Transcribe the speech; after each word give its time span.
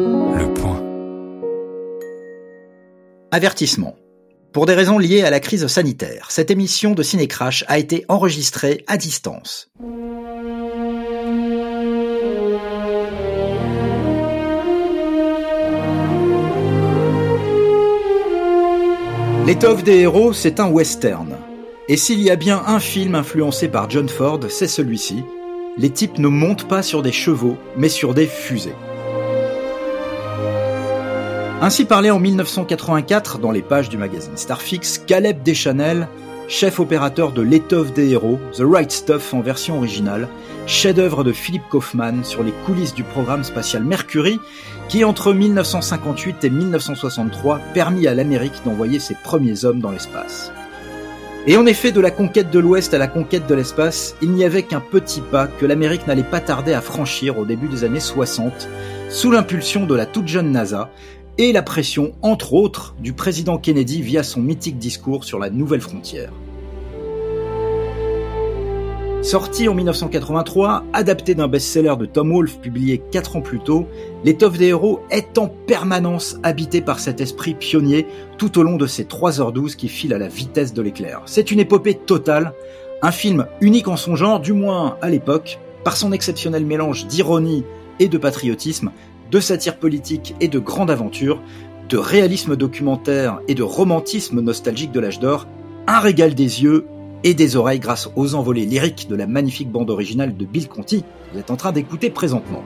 Le 0.00 0.54
point. 0.54 0.82
Avertissement. 3.30 3.96
Pour 4.52 4.64
des 4.66 4.74
raisons 4.74 4.98
liées 4.98 5.22
à 5.22 5.30
la 5.30 5.40
crise 5.40 5.66
sanitaire, 5.66 6.30
cette 6.30 6.50
émission 6.50 6.92
de 6.92 7.02
Cinécrash 7.02 7.64
a 7.68 7.78
été 7.78 8.04
enregistrée 8.08 8.84
à 8.86 8.96
distance. 8.96 9.70
L'étoffe 19.46 19.84
des 19.84 19.98
héros, 19.98 20.32
c'est 20.32 20.60
un 20.60 20.70
western. 20.70 21.36
Et 21.88 21.96
s'il 21.96 22.22
y 22.22 22.30
a 22.30 22.36
bien 22.36 22.62
un 22.66 22.80
film 22.80 23.14
influencé 23.14 23.68
par 23.68 23.90
John 23.90 24.08
Ford, 24.08 24.40
c'est 24.48 24.68
celui-ci. 24.68 25.22
Les 25.76 25.90
types 25.90 26.18
ne 26.18 26.28
montent 26.28 26.68
pas 26.68 26.82
sur 26.82 27.02
des 27.02 27.12
chevaux, 27.12 27.56
mais 27.76 27.88
sur 27.88 28.14
des 28.14 28.26
fusées. 28.26 28.74
Ainsi 31.62 31.84
parlait 31.84 32.10
en 32.10 32.18
1984, 32.18 33.38
dans 33.38 33.50
les 33.50 33.60
pages 33.60 33.90
du 33.90 33.98
magazine 33.98 34.34
Starfix, 34.34 34.96
Caleb 35.06 35.42
Deschanel, 35.42 36.08
chef 36.48 36.80
opérateur 36.80 37.32
de 37.32 37.42
L'étoffe 37.42 37.92
des 37.92 38.12
héros, 38.12 38.40
The 38.56 38.62
Right 38.64 38.90
Stuff 38.90 39.34
en 39.34 39.42
version 39.42 39.76
originale, 39.76 40.28
chef-d'œuvre 40.66 41.22
de 41.22 41.32
Philip 41.32 41.62
Kaufman 41.68 42.24
sur 42.24 42.42
les 42.42 42.54
coulisses 42.64 42.94
du 42.94 43.04
programme 43.04 43.44
spatial 43.44 43.84
Mercury, 43.84 44.40
qui 44.88 45.04
entre 45.04 45.34
1958 45.34 46.44
et 46.44 46.50
1963 46.50 47.60
permit 47.74 48.06
à 48.06 48.14
l'Amérique 48.14 48.62
d'envoyer 48.64 48.98
ses 48.98 49.14
premiers 49.22 49.66
hommes 49.66 49.80
dans 49.80 49.90
l'espace. 49.90 50.52
Et 51.46 51.58
en 51.58 51.66
effet, 51.66 51.92
de 51.92 52.00
la 52.00 52.10
conquête 52.10 52.50
de 52.50 52.58
l'Ouest 52.58 52.94
à 52.94 52.98
la 52.98 53.06
conquête 53.06 53.46
de 53.46 53.54
l'espace, 53.54 54.14
il 54.22 54.32
n'y 54.32 54.44
avait 54.44 54.62
qu'un 54.62 54.80
petit 54.80 55.20
pas 55.20 55.46
que 55.46 55.66
l'Amérique 55.66 56.06
n'allait 56.06 56.22
pas 56.22 56.40
tarder 56.40 56.72
à 56.72 56.80
franchir 56.80 57.38
au 57.38 57.44
début 57.44 57.68
des 57.68 57.84
années 57.84 58.00
60, 58.00 58.68
sous 59.10 59.30
l'impulsion 59.30 59.84
de 59.84 59.94
la 59.94 60.06
toute 60.06 60.28
jeune 60.28 60.52
NASA 60.52 60.90
et 61.38 61.52
la 61.52 61.62
pression, 61.62 62.12
entre 62.22 62.54
autres, 62.54 62.94
du 63.00 63.12
président 63.12 63.58
Kennedy 63.58 64.02
via 64.02 64.22
son 64.22 64.40
mythique 64.40 64.78
discours 64.78 65.24
sur 65.24 65.38
la 65.38 65.50
nouvelle 65.50 65.80
frontière. 65.80 66.32
Sorti 69.22 69.68
en 69.68 69.74
1983, 69.74 70.84
adapté 70.94 71.34
d'un 71.34 71.46
best-seller 71.46 71.94
de 71.98 72.06
Tom 72.06 72.32
Wolfe 72.32 72.58
publié 72.58 73.02
4 73.10 73.36
ans 73.36 73.42
plus 73.42 73.60
tôt, 73.60 73.86
L'étoffe 74.22 74.58
des 74.58 74.66
héros 74.66 75.00
est 75.10 75.38
en 75.38 75.48
permanence 75.48 76.38
habité 76.42 76.82
par 76.82 77.00
cet 77.00 77.22
esprit 77.22 77.54
pionnier 77.54 78.06
tout 78.36 78.58
au 78.58 78.62
long 78.62 78.76
de 78.76 78.86
ces 78.86 79.04
3h12 79.04 79.76
qui 79.76 79.88
filent 79.88 80.12
à 80.12 80.18
la 80.18 80.28
vitesse 80.28 80.74
de 80.74 80.82
l'éclair. 80.82 81.22
C'est 81.24 81.50
une 81.50 81.60
épopée 81.60 81.94
totale, 81.94 82.52
un 83.00 83.12
film 83.12 83.46
unique 83.62 83.88
en 83.88 83.96
son 83.96 84.16
genre, 84.16 84.40
du 84.40 84.52
moins 84.52 84.98
à 85.00 85.08
l'époque, 85.08 85.58
par 85.84 85.96
son 85.96 86.12
exceptionnel 86.12 86.66
mélange 86.66 87.06
d'ironie 87.06 87.64
et 87.98 88.08
de 88.08 88.18
patriotisme, 88.18 88.90
de 89.30 89.40
satire 89.40 89.78
politique 89.78 90.34
et 90.40 90.48
de 90.48 90.58
grande 90.58 90.90
aventure, 90.90 91.40
de 91.88 91.96
réalisme 91.96 92.56
documentaire 92.56 93.40
et 93.48 93.54
de 93.54 93.62
romantisme 93.62 94.40
nostalgique 94.40 94.92
de 94.92 95.00
l'âge 95.00 95.20
d'or, 95.20 95.46
un 95.86 95.98
régal 95.98 96.34
des 96.34 96.62
yeux 96.62 96.86
et 97.24 97.34
des 97.34 97.56
oreilles 97.56 97.80
grâce 97.80 98.08
aux 98.16 98.34
envolées 98.34 98.66
lyriques 98.66 99.08
de 99.08 99.16
la 99.16 99.26
magnifique 99.26 99.70
bande 99.70 99.90
originale 99.90 100.36
de 100.36 100.44
Bill 100.44 100.68
Conti, 100.68 101.02
que 101.02 101.32
vous 101.32 101.38
êtes 101.38 101.50
en 101.50 101.56
train 101.56 101.72
d'écouter 101.72 102.10
présentement. 102.10 102.62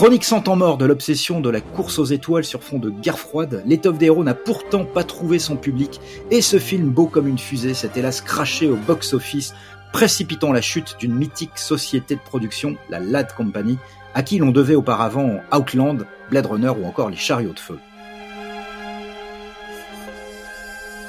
Chronique 0.00 0.24
sans 0.24 0.40
temps 0.40 0.56
mort 0.56 0.78
de 0.78 0.86
l'obsession 0.86 1.40
de 1.40 1.50
la 1.50 1.60
course 1.60 1.98
aux 1.98 2.06
étoiles 2.06 2.44
sur 2.44 2.62
fond 2.62 2.78
de 2.78 2.88
guerre 2.88 3.18
froide, 3.18 3.62
l'étoffe 3.66 3.98
des 3.98 4.06
héros 4.06 4.24
n'a 4.24 4.32
pourtant 4.32 4.86
pas 4.86 5.04
trouvé 5.04 5.38
son 5.38 5.56
public 5.56 6.00
et 6.30 6.40
ce 6.40 6.58
film 6.58 6.88
beau 6.88 7.04
comme 7.04 7.26
une 7.26 7.38
fusée 7.38 7.74
s'est 7.74 7.90
hélas 7.96 8.22
craché 8.22 8.66
au 8.70 8.76
box-office, 8.76 9.54
précipitant 9.92 10.52
la 10.52 10.60
chute 10.60 10.96
d'une 10.98 11.14
mythique 11.14 11.58
société 11.58 12.14
de 12.14 12.20
production, 12.20 12.76
la 12.88 13.00
Lad 13.00 13.32
Company, 13.34 13.78
à 14.14 14.22
qui 14.22 14.38
l'on 14.38 14.50
devait 14.50 14.74
auparavant 14.74 15.40
Outland, 15.52 16.06
Blade 16.30 16.46
Runner 16.46 16.70
ou 16.70 16.84
encore 16.86 17.10
les 17.10 17.16
chariots 17.16 17.52
de 17.52 17.58
feu. 17.58 17.78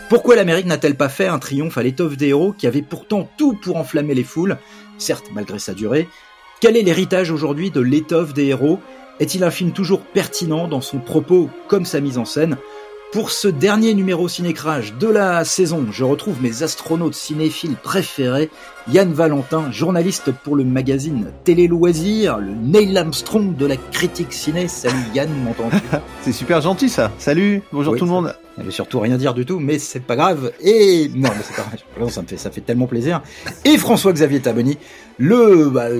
Pourquoi 0.10 0.36
l'Amérique 0.36 0.66
n'a-t-elle 0.66 0.96
pas 0.96 1.08
fait 1.08 1.28
un 1.28 1.40
triomphe 1.40 1.78
à 1.78 1.84
l'étoffe 1.84 2.18
des 2.18 2.28
héros 2.28 2.52
qui 2.52 2.68
avait 2.68 2.82
pourtant 2.82 3.30
tout 3.38 3.54
pour 3.54 3.78
enflammer 3.78 4.14
les 4.14 4.26
foules, 4.26 4.58
certes 4.98 5.28
malgré 5.34 5.58
sa 5.58 5.74
durée 5.74 6.10
Quel 6.60 6.76
est 6.76 6.82
l'héritage 6.82 7.32
aujourd'hui 7.32 7.72
de 7.72 7.80
l'étoffe 7.80 8.34
des 8.34 8.48
héros? 8.48 8.80
Est-il 9.22 9.44
un 9.44 9.52
film 9.52 9.72
toujours 9.72 10.02
pertinent 10.02 10.68
dans 10.68 10.82
son 10.82 11.00
propos 11.00 11.50
comme 11.70 11.86
sa 11.86 12.02
mise 12.02 12.18
en 12.18 12.26
scène? 12.26 12.58
Pour 13.12 13.32
ce 13.32 13.50
dernier 13.50 13.94
numéro 13.94 14.30
cinécrage 14.30 14.94
de 14.98 15.08
la 15.08 15.44
saison, 15.44 15.88
je 15.92 16.06
retrouve 16.06 16.42
mes 16.42 16.64
astronautes 16.64 17.14
cinéphiles 17.14 17.76
préférés, 17.76 18.50
Yann 18.90 19.12
Valentin, 19.12 19.70
journaliste 19.70 20.32
pour 20.32 20.56
le 20.56 20.64
magazine 20.64 21.28
Télé 21.44 21.68
Loisirs, 21.68 22.38
le 22.38 22.54
Neil 22.54 22.98
Armstrong 22.98 23.56
de 23.56 23.66
la 23.66 23.76
critique 23.76 24.32
ciné. 24.32 24.70
Salut 24.70 24.96
Yann, 25.14 25.30
m'entends-tu? 25.44 25.78
C'est 26.22 26.32
super 26.32 26.62
gentil 26.62 26.88
ça. 26.88 27.12
Salut, 27.18 27.62
bonjour 27.74 27.94
Oui, 27.94 28.00
tout 28.00 28.06
le 28.06 28.12
monde. 28.12 28.34
Ça 28.56 28.64
veut 28.64 28.72
surtout 28.72 29.00
rien 29.02 29.18
dire 29.18 29.34
du 29.34 29.46
tout, 29.46 29.60
mais 29.60 29.80
c'est 29.80 30.02
pas 30.02 30.16
grave. 30.16 30.52
Et 30.62 31.10
non, 31.16 31.30
mais 31.30 31.44
c'est 31.44 31.56
pas 31.56 31.64
grave. 31.98 32.12
Ça 32.12 32.22
me 32.22 32.28
fait, 32.28 32.36
ça 32.36 32.52
fait 32.52 32.62
tellement 32.62 32.86
plaisir. 32.86 33.22
Et 33.64 33.78
François-Xavier 33.78 34.42
Taboni, 34.42 34.78
le, 35.18 35.70
bah, 35.70 35.90
le 35.90 35.98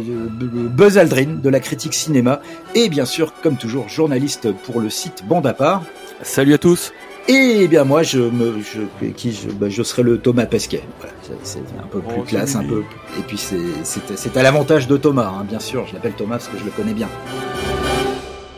Buzz 0.68 0.98
Aldrin 0.98 1.40
de 1.42 1.50
la 1.50 1.62
critique 1.62 1.94
cinéma, 1.94 2.42
et 2.76 2.90
bien 2.90 3.06
sûr, 3.06 3.34
comme 3.42 3.56
toujours, 3.56 3.88
journaliste 3.88 4.52
pour 4.52 4.82
le 4.82 4.90
site 4.90 5.24
Bande 5.28 5.48
à 5.48 5.54
part. 5.54 5.84
Salut 6.24 6.54
à 6.54 6.58
tous. 6.58 6.92
Et 7.28 7.68
bien 7.68 7.84
moi, 7.84 8.04
je 8.04 8.20
me, 8.20 8.62
je, 8.62 9.08
qui 9.12 9.32
je, 9.32 9.50
bah, 9.50 9.70
je 9.70 9.84
serai 9.84 10.04
le 10.04 10.18
Thomas 10.20 10.46
Pesquet. 10.46 10.84
Voilà, 11.00 11.14
c'est- 11.44 11.60
un 11.80 11.88
peu 11.88 12.02
plus 12.02 12.16
Oh, 12.20 12.24
classe, 12.24 12.56
un 12.56 12.64
peu. 12.64 12.84
Et 13.20 13.22
puis 13.28 13.38
c'est, 13.38 14.38
à 14.38 14.44
l'avantage 14.44 14.88
de 14.88 14.98
Thomas, 14.98 15.28
hein, 15.28 15.44
bien 15.44 15.60
sûr. 15.60 15.86
Je 15.88 15.94
l'appelle 15.94 16.14
Thomas 16.14 16.38
parce 16.38 16.48
que 16.50 16.58
je 16.58 16.66
le 16.66 16.72
connais 16.72 16.94
bien. 16.94 17.10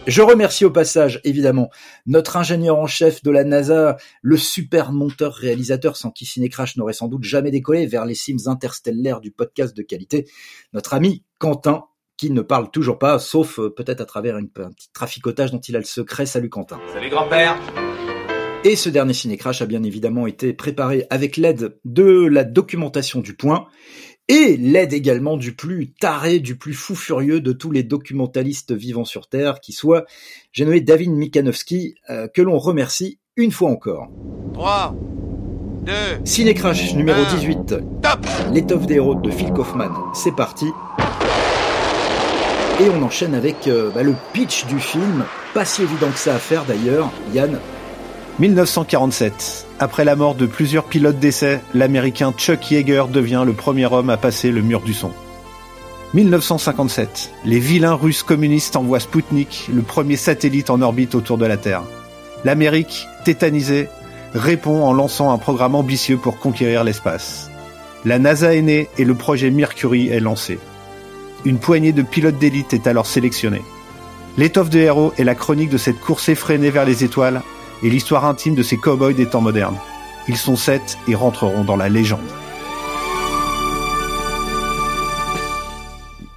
Je 0.05 0.21
remercie 0.21 0.65
au 0.65 0.69
passage, 0.71 1.21
évidemment, 1.23 1.69
notre 2.07 2.35
ingénieur 2.35 2.77
en 2.77 2.87
chef 2.87 3.23
de 3.23 3.31
la 3.31 3.45
NASA, 3.45 3.95
le 4.21 4.35
super 4.35 4.91
monteur-réalisateur 4.91 5.95
sans 5.95 6.11
qui 6.11 6.25
Cinécrash 6.25 6.75
n'aurait 6.75 6.91
sans 6.93 7.07
doute 7.07 7.23
jamais 7.23 7.51
décollé 7.51 7.85
vers 7.85 8.05
les 8.05 8.15
cimes 8.15 8.39
interstellaires 8.47 9.21
du 9.21 9.31
podcast 9.31 9.75
de 9.75 9.81
qualité, 9.81 10.25
notre 10.73 10.93
ami 10.93 11.23
Quentin, 11.37 11.85
qui 12.17 12.29
ne 12.31 12.41
parle 12.41 12.69
toujours 12.71 12.99
pas, 12.99 13.19
sauf 13.19 13.59
euh, 13.59 13.69
peut-être 13.69 14.01
à 14.01 14.05
travers 14.05 14.37
une- 14.37 14.49
un 14.57 14.71
petit 14.71 14.89
traficotage 14.93 15.51
dont 15.51 15.59
il 15.59 15.75
a 15.75 15.79
le 15.79 15.85
secret. 15.85 16.25
Salut 16.25 16.49
Quentin. 16.49 16.79
Salut 16.93 17.09
grand-père 17.09 17.57
Et 18.63 18.75
ce 18.75 18.89
dernier 18.89 19.13
ciné-crash 19.13 19.61
a 19.61 19.65
bien 19.65 19.83
évidemment 19.83 20.25
été 20.27 20.53
préparé 20.53 21.05
avec 21.09 21.35
l'aide 21.37 21.77
de 21.85 22.25
la 22.27 22.43
documentation 22.45 23.19
du 23.19 23.35
point 23.35 23.65
et 24.29 24.55
l'aide 24.55 24.93
également 24.93 25.35
du 25.35 25.53
plus 25.53 25.91
taré, 25.91 26.39
du 26.39 26.55
plus 26.57 26.73
fou 26.73 26.95
furieux 26.95 27.41
de 27.41 27.51
tous 27.51 27.71
les 27.71 27.83
documentalistes 27.83 28.71
vivant 28.71 29.03
sur 29.03 29.27
Terre, 29.27 29.59
qui 29.59 29.73
soit, 29.73 30.05
j'ai 30.53 30.63
nommé 30.63 30.79
David 30.79 31.11
Mikanowski, 31.11 31.95
euh, 32.09 32.29
que 32.29 32.41
l'on 32.41 32.57
remercie 32.57 33.19
une 33.35 33.51
fois 33.51 33.69
encore. 33.69 34.07
3, 34.53 34.95
2, 35.85 35.91
Ciné-crash 36.23 36.93
numéro 36.95 37.19
Un. 37.19 37.35
18, 37.35 37.65
top 38.01 38.25
L'étoffe 38.53 38.85
des 38.85 38.93
héros 38.95 39.15
de 39.15 39.29
Phil 39.29 39.51
Kaufman, 39.51 39.91
c'est 40.13 40.33
parti. 40.33 40.67
Et 42.81 42.89
on 42.89 43.03
enchaîne 43.03 43.35
avec 43.35 43.67
euh, 43.67 43.91
bah, 43.93 44.03
le 44.03 44.15
pitch 44.33 44.65
du 44.65 44.79
film, 44.79 45.25
pas 45.53 45.63
si 45.63 45.83
évident 45.83 46.09
que 46.09 46.17
ça 46.17 46.35
à 46.35 46.39
faire 46.39 46.65
d'ailleurs. 46.65 47.11
Yann, 47.33 47.59
1947. 48.39 49.67
Après 49.79 50.03
la 50.03 50.15
mort 50.15 50.33
de 50.33 50.47
plusieurs 50.47 50.85
pilotes 50.85 51.19
d'essai, 51.19 51.59
l'américain 51.75 52.33
Chuck 52.35 52.71
Yeager 52.71 53.03
devient 53.11 53.43
le 53.45 53.53
premier 53.53 53.85
homme 53.85 54.09
à 54.09 54.17
passer 54.17 54.49
le 54.49 54.61
mur 54.61 54.81
du 54.81 54.93
son. 54.93 55.11
1957. 56.15 57.31
Les 57.45 57.59
vilains 57.59 57.93
russes 57.93 58.23
communistes 58.23 58.75
envoient 58.75 58.99
Sputnik, 58.99 59.69
le 59.73 59.83
premier 59.83 60.15
satellite 60.15 60.71
en 60.71 60.81
orbite 60.81 61.13
autour 61.13 61.37
de 61.37 61.45
la 61.45 61.57
Terre. 61.57 61.83
L'Amérique, 62.43 63.07
tétanisée, 63.23 63.87
répond 64.33 64.83
en 64.83 64.93
lançant 64.93 65.31
un 65.31 65.37
programme 65.37 65.75
ambitieux 65.75 66.17
pour 66.17 66.39
conquérir 66.39 66.83
l'espace. 66.83 67.51
La 68.03 68.17
NASA 68.17 68.55
est 68.55 68.61
née 68.61 68.89
et 68.97 69.05
le 69.05 69.13
projet 69.13 69.51
Mercury 69.51 70.09
est 70.09 70.19
lancé. 70.19 70.59
Une 71.45 71.59
poignée 71.59 71.91
de 71.91 72.03
pilotes 72.03 72.37
d'élite 72.37 72.73
est 72.73 72.87
alors 72.87 73.05
sélectionnée. 73.05 73.61
L'étoffe 74.37 74.69
de 74.69 74.79
héros 74.79 75.13
est 75.17 75.25
la 75.25 75.35
chronique 75.35 75.69
de 75.69 75.77
cette 75.77 75.99
course 75.99 76.29
effrénée 76.29 76.69
vers 76.69 76.85
les 76.85 77.03
étoiles 77.03 77.41
et 77.83 77.89
l'histoire 77.89 78.25
intime 78.25 78.55
de 78.55 78.63
ces 78.63 78.77
cow-boys 78.77 79.11
des 79.11 79.25
temps 79.25 79.41
modernes. 79.41 79.77
Ils 80.29 80.37
sont 80.37 80.55
sept 80.55 80.97
et 81.09 81.15
rentreront 81.15 81.65
dans 81.65 81.75
la 81.75 81.89
légende. 81.89 82.21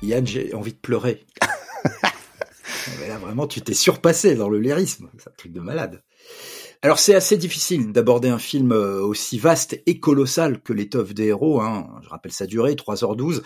Yann, 0.03 0.27
j'ai 0.27 0.53
envie 0.55 0.73
de 0.73 0.79
pleurer. 0.79 1.25
Mais 3.01 3.07
là, 3.07 3.19
vraiment, 3.19 3.47
tu 3.47 3.61
t'es 3.61 3.75
surpassé 3.75 4.35
dans 4.35 4.49
le 4.49 4.59
lyrisme. 4.59 5.09
C'est 5.19 5.29
un 5.29 5.35
truc 5.37 5.53
de 5.53 5.61
malade. 5.61 6.03
Alors, 6.83 6.99
c'est 6.99 7.15
assez 7.15 7.37
difficile 7.37 7.93
d'aborder 7.93 8.29
un 8.29 8.39
film 8.39 8.73
euh, 8.73 9.01
aussi 9.01 9.39
vaste 9.39 9.81
et 9.87 9.99
colossal 9.99 10.61
que 10.61 10.73
l'étoffe 10.73 11.15
des 11.15 11.27
héros. 11.27 11.61
Hein. 11.61 11.89
Je 12.03 12.09
rappelle 12.09 12.33
sa 12.33 12.47
durée, 12.47 12.75
3h12. 12.75 13.43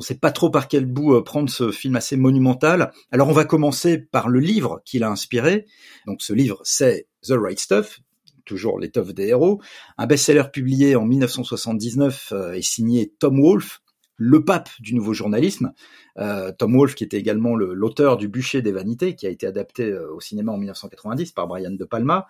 On 0.00 0.02
sait 0.02 0.14
pas 0.14 0.32
trop 0.32 0.48
par 0.48 0.66
quel 0.66 0.86
bout 0.86 1.14
euh, 1.14 1.22
prendre 1.22 1.50
ce 1.50 1.70
film 1.70 1.94
assez 1.94 2.16
monumental. 2.16 2.90
Alors, 3.12 3.28
on 3.28 3.32
va 3.32 3.44
commencer 3.44 3.98
par 3.98 4.30
le 4.30 4.40
livre 4.40 4.80
qu'il 4.86 5.04
a 5.04 5.10
inspiré. 5.10 5.66
Donc, 6.06 6.22
ce 6.22 6.32
livre, 6.32 6.58
c'est 6.64 7.06
The 7.22 7.34
Right 7.36 7.60
Stuff, 7.60 8.00
toujours 8.46 8.78
l'étoffe 8.78 9.12
des 9.12 9.26
héros. 9.26 9.60
Un 9.98 10.06
best-seller 10.06 10.44
publié 10.50 10.96
en 10.96 11.04
1979 11.04 12.32
euh, 12.32 12.52
et 12.54 12.62
signé 12.62 13.12
Tom 13.18 13.42
Wolfe, 13.42 13.82
le 14.16 14.42
pape 14.42 14.70
du 14.80 14.94
nouveau 14.94 15.12
journalisme. 15.12 15.74
Euh, 16.16 16.50
Tom 16.50 16.74
Wolfe, 16.74 16.94
qui 16.94 17.04
était 17.04 17.18
également 17.18 17.54
l'auteur 17.54 18.16
du 18.16 18.28
Bûcher 18.28 18.62
des 18.62 18.72
Vanités, 18.72 19.14
qui 19.14 19.26
a 19.26 19.30
été 19.30 19.46
adapté 19.46 19.92
au 19.92 20.20
cinéma 20.20 20.50
en 20.52 20.56
1990 20.56 21.32
par 21.32 21.46
Brian 21.46 21.72
De 21.72 21.84
Palma. 21.84 22.26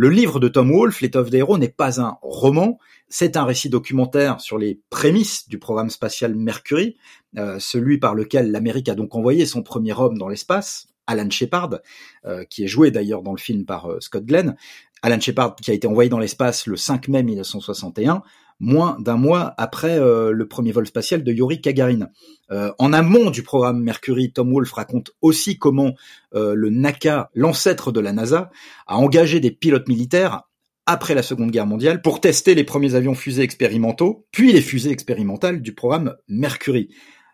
Le 0.00 0.10
livre 0.10 0.38
de 0.38 0.46
Tom 0.46 0.70
Wolfe, 0.70 1.00
L'étoffe 1.00 1.28
des 1.28 1.38
héros, 1.38 1.58
n'est 1.58 1.66
pas 1.66 2.00
un 2.00 2.18
roman, 2.22 2.78
c'est 3.08 3.36
un 3.36 3.44
récit 3.44 3.68
documentaire 3.68 4.40
sur 4.40 4.56
les 4.56 4.80
prémices 4.90 5.48
du 5.48 5.58
programme 5.58 5.90
spatial 5.90 6.36
Mercury, 6.36 6.96
euh, 7.36 7.58
celui 7.58 7.98
par 7.98 8.14
lequel 8.14 8.52
l'Amérique 8.52 8.88
a 8.88 8.94
donc 8.94 9.16
envoyé 9.16 9.44
son 9.44 9.64
premier 9.64 9.92
homme 9.94 10.16
dans 10.16 10.28
l'espace, 10.28 10.86
Alan 11.08 11.28
Shepard, 11.28 11.80
euh, 12.26 12.44
qui 12.44 12.62
est 12.62 12.68
joué 12.68 12.92
d'ailleurs 12.92 13.22
dans 13.22 13.32
le 13.32 13.38
film 13.38 13.64
par 13.64 13.90
euh, 13.90 13.98
Scott 13.98 14.24
Glenn. 14.24 14.54
Alan 15.02 15.18
Shepard 15.18 15.56
qui 15.56 15.72
a 15.72 15.74
été 15.74 15.88
envoyé 15.88 16.08
dans 16.08 16.20
l'espace 16.20 16.68
le 16.68 16.76
5 16.76 17.08
mai 17.08 17.24
1961, 17.24 18.22
moins 18.60 18.96
d'un 19.00 19.16
mois 19.16 19.54
après 19.56 19.98
euh, 19.98 20.32
le 20.32 20.48
premier 20.48 20.72
vol 20.72 20.86
spatial 20.86 21.22
de 21.22 21.32
Yuri 21.32 21.58
Gagarin. 21.58 22.08
en 22.50 22.92
amont 22.92 23.30
du 23.30 23.42
programme 23.42 23.82
Mercury, 23.82 24.32
Tom 24.32 24.52
Wolfe 24.52 24.72
raconte 24.72 25.10
aussi 25.20 25.58
comment 25.58 25.94
le 26.32 26.70
NACA, 26.70 27.30
l'ancêtre 27.34 27.92
de 27.92 28.00
la 28.00 28.12
NASA, 28.12 28.50
a 28.86 28.96
engagé 28.96 29.40
des 29.40 29.50
pilotes 29.50 29.88
militaires 29.88 30.42
après 30.86 31.14
la 31.14 31.22
Seconde 31.22 31.50
Guerre 31.50 31.66
mondiale 31.66 32.00
pour 32.00 32.20
tester 32.20 32.54
les 32.54 32.64
premiers 32.64 32.94
avions 32.94 33.14
fusées 33.14 33.42
expérimentaux, 33.42 34.26
puis 34.32 34.52
les 34.52 34.62
fusées 34.62 34.90
expérimentales 34.90 35.60
du 35.60 35.74
programme 35.74 36.16
Mercury. 36.28 36.88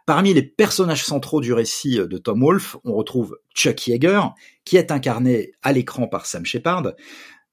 Parmi 0.06 0.34
les 0.34 0.42
personnages 0.42 1.04
centraux 1.04 1.40
du 1.40 1.54
récit 1.54 1.96
de 1.96 2.18
Tom 2.18 2.42
Wolfe, 2.42 2.76
on 2.84 2.92
retrouve 2.92 3.38
Chuck 3.54 3.86
Yeager, 3.86 4.20
qui 4.66 4.76
est 4.76 4.90
incarné 4.90 5.52
à 5.62 5.72
l'écran 5.72 6.08
par 6.08 6.26
Sam 6.26 6.44
Shepard. 6.44 6.92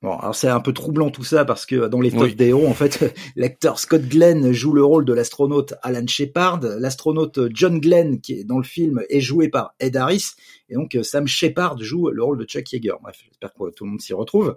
Bon, 0.02 0.18
alors 0.18 0.34
c'est 0.34 0.48
un 0.48 0.60
peu 0.60 0.74
troublant 0.74 1.12
tout 1.12 1.24
ça 1.24 1.46
parce 1.46 1.68
que 1.68 1.88
dans 1.88 2.02
les 2.02 2.12
top 2.12 2.32
des 2.32 2.48
héros, 2.48 2.68
en 2.68 2.74
fait, 2.74 3.16
l'acteur 3.36 3.78
Scott 3.78 4.02
Glenn 4.02 4.52
joue 4.52 4.74
le 4.74 4.84
rôle 4.84 5.06
de 5.06 5.14
l'astronaute 5.14 5.76
Alan 5.84 6.08
Shepard. 6.08 6.62
L'astronaute 6.80 7.40
John 7.54 7.80
Glenn, 7.80 8.20
qui 8.20 8.40
est 8.40 8.44
dans 8.44 8.58
le 8.58 8.64
film, 8.64 9.02
est 9.10 9.22
joué 9.22 9.48
par 9.48 9.76
Ed 9.80 9.96
Harris. 9.96 10.32
Et 10.72 10.76
donc 10.76 10.98
Sam 11.04 11.28
Shepard 11.28 11.78
joue 11.80 12.10
le 12.10 12.24
rôle 12.24 12.40
de 12.40 12.46
Chuck 12.46 12.72
Yeager. 12.72 12.94
Bref, 13.02 13.18
j'espère 13.26 13.54
que 13.54 13.72
tout 13.72 13.84
le 13.84 13.92
monde 13.92 14.02
s'y 14.02 14.14
retrouve. 14.14 14.56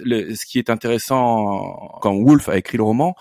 Le, 0.00 0.34
ce 0.34 0.44
qui 0.44 0.58
est 0.58 0.68
intéressant 0.68 1.98
quand 2.02 2.14
Wolf 2.20 2.48
a 2.48 2.58
écrit 2.58 2.76
le 2.76 2.82
roman, 2.82 3.14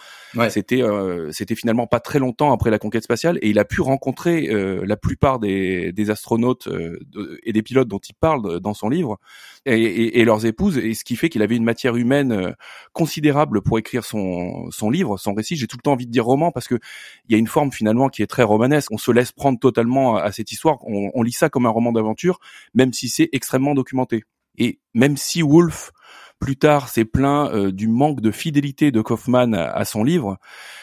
c'était 0.50 0.81
euh, 0.81 1.31
c'était 1.31 1.56
finalement 1.56 1.85
pas 1.85 2.00
très 2.00 2.17
longtemps 2.17 2.51
après 2.51 2.71
la 2.71 2.79
conquête 2.79 3.03
spatiale 3.03 3.38
et 3.41 3.50
il 3.50 3.59
a 3.59 3.65
pu 3.65 3.81
rencontrer 3.81 4.50
euh, 4.50 4.83
la 4.85 4.97
plupart 4.97 5.39
des, 5.39 5.91
des 5.91 6.09
astronautes 6.09 6.67
euh, 6.67 6.97
et 7.44 7.53
des 7.53 7.62
pilotes 7.62 7.88
dont 7.88 8.00
il 8.00 8.13
parle 8.13 8.59
dans 8.59 8.74
son 8.74 8.89
livre 8.89 9.19
et, 9.65 9.75
et, 9.75 10.19
et 10.19 10.25
leurs 10.25 10.45
épouses 10.45 10.77
et 10.77 10.95
ce 10.95 11.03
qui 11.03 11.15
fait 11.15 11.29
qu'il 11.29 11.44
avait 11.44 11.57
une 11.57 11.60
matière 11.63 11.95
humaine 11.95 12.55
considérable 12.93 13.61
pour 13.61 13.79
écrire 13.79 14.03
son 14.03 14.69
son 14.71 14.89
livre, 14.89 15.17
son 15.17 15.33
récit. 15.33 15.55
J'ai 15.55 15.67
tout 15.67 15.77
le 15.77 15.81
temps 15.81 15.93
envie 15.93 16.07
de 16.07 16.11
dire 16.11 16.25
roman 16.25 16.51
parce 16.51 16.67
que 16.67 16.79
il 17.27 17.33
y 17.33 17.35
a 17.35 17.37
une 17.37 17.47
forme 17.47 17.71
finalement 17.71 18.09
qui 18.09 18.21
est 18.21 18.27
très 18.27 18.43
romanesque. 18.43 18.91
On 18.91 18.97
se 18.97 19.11
laisse 19.11 19.31
prendre 19.31 19.59
totalement 19.59 20.15
à 20.17 20.31
cette 20.31 20.51
histoire. 20.51 20.77
On, 20.83 21.23
lit 21.23 21.31
ça 21.31 21.49
comme 21.49 21.65
un 21.65 21.69
roman 21.69 21.91
d'aventure, 21.91 22.39
même 22.73 22.93
si 22.93 23.09
c'est 23.09 23.29
extrêmement 23.31 23.73
documenté. 23.73 24.23
Et 24.57 24.79
même 24.93 25.17
si 25.17 25.41
Wolf 25.41 25.91
plus 26.39 26.57
tard 26.57 26.89
s'est 26.89 27.05
plaint 27.05 27.51
euh, 27.51 27.71
du 27.71 27.87
manque 27.87 28.19
de 28.19 28.31
fidélité 28.31 28.91
de 28.91 29.01
Kaufman 29.01 29.53
à, 29.53 29.85
son 29.85 30.03
livre, 30.03 30.37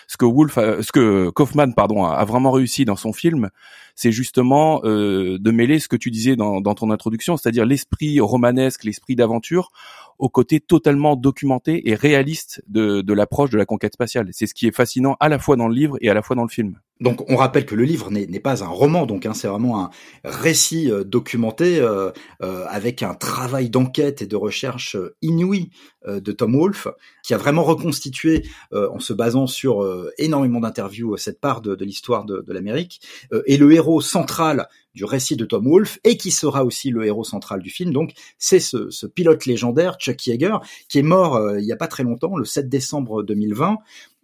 ce 0.07 0.17
que 0.17 0.25
Wolf, 0.25 0.55
ce 0.55 0.93
que 0.93 1.31
Kaufman 1.31 1.73
pardon 1.75 2.05
a, 2.05 2.25
vraiment 2.25 2.53
réussi 2.53 2.85
dans 2.85 2.95
son 2.95 3.13
film, 3.13 3.51
c'est 3.97 4.13
justement 4.13 4.81
euh, 4.85 5.37
de 5.41 5.51
mêler 5.51 5.81
ce 5.81 5.89
que 5.89 5.97
tu 5.97 6.13
disais 6.13 6.37
dans 6.37 6.63
ton 6.63 6.91
introduction, 6.93 7.37
c'est-à-dire 7.37 7.67
l'esprit 7.67 8.21
romanesque, 8.21 8.85
l'esprit 8.85 9.17
d'aventure, 9.17 9.71
au 10.19 10.29
côté 10.29 10.61
totalement 10.61 11.17
documenté 11.17 11.89
et 11.89 11.95
réaliste 11.95 12.63
de, 12.69 13.13
l'approche 13.13 13.51
de 13.51 13.59
la 13.59 13.67
conquête 13.67 13.95
spatiale. 13.95 14.29
C'est 14.33 14.47
ce 14.47 14.55
qui 14.55 14.67
est 14.67 14.75
fascinant 14.75 15.17
à 15.21 15.29
la 15.29 15.39
fois 15.39 15.57
dans 15.57 15.69
le 15.69 15.75
livre 15.75 15.97
et 16.01 16.11
à 16.11 16.15
la 16.15 16.23
fois 16.23 16.37
dans 16.37 16.43
le 16.43 16.49
film. 16.49 16.79
Donc 17.01 17.31
on 17.31 17.37
rappelle 17.37 17.65
que 17.65 17.77
le 17.77 17.85
livre 17.85 18.11
n'est 18.11 18.41
pas 18.41 18.65
un 18.65 18.69
roman, 18.69 19.07
donc 19.07 19.25
hein, 19.25 19.33
c'est 19.33 19.47
vraiment 19.47 19.85
un 19.85 19.91
récit 20.25 20.91
euh, 20.91 21.05
documenté 21.05 21.79
euh, 21.79 22.11
euh, 22.43 22.65
avec 22.69 23.05
un 23.05 23.15
travail 23.15 23.71
d'enquête 23.71 24.21
et 24.23 24.27
de 24.27 24.35
recherche 24.35 24.97
inouï 25.23 25.71
de 26.07 26.33
Tom 26.33 26.57
Wolfe, 26.57 26.89
qui 27.23 27.35
a 27.35 27.39
vraiment 27.39 27.65
reconstitué, 27.65 28.45
en 28.73 29.01
se 29.01 29.13
basant 29.13 29.47
sur 29.47 29.85
énormément 30.19 30.61
d'interviews, 30.61 31.17
cette 31.17 31.41
part 31.41 31.61
de, 31.61 31.75
de 31.75 31.85
l'histoire 31.85 32.25
de, 32.25 32.45
de 32.47 32.53
l'Amérique. 32.53 33.01
et 33.47 33.57
le 33.57 33.73
héros 33.73 34.01
central 34.01 34.69
du 34.95 35.05
récit 35.05 35.37
de 35.37 35.45
Tom 35.45 35.67
Wolfe 35.67 35.99
et 36.05 36.17
qui 36.17 36.31
sera 36.31 36.65
aussi 36.65 36.91
le 36.91 37.05
héros 37.05 37.25
central 37.25 37.61
du 37.63 37.71
film. 37.71 37.93
Donc 37.93 38.13
c'est 38.39 38.61
ce, 38.61 39.07
pilote 39.07 39.47
légendaire 39.47 39.97
Chuck 39.99 40.27
Yeager 40.27 40.57
qui 40.89 40.99
est 40.99 41.03
mort 41.03 41.41
il 41.59 41.65
y 41.65 41.73
a 41.73 41.77
pas 41.77 41.89
très 41.89 42.05
longtemps, 42.05 42.37
le 42.37 42.45
7 42.45 42.69
décembre 42.69 43.23
2020. 43.23 43.79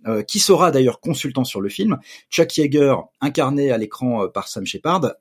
Euh, 0.06 0.22
qui 0.22 0.38
sera 0.38 0.70
d'ailleurs 0.70 1.00
consultant 1.00 1.44
sur 1.44 1.62
le 1.62 1.70
film, 1.70 1.98
Chuck 2.28 2.58
Yeager, 2.58 2.94
incarné 3.22 3.70
à 3.70 3.78
l'écran 3.78 4.24
euh, 4.24 4.28
par 4.28 4.48
Sam 4.48 4.66
Shepard, 4.66 5.14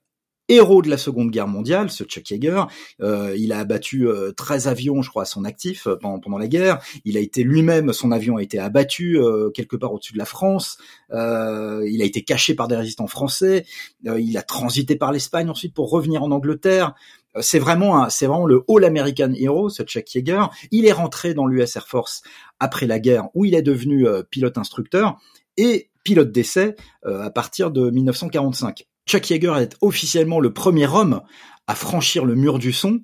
héros 0.54 0.82
de 0.82 0.90
la 0.90 0.98
Seconde 0.98 1.32
Guerre 1.32 1.48
mondiale, 1.48 1.90
ce 1.90 2.04
Chuck 2.04 2.30
Yeager. 2.30 2.64
Euh, 3.02 3.36
il 3.38 3.52
a 3.52 3.60
abattu 3.60 4.08
13 4.36 4.68
avions, 4.68 5.02
je 5.02 5.10
crois, 5.10 5.24
à 5.24 5.26
son 5.26 5.44
actif 5.46 5.88
pendant, 6.02 6.20
pendant 6.20 6.38
la 6.38 6.48
guerre. 6.48 6.80
Il 7.06 7.18
a 7.18 7.20
été 7.20 7.44
lui-même, 7.44 7.94
son 7.94 8.12
avion 8.12 8.38
a 8.38 8.44
été 8.44 8.60
abattu 8.60 9.20
quelque 9.54 9.76
part 9.76 9.94
au-dessus 9.94 10.14
de 10.14 10.18
la 10.18 10.26
France. 10.26 10.78
il 11.12 12.02
a 12.02 12.06
été 12.06 12.24
caché 12.24 12.56
par 12.56 12.68
des 12.68 12.76
résistants 12.76 13.08
français. 13.08 13.66
il 14.04 14.38
a 14.38 14.42
transité 14.42 14.96
par 14.96 15.12
l'Espagne 15.12 15.50
ensuite 15.50 15.74
pour 15.74 15.90
revenir 15.90 16.24
en 16.24 16.32
Angleterre. 16.32 16.94
C'est 17.42 17.60
vraiment, 17.60 18.10
c'est 18.10 18.28
vraiment 18.28 18.46
le 18.46 18.64
All 18.70 18.86
American 18.86 19.34
Hero, 19.36 19.70
ce 19.70 19.84
Chuck 19.84 20.14
Yeager. 20.14 20.46
Il 20.72 20.86
est 20.86 20.92
rentré 20.92 21.34
dans 21.34 21.48
l'US 21.48 21.76
Air 21.76 21.88
Force 21.88 22.22
après 22.60 22.86
la 22.86 23.00
guerre, 23.00 23.30
où 23.34 23.46
il 23.46 23.56
est 23.56 23.62
devenu 23.62 24.08
euh, 24.08 24.24
pilote 24.24 24.58
instructeur 24.58 25.18
et 25.58 25.90
pilote 26.04 26.32
d'essai 26.32 26.76
euh, 27.06 27.24
à 27.24 27.30
partir 27.30 27.72
de 27.72 27.90
1945. 27.90 28.86
Chuck 29.08 29.30
Yeager 29.30 29.54
est 29.60 29.76
officiellement 29.82 30.40
le 30.40 30.54
premier 30.54 30.88
homme 30.88 31.22
à 31.68 31.76
franchir 31.76 32.26
le 32.26 32.36
mur 32.36 32.60
du 32.60 32.74
son 32.74 33.02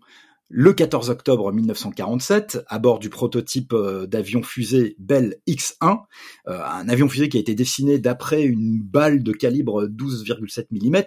le 0.51 0.73
14 0.73 1.11
octobre 1.11 1.51
1947 1.51 2.65
à 2.67 2.79
bord 2.79 2.97
du 2.97 3.09
prototype 3.09 3.73
euh, 3.73 4.07
d'avion 4.07 4.41
fusée 4.41 4.95
Bell 4.97 5.35
X-1, 5.45 5.99
un 6.47 6.89
avion 6.89 7.07
fusée 7.07 7.29
qui 7.29 7.37
a 7.37 7.39
été 7.39 7.53
dessiné 7.53 7.99
d'après 7.99 8.43
une 8.43 8.81
balle 8.81 9.21
de 9.21 9.31
calibre 9.31 9.85
12,7 9.85 10.65
mm. 10.71 11.03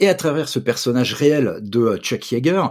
Et 0.00 0.08
à 0.08 0.14
travers 0.14 0.48
ce 0.48 0.58
personnage 0.58 1.14
réel 1.14 1.60
de 1.62 1.96
Chuck 1.96 2.32
Yeager, 2.32 2.66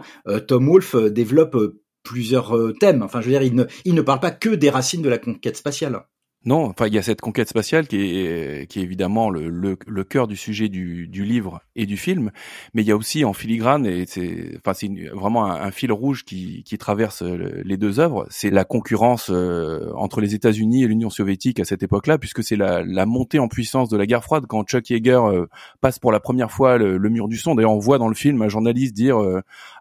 Tom 0.45 0.67
Wolfe 0.67 0.95
développe 0.95 1.55
plusieurs 2.03 2.55
euh, 2.55 2.73
thèmes. 2.73 3.01
Enfin, 3.01 3.21
je 3.21 3.25
veux 3.25 3.31
dire, 3.31 3.41
il 3.41 3.55
ne, 3.55 3.63
il 3.85 3.95
ne 3.95 4.01
parle 4.01 4.19
pas 4.19 4.31
que 4.31 4.49
des 4.49 4.69
racines 4.69 5.01
de 5.01 5.09
la 5.09 5.17
conquête 5.17 5.57
spatiale. 5.57 6.05
Non, 6.45 6.65
enfin 6.65 6.87
il 6.87 6.93
y 6.93 6.97
a 6.97 7.01
cette 7.01 7.21
conquête 7.21 7.47
spatiale 7.47 7.87
qui 7.87 7.95
est, 8.01 8.69
qui 8.69 8.79
est 8.79 8.83
évidemment 8.83 9.29
le, 9.29 9.49
le, 9.49 9.77
le 9.87 10.03
cœur 10.03 10.27
du 10.27 10.35
sujet 10.35 10.67
du, 10.67 11.07
du, 11.07 11.23
livre 11.23 11.61
et 11.77 11.85
du 11.85 11.95
film, 11.95 12.31
mais 12.73 12.81
il 12.81 12.87
y 12.87 12.91
a 12.91 12.97
aussi 12.97 13.23
en 13.23 13.31
filigrane 13.31 13.85
et 13.85 14.05
c'est 14.05 14.57
enfin 14.57 14.73
c'est 14.73 14.89
vraiment 15.13 15.45
un, 15.45 15.71
fil 15.71 15.93
rouge 15.93 16.25
qui, 16.25 16.63
qui 16.63 16.77
traverse 16.77 17.23
euh, 17.23 17.61
les 17.63 17.77
deux 17.77 18.01
œuvres, 18.01 18.27
c'est 18.29 18.49
la 18.49 18.65
concurrence 18.65 19.29
euh, 19.29 19.89
entre 19.95 20.19
les 20.19 20.35
États-Unis 20.35 20.83
et 20.83 20.87
l'Union 20.87 21.09
soviétique 21.09 21.61
à 21.61 21.65
cette 21.65 21.81
époque-là, 21.81 22.17
puisque 22.17 22.43
c'est 22.43 22.57
la, 22.57 22.83
la, 22.83 23.05
montée 23.05 23.39
en 23.39 23.47
puissance 23.47 23.87
de 23.87 23.95
la 23.95 24.05
guerre 24.05 24.23
froide 24.23 24.45
quand 24.45 24.65
Chuck 24.65 24.89
Yeager 24.89 25.21
euh, 25.25 25.45
passe 25.79 25.97
pour 25.97 26.11
la 26.11 26.19
première 26.19 26.51
fois 26.51 26.77
le, 26.77 27.09
mur 27.09 27.29
du 27.29 27.37
son. 27.37 27.55
D'ailleurs, 27.55 27.71
on 27.71 27.79
voit 27.79 27.99
dans 27.99 28.09
le 28.09 28.15
film 28.15 28.41
un 28.41 28.49
journaliste 28.49 28.93
dire 28.93 29.17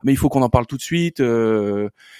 mais 0.04 0.12
il 0.12 0.16
faut 0.16 0.28
qu'on 0.28 0.42
en 0.42 0.50
parle 0.50 0.66
tout 0.66 0.76
de 0.76 0.83
suite. 0.83 1.23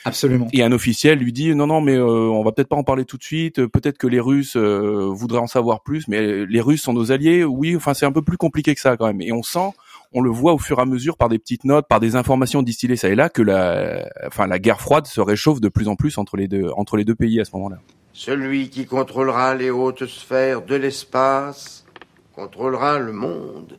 Absolument. 0.05 0.49
Et 0.53 0.63
un 0.63 0.73
officiel 0.73 1.19
lui 1.19 1.33
dit 1.33 1.55
non 1.55 1.67
non 1.69 1.81
mais 1.81 1.99
on 1.99 2.43
va 2.43 2.51
peut-être 2.51 2.69
pas 2.69 2.77
en 2.77 2.85
parler 2.85 3.05
tout 3.05 3.19
de 3.19 3.23
suite, 3.23 3.67
peut-être 3.67 3.99
que 3.99 4.07
les 4.07 4.21
Russes 4.21 4.32
euh, 4.57 5.11
voudraient 5.13 5.39
en 5.39 5.47
savoir 5.47 5.83
plus, 5.83 6.09
mais 6.09 6.47
les 6.47 6.61
Russes 6.61 6.83
sont 6.83 6.93
nos 6.93 7.13
alliés. 7.13 7.45
Oui, 7.45 7.77
enfin 7.77 7.95
c'est 7.95 8.07
un 8.07 8.13
peu 8.13 8.23
plus 8.23 8.37
compliqué 8.37 8.75
que 8.75 8.81
ça 8.81 8.97
quand 8.97 9.07
même. 9.07 9.21
Et 9.21 9.33
on 9.33 9.43
sent, 9.43 9.73
on 10.13 10.21
le 10.21 10.31
voit 10.31 10.53
au 10.53 10.59
fur 10.59 10.79
et 10.79 10.83
à 10.83 10.87
mesure 10.87 11.17
par 11.17 11.29
des 11.29 11.39
petites 11.39 11.65
notes, 11.65 11.87
par 11.89 12.01
des 12.01 12.17
informations 12.17 12.63
distillées 12.63 12.97
ça 12.97 13.09
et 13.09 13.15
là, 13.15 13.29
que 13.29 13.43
la, 13.43 14.09
enfin 14.27 14.47
la 14.47 14.59
guerre 14.59 14.81
froide 14.81 15.07
se 15.07 15.21
réchauffe 15.21 15.61
de 15.61 15.69
plus 15.69 15.89
en 15.89 15.97
plus 15.97 16.19
entre 16.19 16.37
les 16.37 16.49
deux, 16.49 16.71
entre 16.77 16.97
les 16.97 17.05
deux 17.05 17.15
pays 17.15 17.41
à 17.41 17.45
ce 17.45 17.51
moment-là. 17.55 17.79
Celui 18.13 18.69
qui 18.69 18.87
contrôlera 18.87 19.55
les 19.55 19.71
hautes 19.71 20.07
sphères 20.07 20.63
de 20.63 20.75
l'espace 20.75 21.87
contrôlera 22.35 22.99
le 22.99 23.13
monde. 23.13 23.79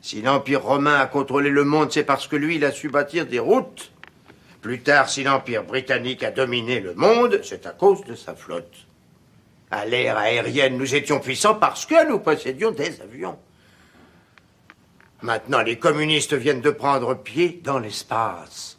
Si 0.00 0.22
l'Empire 0.22 0.62
romain 0.62 0.94
a 0.94 1.06
contrôlé 1.06 1.50
le 1.50 1.64
monde, 1.64 1.90
c'est 1.90 2.04
parce 2.04 2.28
que 2.28 2.36
lui, 2.36 2.56
il 2.56 2.64
a 2.64 2.70
su 2.70 2.88
bâtir 2.88 3.26
des 3.26 3.40
routes. 3.40 3.90
Plus 4.60 4.80
tard, 4.80 5.08
si 5.08 5.24
l'Empire 5.24 5.64
britannique 5.64 6.22
a 6.22 6.30
dominé 6.30 6.78
le 6.78 6.94
monde, 6.94 7.40
c'est 7.42 7.66
à 7.66 7.70
cause 7.70 8.04
de 8.04 8.14
sa 8.14 8.36
flotte. 8.36 8.85
À 9.70 9.84
l'ère 9.84 10.16
aérienne, 10.16 10.78
nous 10.78 10.94
étions 10.94 11.18
puissants 11.18 11.56
parce 11.56 11.86
que 11.86 12.08
nous 12.08 12.20
possédions 12.20 12.70
des 12.70 13.00
avions. 13.00 13.36
Maintenant, 15.22 15.62
les 15.62 15.76
communistes 15.76 16.34
viennent 16.34 16.60
de 16.60 16.70
prendre 16.70 17.14
pied 17.14 17.60
dans 17.64 17.78
l'espace. 17.78 18.78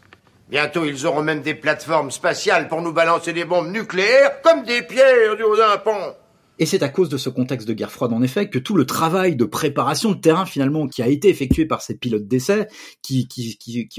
Bientôt, 0.50 0.86
ils 0.86 1.06
auront 1.06 1.24
même 1.24 1.42
des 1.42 1.56
plateformes 1.56 2.12
spatiales 2.12 2.70
pour 2.70 2.82
nous 2.82 2.94
balancer 2.94 3.34
des 3.34 3.44
bombes 3.44 3.70
nucléaires 3.70 4.42
comme 4.42 4.64
des 4.64 4.82
pierres 4.82 5.36
du 5.36 5.44
haut 5.44 5.58
d'un 5.58 5.78
pont. 5.78 6.16
Et 6.60 6.66
c'est 6.66 6.84
à 6.84 6.90
cause 6.90 7.10
de 7.10 7.18
ce 7.18 7.30
contexte 7.30 7.68
de 7.68 7.74
guerre 7.74 7.92
froide, 7.92 8.14
en 8.14 8.24
effet, 8.24 8.50
que 8.50 8.58
tout 8.58 8.76
le 8.76 8.86
travail 8.86 9.36
de 9.36 9.46
préparation 9.46 10.12
de 10.12 10.18
terrain, 10.18 10.46
finalement, 10.46 10.88
qui 10.88 11.04
a 11.04 11.08
été 11.08 11.30
effectué 11.30 11.66
par 11.66 11.82
ces 11.82 11.98
pilotes 11.98 12.28
d'essai, 12.28 12.68
qui, 13.04 13.28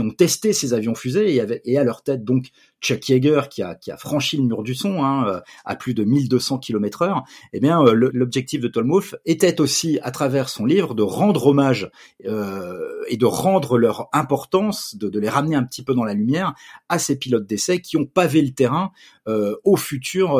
ont 0.00 0.10
testé 0.10 0.52
ces 0.52 0.74
avions 0.74 0.94
fusées, 0.94 1.40
et 1.64 1.78
à 1.78 1.84
leur 1.84 2.02
tête, 2.02 2.24
donc, 2.24 2.46
Chuck 2.80 3.08
Yeager 3.08 3.42
qui 3.50 3.62
a, 3.62 3.76
franchi 3.96 4.36
le 4.36 4.44
mur 4.44 4.62
du 4.62 4.74
son 4.74 5.04
hein, 5.04 5.42
à 5.64 5.76
plus 5.76 5.94
de 5.94 6.04
1200 6.04 6.58
km 6.58 7.02
heure, 7.02 7.24
eh 7.52 7.60
bien 7.60 7.82
l'objectif 7.82 8.60
de 8.60 8.68
Tom 8.68 8.90
Wolfe 8.90 9.14
était 9.26 9.60
aussi 9.60 9.98
à 10.02 10.10
travers 10.10 10.48
son 10.48 10.64
livre 10.64 10.94
de 10.94 11.02
rendre 11.02 11.46
hommage 11.46 11.90
et 12.24 13.16
de 13.16 13.26
rendre 13.26 13.78
leur 13.78 14.08
importance, 14.12 14.96
de, 14.96 15.18
les 15.18 15.28
ramener 15.28 15.56
un 15.56 15.64
petit 15.64 15.82
peu 15.82 15.94
dans 15.94 16.04
la 16.04 16.14
lumière 16.14 16.54
à 16.88 16.98
ces 16.98 17.18
pilotes 17.18 17.46
d'essai 17.46 17.80
qui 17.80 17.96
ont 17.96 18.06
pavé 18.06 18.42
le 18.42 18.50
terrain 18.50 18.92
aux 19.64 19.76
futurs 19.76 20.38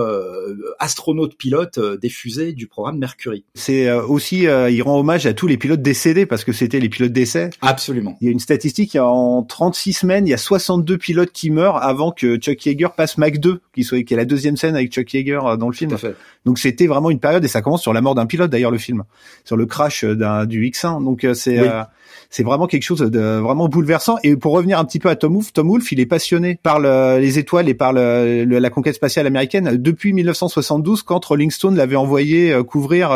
astronautes 0.79 1.37
pilotes 1.37 1.79
des 1.79 2.09
fusées 2.09 2.53
du 2.53 2.67
programme 2.67 2.99
Mercury. 2.99 3.45
C'est 3.55 3.91
aussi, 3.93 4.45
il 4.45 4.83
rend 4.83 4.99
hommage 4.99 5.27
à 5.27 5.35
tous 5.35 5.47
les 5.47 5.57
pilotes 5.57 5.83
décédés 5.83 6.27
parce 6.27 6.45
que 6.45 6.53
c'était 6.53 6.81
les 6.81 6.89
pilotes 6.89 7.13
d'essai. 7.13 7.51
Absolument. 7.61 8.17
Il 8.21 8.27
y 8.27 8.29
a 8.29 8.33
une 8.33 8.41
statistique, 8.41 8.97
en 8.97 9.43
36 9.43 9.93
semaines, 9.93 10.27
il 10.27 10.31
y 10.31 10.35
a 10.35 10.39
62 10.39 10.99
pilotes 10.99 11.33
qui 11.33 11.51
meurent 11.51 11.83
avant 11.83 12.13
que 12.13 12.37
Chuck 12.37 12.65
Yeager 12.65 12.89
passe 12.97 13.19
Mach 13.19 13.39
2, 13.39 13.61
qui, 13.75 13.85
soit, 13.85 14.03
qui 14.03 14.15
est 14.15 14.17
la 14.17 14.25
deuxième 14.25 14.57
scène 14.57 14.75
avec 14.75 14.93
Chuck 14.93 15.13
Yeager 15.13 15.41
euh, 15.45 15.57
dans 15.57 15.69
le 15.69 15.75
film. 15.75 15.97
Donc 16.45 16.59
c'était 16.59 16.87
vraiment 16.87 17.11
une 17.11 17.21
période 17.21 17.45
et 17.45 17.49
ça 17.49 17.63
commence 17.63 17.83
sur 17.83 17.93
la 17.93 18.01
mort 18.01 18.15
d'un 18.15 18.27
pilote 18.27 18.51
d'ailleurs 18.51 18.71
le 18.71 18.79
film, 18.79 19.05
sur 19.45 19.57
le 19.57 19.67
crash 19.67 20.05
d'un, 20.05 20.47
du 20.47 20.65
X1. 20.65 21.05
Donc 21.05 21.25
euh, 21.25 21.35
c'est 21.35 21.59
euh, 21.59 21.83
c'est 22.31 22.43
vraiment 22.43 22.67
quelque 22.67 22.83
chose 22.83 23.01
de 23.01 23.39
vraiment 23.39 23.69
bouleversant. 23.69 24.17
Et 24.23 24.37
pour 24.37 24.53
revenir 24.53 24.79
un 24.79 24.85
petit 24.85 24.99
peu 24.99 25.09
à 25.09 25.17
Tom 25.17 25.35
Wolfe, 25.35 25.53
Tom 25.53 25.69
Wolfe, 25.69 25.93
il 25.93 26.01
est 26.01 26.07
passionné 26.07 26.59
par 26.63 26.79
les 26.81 27.39
étoiles 27.39 27.69
et 27.69 27.75
par 27.75 27.93
la 27.93 28.71
conquête 28.79 28.95
spatiale 28.95 29.27
américaine 29.27 29.77
depuis 29.77 30.13
1972, 30.13 31.03
quand 31.03 31.25
Rolling 31.25 31.51
Stone 31.51 31.77
l'avait 31.77 31.97
envoyé 31.97 32.57
couvrir 32.65 33.11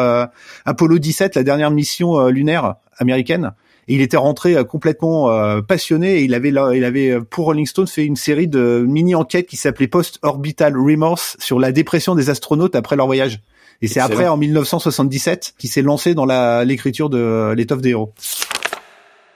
Apollo 0.64 0.98
17, 0.98 1.36
la 1.36 1.42
dernière 1.42 1.70
mission 1.70 2.26
lunaire 2.26 2.74
américaine. 2.98 3.52
Et 3.88 3.94
il 3.94 4.00
était 4.00 4.16
rentré 4.16 4.56
euh, 4.56 4.64
complètement 4.64 5.30
euh, 5.30 5.60
passionné 5.60 6.18
et 6.18 6.24
il 6.24 6.34
avait 6.34 6.50
il 6.50 6.84
avait 6.84 7.10
euh, 7.10 7.20
pour 7.20 7.46
Rolling 7.46 7.66
Stone 7.66 7.86
fait 7.86 8.04
une 8.04 8.16
série 8.16 8.46
de 8.46 8.84
mini 8.86 9.14
enquêtes 9.14 9.46
qui 9.46 9.56
s'appelait 9.56 9.88
Post 9.88 10.18
Orbital 10.22 10.76
Remorse 10.76 11.36
sur 11.40 11.58
la 11.58 11.72
dépression 11.72 12.14
des 12.14 12.30
astronautes 12.30 12.76
après 12.76 12.94
leur 12.94 13.06
voyage. 13.06 13.40
Et 13.80 13.88
c'est 13.88 13.98
après 13.98 14.28
en 14.28 14.36
1977 14.36 15.54
qu'il 15.58 15.68
s'est 15.68 15.82
lancé 15.82 16.14
dans 16.14 16.24
l'écriture 16.62 17.10
de 17.10 17.52
l'étoffe 17.56 17.80
des 17.80 17.90
héros. 17.90 18.12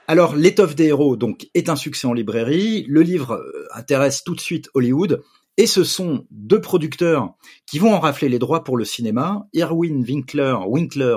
Alors, 0.07 0.37
l'étoffe 0.37 0.77
des 0.77 0.85
héros 0.85 1.17
donc 1.17 1.49
est 1.55 1.69
un 1.69 1.75
succès 1.75 2.07
en 2.07 2.13
librairie. 2.13 2.87
Le 2.89 3.03
livre 3.03 3.43
intéresse 3.75 4.23
tout 4.23 4.37
de 4.37 4.41
suite 4.41 4.71
Hollywood. 4.75 5.25
Et 5.59 5.67
ce 5.67 5.85
sont 5.85 6.27
deux 6.31 6.61
producteurs 6.61 7.35
qui 7.67 7.79
vont 7.79 7.95
en 7.95 7.99
rafler 7.99 8.29
les 8.29 8.39
droits 8.39 8.63
pour 8.63 8.77
le 8.77 8.85
cinéma, 8.85 9.49
Irwin 9.55 10.05
Winkler, 10.07 10.55
Winkler 10.67 11.17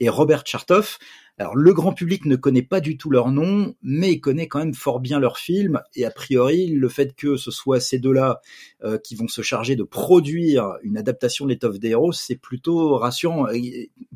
et 0.00 0.10
Robert 0.10 0.42
Chartoff. 0.44 0.98
Alors 1.38 1.56
le 1.56 1.72
grand 1.72 1.94
public 1.94 2.26
ne 2.26 2.36
connaît 2.36 2.62
pas 2.62 2.80
du 2.80 2.98
tout 2.98 3.10
leur 3.10 3.30
nom, 3.30 3.74
mais 3.82 4.20
connaît 4.20 4.48
quand 4.48 4.58
même 4.58 4.74
fort 4.74 5.00
bien 5.00 5.18
leur 5.18 5.38
film. 5.38 5.80
Et 5.96 6.04
a 6.04 6.10
priori, 6.10 6.66
le 6.66 6.88
fait 6.90 7.16
que 7.16 7.36
ce 7.36 7.50
soit 7.50 7.80
ces 7.80 7.98
deux-là 7.98 8.42
euh, 8.84 8.98
qui 8.98 9.16
vont 9.16 9.28
se 9.28 9.40
charger 9.40 9.76
de 9.76 9.82
produire 9.82 10.74
une 10.82 10.98
adaptation 10.98 11.46
de 11.46 11.50
l'étoffe 11.50 11.78
des 11.78 11.96
c'est 12.12 12.36
plutôt 12.36 12.98
rassurant. 12.98 13.46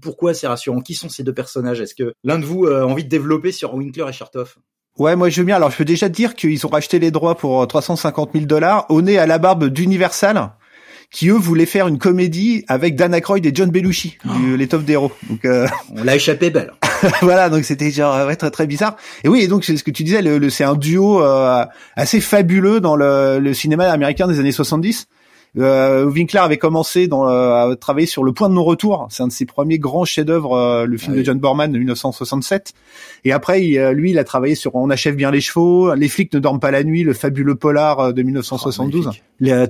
pourquoi 0.00 0.34
c'est 0.34 0.46
rassurant? 0.46 0.80
Qui 0.80 0.94
sont 0.94 1.08
ces 1.08 1.24
deux 1.24 1.34
personnages? 1.34 1.80
Est-ce 1.80 1.94
que 1.94 2.12
l'un 2.22 2.38
de 2.38 2.44
vous 2.44 2.66
a 2.66 2.84
envie 2.84 3.04
de 3.04 3.08
développer 3.08 3.50
sur 3.50 3.74
Winkler 3.74 4.04
et 4.10 4.12
Chartoff 4.12 4.58
Ouais, 4.98 5.14
moi 5.16 5.28
je 5.28 5.40
veux 5.40 5.46
bien. 5.46 5.56
Alors 5.56 5.70
je 5.70 5.76
peux 5.76 5.84
déjà 5.84 6.08
te 6.08 6.14
dire 6.14 6.34
qu'ils 6.34 6.66
ont 6.66 6.70
racheté 6.70 6.98
les 6.98 7.10
droits 7.10 7.36
pour 7.36 7.66
350 7.66 8.30
000 8.32 8.44
dollars 8.46 8.86
au 8.88 9.00
nez 9.02 9.18
à 9.18 9.26
la 9.26 9.38
barbe 9.38 9.68
d'Universal 9.68 10.50
qui 11.10 11.28
eux 11.28 11.34
voulaient 11.34 11.66
faire 11.66 11.88
une 11.88 11.98
comédie 11.98 12.64
avec 12.68 12.94
Dan 12.94 13.14
Aykroyd 13.14 13.44
et 13.46 13.50
John 13.54 13.70
Belushi, 13.70 14.18
oh. 14.26 14.56
l'étoffe 14.56 14.84
d'héros. 14.84 15.10
Donc 15.28 15.44
euh... 15.44 15.66
on 15.96 16.04
l'a 16.04 16.16
échappé 16.16 16.50
belle. 16.50 16.72
voilà, 17.22 17.48
donc 17.48 17.64
c'était 17.64 17.90
genre 17.90 18.26
ouais, 18.26 18.36
très 18.36 18.50
très 18.50 18.66
bizarre. 18.66 18.96
Et 19.24 19.28
oui, 19.28 19.40
et 19.40 19.48
donc 19.48 19.64
c'est 19.64 19.76
ce 19.76 19.84
que 19.84 19.90
tu 19.90 20.04
disais, 20.04 20.20
le, 20.20 20.50
c'est 20.50 20.64
un 20.64 20.74
duo 20.74 21.22
euh, 21.22 21.64
assez 21.96 22.20
fabuleux 22.20 22.80
dans 22.80 22.96
le, 22.96 23.38
le, 23.38 23.54
cinéma 23.54 23.90
américain 23.90 24.28
des 24.28 24.38
années 24.38 24.52
70. 24.52 25.08
Euh, 25.58 26.04
Winkler 26.04 26.40
avait 26.40 26.58
commencé 26.58 27.08
dans, 27.08 27.28
euh, 27.28 27.72
à 27.72 27.76
travailler 27.76 28.06
sur 28.06 28.22
Le 28.22 28.32
Point 28.32 28.48
de 28.48 28.54
non-retour. 28.54 29.08
C'est 29.10 29.22
un 29.22 29.28
de 29.28 29.32
ses 29.32 29.46
premiers 29.46 29.78
grands 29.78 30.04
chefs-d'œuvre, 30.04 30.52
euh, 30.54 30.86
le 30.86 30.96
film 30.96 31.16
de 31.16 31.24
John 31.24 31.38
Borman 31.38 31.70
de 31.72 31.78
1967. 31.78 32.72
Et 33.24 33.32
après, 33.32 33.60
lui, 33.92 34.10
il 34.10 34.18
a 34.18 34.24
travaillé 34.24 34.54
sur 34.54 34.74
On 34.74 34.90
achève 34.90 35.16
bien 35.16 35.30
les 35.30 35.40
chevaux, 35.40 35.94
Les 35.94 36.08
flics 36.08 36.32
ne 36.32 36.38
dorment 36.38 36.60
pas 36.60 36.70
la 36.70 36.84
nuit, 36.84 37.02
le 37.02 37.14
fabuleux 37.14 37.56
polar 37.56 38.12
de 38.12 38.22
1972, 38.22 39.10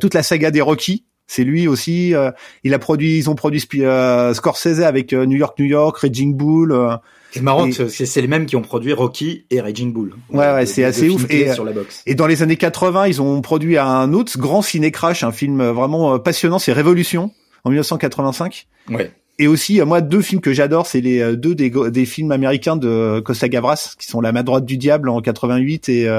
toute 0.00 0.14
la 0.14 0.22
saga 0.22 0.50
des 0.50 0.60
Rocky. 0.60 1.04
C'est 1.28 1.44
lui 1.44 1.68
aussi. 1.68 2.14
Euh, 2.14 2.32
il 2.64 2.74
a 2.74 2.78
produit, 2.78 3.18
ils 3.18 3.30
ont 3.30 3.34
produit 3.34 3.62
euh, 3.82 4.32
Scorsese 4.32 4.80
avec 4.80 5.12
euh, 5.12 5.26
New 5.26 5.36
York, 5.36 5.58
New 5.58 5.66
York, 5.66 5.98
Raging 5.98 6.34
Bull. 6.34 6.74
c'est 7.30 7.42
marrant, 7.42 7.68
c'est 7.70 8.20
les 8.20 8.26
mêmes 8.26 8.46
qui 8.46 8.56
ont 8.56 8.62
produit 8.62 8.94
Rocky 8.94 9.44
et 9.50 9.60
Raging 9.60 9.92
Bull. 9.92 10.14
Ouais, 10.30 10.52
ouais, 10.52 10.66
c'est 10.66 10.84
assez 10.84 11.10
ouf. 11.10 11.26
Et, 11.30 11.46
et 12.06 12.14
dans 12.14 12.26
les 12.26 12.42
années 12.42 12.56
80, 12.56 13.06
ils 13.06 13.22
ont 13.22 13.40
produit 13.42 13.76
un 13.76 14.12
autre 14.14 14.38
grand 14.38 14.62
ciné 14.62 14.90
crash, 14.90 15.22
un 15.22 15.32
film 15.32 15.62
vraiment 15.62 16.18
passionnant, 16.18 16.58
c'est 16.58 16.72
Révolution 16.72 17.30
en 17.64 17.70
1985. 17.70 18.66
Ouais. 18.88 19.12
Et 19.38 19.46
aussi, 19.46 19.80
moi, 19.82 20.00
deux 20.00 20.20
films 20.20 20.40
que 20.40 20.52
j'adore, 20.52 20.86
c'est 20.86 21.00
les 21.00 21.36
deux 21.36 21.54
des, 21.54 21.70
des, 21.70 22.04
films 22.06 22.32
américains 22.32 22.76
de 22.76 23.20
Costa 23.20 23.48
Gavras, 23.48 23.94
qui 23.98 24.06
sont 24.06 24.20
La 24.20 24.32
main 24.32 24.42
droite 24.42 24.64
du 24.64 24.76
diable 24.76 25.08
en 25.08 25.20
88 25.20 25.88
et 25.88 26.10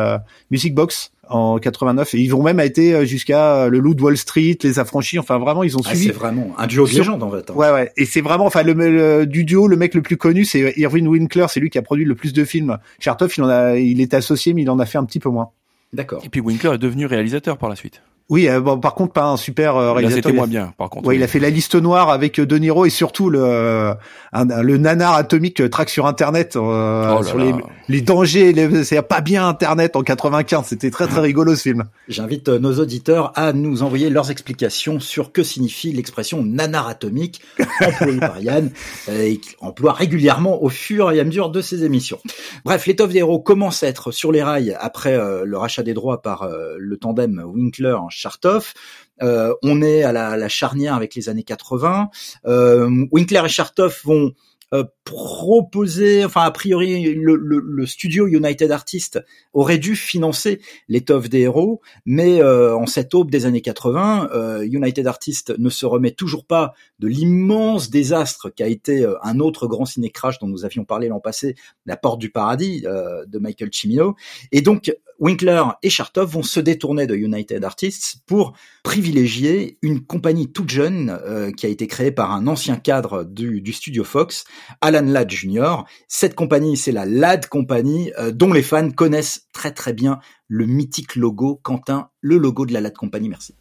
Music 0.52 0.74
Box 0.74 1.12
en 1.30 1.60
89 1.60 2.16
et 2.16 2.20
ils 2.20 2.30
vont 2.30 2.44
même 2.44 2.60
été 2.60 2.94
euh, 2.94 3.06
jusqu'à 3.06 3.56
euh, 3.56 3.70
le 3.70 3.80
Loup 3.80 3.94
de 3.94 4.02
Wall 4.02 4.18
Street, 4.18 4.58
les 4.64 4.80
affranchis. 4.80 5.20
Enfin 5.20 5.38
vraiment, 5.38 5.64
ils 5.64 5.78
ont 5.78 5.82
ah, 5.86 5.90
suivi. 5.90 6.06
C'est 6.08 6.12
vraiment 6.12 6.54
un 6.58 6.68
duo 6.68 6.88
de 6.88 6.92
légende 6.92 7.24
en 7.24 7.32
fait. 7.32 7.50
Hein. 7.50 7.54
Ouais 7.54 7.72
ouais. 7.72 7.92
Et 7.98 8.06
c'est 8.06 8.22
vraiment, 8.22 8.46
enfin 8.46 8.64
le, 8.64 9.26
du 9.26 9.46
duo, 9.46 9.68
le 9.68 9.78
mec 9.78 9.94
le 9.94 10.02
plus 10.02 10.18
connu, 10.18 10.44
c'est 10.44 10.74
Irving 10.78 11.08
Winkler. 11.08 11.46
C'est 11.50 11.60
lui 11.60 11.70
qui 11.70 11.78
a 11.78 11.82
produit 11.82 12.06
le 12.06 12.16
plus 12.16 12.34
de 12.34 12.44
films. 12.44 12.78
Chartoff, 13.00 13.38
il 13.38 13.44
en 13.44 13.50
a, 13.50 13.78
il 13.78 14.02
est 14.02 14.14
associé, 14.14 14.54
mais 14.54 14.64
il 14.64 14.70
en 14.70 14.80
a 14.80 14.86
fait 14.86 14.98
un 14.98 15.06
petit 15.06 15.20
peu 15.20 15.30
moins. 15.30 15.52
D'accord. 15.94 16.22
Et 16.26 16.30
puis 16.30 16.42
Winkler 16.42 16.74
est 16.74 16.80
devenu 16.80 17.06
réalisateur 17.06 17.58
par 17.58 17.70
la 17.70 17.76
suite. 17.76 18.02
Oui, 18.30 18.48
euh, 18.48 18.60
bon, 18.60 18.80
par 18.80 18.94
contre 18.94 19.14
pas 19.14 19.26
un 19.26 19.38
super 19.38 19.76
euh, 19.76 19.92
réalisateur. 19.92 20.24
C'était 20.26 20.36
moins 20.36 20.46
bien, 20.46 20.72
par 20.78 20.92
contre. 20.92 21.08
Ouais, 21.08 21.16
il 21.16 21.24
a 21.24 21.28
fait 21.28 21.40
la 21.40 21.50
liste 21.50 21.74
noire 21.74 22.12
avec 22.12 22.40
euh, 22.40 22.46
De 22.46 22.58
Niro 22.58 22.86
et 22.86 22.92
surtout 22.92 23.30
le 23.30 23.94
le 24.32 24.78
nanar 24.78 25.16
atomique 25.16 25.68
traque 25.72 25.90
sur 25.90 26.06
Internet 26.06 26.56
oh 26.56 27.22
sur 27.24 27.40
les, 27.40 27.52
les, 27.88 28.02
dangers. 28.02 28.54
C'est 28.84 29.02
pas 29.02 29.22
bien 29.22 29.48
Internet 29.48 29.96
en 29.96 30.04
95. 30.04 30.68
C'était 30.68 30.92
très 30.92 31.08
très 31.08 31.22
rigolo 31.22 31.56
ce 31.56 31.64
film. 31.64 31.86
J'invite 32.08 32.50
nos 32.50 32.80
auditeurs 32.80 33.32
à 33.36 33.54
nous 33.54 33.82
envoyer 33.82 34.12
leurs 34.12 34.30
explications 34.30 35.00
sur 35.00 35.32
que 35.32 35.42
signifie 35.42 35.92
l'expression 35.92 36.44
nanar 36.44 36.88
atomique 36.88 37.42
employée 37.82 38.20
par 38.20 38.40
Yann 38.40 38.70
et 39.12 39.38
qu'il 39.38 39.56
emploie 39.62 39.94
régulièrement 39.94 40.62
au 40.62 40.70
fur 40.70 41.12
et 41.12 41.20
à 41.20 41.24
mesure 41.24 41.50
de 41.50 41.62
ses 41.62 41.84
émissions. 41.84 42.20
Bref, 42.64 42.86
l'étoffe 42.86 43.12
des 43.12 43.20
héros 43.20 43.40
commence 43.40 43.82
à 43.82 43.88
être 43.88 44.12
sur 44.12 44.32
les 44.32 44.44
rails 44.44 44.78
après 44.80 45.18
le 45.44 45.58
rachat 45.58 45.82
des 45.82 45.96
droits 45.96 46.22
par 46.22 46.48
le 46.78 46.98
tandem 46.98 47.42
Winkler 47.44 47.98
Chartoff. 48.20 48.74
Euh, 49.22 49.54
on 49.64 49.82
est 49.82 50.04
à 50.04 50.12
la, 50.12 50.50
charnière 50.50 50.96
avec 50.96 51.16
les 51.16 51.30
années 51.30 51.44
80. 51.44 52.10
Euh, 52.46 53.06
Winkler 53.12 53.42
et 53.46 53.50
Chartoff 53.50 54.06
vont 54.06 54.34
euh, 54.74 54.84
proposer, 55.04 56.24
enfin 56.24 56.42
a 56.42 56.52
priori 56.52 57.14
le, 57.14 57.86
studio 57.86 58.28
United 58.28 58.72
Artists 58.72 59.20
aurait 59.54 59.78
dû 59.78 59.96
financer 59.96 60.62
l'étoffe 60.88 61.30
des 61.30 61.42
héros, 61.42 61.82
mais 62.06 62.44
en 62.44 62.86
cette 62.86 63.16
aube 63.16 63.32
des 63.32 63.46
années 63.46 63.62
80, 63.62 64.62
United 64.62 65.08
Artists 65.08 65.58
ne 65.58 65.70
se 65.70 65.86
remet 65.86 66.12
toujours 66.12 66.46
pas 66.46 66.74
de 67.00 67.08
l'immense 67.08 67.90
désastre 67.90 68.50
qu'a 68.50 68.68
été 68.68 69.08
un 69.24 69.40
autre 69.40 69.68
grand 69.68 69.86
ciné 69.86 70.12
crash 70.12 70.38
dont 70.40 70.48
nous 70.48 70.66
avions 70.66 70.86
parlé 70.86 71.08
l'an 71.08 71.20
passé, 71.20 71.56
La 71.88 71.98
Porte 71.98 72.20
du 72.20 72.30
Paradis 72.30 72.82
de 72.82 73.40
Michael 73.40 73.70
Cimino, 73.74 74.16
et 74.52 74.62
donc 74.62 74.92
Winkler 75.20 75.64
et 75.84 75.90
Chartoff 75.90 76.32
vont 76.32 76.44
se 76.44 76.60
détourner 76.60 77.06
de 77.06 77.16
United 77.16 77.64
Artists 77.64 78.22
pour 78.26 78.54
privilégier 78.84 79.78
une 79.82 80.06
compagnie 80.06 80.52
toute 80.52 80.70
jeune 80.70 81.10
euh, 81.10 81.52
qui 81.52 81.66
a 81.66 81.70
été 81.70 81.88
créée 81.88 82.12
par 82.12 82.32
un 82.32 82.48
ancien 82.48 82.78
cadre 82.78 83.26
du, 83.26 83.74
studio 83.74 84.04
Fox, 84.04 84.46
Alan 84.82 85.06
Ladd 85.06 85.30
Jr. 85.30 85.84
Cette 86.08 86.36
compagnie, 86.36 86.78
c'est 86.78 86.92
la 86.92 87.06
Ladd 87.06 87.48
Company, 87.48 88.12
euh, 88.20 88.32
dont 88.32 88.54
les 88.54 88.64
fans 88.64 88.92
connaissent 88.92 89.48
très 89.54 89.72
très 89.72 89.94
bien 89.94 90.20
le 90.48 90.66
mythique 90.66 91.16
logo. 91.16 91.60
Quentin, 91.64 92.10
le 92.22 92.38
logo 92.38 92.66
de 92.66 92.74
la 92.74 92.82
Ladd 92.82 92.96
Company, 92.96 93.30
merci. 93.30 93.56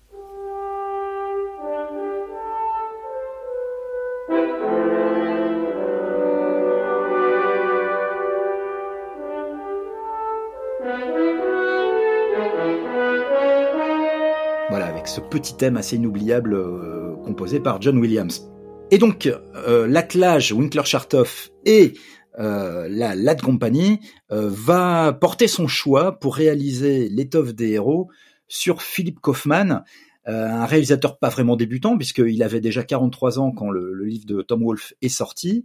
ce 15.09 15.21
petit 15.21 15.57
thème 15.57 15.77
assez 15.77 15.97
inoubliable 15.97 16.55
euh, 16.55 17.17
composé 17.25 17.61
par 17.61 17.81
John 17.81 17.99
Williams. 17.99 18.49
Et 18.91 18.97
donc, 18.97 19.27
euh, 19.27 19.87
l'attelage 19.87 20.53
Winkler-Chartoff 20.53 21.51
et 21.67 21.93
euh, 22.39 22.89
la 22.89 23.15
Lad 23.15 23.43
Company 23.43 24.01
va 24.31 25.13
porter 25.13 25.47
son 25.47 25.67
choix 25.67 26.19
pour 26.19 26.37
réaliser 26.37 27.11
l'étoffe 27.11 27.55
des 27.55 27.73
héros 27.73 28.09
sur 28.47 28.81
Philip 28.81 29.21
Kaufman, 29.21 29.83
un 30.25 30.67
réalisateur 30.67 31.19
pas 31.19 31.31
vraiment 31.31 31.57
débutant 31.57 31.97
puisqu'il 31.97 32.43
avait 32.43 32.61
déjà 32.61 32.83
43 32.83 33.39
ans 33.39 33.51
quand 33.51 33.71
le, 33.71 34.05
livre 34.05 34.27
de 34.27 34.43
Tom 34.43 34.63
Wolfe 34.63 34.93
est 35.01 35.09
sorti. 35.09 35.65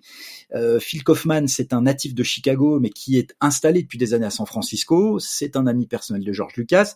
Phil 0.79 1.03
Kaufman, 1.03 1.47
c'est 1.47 1.73
un 1.73 1.81
natif 1.81 2.15
de 2.15 2.23
Chicago 2.23 2.79
mais 2.79 2.89
qui 2.89 3.17
est 3.17 3.35
installé 3.41 3.83
depuis 3.83 3.97
des 3.97 4.13
années 4.13 4.25
à 4.25 4.29
San 4.29 4.45
Francisco. 4.45 5.19
C'est 5.19 5.57
un 5.57 5.67
ami 5.67 5.85
personnel 5.85 6.23
de 6.23 6.31
George 6.31 6.55
Lucas. 6.55 6.95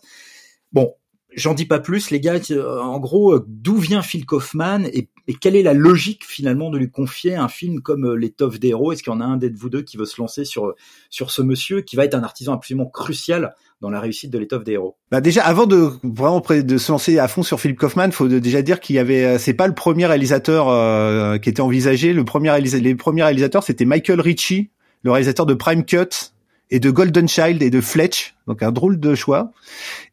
Bon, 0.72 0.94
J'en 1.34 1.52
dis 1.52 1.66
pas 1.66 1.78
plus, 1.78 2.10
les 2.10 2.20
gars. 2.20 2.40
En 2.82 2.98
gros, 2.98 3.38
d'où 3.46 3.76
vient 3.76 4.02
Phil 4.02 4.24
Kaufman 4.24 4.84
et, 4.86 5.10
quelle 5.34 5.56
est 5.56 5.62
la 5.62 5.74
logique 5.74 6.24
finalement 6.24 6.70
de 6.70 6.78
lui 6.78 6.90
confier 6.90 7.34
un 7.34 7.48
film 7.48 7.80
comme 7.80 8.14
L'étoffe 8.14 8.58
des 8.58 8.68
héros? 8.68 8.92
Est-ce 8.92 9.02
qu'il 9.02 9.12
y 9.12 9.16
en 9.16 9.20
a 9.20 9.24
un 9.24 9.36
d'être 9.36 9.56
vous 9.56 9.68
deux 9.68 9.82
qui 9.82 9.96
veut 9.96 10.06
se 10.06 10.20
lancer 10.20 10.44
sur 10.44 10.74
sur 11.10 11.30
ce 11.30 11.42
monsieur 11.42 11.82
qui 11.82 11.96
va 11.96 12.04
être 12.04 12.14
un 12.14 12.22
artisan 12.22 12.54
absolument 12.54 12.86
crucial 12.86 13.54
dans 13.80 13.90
la 13.90 14.00
réussite 14.00 14.30
de 14.30 14.38
l'étoffe 14.38 14.64
des 14.64 14.72
héros? 14.72 14.96
Bah 15.10 15.20
déjà, 15.20 15.44
avant 15.44 15.66
de 15.66 15.90
vraiment 16.02 16.40
de 16.40 16.78
se 16.78 16.92
lancer 16.92 17.18
à 17.18 17.28
fond 17.28 17.42
sur 17.42 17.60
Philip 17.60 17.78
Kaufman, 17.78 18.10
faut 18.10 18.28
déjà 18.28 18.62
dire 18.62 18.80
qu'il 18.80 18.96
y 18.96 18.98
avait, 18.98 19.38
c'est 19.38 19.54
pas 19.54 19.66
le 19.66 19.74
premier 19.74 20.06
réalisateur 20.06 20.68
euh, 20.68 21.38
qui 21.38 21.48
était 21.48 21.60
envisagé. 21.60 22.12
Le 22.12 22.24
premier 22.24 22.58
les 22.60 22.94
premiers 22.94 23.22
réalisateurs, 23.22 23.62
c'était 23.62 23.84
Michael 23.84 24.20
Ritchie, 24.20 24.70
le 25.02 25.10
réalisateur 25.10 25.46
de 25.46 25.54
Prime 25.54 25.84
Cut 25.84 26.32
et 26.70 26.80
de 26.80 26.90
Golden 26.90 27.28
Child 27.28 27.62
et 27.62 27.70
de 27.70 27.80
Fletch, 27.80 28.34
donc 28.48 28.62
un 28.62 28.72
drôle 28.72 28.98
de 28.98 29.14
choix. 29.14 29.52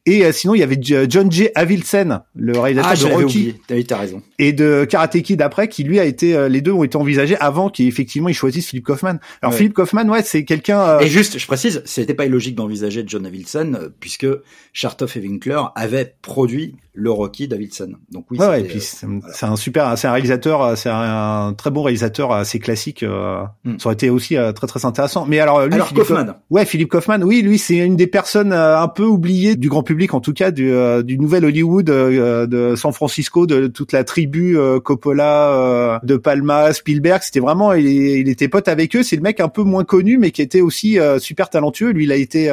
Et 0.08 0.24
euh, 0.24 0.32
sinon, 0.32 0.54
il 0.54 0.60
y 0.60 0.63
avait 0.63 0.77
John 0.80 1.32
J. 1.32 1.50
Avildsen, 1.56 2.22
le 2.36 2.60
réalisateur 2.60 2.92
ah, 2.92 3.18
de 3.18 3.24
Rocky, 3.24 3.56
as 3.89 3.98
raison. 3.98 4.22
et 4.38 4.54
de 4.54 4.86
Karate 4.88 5.20
Kid 5.24 5.42
après, 5.42 5.68
qui 5.68 5.84
lui 5.84 6.00
a 6.00 6.06
été, 6.06 6.36
euh, 6.36 6.48
les 6.48 6.62
deux 6.62 6.72
ont 6.72 6.84
été 6.84 6.96
envisagés 6.96 7.36
avant 7.38 7.70
qu'effectivement 7.70 8.30
il 8.30 8.36
choisisse 8.36 8.68
Philip 8.68 8.86
Kaufman. 8.86 9.18
Alors 9.42 9.56
Philip 9.56 9.74
Kaufman, 9.74 10.08
ouais, 10.10 10.22
c'est 10.22 10.46
quelqu'un. 10.46 10.80
Euh, 10.80 11.00
et 11.00 11.08
juste, 11.08 11.39
je 11.39 11.48
précise, 11.48 11.82
c'était 11.86 12.13
pas 12.13 12.27
illogique 12.27 12.56
d'envisager 12.56 13.04
John 13.08 13.25
Avildsen 13.25 13.89
puisque 14.00 14.27
Chartoff 14.74 15.18
et 15.18 15.22
Winkler 15.22 15.62
avaient 15.74 16.15
produit 16.22 16.75
le 16.94 17.10
Rocky 17.10 17.48
d'Avildsen. 17.48 17.98
Donc 18.12 18.27
oui. 18.30 18.38
Ouais, 18.38 18.62
et 18.62 18.63
puis 18.63 18.82
c'est 18.82 19.46
un 19.46 19.56
super, 19.56 19.98
c'est 19.98 20.08
un 20.08 20.12
réalisateur, 20.12 20.77
c'est 20.77 20.89
un, 20.89 21.54
très 21.58 21.72
bon 21.72 21.82
réalisateur 21.82 22.32
assez 22.32 22.60
classique. 22.60 23.04
Hmm. 23.04 23.80
Ça 23.80 23.88
aurait 23.88 23.96
été 23.96 24.12
aussi 24.12 24.36
très 24.56 24.68
très 24.68 24.86
intéressant. 24.86 25.25
Mais 25.25 25.39
alors 25.39 25.65
lui, 25.65 25.74
alors 25.74 25.94
Kaufman. 25.94 26.36
ouais, 26.51 26.65
Philip 26.65 26.89
Kaufman, 26.89 27.24
oui, 27.24 27.42
lui 27.42 27.58
c'est 27.58 27.77
une 27.77 27.96
des 27.96 28.08
personnes 28.08 28.25
un 28.34 28.88
peu 28.88 29.03
oubliées 29.03 29.55
du 29.55 29.70
grand 29.70 29.84
public 29.84 30.13
en 30.13 30.20
tout 30.20 30.34
cas 30.34 30.51
du, 30.51 30.72
euh, 30.72 31.03
nouvel 31.03 31.46
Hollywood 31.46 31.89
euh, 31.89 32.48
de 32.48 32.75
San 32.75 32.91
Francisco, 32.91 33.46
de 33.46 33.67
toute 33.67 33.91
la 33.91 34.03
tribu 34.03 34.58
euh, 34.58 34.79
Coppola, 34.79 36.00
de 36.03 36.17
Palma, 36.17 36.74
Spielberg. 36.74 37.22
C'était 37.24 37.39
vraiment, 37.39 37.74
il, 37.74 37.86
il, 37.86 38.29
était 38.29 38.48
pote 38.48 38.67
avec 38.67 38.96
eux. 38.96 39.03
C'est 39.03 39.15
le 39.15 39.22
mec 39.22 39.39
un 39.39 39.50
peu 39.50 39.63
moins 39.63 39.84
connu, 39.84 40.17
mais 40.17 40.32
qui 40.32 40.41
était 40.41 40.62
aussi 40.62 40.98
super 41.20 41.50
talentueux. 41.50 41.91
Lui, 41.91 42.05
il 42.05 42.12
a 42.12 42.15
été 42.15 42.50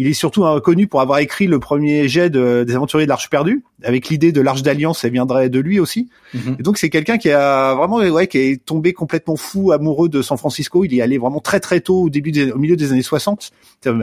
il 0.00 0.06
est 0.06 0.14
surtout 0.14 0.46
connu 0.64 0.86
pour 0.86 1.02
avoir 1.02 1.18
écrit 1.18 1.46
le 1.46 1.58
premier 1.58 2.08
jet 2.08 2.30
des 2.30 2.74
Aventuriers 2.74 3.04
de 3.04 3.10
l'Arche 3.10 3.28
perdue, 3.28 3.62
avec 3.82 4.08
l'idée 4.08 4.32
de 4.32 4.40
l'Arche 4.40 4.62
d'Alliance, 4.62 5.00
ça 5.00 5.10
viendrait 5.10 5.50
de 5.50 5.60
lui 5.60 5.78
aussi. 5.78 6.08
Mhm. 6.32 6.56
Et 6.58 6.62
donc 6.62 6.78
c'est 6.78 6.88
quelqu'un 6.88 7.18
qui 7.18 7.30
a 7.30 7.74
vraiment, 7.74 7.98
ouais, 7.98 8.26
qui 8.26 8.38
est 8.38 8.64
tombé 8.64 8.94
complètement 8.94 9.36
fou, 9.36 9.72
amoureux 9.72 10.08
de 10.08 10.22
San 10.22 10.38
Francisco. 10.38 10.86
Il 10.86 10.94
y 10.94 11.02
allé 11.02 11.18
vraiment 11.18 11.40
très 11.40 11.60
très 11.60 11.82
tôt, 11.82 12.04
au 12.04 12.08
début, 12.08 12.32
au 12.50 12.56
milieu 12.56 12.76
des 12.76 12.92
années 12.92 13.02
60, 13.02 13.50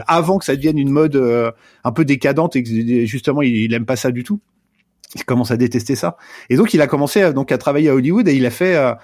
avant 0.06 0.38
que 0.38 0.44
ça 0.44 0.54
devienne 0.54 0.78
une 0.78 0.90
mode 0.90 1.16
euh, 1.16 1.50
un 1.82 1.90
peu 1.90 2.04
décadente 2.04 2.54
et 2.54 2.62
que 2.62 2.70
justement 3.04 3.42
il, 3.42 3.56
il 3.56 3.74
aime 3.74 3.84
pas 3.84 3.96
ça 3.96 4.12
du 4.12 4.22
tout. 4.22 4.38
Il 5.16 5.24
commence 5.24 5.50
à 5.50 5.56
détester 5.56 5.96
ça. 5.96 6.16
Et 6.48 6.54
donc 6.54 6.74
il 6.74 6.80
a 6.80 6.86
commencé 6.86 7.22
euh, 7.22 7.32
donc 7.32 7.50
à 7.50 7.58
travailler 7.58 7.88
à 7.88 7.94
Hollywood 7.96 8.28
et 8.28 8.34
il 8.34 8.46
a 8.46 8.50
fait 8.50 8.76
euh, 8.76 8.94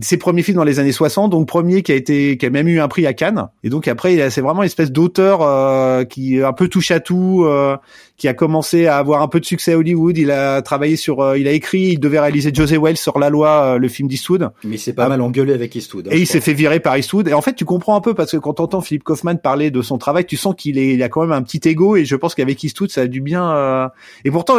ses 0.00 0.16
premiers 0.16 0.42
films 0.42 0.56
dans 0.56 0.64
les 0.64 0.80
années 0.80 0.92
60, 0.92 1.30
donc 1.30 1.46
premier 1.46 1.82
qui 1.82 1.92
a 1.92 1.94
été 1.94 2.36
qui 2.36 2.46
a 2.46 2.50
même 2.50 2.66
eu 2.66 2.80
un 2.80 2.88
prix 2.88 3.06
à 3.06 3.12
Cannes. 3.12 3.48
Et 3.62 3.68
donc 3.68 3.86
après, 3.86 4.28
c'est 4.30 4.40
vraiment 4.40 4.62
une 4.62 4.66
espèce 4.66 4.90
d'auteur 4.90 5.42
euh, 5.42 6.04
qui 6.04 6.42
un 6.42 6.52
peu 6.52 6.66
touche 6.66 6.90
à 6.90 6.98
tout, 6.98 7.44
euh, 7.44 7.76
qui 8.16 8.26
a 8.26 8.34
commencé 8.34 8.86
à 8.86 8.96
avoir 8.96 9.22
un 9.22 9.28
peu 9.28 9.38
de 9.38 9.44
succès 9.44 9.74
à 9.74 9.78
Hollywood. 9.78 10.18
Il 10.18 10.32
a 10.32 10.62
travaillé 10.62 10.96
sur, 10.96 11.20
euh, 11.20 11.38
il 11.38 11.46
a 11.46 11.52
écrit, 11.52 11.92
il 11.92 12.00
devait 12.00 12.18
réaliser 12.18 12.52
José 12.52 12.76
Wells 12.76 12.96
sur 12.96 13.20
La 13.20 13.30
Loi, 13.30 13.78
le 13.78 13.88
film 13.88 14.08
d'Eastwood. 14.08 14.50
Mais 14.64 14.76
il 14.76 14.78
s'est 14.80 14.94
pas 14.94 15.08
mal 15.08 15.20
engueulé 15.20 15.52
avec 15.52 15.76
Eastwood. 15.76 16.08
Hein, 16.08 16.10
et 16.12 16.18
il 16.18 16.26
s'est 16.26 16.40
fait 16.40 16.54
virer 16.54 16.80
par 16.80 16.96
Eastwood. 16.96 17.28
Et 17.28 17.32
en 17.32 17.42
fait, 17.42 17.54
tu 17.54 17.64
comprends 17.64 17.96
un 17.96 18.00
peu 18.00 18.14
parce 18.14 18.32
que 18.32 18.36
quand 18.38 18.54
t'entends 18.54 18.80
Philippe 18.80 19.04
Kaufman 19.04 19.36
parler 19.36 19.70
de 19.70 19.80
son 19.80 19.98
travail, 19.98 20.26
tu 20.26 20.36
sens 20.36 20.56
qu'il 20.56 20.76
est, 20.76 20.94
il 20.94 21.02
a 21.04 21.08
quand 21.08 21.20
même 21.20 21.32
un 21.32 21.42
petit 21.42 21.68
ego. 21.68 21.94
Et 21.94 22.04
je 22.04 22.16
pense 22.16 22.34
qu'avec 22.34 22.62
Eastwood, 22.64 22.90
ça 22.90 23.02
a 23.02 23.06
dû 23.06 23.20
bien. 23.20 23.90
Et 24.24 24.30
pourtant 24.32 24.56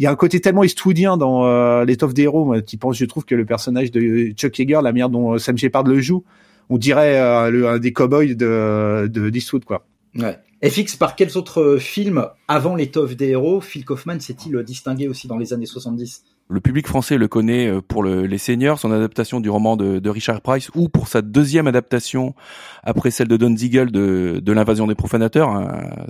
il 0.00 0.04
y 0.04 0.06
a 0.06 0.10
un 0.10 0.16
côté 0.16 0.40
tellement 0.40 0.64
eastwoodien 0.64 1.18
dans 1.18 1.44
euh, 1.44 1.84
l'étoffe 1.84 2.14
des 2.14 2.22
héros. 2.22 2.46
Moi, 2.46 2.62
tu 2.62 2.78
penses, 2.78 2.96
je 2.96 3.04
trouve 3.04 3.26
que 3.26 3.34
le 3.34 3.44
personnage 3.44 3.90
de 3.90 4.30
Chuck 4.30 4.58
Yeager, 4.58 4.80
la 4.82 4.92
manière 4.92 5.10
dont 5.10 5.34
euh, 5.34 5.38
Sam 5.38 5.58
Shepard 5.58 5.82
le 5.82 6.00
joue, 6.00 6.24
on 6.70 6.78
dirait 6.78 7.20
euh, 7.20 7.74
un 7.74 7.78
des 7.78 7.92
cowboys 7.92 8.34
de 8.34 9.10
d'Eastwood, 9.12 9.66
quoi. 9.66 9.86
Ouais. 10.14 10.38
FX, 10.66 10.96
par 10.96 11.16
quels 11.16 11.36
autres 11.36 11.76
films 11.78 12.26
avant 12.48 12.76
l'étoffe 12.76 13.14
des 13.14 13.28
héros, 13.28 13.60
Phil 13.60 13.84
Kaufman 13.84 14.18
s'est-il 14.20 14.62
distingué 14.62 15.06
aussi 15.06 15.28
dans 15.28 15.36
les 15.36 15.52
années 15.52 15.66
70 15.66 16.24
le 16.50 16.60
public 16.60 16.86
français 16.86 17.16
le 17.16 17.28
connaît 17.28 17.68
euh, 17.68 17.80
pour 17.80 18.02
le, 18.02 18.26
Les 18.26 18.38
Seigneurs, 18.38 18.78
son 18.78 18.90
adaptation 18.90 19.40
du 19.40 19.48
roman 19.48 19.76
de, 19.76 20.00
de, 20.00 20.10
Richard 20.10 20.40
Price, 20.40 20.68
ou 20.74 20.88
pour 20.88 21.06
sa 21.06 21.22
deuxième 21.22 21.68
adaptation 21.68 22.34
après 22.82 23.10
celle 23.10 23.28
de 23.28 23.36
Don 23.36 23.56
Siegel 23.56 23.92
de, 23.92 24.40
de 24.42 24.52
l'invasion 24.52 24.86
des 24.86 24.96
profanateurs, 24.96 25.50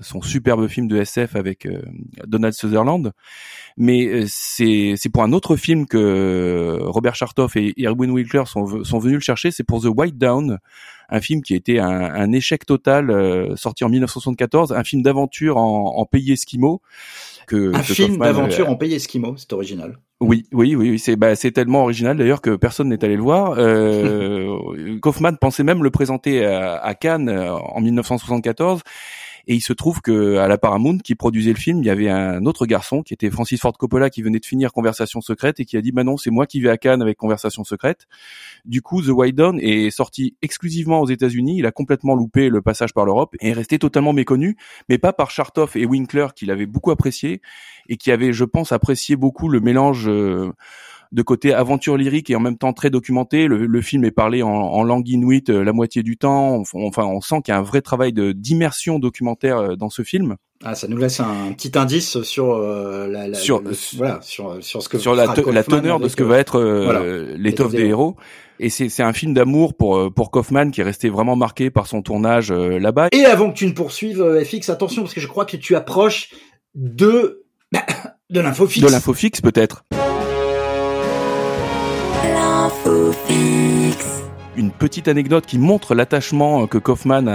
son 0.01 0.23
superbe 0.23 0.67
film 0.69 0.89
de 0.89 0.97
SF 0.97 1.37
avec 1.37 1.67
euh, 1.67 1.83
Donald 2.27 2.55
Sutherland. 2.55 3.13
Mais 3.77 4.07
euh, 4.07 4.25
c'est 4.27 4.97
pour 5.13 5.23
un 5.23 5.33
autre 5.33 5.57
film 5.57 5.87
que 5.87 6.79
Robert 6.83 7.15
Chartoff 7.15 7.57
et 7.57 7.75
Erwin 7.79 8.11
Winkler 8.11 8.45
sont, 8.47 8.83
sont 8.85 8.99
venus 8.99 9.17
le 9.17 9.21
chercher, 9.21 9.51
c'est 9.51 9.65
pour 9.65 9.83
The 9.83 9.89
White 9.95 10.17
Down, 10.17 10.59
un 11.11 11.21
film 11.21 11.43
qui 11.43 11.53
a 11.53 11.57
été 11.57 11.81
un, 11.81 11.89
un 11.89 12.33
échec 12.33 12.65
total, 12.65 13.57
sorti 13.57 13.85
en 13.85 13.89
1974, 13.89 14.73
un 14.73 14.85
film 14.85 15.03
d'aventure 15.03 15.57
en, 15.57 15.99
en 15.99 16.07
pays 16.07 16.33
esquimaux. 16.33 16.81
Que, 17.47 17.75
un 17.75 17.83
film 17.83 18.19
d'aventure 18.19 18.69
en 18.69 18.77
pays 18.77 18.95
esquimaux, 18.95 19.35
c'est 19.37 19.53
original. 19.53 19.99
Oui, 20.21 20.45
oui, 20.53 20.77
oui, 20.77 20.99
c'est 20.99 21.17
bah, 21.17 21.35
c'est 21.35 21.51
tellement 21.51 21.83
original 21.83 22.15
d'ailleurs 22.15 22.43
que 22.43 22.55
personne 22.55 22.91
n'est 22.91 23.03
allé 23.03 23.17
le 23.17 23.23
voir. 23.23 23.55
Euh, 23.57 24.99
Kaufman 25.01 25.33
pensait 25.41 25.65
même 25.65 25.83
le 25.83 25.91
présenter 25.91 26.45
à, 26.45 26.77
à 26.77 26.95
Cannes 26.95 27.31
euh, 27.31 27.55
en 27.55 27.81
1974 27.81 28.83
et 29.47 29.55
il 29.55 29.61
se 29.61 29.73
trouve 29.73 30.01
que 30.01 30.37
à 30.37 30.49
la 30.49 30.59
Paramount, 30.59 30.99
qui 30.99 31.15
produisait 31.15 31.53
le 31.53 31.59
film, 31.59 31.79
il 31.79 31.87
y 31.87 31.91
avait 31.91 32.09
un 32.09 32.45
autre 32.47 32.67
garçon 32.67 33.03
qui 33.03 33.15
était 33.15 33.31
Francis 33.31 33.61
Ford 33.61 33.77
Coppola, 33.77 34.11
qui 34.11 34.23
venait 34.23 34.39
de 34.39 34.47
finir 34.47 34.73
Conversation 34.73 35.21
secrète 35.21 35.61
et 35.61 35.65
qui 35.65 35.77
a 35.77 35.81
dit 35.81 35.93
"Bah 35.93 36.05
non, 36.05 36.17
c'est 36.17 36.31
moi 36.31 36.47
qui 36.47 36.61
vais 36.61 36.71
à 36.71 36.77
Cannes 36.77 37.03
avec 37.03 37.17
Conversation 37.17 37.65
secrète." 37.65 38.07
Du 38.65 38.83
coup, 38.83 39.03
The 39.03 39.09
White 39.09 39.37
Dawn 39.37 39.59
est 39.61 39.91
sorti 39.91 40.37
exclusivement 40.43 41.01
aux 41.01 41.09
États-Unis. 41.09 41.59
Il 41.59 41.67
a 41.67 41.73
complètement 41.73 42.15
loupé 42.15 42.49
le 42.49 42.63
passage 42.63 42.93
par 42.93 43.05
l'Europe 43.05 43.35
et 43.41 43.49
est 43.49 43.53
resté 43.53 43.79
totalement 43.79 44.13
méconnu, 44.13 44.57
mais 44.89 44.99
pas 44.99 45.13
par 45.13 45.31
Chartoff 45.31 45.77
et 45.77 45.87
Winkler, 45.87 46.29
qu'il 46.35 46.51
avait 46.51 46.67
beaucoup 46.67 46.91
apprécié 46.91 47.41
et 47.89 47.97
qui 47.97 48.13
avait, 48.13 48.33
je 48.33 48.45
pense, 48.45 48.73
apprécié 48.73 49.17
beaucoup 49.17 49.49
le 49.49 49.61
mélange. 49.61 50.09
Euh, 50.09 50.53
de 51.13 51.23
côté 51.23 51.53
aventure 51.53 51.97
lyrique 51.97 52.31
et 52.31 52.37
en 52.37 52.41
même 52.41 52.57
temps 52.57 52.73
très 52.73 52.91
documenté. 52.91 53.49
Le, 53.49 53.83
film 53.83 54.05
est 54.05 54.11
parlé 54.11 54.43
en, 54.43 54.83
langue 54.85 55.09
inuit 55.09 55.49
euh, 55.49 55.65
la 55.65 55.73
moitié 55.73 56.03
du 56.03 56.17
temps. 56.17 56.63
Enfin, 56.75 57.05
on 57.05 57.21
sent 57.21 57.43
qu'il 57.45 57.53
y 57.53 57.55
a 57.55 57.59
un 57.59 57.63
vrai 57.63 57.81
travail 57.81 58.13
de 58.13 58.33
d'immersion 58.33 58.99
documentaire 58.99 59.59
euh, 59.59 59.77
dans 59.77 59.91
ce 59.91 60.03
film. 60.03 60.37
Ah, 60.63 60.75
ça 60.75 60.89
nous 60.89 60.99
laisse 60.99 61.21
un 61.21 61.53
petit 61.57 61.77
indice 61.79 62.21
sur 62.23 62.55
euh, 62.55 63.09
la, 63.09 63.33
sur, 63.35 63.63
voilà, 63.97 64.21
sur 64.21 64.63
sur 64.63 64.83
ce 64.83 64.89
que 64.91 64.99
sur 64.99 65.15
la, 65.15 65.27
la 65.27 65.65
teneur 65.65 65.99
de 66.01 66.09
ce 66.09 66.17
que 66.17 66.23
va 66.23 66.39
être 66.39 66.61
l'étoffe 67.37 67.73
des 67.73 67.87
héros. 67.87 68.17
Et 68.63 68.69
c'est 68.69 69.03
un 69.03 69.15
film 69.15 69.33
d'amour 69.33 69.75
pour 69.75 70.13
pour 70.13 70.31
Kaufman 70.31 70.71
qui 70.71 70.83
est 70.83 70.85
resté 70.85 71.09
vraiment 71.09 71.35
marqué 71.35 71.71
par 71.71 71.87
son 71.87 72.03
tournage 72.03 72.53
là-bas. 72.53 73.09
Et 73.13 73.25
avant 73.25 73.51
que 73.51 73.57
tu 73.57 73.67
ne 73.67 73.73
poursuives, 73.73 74.23
FX, 74.45 74.69
attention 74.69 75.03
parce 75.03 75.15
que 75.15 75.21
je 75.21 75.29
crois 75.29 75.47
que 75.47 75.57
tu 75.57 75.77
approches 75.77 76.35
de 76.75 77.47
de 78.31 78.41
l'info 78.41 78.67
fixe. 78.67 78.85
De 78.85 78.93
l'info 78.93 79.15
fixe 79.15 79.41
peut-être. 79.41 79.85
Une 84.57 84.71
petite 84.71 85.09
anecdote 85.09 85.47
qui 85.47 85.59
montre 85.59 85.95
l'attachement 85.95 86.67
que 86.67 86.79
Kaufman 86.79 87.27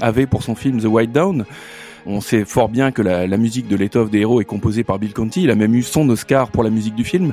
avait 0.00 0.26
pour 0.26 0.42
son 0.42 0.54
film 0.54 0.80
The 0.80 0.86
White 0.86 1.12
Down. 1.12 1.44
On 2.06 2.20
sait 2.20 2.44
fort 2.44 2.68
bien 2.68 2.92
que 2.92 3.00
la, 3.00 3.36
musique 3.38 3.66
de 3.66 3.76
l'étoffe 3.76 4.10
des 4.10 4.20
héros 4.20 4.40
est 4.40 4.44
composée 4.44 4.84
par 4.84 4.98
Bill 4.98 5.14
Conti. 5.14 5.42
Il 5.42 5.50
a 5.50 5.54
même 5.54 5.74
eu 5.74 5.82
son 5.82 6.08
Oscar 6.10 6.50
pour 6.50 6.62
la 6.62 6.70
musique 6.70 6.94
du 6.94 7.04
film. 7.04 7.32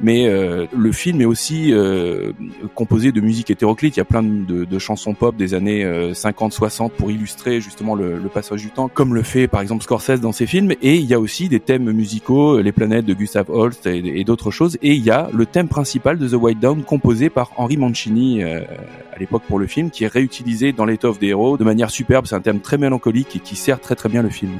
Mais 0.00 0.26
euh, 0.26 0.66
le 0.76 0.92
film 0.92 1.20
est 1.20 1.24
aussi 1.24 1.72
euh, 1.72 2.32
composé 2.74 3.12
de 3.12 3.20
musique 3.20 3.50
hétéroclite. 3.50 3.96
Il 3.96 4.00
y 4.00 4.02
a 4.02 4.04
plein 4.04 4.22
de, 4.22 4.64
de 4.64 4.78
chansons 4.78 5.14
pop 5.14 5.36
des 5.36 5.54
années 5.54 5.84
50-60 5.84 6.84
euh, 6.84 6.88
pour 6.96 7.10
illustrer 7.10 7.60
justement 7.60 7.94
le, 7.94 8.18
le, 8.18 8.28
passage 8.28 8.62
du 8.62 8.70
temps, 8.70 8.88
comme 8.88 9.14
le 9.14 9.22
fait 9.22 9.46
par 9.46 9.60
exemple 9.60 9.82
Scorsese 9.82 10.20
dans 10.20 10.32
ses 10.32 10.46
films. 10.46 10.72
Et 10.82 10.96
il 10.96 11.04
y 11.04 11.14
a 11.14 11.20
aussi 11.20 11.48
des 11.48 11.60
thèmes 11.60 11.90
musicaux, 11.92 12.60
Les 12.60 12.72
planètes 12.72 13.04
de 13.04 13.14
Gustav 13.14 13.50
Holst 13.50 13.86
et, 13.86 14.24
d'autres 14.24 14.50
choses. 14.50 14.76
Et 14.82 14.92
il 14.94 15.04
y 15.04 15.10
a 15.10 15.28
le 15.32 15.46
thème 15.46 15.68
principal 15.68 16.18
de 16.18 16.28
The 16.28 16.34
White 16.34 16.60
Down 16.60 16.82
composé 16.82 17.28
par 17.28 17.50
Henry 17.56 17.76
Mancini 17.76 18.42
à 18.42 19.18
l'époque 19.18 19.42
pour 19.46 19.58
le 19.58 19.66
film, 19.66 19.90
qui 19.90 20.04
est 20.04 20.08
réutilisé 20.12 20.72
dans 20.72 20.84
l'étoffe 20.84 21.18
des 21.18 21.28
héros 21.28 21.56
de 21.56 21.64
manière 21.64 21.90
superbe. 21.90 22.26
C'est 22.26 22.34
un 22.34 22.40
thème 22.40 22.60
très 22.60 22.78
mélancolique 22.78 23.36
et 23.36 23.40
qui 23.40 23.56
sert 23.56 23.80
très 23.80 23.94
très 23.94 24.08
bien 24.12 24.22
le 24.22 24.28
film. 24.28 24.52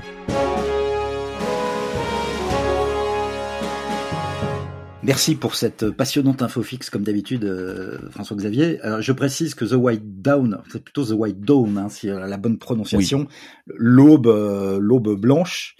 Merci 5.02 5.34
pour 5.34 5.56
cette 5.56 5.90
passionnante 5.90 6.40
info 6.40 6.62
fixe, 6.62 6.88
comme 6.88 7.02
d'habitude, 7.02 7.44
euh, 7.44 7.98
François-Xavier. 8.12 8.78
je 9.00 9.12
précise 9.12 9.54
que 9.54 9.66
The 9.66 9.72
White 9.74 10.22
Dawn, 10.22 10.62
c'est 10.70 10.82
plutôt 10.82 11.04
The 11.04 11.10
White 11.10 11.40
Dawn, 11.40 11.76
hein, 11.76 11.88
si 11.90 12.06
la 12.06 12.36
bonne 12.38 12.56
prononciation, 12.58 13.26
l'aube, 13.66 14.28
euh, 14.28 14.78
l'aube 14.80 15.20
blanche, 15.20 15.76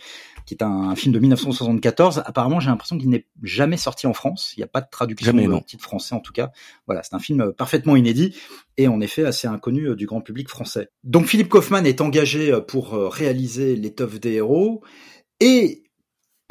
qui 0.52 0.62
est 0.62 0.66
un, 0.66 0.94
film 0.94 1.14
de 1.14 1.18
1974. 1.18 2.22
Apparemment, 2.26 2.60
j'ai 2.60 2.68
l'impression 2.68 2.98
qu'il 2.98 3.08
n'est 3.08 3.26
jamais 3.42 3.76
sorti 3.76 4.06
en 4.06 4.12
France. 4.12 4.52
Il 4.56 4.60
n'y 4.60 4.64
a 4.64 4.68
pas 4.68 4.80
de 4.80 4.88
traduction 4.90 5.32
de 5.32 5.60
titre 5.64 5.82
français 5.82 6.14
en 6.14 6.20
tout 6.20 6.32
cas. 6.32 6.50
Voilà, 6.86 7.02
c'est 7.02 7.14
un 7.14 7.18
film 7.18 7.40
euh, 7.40 7.52
parfaitement 7.52 7.96
inédit 7.96 8.36
et 8.76 8.88
en 8.88 9.00
effet 9.00 9.24
assez 9.24 9.48
inconnu 9.48 9.88
euh, 9.88 9.96
du 9.96 10.06
grand 10.06 10.20
public 10.20 10.48
français. 10.48 10.90
Donc 11.04 11.26
Philippe 11.26 11.48
Kaufman 11.48 11.84
est 11.84 12.00
engagé 12.00 12.52
euh, 12.52 12.60
pour 12.60 12.92
réaliser 12.92 13.76
l'étoffe 13.76 14.20
des 14.20 14.32
héros 14.32 14.82
et 15.40 15.82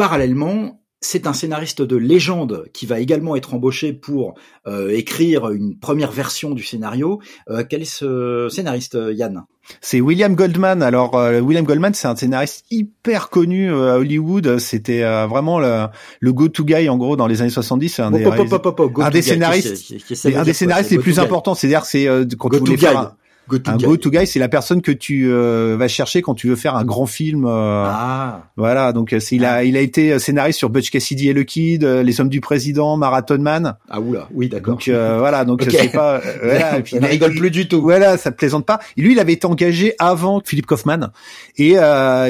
Parallèlement, 0.01 0.80
c'est 1.01 1.25
un 1.25 1.33
scénariste 1.33 1.81
de 1.81 1.95
légende 1.95 2.65
qui 2.73 2.85
va 2.85 2.99
également 2.99 3.35
être 3.35 3.55
embauché 3.55 3.91
pour 3.91 4.35
euh, 4.67 4.89
écrire 4.91 5.49
une 5.49 5.75
première 5.77 6.11
version 6.11 6.51
du 6.51 6.63
scénario. 6.63 7.19
Euh, 7.49 7.63
quel 7.67 7.81
est 7.81 7.85
ce 7.85 8.47
scénariste, 8.51 8.97
Yann? 9.11 9.45
C'est 9.81 9.99
William 9.99 10.35
Goldman. 10.35 10.83
Alors 10.83 11.15
euh, 11.15 11.39
William 11.39 11.65
Goldman, 11.65 11.95
c'est 11.95 12.07
un 12.07 12.15
scénariste 12.15 12.65
hyper 12.69 13.29
connu 13.29 13.71
à 13.71 13.97
Hollywood. 13.97 14.59
C'était 14.59 15.01
vraiment 15.25 15.59
le, 15.59 15.87
le 16.19 16.33
go-to 16.33 16.63
guy 16.63 16.87
en 16.87 16.97
gros 16.97 17.15
dans 17.15 17.27
les 17.27 17.41
années 17.41 17.49
70. 17.49 17.99
Un 17.99 18.11
des, 18.11 18.23
un 18.23 19.09
des 19.09 19.21
scénaristes, 19.23 19.93
un 20.25 20.43
des 20.43 20.53
scénaristes 20.53 20.91
les 20.91 20.99
plus 20.99 21.19
importants. 21.19 21.55
C'est-à-dire 21.55 21.85
c'est 21.85 22.07
quand 22.37 22.49
tu 22.49 22.59
voulais 22.59 22.77
faire 22.77 23.15
un 23.65 23.77
go-to 23.77 24.09
guy, 24.09 24.27
c'est 24.27 24.39
la 24.39 24.49
personne 24.49 24.81
que 24.81 24.91
tu 24.91 25.31
euh, 25.31 25.75
vas 25.77 25.87
chercher 25.87 26.21
quand 26.21 26.35
tu 26.35 26.47
veux 26.47 26.55
faire 26.55 26.75
un 26.75 26.83
grand 26.83 27.05
film. 27.05 27.45
Euh, 27.45 27.85
ah. 27.87 28.47
Voilà, 28.57 28.93
donc 28.93 29.13
euh, 29.13 29.19
il 29.31 29.45
a 29.45 29.63
il 29.63 29.77
a 29.77 29.81
été 29.81 30.19
scénariste 30.19 30.59
sur 30.59 30.69
Butch 30.69 30.89
Cassidy 30.89 31.29
et 31.29 31.33
le 31.33 31.43
Kid, 31.43 31.83
Les 31.83 32.21
Hommes 32.21 32.29
du 32.29 32.41
Président, 32.41 32.97
Marathon 32.97 33.39
Man. 33.39 33.75
Ah 33.89 33.99
oula, 33.99 34.27
oui 34.33 34.49
d'accord. 34.49 34.75
Donc 34.75 34.89
voilà, 34.89 35.45
donc 35.45 35.63
c'est 35.69 35.91
pas 35.91 36.21
voilà, 36.43 36.79
et 36.79 36.83
puis, 36.83 36.97
il 36.97 37.05
rigole 37.05 37.33
plus 37.35 37.51
du 37.51 37.67
tout. 37.67 37.81
Voilà, 37.81 38.17
ça 38.17 38.31
plaisante 38.31 38.65
pas. 38.65 38.79
lui, 38.97 39.13
il 39.13 39.19
avait 39.19 39.33
été 39.33 39.45
engagé 39.45 39.93
avant 39.99 40.41
Philippe 40.43 40.65
Kaufman 40.65 41.11
et 41.57 41.75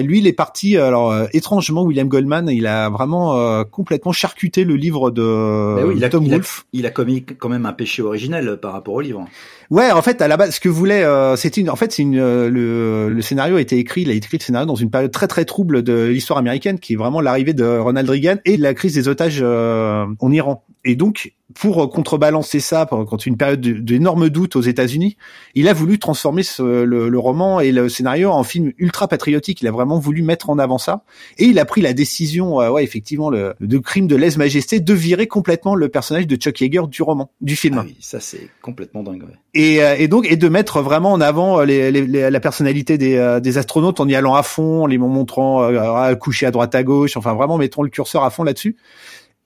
lui, 0.04 0.20
il 0.20 0.28
est 0.28 0.34
parti. 0.34 0.78
Alors 0.78 1.16
étrangement, 1.34 1.84
William 1.84 2.08
Goldman, 2.08 2.50
il 2.50 2.68
a 2.68 2.90
vraiment 2.90 3.64
complètement 3.66 4.12
charcuté 4.12 4.64
le 4.64 4.76
livre 4.76 5.12
de, 5.12 5.84
oui, 5.86 5.96
il 5.98 6.04
a, 6.04 6.10
Tom 6.10 6.24
il 6.26 6.32
Wolfe. 6.32 6.66
il 6.74 6.86
a 6.86 6.90
commis 6.90 7.24
quand 7.24 7.50
même 7.50 7.66
un 7.66 7.74
péché 7.74 8.02
originel 8.02 8.58
par 8.62 8.74
rapport 8.74 8.96
au 8.96 9.02
livre. 9.02 9.26
Ouais, 9.72 9.90
en 9.90 10.02
fait, 10.02 10.22
à 10.22 10.28
la 10.28 10.36
base, 10.36 10.56
ce 10.56 10.60
que 10.60 10.68
voulait, 10.68 11.06
euh, 11.06 11.38
c'était 11.38 11.62
une, 11.62 11.70
en 11.70 11.78
fait, 11.78 11.94
c'est 11.94 12.02
une, 12.02 12.20
euh, 12.20 12.50
le, 12.50 13.08
le, 13.08 13.22
scénario 13.22 13.56
a 13.56 13.62
été 13.62 13.78
écrit, 13.78 14.02
il 14.02 14.10
a 14.10 14.14
écrit 14.14 14.38
le 14.38 14.44
scénario 14.44 14.66
dans 14.68 14.76
une 14.76 14.92
période 14.92 15.12
très 15.12 15.30
très 15.30 15.46
trouble 15.46 15.82
de 15.82 16.08
l'histoire 16.08 16.38
américaine, 16.40 16.78
qui 16.78 16.92
est 16.92 16.96
vraiment 16.98 17.22
l'arrivée 17.22 17.54
de 17.54 17.78
Ronald 17.78 18.10
Reagan 18.10 18.36
et 18.44 18.58
la 18.58 18.74
crise 18.74 18.96
des 18.96 19.08
otages 19.08 19.40
euh, 19.42 20.06
en 20.20 20.32
Iran. 20.34 20.66
Et 20.84 20.98
donc, 20.98 21.32
pour 21.54 21.90
contrebalancer 21.90 22.60
ça, 22.60 22.88
quand 22.90 23.26
une 23.26 23.38
période 23.38 23.62
d'énormes 23.62 24.30
doutes 24.30 24.56
aux 24.56 24.62
États-Unis, 24.62 25.18
il 25.56 25.68
a 25.68 25.74
voulu 25.74 26.00
transformer 26.00 26.44
ce, 26.44 26.84
le, 26.84 27.10
le, 27.10 27.20
roman 27.20 27.60
et 27.60 27.72
le 27.72 27.90
scénario 27.90 28.32
en 28.32 28.44
film 28.44 28.72
ultra 28.78 29.08
patriotique. 29.08 29.62
Il 29.62 29.68
a 29.68 29.72
vraiment 29.72 30.00
voulu 30.00 30.22
mettre 30.24 30.50
en 30.50 30.60
avant 30.60 30.78
ça, 30.78 31.04
et 31.38 31.46
il 31.46 31.60
a 31.60 31.66
pris 31.66 31.82
la 31.82 31.94
décision, 31.94 32.62
euh, 32.62 32.70
ouais, 32.70 32.84
effectivement, 32.84 33.30
le, 33.30 33.54
de 33.60 33.78
crime 33.78 34.08
de 34.08 34.16
lèse-majesté, 34.16 34.80
de 34.80 34.94
virer 34.94 35.28
complètement 35.28 35.76
le 35.76 35.90
personnage 35.90 36.28
de 36.28 36.36
Chuck 36.36 36.60
Yeager 36.62 36.88
du 36.88 37.02
roman, 37.02 37.32
du 37.42 37.56
film. 37.56 37.78
Ah 37.80 37.84
oui, 37.86 37.96
ça 38.00 38.20
c'est 38.20 38.50
complètement 38.62 39.04
dingue. 39.04 39.24
Ouais. 39.24 39.36
Et, 39.54 39.84
euh, 39.84 39.96
et, 39.98 40.08
donc, 40.08 40.26
et 40.30 40.36
de 40.36 40.50
mettre 40.50 40.82
vraiment 40.82 41.12
en 41.12 41.22
avant 41.22 41.60
euh, 41.60 41.66
les, 41.66 41.92
les, 41.92 42.30
la 42.30 42.40
personnalité 42.40 42.98
des, 42.98 43.40
des, 43.42 43.58
astronautes 43.58 44.00
en 44.00 44.08
y 44.08 44.16
allant 44.16 44.36
à 44.36 44.44
fond, 44.44 44.84
en 44.84 44.88
les 44.88 44.98
montrant 44.98 45.64
à 45.64 46.16
coucher 46.16 46.46
à 46.46 46.52
droite 46.52 46.74
à 46.76 46.84
gauche, 46.84 47.18
enfin 47.18 47.34
vraiment 47.34 47.58
mettons 47.58 47.84
le 47.84 47.90
curseur 47.90 48.24
à 48.24 48.30
fond 48.30 48.44
là-dessus. 48.44 48.78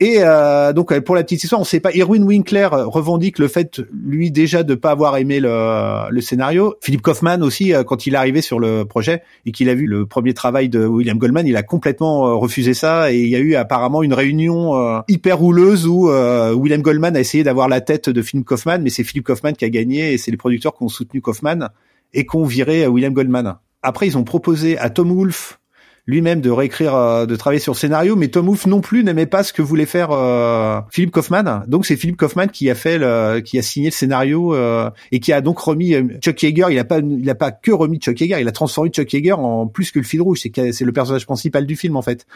Et 0.01 0.17
euh, 0.19 0.73
donc 0.73 0.97
pour 0.99 1.15
la 1.15 1.23
petite 1.23 1.43
histoire, 1.43 1.61
on 1.61 1.63
sait 1.63 1.79
pas. 1.79 1.93
Irwin 1.93 2.23
Winkler 2.23 2.67
revendique 2.71 3.39
le 3.39 3.47
fait, 3.47 3.81
lui 3.93 4.29
déjà, 4.29 4.63
de 4.63 4.75
pas 4.75 4.91
avoir 4.91 5.15
aimé 5.15 5.39
le, 5.39 6.09
le 6.09 6.21
scénario. 6.21 6.75
Philippe 6.81 7.01
Kaufman 7.01 7.41
aussi, 7.41 7.73
euh, 7.73 7.83
quand 7.85 8.05
il 8.05 8.13
est 8.13 8.17
arrivé 8.17 8.41
sur 8.41 8.59
le 8.59 8.83
projet 8.83 9.23
et 9.45 9.53
qu'il 9.53 9.69
a 9.69 9.73
vu 9.73 9.87
le 9.87 10.05
premier 10.05 10.33
travail 10.33 10.67
de 10.67 10.85
William 10.85 11.17
Goldman, 11.17 11.47
il 11.47 11.55
a 11.55 11.63
complètement 11.63 12.27
euh, 12.27 12.33
refusé 12.33 12.73
ça. 12.73 13.13
Et 13.13 13.21
il 13.21 13.29
y 13.29 13.37
a 13.37 13.39
eu 13.39 13.55
apparemment 13.55 14.03
une 14.03 14.13
réunion 14.13 14.75
euh, 14.75 14.99
hyper 15.07 15.37
rouleuse 15.37 15.87
où 15.87 16.09
William 16.09 16.81
Goldman 16.81 17.15
a 17.15 17.19
essayé 17.21 17.43
d'avoir 17.43 17.69
la 17.69 17.79
tête 17.79 18.09
de 18.09 18.21
Philippe 18.21 18.47
Kaufman, 18.47 18.79
mais 18.81 18.89
c'est 18.89 19.03
Philippe 19.03 19.25
Kaufman 19.25 19.53
qui 19.53 19.63
a 19.63 19.69
gagné 19.69 20.13
et 20.13 20.17
c'est 20.17 20.31
les 20.31 20.37
producteurs 20.37 20.75
qui 20.75 20.83
ont 20.83 20.89
soutenu 20.89 21.21
Kaufman 21.21 21.69
et 22.13 22.25
qui 22.25 22.35
ont 22.35 22.43
viré 22.43 22.85
William 22.87 23.13
Goldman. 23.13 23.55
Après, 23.81 24.07
ils 24.07 24.17
ont 24.17 24.23
proposé 24.23 24.77
à 24.77 24.89
Tom 24.89 25.11
Wolfe 25.11 25.59
lui-même 26.07 26.41
de 26.41 26.51
réécrire, 26.51 26.95
euh, 26.95 27.25
de 27.25 27.35
travailler 27.35 27.59
sur 27.59 27.73
le 27.73 27.77
scénario, 27.77 28.15
mais 28.15 28.27
Tom 28.27 28.45
Wolfe 28.45 28.67
non 28.67 28.81
plus 28.81 29.03
n'aimait 29.03 29.25
pas 29.25 29.43
ce 29.43 29.53
que 29.53 29.61
voulait 29.61 29.87
faire 29.87 30.11
euh, 30.11 30.79
Philippe 30.91 31.11
Kaufman. 31.11 31.63
Donc 31.67 31.85
c'est 31.85 31.95
Philippe 31.95 32.17
Kaufman 32.17 32.47
qui 32.47 32.69
a 32.69 32.75
fait, 32.75 32.99
le, 32.99 33.39
qui 33.39 33.57
a 33.57 33.63
signé 33.63 33.89
le 33.89 33.93
scénario 33.93 34.53
euh, 34.53 34.89
et 35.11 35.19
qui 35.19 35.33
a 35.33 35.41
donc 35.41 35.59
remis 35.59 35.95
Chuck 36.21 36.43
Yeager. 36.43 36.67
Il 36.69 36.77
a 36.77 36.83
pas, 36.83 36.99
il 36.99 37.29
a 37.29 37.35
pas 37.35 37.51
que 37.51 37.71
remis 37.71 37.97
Chuck 37.97 38.19
Yeager, 38.19 38.39
il 38.39 38.47
a 38.47 38.51
transformé 38.51 38.91
Chuck 38.91 39.11
Yeager 39.11 39.33
en 39.33 39.65
plus 39.67 39.91
que 39.91 39.99
le 39.99 40.05
fil 40.05 40.21
rouge. 40.21 40.41
C'est 40.43 40.71
c'est 40.71 40.85
le 40.85 40.91
personnage 40.91 41.25
principal 41.25 41.65
du 41.65 41.75
film 41.75 41.95
en 41.95 42.01
fait. 42.01 42.27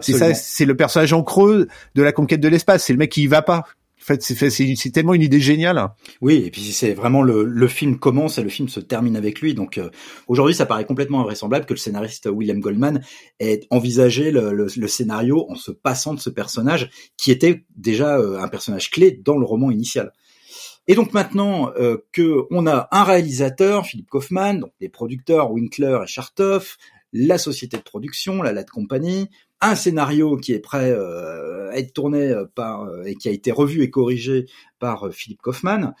C'est 0.00 0.14
ça, 0.14 0.32
c'est 0.34 0.64
le 0.64 0.76
personnage 0.76 1.12
en 1.12 1.22
creux 1.22 1.68
de 1.94 2.02
la 2.02 2.12
conquête 2.12 2.40
de 2.40 2.48
l'espace. 2.48 2.84
C'est 2.84 2.92
le 2.92 2.98
mec 2.98 3.10
qui 3.10 3.22
y 3.22 3.26
va 3.26 3.42
pas, 3.42 3.64
fait, 4.16 4.50
c'est 4.50 4.90
tellement 4.90 5.14
une 5.14 5.22
idée 5.22 5.40
géniale. 5.40 5.88
Oui, 6.20 6.42
et 6.46 6.50
puis 6.50 6.62
c'est 6.72 6.94
vraiment 6.94 7.22
le, 7.22 7.68
film 7.68 7.98
commence 7.98 8.38
et 8.38 8.42
le 8.42 8.48
film 8.48 8.68
se 8.68 8.80
termine 8.80 9.16
avec 9.16 9.40
lui. 9.40 9.54
Donc 9.54 9.78
euh, 9.78 9.90
aujourd'hui, 10.26 10.54
ça 10.54 10.66
paraît 10.66 10.84
complètement 10.84 11.20
invraisemblable 11.20 11.66
que 11.66 11.74
le 11.74 11.78
scénariste 11.78 12.28
William 12.30 12.60
Goldman 12.60 13.02
ait 13.38 13.60
envisagé 13.70 14.30
le, 14.30 14.68
scénario 14.88 15.46
en 15.50 15.54
se 15.54 15.70
passant 15.70 16.14
de 16.14 16.20
ce 16.20 16.30
personnage 16.30 16.90
qui 17.16 17.30
était 17.30 17.64
déjà 17.76 18.18
euh, 18.18 18.38
un 18.38 18.48
personnage 18.48 18.90
clé 18.90 19.20
dans 19.24 19.38
le 19.38 19.44
roman 19.44 19.70
initial. 19.70 20.12
Et 20.90 20.94
donc 20.94 21.12
maintenant 21.12 21.70
euh, 21.78 21.98
que 22.12 22.46
on 22.50 22.66
a 22.66 22.88
un 22.90 23.04
réalisateur, 23.04 23.84
Philippe 23.84 24.08
Kaufman, 24.08 24.54
donc 24.54 24.72
des 24.80 24.88
producteurs 24.88 25.52
Winkler 25.52 25.98
et 26.02 26.06
Chartoff, 26.06 26.78
la 27.12 27.38
société 27.38 27.76
de 27.76 27.82
production, 27.82 28.42
la 28.42 28.52
Lad 28.52 28.68
Company, 28.68 29.28
un 29.60 29.74
scénario 29.74 30.36
qui 30.36 30.52
est 30.52 30.60
prêt 30.60 30.90
euh, 30.90 31.70
à 31.70 31.78
être 31.78 31.92
tourné 31.92 32.30
euh, 32.30 32.44
euh, 32.58 33.04
et 33.04 33.14
qui 33.14 33.28
a 33.28 33.32
été 33.32 33.50
revu 33.50 33.82
et 33.82 33.90
corrigé 33.90 34.46
par 34.78 35.12
Philippe 35.12 35.42
Kaufman. 35.42 35.94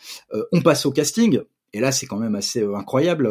on 0.52 0.60
passe 0.60 0.86
au 0.86 0.92
casting. 0.92 1.40
Et 1.74 1.80
là, 1.80 1.92
c'est 1.92 2.06
quand 2.06 2.16
même 2.16 2.34
assez 2.34 2.64
incroyable. 2.64 3.28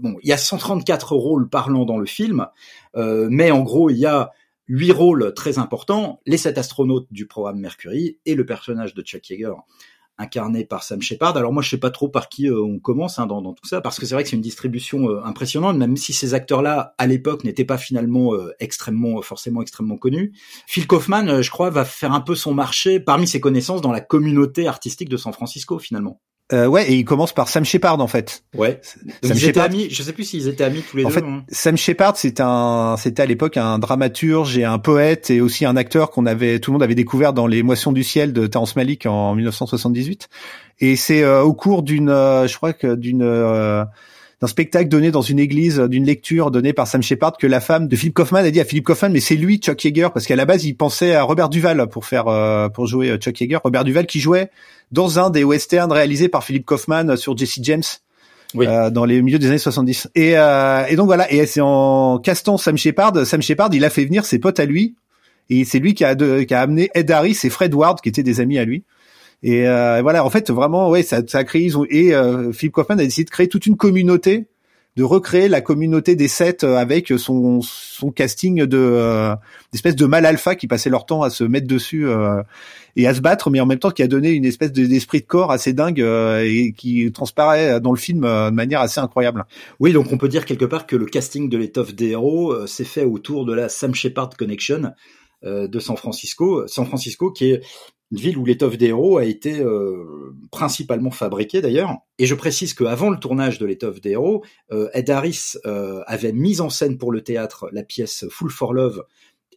bon, 0.00 0.16
il 0.22 0.28
y 0.28 0.32
a 0.32 0.38
134 0.38 1.14
rôles 1.14 1.50
parlants 1.50 1.84
dans 1.84 1.98
le 1.98 2.06
film, 2.06 2.46
mais 2.94 3.50
en 3.50 3.60
gros, 3.60 3.90
il 3.90 3.98
y 3.98 4.06
a 4.06 4.30
huit 4.68 4.92
rôles 4.92 5.34
très 5.34 5.58
importants 5.58 6.20
les 6.24 6.38
sept 6.38 6.56
astronautes 6.56 7.08
du 7.10 7.26
programme 7.26 7.58
Mercury 7.58 8.18
et 8.24 8.34
le 8.34 8.46
personnage 8.46 8.94
de 8.94 9.02
Chuck 9.02 9.28
Yeager 9.28 9.52
incarné 10.18 10.64
par 10.64 10.82
Sam 10.82 11.00
Shepard. 11.00 11.36
Alors 11.36 11.52
moi, 11.52 11.62
je 11.62 11.70
sais 11.70 11.78
pas 11.78 11.90
trop 11.90 12.08
par 12.08 12.28
qui 12.28 12.48
euh, 12.48 12.60
on 12.60 12.78
commence 12.78 13.18
hein, 13.18 13.26
dans, 13.26 13.40
dans, 13.40 13.52
tout 13.52 13.66
ça, 13.66 13.80
parce 13.80 13.98
que 13.98 14.06
c'est 14.06 14.14
vrai 14.14 14.24
que 14.24 14.30
c'est 14.30 14.36
une 14.36 14.42
distribution 14.42 15.08
euh, 15.08 15.22
impressionnante, 15.24 15.76
même 15.76 15.96
si 15.96 16.12
ces 16.12 16.34
acteurs-là, 16.34 16.94
à 16.98 17.06
l'époque, 17.06 17.44
n'étaient 17.44 17.64
pas 17.64 17.78
finalement 17.78 18.34
euh, 18.34 18.52
extrêmement, 18.58 19.22
forcément 19.22 19.62
extrêmement 19.62 19.96
connus. 19.96 20.32
Phil 20.66 20.86
Kaufman, 20.86 21.42
je 21.42 21.50
crois, 21.50 21.70
va 21.70 21.84
faire 21.84 22.12
un 22.12 22.20
peu 22.20 22.34
son 22.34 22.52
marché 22.52 23.00
parmi 23.00 23.26
ses 23.26 23.40
connaissances 23.40 23.80
dans 23.80 23.92
la 23.92 24.00
communauté 24.00 24.66
artistique 24.66 25.08
de 25.08 25.16
San 25.16 25.32
Francisco, 25.32 25.78
finalement. 25.78 26.20
Euh, 26.52 26.66
ouais, 26.66 26.90
et 26.90 26.94
il 26.94 27.04
commence 27.04 27.34
par 27.34 27.48
Sam 27.48 27.64
Shepard 27.64 28.00
en 28.00 28.06
fait. 28.06 28.42
Ouais. 28.56 28.80
Sam 29.22 29.36
ils 29.36 29.44
étaient 29.44 29.60
amis. 29.60 29.88
Je 29.90 30.02
sais 30.02 30.14
plus 30.14 30.24
s'ils 30.24 30.48
étaient 30.48 30.64
amis 30.64 30.82
tous 30.88 30.96
les 30.96 31.04
en 31.04 31.08
deux. 31.08 31.14
Fait, 31.14 31.24
hein. 31.24 31.44
Sam 31.50 31.76
Shepard, 31.76 32.16
c'est 32.16 32.40
un, 32.40 32.96
c'était 32.98 33.22
à 33.22 33.26
l'époque 33.26 33.58
un 33.58 33.78
dramaturge 33.78 34.56
et 34.56 34.64
un 34.64 34.78
poète 34.78 35.30
et 35.30 35.42
aussi 35.42 35.66
un 35.66 35.76
acteur 35.76 36.10
qu'on 36.10 36.24
avait, 36.24 36.58
tout 36.58 36.70
le 36.70 36.74
monde 36.74 36.82
avait 36.82 36.94
découvert 36.94 37.34
dans 37.34 37.46
Les 37.46 37.62
Moissons 37.62 37.92
du 37.92 38.02
ciel 38.02 38.32
de 38.32 38.46
Terrence 38.46 38.76
Malick 38.76 39.04
en 39.04 39.34
1978. 39.34 40.30
Et 40.80 40.96
c'est 40.96 41.22
euh, 41.22 41.42
au 41.42 41.52
cours 41.52 41.82
d'une, 41.82 42.08
euh, 42.08 42.46
je 42.46 42.56
crois 42.56 42.72
que 42.72 42.94
d'une 42.94 43.22
euh, 43.22 43.84
d'un 44.40 44.46
spectacle 44.46 44.88
donné 44.88 45.10
dans 45.10 45.20
une 45.20 45.40
église, 45.40 45.80
d'une 45.80 46.04
lecture 46.04 46.50
donnée 46.50 46.72
par 46.72 46.86
Sam 46.86 47.02
Shepard, 47.02 47.36
que 47.38 47.46
la 47.46 47.60
femme 47.60 47.88
de 47.88 47.96
Philippe 47.96 48.14
Kaufman 48.14 48.38
a 48.38 48.50
dit 48.50 48.60
à 48.60 48.64
Philippe 48.64 48.84
Kaufman, 48.84 49.10
mais 49.10 49.20
c'est 49.20 49.34
lui 49.34 49.58
Chuck 49.58 49.84
Yeager, 49.84 50.08
parce 50.14 50.26
qu'à 50.26 50.36
la 50.36 50.44
base 50.44 50.64
il 50.64 50.74
pensait 50.74 51.14
à 51.14 51.24
Robert 51.24 51.48
Duval 51.48 51.88
pour 51.88 52.06
faire 52.06 52.70
pour 52.72 52.86
jouer 52.86 53.16
Chuck 53.18 53.40
Yeager. 53.40 53.58
Robert 53.64 53.82
Duval 53.82 54.06
qui 54.06 54.20
jouait 54.20 54.48
dans 54.92 55.18
un 55.18 55.30
des 55.30 55.44
westerns 55.44 55.92
réalisés 55.92 56.28
par 56.28 56.44
Philippe 56.44 56.66
Kaufman 56.66 57.16
sur 57.16 57.36
Jesse 57.36 57.58
James. 57.62 57.82
Euh, 58.56 58.88
dans 58.88 59.04
les 59.04 59.20
milieux 59.20 59.38
des 59.38 59.48
années 59.48 59.58
70. 59.58 60.08
Et, 60.14 60.38
euh, 60.38 60.86
et 60.86 60.96
donc 60.96 61.06
voilà, 61.06 61.30
et 61.30 61.44
c'est 61.44 61.60
en 61.60 62.18
castant 62.18 62.56
Sam 62.56 62.78
Shepard, 62.78 63.26
Sam 63.26 63.42
Shepard, 63.42 63.68
il 63.74 63.84
a 63.84 63.90
fait 63.90 64.06
venir 64.06 64.24
ses 64.24 64.38
potes 64.38 64.58
à 64.58 64.64
lui, 64.64 64.94
et 65.50 65.66
c'est 65.66 65.78
lui 65.78 65.92
qui 65.92 66.02
a, 66.02 66.14
de, 66.14 66.44
qui 66.44 66.54
a 66.54 66.62
amené 66.62 66.88
Ed 66.94 67.10
Harris 67.10 67.38
et 67.44 67.50
Fred 67.50 67.74
Ward, 67.74 68.00
qui 68.00 68.08
étaient 68.08 68.22
des 68.22 68.40
amis 68.40 68.58
à 68.58 68.64
lui. 68.64 68.84
Et 69.42 69.68
euh, 69.68 70.00
voilà, 70.02 70.24
en 70.24 70.30
fait, 70.30 70.50
vraiment, 70.50 70.88
ouais, 70.88 71.02
ça, 71.02 71.20
ça 71.26 71.38
a 71.38 71.44
créé, 71.44 71.70
et 71.90 72.14
euh, 72.14 72.50
Philippe 72.52 72.72
Kaufman 72.72 72.98
a 72.98 73.04
décidé 73.04 73.24
de 73.24 73.30
créer 73.30 73.48
toute 73.48 73.66
une 73.66 73.76
communauté 73.76 74.46
de 74.98 75.04
recréer 75.04 75.48
la 75.48 75.60
communauté 75.60 76.16
des 76.16 76.26
sept 76.26 76.64
euh, 76.64 76.74
avec 76.74 77.12
son, 77.18 77.60
son 77.62 78.10
casting 78.10 78.64
de 78.64 78.76
euh, 78.76 79.36
de 79.72 80.06
mal 80.06 80.26
alpha 80.26 80.56
qui 80.56 80.66
passait 80.66 80.90
leur 80.90 81.06
temps 81.06 81.22
à 81.22 81.30
se 81.30 81.44
mettre 81.44 81.68
dessus 81.68 82.08
euh, 82.08 82.42
et 82.96 83.06
à 83.06 83.14
se 83.14 83.20
battre, 83.20 83.48
mais 83.48 83.60
en 83.60 83.66
même 83.66 83.78
temps 83.78 83.92
qui 83.92 84.02
a 84.02 84.08
donné 84.08 84.30
une 84.30 84.44
espèce 84.44 84.72
d'esprit 84.72 85.20
de 85.20 85.26
corps 85.26 85.52
assez 85.52 85.72
dingue 85.72 86.00
et 86.00 86.74
qui 86.76 87.12
transparaît 87.12 87.80
dans 87.80 87.92
le 87.92 87.96
film 87.96 88.22
de 88.22 88.50
manière 88.50 88.80
assez 88.80 88.98
incroyable. 88.98 89.44
Oui, 89.78 89.92
donc 89.92 90.10
on 90.10 90.18
peut 90.18 90.26
dire 90.26 90.44
quelque 90.44 90.64
part 90.64 90.84
que 90.84 90.96
le 90.96 91.06
casting 91.06 91.48
de 91.48 91.56
l'étoffe 91.56 91.94
des 91.94 92.08
héros 92.08 92.66
s'est 92.66 92.82
fait 92.82 93.04
autour 93.04 93.44
de 93.44 93.52
la 93.52 93.68
Sam 93.68 93.94
Shepard 93.94 94.30
Connection 94.36 94.90
de 95.44 95.78
San 95.78 95.96
Francisco, 95.96 96.66
San 96.66 96.86
Francisco 96.86 97.30
qui 97.30 97.52
est 97.52 97.62
une 98.10 98.18
ville 98.18 98.38
où 98.38 98.44
l'étoffe 98.44 98.78
des 98.78 98.86
héros 98.86 99.18
a 99.18 99.24
été 99.24 99.60
euh, 99.60 100.34
principalement 100.50 101.10
fabriquée 101.10 101.60
d'ailleurs. 101.60 101.96
Et 102.18 102.26
je 102.26 102.34
précise 102.34 102.74
qu'avant 102.74 103.10
le 103.10 103.18
tournage 103.18 103.58
de 103.58 103.66
l'étoffe 103.66 104.00
des 104.00 104.10
héros, 104.10 104.44
euh, 104.72 104.88
Ed 104.94 105.10
Harris 105.10 105.54
euh, 105.66 106.02
avait 106.06 106.32
mis 106.32 106.60
en 106.60 106.70
scène 106.70 106.98
pour 106.98 107.12
le 107.12 107.22
théâtre 107.22 107.68
la 107.72 107.82
pièce 107.82 108.26
Full 108.30 108.50
for 108.50 108.72
Love 108.72 109.04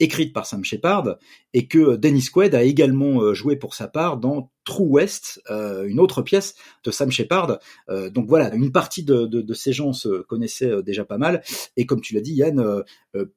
écrite 0.02 0.34
par 0.34 0.46
Sam 0.46 0.64
Shepard, 0.64 1.18
et 1.54 1.68
que 1.68 1.96
Dennis 1.96 2.30
Quaid 2.34 2.56
a 2.56 2.64
également 2.64 3.22
euh, 3.22 3.34
joué 3.34 3.56
pour 3.56 3.76
sa 3.76 3.88
part 3.88 4.18
dans 4.18 4.52
True 4.64 4.88
West, 4.88 5.42
euh, 5.50 5.86
une 5.88 6.00
autre 6.00 6.24
pièce 6.24 6.56
de 6.84 6.92
Sam 6.92 7.12
Shepard. 7.12 7.60
Euh, 7.90 8.10
donc 8.10 8.28
voilà, 8.28 8.54
une 8.54 8.72
partie 8.72 9.04
de, 9.04 9.26
de, 9.26 9.42
de, 9.42 9.54
ces 9.54 9.74
gens 9.74 9.94
se 9.94 10.22
connaissaient 10.24 10.82
déjà 10.82 11.06
pas 11.06 11.18
mal. 11.18 11.44
Et 11.78 11.86
comme 11.86 12.02
tu 12.02 12.16
l'as 12.16 12.22
dit, 12.22 12.34
Yann, 12.34 12.84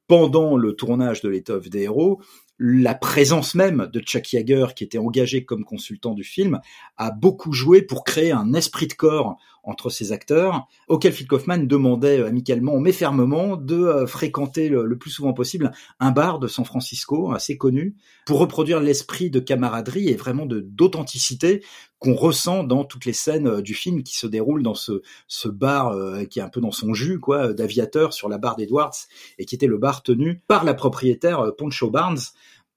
pendant 0.06 0.56
le 0.56 0.72
tournage 0.74 1.20
de 1.20 1.28
l'étoffe 1.28 1.68
des 1.68 1.82
héros, 1.82 2.20
la 2.58 2.94
présence 2.94 3.54
même 3.54 3.88
de 3.92 4.00
Chuck 4.00 4.32
Yeager, 4.32 4.66
qui 4.76 4.84
était 4.84 4.98
engagé 4.98 5.44
comme 5.44 5.64
consultant 5.64 6.14
du 6.14 6.24
film, 6.24 6.60
a 6.96 7.10
beaucoup 7.10 7.52
joué 7.52 7.82
pour 7.82 8.04
créer 8.04 8.32
un 8.32 8.54
esprit 8.54 8.86
de 8.86 8.94
corps 8.94 9.36
entre 9.64 9.90
ces 9.90 10.12
acteurs, 10.12 10.66
auquel 10.88 11.12
Phil 11.12 11.26
Kaufman 11.26 11.66
demandait 11.66 12.20
euh, 12.20 12.26
amicalement 12.26 12.78
mais 12.78 12.92
fermement 12.92 13.56
de 13.56 13.76
euh, 13.76 14.06
fréquenter 14.06 14.68
le, 14.68 14.96
plus 14.98 15.10
souvent 15.10 15.32
possible 15.32 15.72
un 16.00 16.10
bar 16.10 16.38
de 16.38 16.46
San 16.46 16.64
Francisco 16.64 17.32
assez 17.32 17.56
connu 17.56 17.96
pour 18.26 18.38
reproduire 18.38 18.80
l'esprit 18.80 19.30
de 19.30 19.40
camaraderie 19.40 20.08
et 20.08 20.16
vraiment 20.16 20.46
d'authenticité 20.46 21.64
qu'on 21.98 22.14
ressent 22.14 22.64
dans 22.64 22.84
toutes 22.84 23.06
les 23.06 23.12
scènes 23.12 23.46
euh, 23.46 23.62
du 23.62 23.74
film 23.74 24.02
qui 24.02 24.16
se 24.16 24.26
déroulent 24.26 24.62
dans 24.62 24.74
ce, 24.74 25.02
ce 25.28 25.48
bar 25.48 25.94
qui 26.28 26.38
est 26.38 26.42
un 26.42 26.48
peu 26.48 26.60
dans 26.60 26.70
son 26.70 26.94
jus 26.94 27.18
quoi 27.18 27.52
d'aviateur 27.52 28.12
sur 28.12 28.28
la 28.28 28.38
barre 28.38 28.56
d'Edwards 28.56 28.94
et 29.38 29.44
qui 29.44 29.54
était 29.54 29.66
le 29.66 29.78
bar 29.78 30.02
tenu 30.02 30.42
par 30.46 30.64
la 30.64 30.74
propriétaire 30.74 31.52
Poncho 31.56 31.90
Barnes 31.90 32.18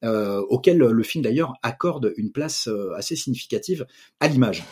euh, 0.03 0.41
auquel 0.49 0.77
le 0.77 1.03
film 1.03 1.23
d'ailleurs 1.23 1.53
accorde 1.63 2.13
une 2.17 2.31
place 2.31 2.67
euh, 2.67 2.95
assez 2.95 3.15
significative 3.15 3.85
à 4.19 4.27
l'image. 4.27 4.63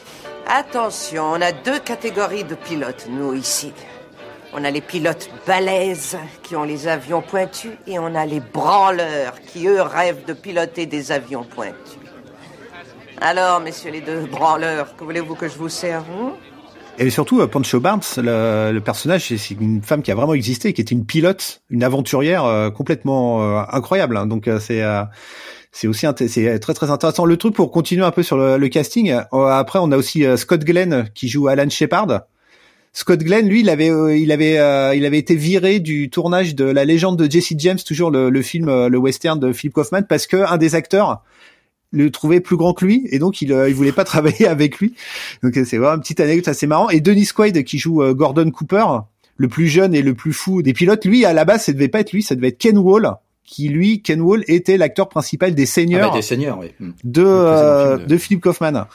Attention, 0.47 1.23
on 1.23 1.41
a 1.41 1.51
deux 1.51 1.79
catégories 1.79 2.43
de 2.43 2.55
pilotes, 2.55 3.07
nous, 3.09 3.33
ici. 3.33 3.71
On 4.53 4.63
a 4.63 4.71
les 4.71 4.81
pilotes 4.81 5.29
balèzes 5.47 6.17
qui 6.43 6.55
ont 6.55 6.63
les 6.63 6.87
avions 6.87 7.21
pointus 7.21 7.71
et 7.87 7.99
on 7.99 8.13
a 8.15 8.25
les 8.25 8.39
branleurs 8.39 9.41
qui, 9.41 9.67
eux, 9.67 9.81
rêvent 9.81 10.25
de 10.25 10.33
piloter 10.33 10.85
des 10.85 11.11
avions 11.11 11.43
pointus. 11.43 11.99
Alors, 13.19 13.59
messieurs 13.59 13.91
les 13.91 14.01
deux 14.01 14.25
branleurs, 14.27 14.95
que 14.95 15.03
voulez-vous 15.03 15.35
que 15.35 15.47
je 15.47 15.57
vous 15.57 15.69
serve 15.69 16.05
hein? 16.11 16.33
Et 16.97 17.09
surtout, 17.09 17.41
euh, 17.41 17.47
Pancho 17.47 17.79
Barnes, 17.79 18.01
le, 18.17 18.71
le 18.71 18.79
personnage, 18.79 19.27
c'est 19.35 19.53
une 19.59 19.81
femme 19.81 20.01
qui 20.01 20.11
a 20.11 20.15
vraiment 20.15 20.33
existé, 20.33 20.73
qui 20.73 20.81
était 20.81 20.95
une 20.95 21.05
pilote, 21.05 21.61
une 21.69 21.83
aventurière 21.83 22.45
euh, 22.45 22.69
complètement 22.69 23.43
euh, 23.43 23.63
incroyable. 23.71 24.17
Hein. 24.17 24.27
Donc 24.27 24.49
c'est 24.59 24.83
c'est 25.71 25.87
aussi 25.87 26.05
c'est 26.27 26.59
très 26.59 26.73
très 26.73 26.89
intéressant. 26.89 27.25
Le 27.25 27.35
truc 27.37 27.53
pour 27.53 27.71
continuer 27.71 28.05
un 28.05 28.11
peu 28.11 28.23
sur 28.23 28.37
le, 28.37 28.67
casting. 28.69 29.11
après, 29.31 29.79
on 29.79 29.91
a 29.91 29.97
aussi 29.97 30.23
Scott 30.37 30.63
Glenn 30.63 31.09
qui 31.13 31.27
joue 31.27 31.47
Alan 31.47 31.69
Shepard. 31.69 32.21
Scott 32.93 33.19
Glenn, 33.19 33.49
lui, 33.49 33.59
il 33.59 33.69
avait 33.69 33.91
il 34.21 34.31
avait 34.31 34.97
il 34.97 35.05
avait 35.05 35.17
été 35.17 35.35
viré 35.35 35.81
du 35.81 36.09
tournage 36.09 36.55
de 36.55 36.63
La 36.63 36.85
Légende 36.85 37.17
de 37.17 37.29
Jesse 37.29 37.55
James, 37.57 37.79
toujours 37.85 38.09
le, 38.09 38.29
le 38.29 38.41
film 38.41 38.87
le 38.87 38.97
western 38.97 39.37
de 39.37 39.51
Philip 39.51 39.73
Kaufman, 39.73 40.03
parce 40.07 40.27
que 40.27 40.37
un 40.37 40.55
des 40.55 40.75
acteurs 40.75 41.21
le 41.95 42.11
trouvait 42.11 42.39
plus 42.39 42.57
grand 42.57 42.73
que 42.73 42.85
lui 42.85 43.07
et 43.09 43.19
donc 43.19 43.41
il, 43.41 43.51
euh, 43.51 43.69
il 43.69 43.75
voulait 43.75 43.91
pas 43.91 44.03
travailler 44.05 44.47
avec 44.47 44.79
lui. 44.79 44.93
Donc 45.43 45.53
c'est 45.53 45.77
vraiment 45.77 45.95
une 45.95 46.01
petite 46.01 46.19
anecdote 46.19 46.47
assez 46.47 46.67
marrant. 46.67 46.89
Et 46.89 46.99
Dennis 46.99 47.29
Quaid 47.35 47.63
qui 47.63 47.77
joue 47.77 48.03
euh, 48.03 48.13
Gordon 48.13 48.49
Cooper, 48.51 48.85
le 49.37 49.47
plus 49.47 49.67
jeune 49.67 49.93
et 49.95 50.01
le 50.01 50.13
plus 50.13 50.33
fou 50.33 50.61
des 50.61 50.73
pilotes, 50.73 51.05
lui 51.05 51.25
à 51.25 51.33
la 51.33 51.45
base 51.45 51.65
ça 51.65 51.73
devait 51.73 51.87
pas 51.87 52.01
être 52.01 52.11
lui, 52.11 52.23
ça 52.23 52.35
devait 52.35 52.49
être 52.49 52.57
Ken 52.57 52.77
Wall 52.77 53.15
qui 53.45 53.69
lui 53.69 54.01
Ken 54.01 54.21
Wall 54.21 54.43
était 54.47 54.77
l'acteur 54.77 55.07
principal 55.07 55.53
des 55.53 55.65
seigneurs, 55.65 56.07
ah 56.07 56.09
bah, 56.09 56.15
des 56.15 56.21
seigneurs 56.21 56.57
oui. 56.59 56.71
Hmm. 56.79 56.91
de 57.03 57.23
euh, 57.25 57.97
de... 57.97 58.17
Philip 58.17 58.41
Kaufman. 58.41 58.87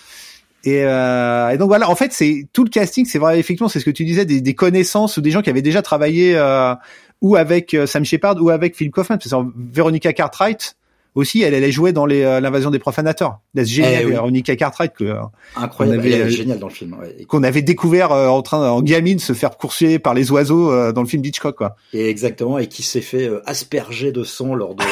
Et, 0.64 0.84
euh, 0.84 1.48
et, 1.48 1.56
donc 1.56 1.68
voilà, 1.68 1.88
en 1.88 1.94
fait, 1.94 2.12
c'est 2.12 2.46
tout 2.52 2.64
le 2.64 2.68
casting, 2.68 3.06
c'est 3.06 3.18
vrai 3.18 3.38
effectivement, 3.38 3.68
c'est 3.70 3.80
ce 3.80 3.84
que 3.86 3.90
tu 3.90 4.04
disais, 4.04 4.26
des, 4.26 4.42
des, 4.42 4.54
connaissances 4.54 5.16
ou 5.16 5.22
des 5.22 5.30
gens 5.30 5.40
qui 5.40 5.48
avaient 5.48 5.62
déjà 5.62 5.80
travaillé 5.80 6.36
euh, 6.36 6.74
ou 7.22 7.36
avec 7.36 7.74
Sam 7.86 8.04
Shepard 8.04 8.42
ou 8.42 8.50
avec 8.50 8.76
Philip 8.76 8.92
Kaufman. 8.92 9.16
Parce 9.16 9.30
que 9.30 9.50
Veronica 9.56 10.12
Cartwright, 10.12 10.76
aussi, 11.14 11.42
elle, 11.42 11.54
allait 11.54 11.72
jouer 11.72 11.92
dans 11.92 12.06
les 12.06 12.22
euh, 12.22 12.40
l'invasion 12.40 12.70
des 12.70 12.78
profanateurs. 12.78 13.40
Génial, 13.54 14.04
eh 14.06 14.10
Veronica 14.10 14.54
Cartwright 14.54 14.92
que 14.94 15.04
euh, 15.04 15.20
incroyable, 15.56 16.06
elle 16.06 16.12
est 16.12 16.20
euh, 16.22 16.28
géniale 16.28 16.58
dans 16.58 16.68
le 16.68 16.72
film. 16.72 16.96
Ouais. 17.00 17.24
Qu'on 17.24 17.42
avait 17.42 17.62
découvert 17.62 18.12
en 18.12 18.42
train 18.42 18.70
en 18.70 18.80
gamine 18.82 19.18
se 19.18 19.32
faire 19.32 19.56
courser 19.56 19.98
par 19.98 20.14
les 20.14 20.30
oiseaux 20.30 20.92
dans 20.92 21.02
le 21.02 21.08
film 21.08 21.22
d'Hitchcock 21.22 21.56
quoi. 21.56 21.76
Et 21.92 22.08
exactement, 22.08 22.58
et 22.58 22.68
qui 22.68 22.82
s'est 22.82 23.00
fait 23.00 23.28
asperger 23.44 24.12
de 24.12 24.22
sang 24.24 24.54
lors 24.54 24.74
de 24.74 24.84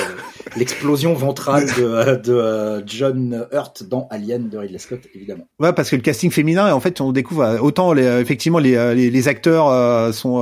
l'explosion 0.57 1.15
ventrale 1.15 1.67
de, 1.67 2.17
de 2.17 2.83
John 2.87 3.47
Hurt 3.53 3.85
dans 3.85 4.09
Alien 4.11 4.49
de 4.49 4.59
Ridley 4.59 4.79
Scott, 4.79 5.01
évidemment. 5.15 5.47
Ouais, 5.61 5.73
parce 5.73 5.91
que 5.91 5.97
le 5.97 6.03
casting 6.03 6.31
féminin, 6.31 6.73
en 6.75 6.81
fait, 6.81 7.01
on 7.01 7.13
découvre 7.13 7.59
autant 7.61 7.93
les, 7.93 8.05
effectivement 8.05 8.59
les, 8.59 8.95
les, 8.95 9.11
les 9.11 9.29
acteurs 9.29 10.13
sont 10.13 10.41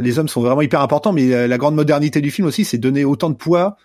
les 0.00 0.18
hommes 0.18 0.28
sont 0.28 0.42
vraiment 0.42 0.62
hyper 0.62 0.80
importants, 0.80 1.12
mais 1.12 1.48
la 1.48 1.58
grande 1.58 1.74
modernité 1.74 2.20
du 2.20 2.30
film 2.30 2.46
aussi, 2.46 2.64
c'est 2.64 2.78
donner 2.78 3.04
autant 3.04 3.30
de 3.30 3.36
poids 3.36 3.76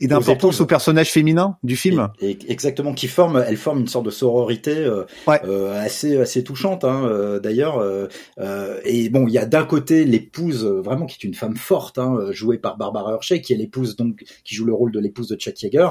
et 0.00 0.06
d'importance 0.06 0.60
au 0.60 0.66
personnage 0.66 1.10
féminin 1.10 1.58
du 1.62 1.76
film. 1.76 2.08
Et, 2.20 2.38
exactement, 2.48 2.94
qui 2.94 3.06
forme, 3.06 3.44
elle 3.46 3.58
forme 3.58 3.80
une 3.80 3.88
sorte 3.88 4.06
de 4.06 4.10
sororité 4.10 4.76
euh, 4.76 5.04
euh, 5.28 5.72
assez 5.78 6.18
assez 6.18 6.42
touchante 6.42 6.84
hein, 6.84 7.04
euh, 7.04 7.38
d'ailleurs. 7.38 7.78
Euh, 7.78 8.08
euh, 8.38 8.80
et 8.84 9.10
bon, 9.10 9.26
il 9.26 9.32
y 9.32 9.38
a 9.38 9.46
d'un 9.46 9.64
côté 9.64 10.04
l'épouse 10.04 10.64
vraiment 10.64 11.06
qui 11.06 11.18
est 11.20 11.28
une 11.28 11.34
femme 11.34 11.56
forte, 11.56 11.98
hein, 11.98 12.30
jouée 12.30 12.58
par 12.58 12.78
Barbara 12.78 13.12
Hershey, 13.12 13.42
qui 13.42 13.52
est 13.52 13.56
l'épouse 13.56 13.96
donc 13.96 14.24
qui 14.44 14.54
joue 14.54 14.64
le 14.64 14.72
rôle 14.72 14.92
de 14.92 15.00
l'épouse 15.00 15.28
de 15.28 15.38
Chet 15.38 15.54
Yeager. 15.62 15.90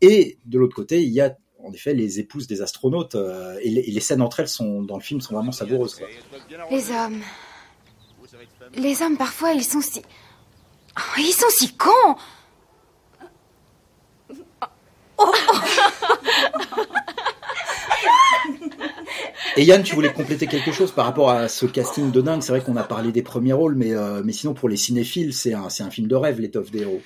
Et 0.00 0.38
de 0.46 0.58
l'autre 0.58 0.74
côté, 0.74 1.02
il 1.02 1.12
y 1.12 1.20
a 1.20 1.36
en 1.62 1.72
effet 1.72 1.94
les 1.94 2.20
épouses 2.20 2.46
des 2.46 2.60
astronautes 2.60 3.16
et 3.62 3.70
les, 3.70 3.80
et, 3.80 3.90
les, 3.90 4.00
scènes 4.00 4.20
entre 4.20 4.40
elles 4.40 4.48
sont 4.48 4.82
dans 4.82 4.96
le 4.96 5.02
film 5.02 5.20
sont 5.20 5.34
vraiment 5.34 5.52
savoureuses. 5.52 5.94
Quoi. 5.94 6.08
Les 6.70 6.90
hommes, 6.90 7.20
les 8.76 9.00
hommes 9.00 9.16
parfois 9.16 9.52
ils 9.52 9.64
sont 9.64 9.80
si, 9.80 10.02
oh, 10.98 11.18
ils 11.18 11.32
sont 11.32 11.46
si 11.50 11.74
cons. 11.74 12.16
Et 19.56 19.62
Yann, 19.64 19.82
tu 19.82 19.94
voulais 19.94 20.12
compléter 20.12 20.46
quelque 20.46 20.72
chose 20.72 20.90
par 20.90 21.04
rapport 21.04 21.30
à 21.30 21.48
ce 21.48 21.66
casting 21.66 22.10
de 22.10 22.20
dingue. 22.20 22.42
C'est 22.42 22.50
vrai 22.50 22.60
qu'on 22.60 22.76
a 22.76 22.82
parlé 22.82 23.12
des 23.12 23.22
premiers 23.22 23.52
rôles, 23.52 23.76
mais, 23.76 23.94
euh, 23.94 24.20
mais 24.24 24.32
sinon 24.32 24.52
pour 24.52 24.68
les 24.68 24.76
cinéphiles, 24.76 25.32
c'est 25.32 25.54
un, 25.54 25.68
c'est 25.68 25.84
un 25.84 25.90
film 25.90 26.08
de 26.08 26.16
rêve, 26.16 26.40
l'étoffe 26.40 26.72
des 26.72 26.80
héros. 26.80 27.00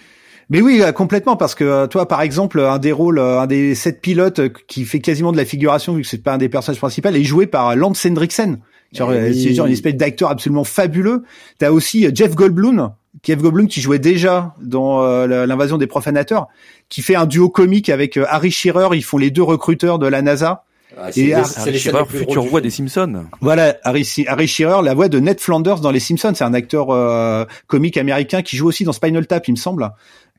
Mais 0.49 0.63
oui, 0.63 0.81
euh, 0.81 0.93
complètement, 0.93 1.37
parce 1.37 1.55
que 1.55 1.65
euh, 1.65 1.87
toi, 1.89 2.09
par 2.09 2.23
exemple, 2.23 2.61
un 2.61 2.79
des 2.79 2.93
rôles, 2.93 3.19
un 3.19 3.47
des 3.47 3.75
sept 3.75 4.01
pilotes 4.01 4.41
qui 4.67 4.87
fait 4.87 5.01
quasiment 5.01 5.31
de 5.31 5.37
la 5.37 5.45
figuration, 5.45 5.95
vu 5.95 6.03
que 6.03 6.09
c'est 6.09 6.23
pas 6.23 6.33
un 6.33 6.39
des 6.39 6.49
personnages 6.49 6.79
principaux, 6.79 7.11
est 7.11 7.23
joué 7.23 7.47
par 7.47 7.77
Lance 7.77 8.07
Hendrickson. 8.07 8.59
Genre, 8.93 9.13
eh 9.13 9.35
c'est 9.35 9.53
genre 9.53 9.67
une 9.67 9.75
espèce 9.75 9.97
d'acteur 9.97 10.31
absolument 10.31 10.65
fabuleux. 10.65 11.25
T'as 11.59 11.71
aussi 11.71 12.09
Jeff 12.15 12.35
Goldblum, 12.35 12.93
Jeff 13.23 13.39
Goldblum 13.41 13.69
qui 13.69 13.81
jouait 13.81 13.99
déjà 13.99 14.55
dans 14.61 15.27
l'invasion 15.27 15.79
des 15.79 15.87
profanateurs, 15.87 16.49
qui 16.89 17.03
fait 17.03 17.17
un 17.17 17.27
duo 17.27 17.49
comique 17.49 17.89
avec 17.89 18.17
Harry 18.17 18.51
Shearer. 18.51 18.89
Ils 18.97 19.05
font 19.05 19.19
les 19.19 19.31
deux 19.31 19.43
recruteurs 19.43 19.99
de 19.99 20.07
la 20.07 20.23
NASA. 20.23 20.65
Ah, 20.97 21.11
et 21.17 21.35
Harry 21.35 21.79
Shearer, 21.79 22.05
future 22.07 22.45
voix 22.45 22.61
des 22.61 22.71
Simpsons. 22.71 23.27
Voilà, 23.41 23.77
Harry, 23.85 24.09
Harry 24.27 24.49
Shearer, 24.49 24.83
la 24.83 24.95
voix 24.95 25.09
de 25.09 25.21
Ned 25.21 25.41
Flanders 25.41 25.81
dans 25.81 25.91
les 25.91 26.01
Simpsons. 26.01 26.33
C'est 26.35 26.45
un 26.45 26.55
acteur 26.55 26.91
euh, 26.91 27.45
comique 27.67 27.97
américain 27.97 28.43
qui 28.43 28.57
joue 28.57 28.69
aussi 28.69 28.85
dans 28.85 28.93
Spinal 28.93 29.27
Tap, 29.27 29.47
il 29.49 29.53
me 29.53 29.57
semble. 29.57 29.91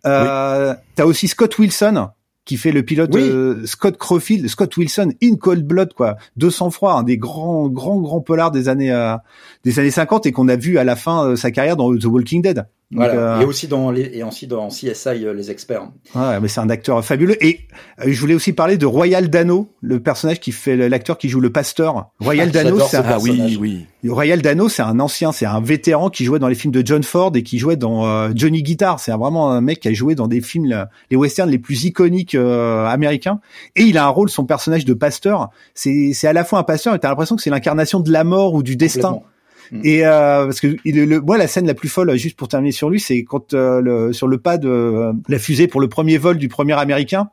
Euh, 0.05 0.73
T'as 0.95 1.05
aussi 1.05 1.27
Scott 1.27 1.57
Wilson 1.59 2.09
qui 2.49 2.57
fait 2.57 2.71
le 2.71 2.81
pilote 2.81 3.15
euh, 3.15 3.63
Scott 3.67 3.95
Crowfield, 3.99 4.47
Scott 4.47 4.75
Wilson 4.75 5.11
in 5.21 5.35
Cold 5.35 5.67
Blood 5.67 5.93
quoi, 5.93 6.17
200 6.37 6.71
froid, 6.71 6.93
un 6.93 7.03
des 7.03 7.19
grands 7.19 7.69
grands 7.69 8.01
grands 8.01 8.21
polars 8.21 8.49
des 8.49 8.69
années 8.69 8.91
euh, 8.91 9.15
des 9.63 9.77
années 9.77 9.91
50 9.91 10.25
et 10.25 10.31
qu'on 10.31 10.47
a 10.47 10.55
vu 10.55 10.79
à 10.79 10.83
la 10.83 10.95
fin 10.95 11.29
de 11.29 11.35
sa 11.35 11.51
carrière 11.51 11.77
dans 11.77 11.95
The 11.95 12.05
Walking 12.05 12.41
Dead. 12.41 12.65
Voilà. 12.91 13.37
Euh, 13.37 13.41
et 13.41 13.45
aussi 13.45 13.67
dans 13.67 13.91
les, 13.91 14.09
et 14.13 14.23
aussi 14.23 14.47
dans 14.47 14.69
CSI 14.69 15.23
euh, 15.23 15.33
les 15.33 15.51
experts. 15.51 15.89
Ouais, 16.15 16.39
mais 16.39 16.47
c'est 16.47 16.59
un 16.59 16.71
acteur 16.71 17.05
fabuleux. 17.05 17.43
Et 17.43 17.59
euh, 18.01 18.05
je 18.07 18.19
voulais 18.19 18.33
aussi 18.33 18.51
parler 18.51 18.77
de 18.77 18.87
Royal 18.87 19.29
Dano, 19.29 19.69
le 19.81 19.99
personnage 19.99 20.39
qui 20.39 20.51
fait 20.51 20.75
l'acteur 20.89 21.19
qui 21.19 21.29
joue 21.29 21.39
le 21.39 21.51
pasteur. 21.51 22.09
Royal 22.19 22.49
ah, 22.49 22.63
Dano, 22.63 22.79
c'est 22.79 22.97
ah 22.97 23.19
oui 23.21 23.57
oui. 23.61 23.85
Royal 24.09 24.41
Dano, 24.41 24.69
c'est 24.69 24.81
un 24.81 24.99
ancien, 24.99 25.31
c'est 25.31 25.45
un 25.45 25.61
vétéran 25.61 26.09
qui 26.09 26.25
jouait 26.25 26.39
dans 26.39 26.47
les 26.47 26.55
films 26.55 26.73
de 26.73 26.81
John 26.83 27.03
Ford 27.03 27.31
et 27.35 27.43
qui 27.43 27.59
jouait 27.59 27.75
dans 27.75 28.33
Johnny 28.35 28.63
Guitar. 28.63 28.99
C'est 28.99 29.11
vraiment 29.11 29.51
un 29.51 29.61
mec 29.61 29.81
qui 29.81 29.89
a 29.89 29.93
joué 29.93 30.15
dans 30.15 30.27
des 30.27 30.41
films 30.41 30.87
les 31.11 31.17
westerns 31.17 31.49
les 31.49 31.59
plus 31.59 31.83
iconiques 31.83 32.33
américains. 32.33 33.39
Et 33.75 33.83
il 33.83 33.97
a 33.97 34.05
un 34.05 34.09
rôle, 34.09 34.29
son 34.29 34.45
personnage 34.45 34.85
de 34.85 34.93
pasteur. 34.93 35.49
C'est 35.73 36.11
c'est 36.13 36.27
à 36.27 36.33
la 36.33 36.45
fois 36.45 36.59
un 36.59 36.63
pasteur 36.63 36.95
et 36.95 36.99
t'as 36.99 37.09
l'impression 37.09 37.35
que 37.35 37.41
c'est 37.41 37.49
l'incarnation 37.49 37.99
de 37.99 38.11
la 38.11 38.23
mort 38.23 38.53
ou 38.53 38.63
du 38.63 38.77
destin. 38.77 39.19
Mm. 39.71 39.81
Et 39.83 40.05
euh, 40.05 40.45
parce 40.45 40.59
que 40.59 40.75
il, 40.85 41.03
le, 41.03 41.21
moi 41.21 41.37
la 41.37 41.47
scène 41.47 41.67
la 41.67 41.73
plus 41.73 41.89
folle, 41.89 42.15
juste 42.15 42.37
pour 42.37 42.47
terminer 42.47 42.71
sur 42.71 42.89
lui, 42.89 42.99
c'est 42.99 43.23
quand 43.23 43.53
euh, 43.53 43.81
le, 43.81 44.13
sur 44.13 44.27
le 44.27 44.37
pas 44.37 44.57
de 44.57 44.69
euh, 44.69 45.13
la 45.27 45.39
fusée 45.39 45.67
pour 45.67 45.81
le 45.81 45.89
premier 45.89 46.17
vol 46.17 46.37
du 46.37 46.47
premier 46.47 46.73
américain, 46.73 47.29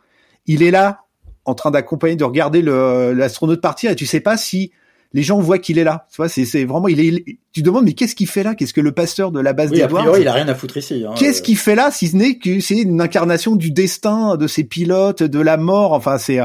il 0.46 0.62
est 0.62 0.70
là 0.70 1.02
en 1.44 1.54
train 1.54 1.70
d'accompagner, 1.70 2.16
de 2.16 2.24
regarder 2.24 2.60
l'astronaute 2.60 3.60
partir, 3.60 3.92
et 3.92 3.94
tu 3.94 4.04
sais 4.04 4.20
pas 4.20 4.36
si 4.36 4.72
les 5.16 5.22
gens 5.22 5.40
voient 5.40 5.58
qu'il 5.58 5.78
est 5.78 5.84
là. 5.84 6.06
Tu 6.10 6.18
vois, 6.18 6.28
c'est, 6.28 6.44
c'est 6.44 6.66
vraiment, 6.66 6.88
il 6.88 7.00
est, 7.00 7.38
tu 7.50 7.62
demandes, 7.62 7.86
mais 7.86 7.94
qu'est-ce 7.94 8.14
qu'il 8.14 8.26
fait 8.26 8.42
là? 8.42 8.54
Qu'est-ce 8.54 8.74
que 8.74 8.82
le 8.82 8.92
pasteur 8.92 9.32
de 9.32 9.40
la 9.40 9.54
base 9.54 9.70
oui, 9.70 9.78
il 9.78 10.28
a 10.28 10.32
rien 10.34 10.46
à 10.46 10.54
foutre 10.54 10.76
ici. 10.76 11.04
Hein, 11.08 11.14
qu'est-ce 11.16 11.40
qu'il 11.40 11.56
fait 11.56 11.74
là, 11.74 11.90
si 11.90 12.08
ce 12.08 12.16
n'est 12.16 12.36
que 12.36 12.60
c'est 12.60 12.82
une 12.82 13.00
incarnation 13.00 13.56
du 13.56 13.70
destin 13.70 14.36
de 14.36 14.46
ces 14.46 14.62
pilotes, 14.62 15.22
de 15.22 15.40
la 15.40 15.56
mort? 15.56 15.94
Enfin, 15.94 16.18
c'est, 16.18 16.38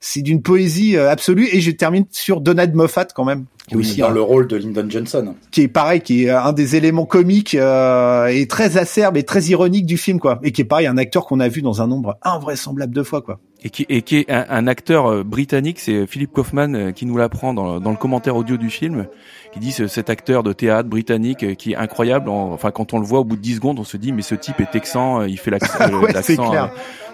c'est 0.00 0.22
d'une 0.22 0.42
poésie 0.42 0.96
absolue. 0.96 1.48
Et 1.52 1.60
je 1.60 1.70
termine 1.70 2.04
sur 2.10 2.40
Donald 2.40 2.74
Moffat 2.74 3.06
quand 3.14 3.24
même 3.24 3.44
qui 3.68 3.76
aussi 3.76 4.00
dans 4.00 4.10
le 4.10 4.22
rôle 4.22 4.46
de 4.46 4.56
Lyndon 4.56 4.86
Johnson, 4.88 5.34
qui 5.50 5.62
est 5.62 5.68
pareil, 5.68 6.00
qui 6.00 6.24
est 6.24 6.30
un 6.30 6.52
des 6.52 6.76
éléments 6.76 7.06
comiques 7.06 7.54
euh, 7.54 8.26
et 8.26 8.46
très 8.46 8.76
acerbe 8.76 9.16
et 9.16 9.24
très 9.24 9.42
ironique 9.44 9.86
du 9.86 9.96
film, 9.96 10.20
quoi, 10.20 10.38
et 10.42 10.52
qui 10.52 10.60
est 10.62 10.64
pareil, 10.64 10.86
un 10.86 10.98
acteur 10.98 11.26
qu'on 11.26 11.40
a 11.40 11.48
vu 11.48 11.62
dans 11.62 11.82
un 11.82 11.86
nombre 11.86 12.16
invraisemblable 12.22 12.94
de 12.94 13.02
fois, 13.02 13.22
quoi. 13.22 13.40
Et 13.66 13.68
qui, 13.68 13.84
et 13.88 14.02
qui 14.02 14.18
est 14.18 14.30
un, 14.30 14.68
acteur 14.68 15.06
euh, 15.06 15.24
britannique, 15.24 15.80
c'est 15.80 16.06
Philip 16.06 16.32
Kaufman 16.32 16.72
euh, 16.72 16.92
qui 16.92 17.04
nous 17.04 17.16
l'apprend 17.16 17.52
dans, 17.52 17.80
dans 17.80 17.90
le 17.90 17.96
commentaire 17.96 18.36
audio 18.36 18.56
du 18.56 18.70
film, 18.70 19.08
qui 19.52 19.58
dit 19.58 19.72
cet 19.72 20.08
acteur 20.08 20.44
de 20.44 20.52
théâtre 20.52 20.88
britannique 20.88 21.42
euh, 21.42 21.54
qui 21.54 21.72
est 21.72 21.76
incroyable. 21.76 22.28
enfin, 22.28 22.70
quand 22.70 22.94
on 22.94 23.00
le 23.00 23.04
voit 23.04 23.18
au 23.18 23.24
bout 23.24 23.34
de 23.34 23.40
10 23.40 23.56
secondes, 23.56 23.80
on 23.80 23.84
se 23.84 23.96
dit 23.96 24.12
mais 24.12 24.22
ce 24.22 24.36
type 24.36 24.60
est 24.60 24.70
texan, 24.70 25.24
il 25.24 25.36
fait 25.36 25.50
l'accent 26.14 26.52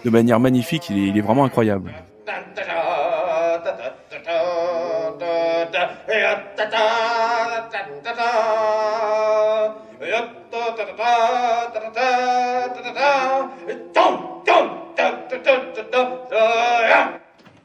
de 0.05 0.11
manière 0.11 0.41
magnifique, 0.41 0.91
il 0.91 0.99
est, 0.99 1.09
il 1.09 1.17
est 1.17 1.23
vraiment 1.23 1.47
incroyable. 1.47 1.91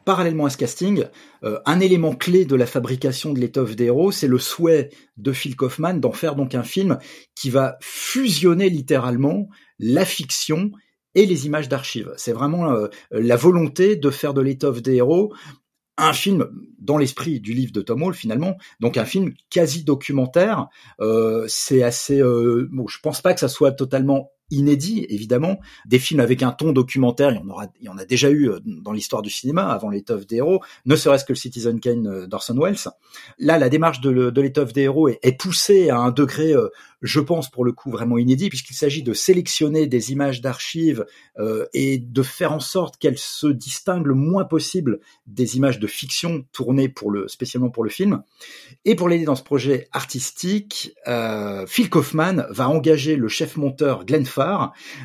Parallèlement 0.06 0.46
à 0.46 0.50
ce 0.50 0.58
casting, 0.58 1.04
euh, 1.44 1.60
un 1.66 1.80
élément 1.82 2.16
clé 2.16 2.46
de 2.46 2.56
la 2.56 2.66
fabrication 2.66 3.34
de 3.34 3.40
l'étoffe 3.40 3.76
des 3.76 3.86
héros, 3.86 4.12
c'est 4.12 4.28
le 4.28 4.40
souhait 4.40 4.90
de 5.18 5.34
Phil 5.34 5.56
Kaufman 5.58 5.96
d'en 5.96 6.13
faire 6.13 6.36
donc 6.36 6.56
un 6.56 6.63
film 6.63 6.98
qui 7.36 7.50
va 7.50 7.78
fusionner 7.82 8.70
littéralement 8.70 9.50
la 9.80 10.06
fiction 10.06 10.72
et 11.13 11.26
les 11.26 11.46
images 11.46 11.68
d'archives. 11.68 12.13
C'est 12.16 12.32
vraiment 12.32 12.72
euh, 12.72 12.88
la 13.12 13.36
volonté 13.36 13.98
de 13.98 14.10
faire 14.10 14.34
de 14.34 14.42
l'étoffe 14.42 14.82
des 14.82 14.96
héros 14.96 15.34
un 15.98 16.13
film 16.13 16.48
dans 16.80 16.98
l'esprit 16.98 17.40
du 17.40 17.54
livre 17.54 17.72
de 17.72 17.82
Tom 17.82 18.04
Hall 18.04 18.13
finalement, 18.13 18.58
donc 18.80 18.98
un 18.98 19.06
film 19.06 19.34
quasi 19.50 19.84
documentaire. 19.84 20.68
Euh, 21.02 21.46
c'est 21.48 21.84
assez, 21.84 22.22
euh, 22.22 22.68
bon, 22.72 22.86
pense 23.02 23.22
pas 23.22 23.34
que 23.34 23.40
ça 23.40 23.48
soit 23.48 23.72
totalement 23.72 24.32
inédit, 24.50 25.06
évidemment. 25.10 25.60
Des 25.86 26.00
films 26.00 26.20
avec 26.20 26.42
un 26.42 26.52
ton 26.52 26.72
documentaire, 26.72 27.32
il 27.32 27.38
y 27.38 27.40
en 27.40 27.50
aura, 27.50 27.68
il 27.80 27.86
y 27.86 27.90
en 27.90 27.98
a 27.98 28.06
déjà 28.06 28.30
eu 28.30 28.50
euh, 28.50 28.60
dans 28.66 28.94
l'histoire 28.94 29.22
du 29.22 29.30
cinéma 29.30 29.68
avant 29.68 29.90
l'étoffe 29.90 30.26
des 30.26 30.38
héros, 30.38 30.62
ne 30.86 30.96
serait-ce 30.96 31.26
que 31.26 31.34
le 31.34 31.38
Citizen 31.38 31.80
Kane 31.80 32.08
euh, 32.08 32.28
d'Orson 32.28 32.58
Welles. 32.58 32.78
Là, 33.40 33.58
la 33.58 33.70
démarche 33.70 34.00
de, 34.02 34.42
l'étoffe 34.42 34.74
des 34.74 34.84
héros 34.84 35.10
est, 35.10 35.38
poussée 35.38 35.90
à 35.90 35.98
un 36.00 36.12
degré, 36.12 36.54
euh, 36.54 36.70
je 37.02 37.20
pense 37.20 37.50
pour 37.50 37.66
le 37.66 37.74
coup 37.74 37.92
vraiment 37.92 38.18
inédit, 38.18 38.50
puisqu'il 38.50 38.74
s'agit 38.74 39.04
de 39.04 39.14
sélectionner 39.14 39.88
des 39.88 40.12
images 40.12 40.42
d'archives 40.42 41.06
et 41.74 42.00
de 42.00 42.24
faire 42.24 42.52
en 42.52 42.60
sorte 42.60 42.98
qu'elles 42.98 43.20
se 43.20 43.46
distinguent 43.46 44.08
le 44.08 44.16
moins 44.16 44.46
possible 44.46 45.00
des 45.28 45.58
images 45.58 45.80
de 45.80 45.86
fiction 45.86 46.44
tournées 46.52 46.90
pour 46.90 47.12
le, 47.12 47.28
spécialement 47.28 47.70
pour 47.70 47.84
le 47.84 47.92
film. 47.92 48.24
Et 48.84 48.96
pour 48.96 49.10
l'aider 49.10 49.26
dans 49.26 49.36
ce 49.36 49.44
projet 49.44 49.88
artistique, 49.92 50.96
Phil 51.68 51.90
Kaufman 51.92 52.48
va 52.50 52.68
engager 52.68 53.16
le 53.16 53.28
chef 53.28 53.58
monteur 53.58 54.04
Glenn 54.04 54.26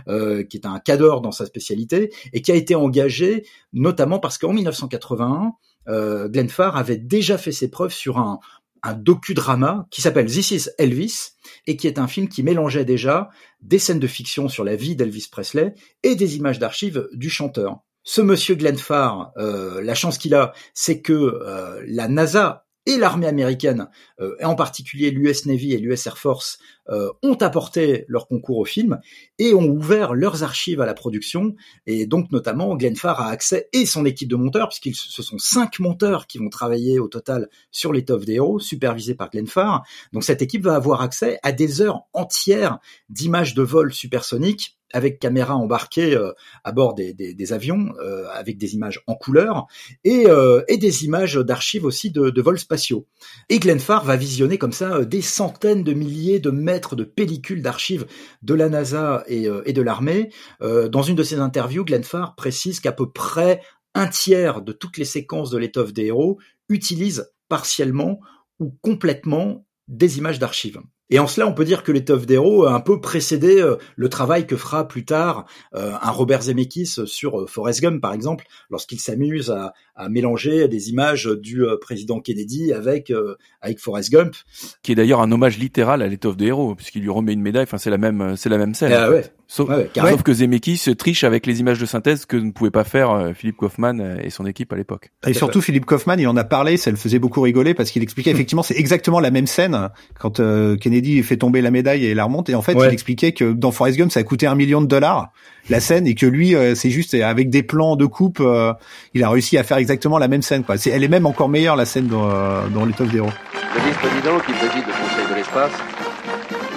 euh, 0.08 0.42
qui 0.44 0.56
est 0.56 0.66
un 0.66 0.78
cadre 0.78 1.20
dans 1.20 1.32
sa 1.32 1.46
spécialité, 1.46 2.12
et 2.32 2.42
qui 2.42 2.52
a 2.52 2.54
été 2.54 2.74
engagé 2.74 3.46
notamment 3.72 4.18
parce 4.18 4.38
qu'en 4.38 4.52
1981, 4.52 5.52
euh, 5.88 6.28
Glenn 6.28 6.48
Farr 6.48 6.76
avait 6.76 6.96
déjà 6.96 7.38
fait 7.38 7.52
ses 7.52 7.70
preuves 7.70 7.92
sur 7.92 8.18
un, 8.18 8.38
un 8.82 8.94
docudrama 8.94 9.86
qui 9.90 10.00
s'appelle 10.00 10.26
This 10.26 10.50
is 10.50 10.68
Elvis 10.78 11.32
et 11.66 11.76
qui 11.76 11.86
est 11.86 11.98
un 11.98 12.06
film 12.06 12.28
qui 12.28 12.42
mélangeait 12.42 12.84
déjà 12.84 13.30
des 13.60 13.78
scènes 13.78 14.00
de 14.00 14.06
fiction 14.06 14.48
sur 14.48 14.64
la 14.64 14.76
vie 14.76 14.96
d'Elvis 14.96 15.28
Presley 15.30 15.74
et 16.02 16.14
des 16.14 16.36
images 16.36 16.58
d'archives 16.58 17.08
du 17.12 17.30
chanteur. 17.30 17.80
Ce 18.04 18.20
monsieur 18.20 18.56
Glenn 18.56 18.78
Farr, 18.78 19.32
euh, 19.36 19.80
la 19.82 19.94
chance 19.94 20.18
qu'il 20.18 20.34
a, 20.34 20.52
c'est 20.74 21.00
que 21.00 21.40
la 21.86 22.08
NASA 22.08 22.66
et 22.86 22.96
l'armée 22.96 23.26
américaine, 23.26 23.88
euh, 24.20 24.34
et 24.40 24.44
en 24.44 24.54
particulier 24.54 25.10
l'US 25.10 25.46
Navy 25.46 25.72
et 25.72 25.78
l'US 25.78 26.06
Air 26.06 26.18
Force, 26.18 26.58
euh, 26.88 27.10
ont 27.22 27.34
apporté 27.34 28.04
leur 28.08 28.26
concours 28.26 28.58
au 28.58 28.64
film 28.64 28.98
et 29.38 29.54
ont 29.54 29.68
ouvert 29.68 30.14
leurs 30.14 30.42
archives 30.42 30.80
à 30.80 30.86
la 30.86 30.94
production. 30.94 31.54
Et 31.86 32.06
donc 32.06 32.32
notamment, 32.32 32.74
Glenn 32.76 32.96
Farr 32.96 33.20
a 33.20 33.28
accès 33.28 33.68
et 33.72 33.86
son 33.86 34.04
équipe 34.04 34.28
de 34.28 34.36
monteurs, 34.36 34.68
puisqu'ils 34.68 34.96
ce 34.96 35.22
sont 35.22 35.38
cinq 35.38 35.78
monteurs 35.78 36.26
qui 36.26 36.38
vont 36.38 36.48
travailler 36.48 36.98
au 36.98 37.08
total 37.08 37.48
sur 37.70 37.92
l'étoffe 37.92 38.24
des 38.24 38.34
héros, 38.34 38.58
supervisés 38.58 39.14
par 39.14 39.30
Glenn 39.30 39.46
Farr. 39.46 39.84
Donc 40.12 40.24
cette 40.24 40.42
équipe 40.42 40.64
va 40.64 40.74
avoir 40.74 41.02
accès 41.02 41.38
à 41.42 41.52
des 41.52 41.80
heures 41.80 42.02
entières 42.12 42.78
d'images 43.08 43.54
de 43.54 43.62
vol 43.62 43.92
supersoniques 43.92 44.76
avec 44.92 45.18
caméra 45.18 45.56
embarquée 45.56 46.14
euh, 46.14 46.32
à 46.64 46.72
bord 46.72 46.94
des, 46.94 47.12
des, 47.12 47.52
avions, 47.52 47.92
euh, 48.00 48.26
avec 48.32 48.58
des 48.58 48.74
images 48.74 49.02
en 49.06 49.14
couleur 49.14 49.66
et, 50.04 50.28
euh, 50.28 50.62
et 50.68 50.76
des 50.76 51.04
images 51.04 51.34
d'archives 51.36 51.84
aussi 51.84 52.10
de, 52.10 52.30
de, 52.30 52.42
vols 52.42 52.58
spatiaux. 52.58 53.06
Et 53.48 53.58
Glenn 53.58 53.80
Farr 53.80 54.04
va 54.04 54.16
visionner 54.16 54.58
comme 54.58 54.72
ça 54.72 55.04
des 55.04 55.22
centaines 55.22 55.84
de 55.84 55.92
milliers 55.92 56.40
de 56.40 56.50
mètres 56.50 56.96
de 56.96 57.04
pellicules 57.04 57.62
d'archives 57.62 58.06
de 58.42 58.54
la 58.54 58.68
NASA 58.68 59.24
et, 59.26 59.48
et 59.64 59.72
de 59.72 59.82
l'armée. 59.82 60.30
dans 60.60 61.02
une 61.02 61.16
de 61.16 61.22
ses 61.22 61.38
interviews, 61.38 61.84
Glenn 61.84 62.04
Farr 62.04 62.34
précise 62.34 62.80
qu'à 62.80 62.92
peu 62.92 63.10
près 63.10 63.60
un 63.94 64.08
tiers 64.08 64.62
de 64.62 64.72
toutes 64.72 64.96
les 64.96 65.04
séquences 65.04 65.50
de 65.50 65.58
l'étoffe 65.58 65.92
des 65.92 66.06
héros 66.06 66.38
utilisent 66.68 67.30
partiellement 67.48 68.20
ou 68.58 68.76
complètement 68.80 69.66
des 69.88 70.18
images 70.18 70.38
d'archives. 70.38 70.80
Et 71.12 71.18
en 71.18 71.26
cela, 71.26 71.46
on 71.46 71.52
peut 71.52 71.66
dire 71.66 71.82
que 71.82 71.92
l'étoffe 71.92 72.24
d'héros 72.24 72.64
a 72.64 72.72
un 72.72 72.80
peu 72.80 72.98
précédé 72.98 73.60
euh, 73.60 73.76
le 73.96 74.08
travail 74.08 74.46
que 74.46 74.56
fera 74.56 74.88
plus 74.88 75.04
tard 75.04 75.44
euh, 75.74 75.92
un 76.00 76.10
Robert 76.10 76.40
Zemeckis 76.40 76.94
sur 77.04 77.38
euh, 77.38 77.46
Forrest 77.46 77.82
Gump, 77.82 78.00
par 78.00 78.14
exemple, 78.14 78.46
lorsqu'il 78.70 78.98
s'amuse 78.98 79.50
à, 79.50 79.74
à, 79.94 80.08
mélanger 80.08 80.68
des 80.68 80.88
images 80.88 81.26
du 81.26 81.64
président 81.82 82.20
Kennedy 82.20 82.72
avec 82.72 83.12
avec 83.60 83.78
Forrest 83.78 84.10
Gump, 84.10 84.34
qui 84.82 84.92
est 84.92 84.94
d'ailleurs 84.94 85.20
un 85.20 85.30
hommage 85.30 85.58
littéral 85.58 86.00
à 86.00 86.08
l'étoffe 86.08 86.38
des 86.38 86.46
héros, 86.46 86.74
puisqu'il 86.74 87.02
lui 87.02 87.10
remet 87.10 87.34
une 87.34 87.42
médaille. 87.42 87.64
Enfin, 87.64 87.76
c'est 87.76 87.90
la 87.90 87.98
même, 87.98 88.34
c'est 88.36 88.48
la 88.48 88.56
même 88.56 88.74
scène. 88.74 88.92
Ah 88.94 89.10
ouais. 89.10 89.24
Sauf, 89.54 89.68
sauf 89.94 90.22
que 90.22 90.32
Zemeckis 90.32 90.96
triche 90.96 91.24
avec 91.24 91.46
les 91.46 91.60
images 91.60 91.78
de 91.78 91.84
synthèse 91.84 92.24
que 92.24 92.36
ne 92.36 92.52
pouvait 92.52 92.70
pas 92.70 92.84
faire 92.84 93.32
Philippe 93.34 93.56
Kaufman 93.56 94.16
et 94.22 94.30
son 94.30 94.46
équipe 94.46 94.72
à 94.72 94.76
l'époque. 94.76 95.10
Et 95.26 95.34
surtout, 95.34 95.60
Philippe 95.60 95.84
Kaufman, 95.84 96.16
il 96.18 96.26
en 96.26 96.36
a 96.36 96.44
parlé, 96.44 96.78
ça 96.78 96.90
le 96.90 96.96
faisait 96.96 97.18
beaucoup 97.18 97.42
rigoler 97.42 97.74
parce 97.74 97.90
qu'il 97.90 98.02
expliquait 98.02 98.30
effectivement, 98.30 98.62
c'est 98.62 98.78
exactement 98.78 99.20
la 99.20 99.30
même 99.30 99.46
scène 99.46 99.90
quand 100.18 100.40
Kennedy 100.80 101.18
il 101.18 101.24
fait 101.24 101.36
tomber 101.36 101.60
la 101.60 101.70
médaille 101.70 102.06
et 102.06 102.14
la 102.14 102.24
remonte. 102.24 102.48
Et 102.48 102.54
en 102.54 102.62
fait, 102.62 102.72
il 102.72 102.92
expliquait 102.92 103.32
que 103.32 103.52
dans 103.52 103.72
Forrest 103.72 103.98
Gump, 103.98 104.10
ça 104.10 104.20
a 104.20 104.22
coûté 104.22 104.46
un 104.46 104.54
million 104.54 104.80
de 104.80 104.86
dollars 104.86 105.32
la 105.70 105.80
scène 105.80 106.06
et 106.06 106.14
que 106.14 106.26
lui, 106.26 106.54
euh, 106.54 106.74
c'est 106.74 106.90
juste 106.90 107.14
avec 107.14 107.50
des 107.50 107.62
plans 107.62 107.96
de 107.96 108.06
coupe, 108.06 108.40
euh, 108.40 108.72
il 109.14 109.22
a 109.22 109.30
réussi 109.30 109.58
à 109.58 109.64
faire 109.64 109.76
exactement 109.76 110.18
la 110.18 110.28
même 110.28 110.42
scène. 110.42 110.64
Quoi. 110.64 110.76
C'est, 110.76 110.90
elle 110.90 111.04
est 111.04 111.08
même 111.08 111.26
encore 111.26 111.48
meilleure 111.48 111.76
la 111.76 111.84
scène 111.84 112.06
dans, 112.06 112.28
euh, 112.30 112.66
dans 112.68 112.84
les 112.84 112.92
d'héros. 112.92 113.30
Le 113.74 113.80
vice-président 113.80 114.38
qui 114.40 114.52
préside 114.52 114.84
le 114.86 114.92
Conseil 114.92 115.30
de 115.30 115.34
l'espace, 115.34 115.72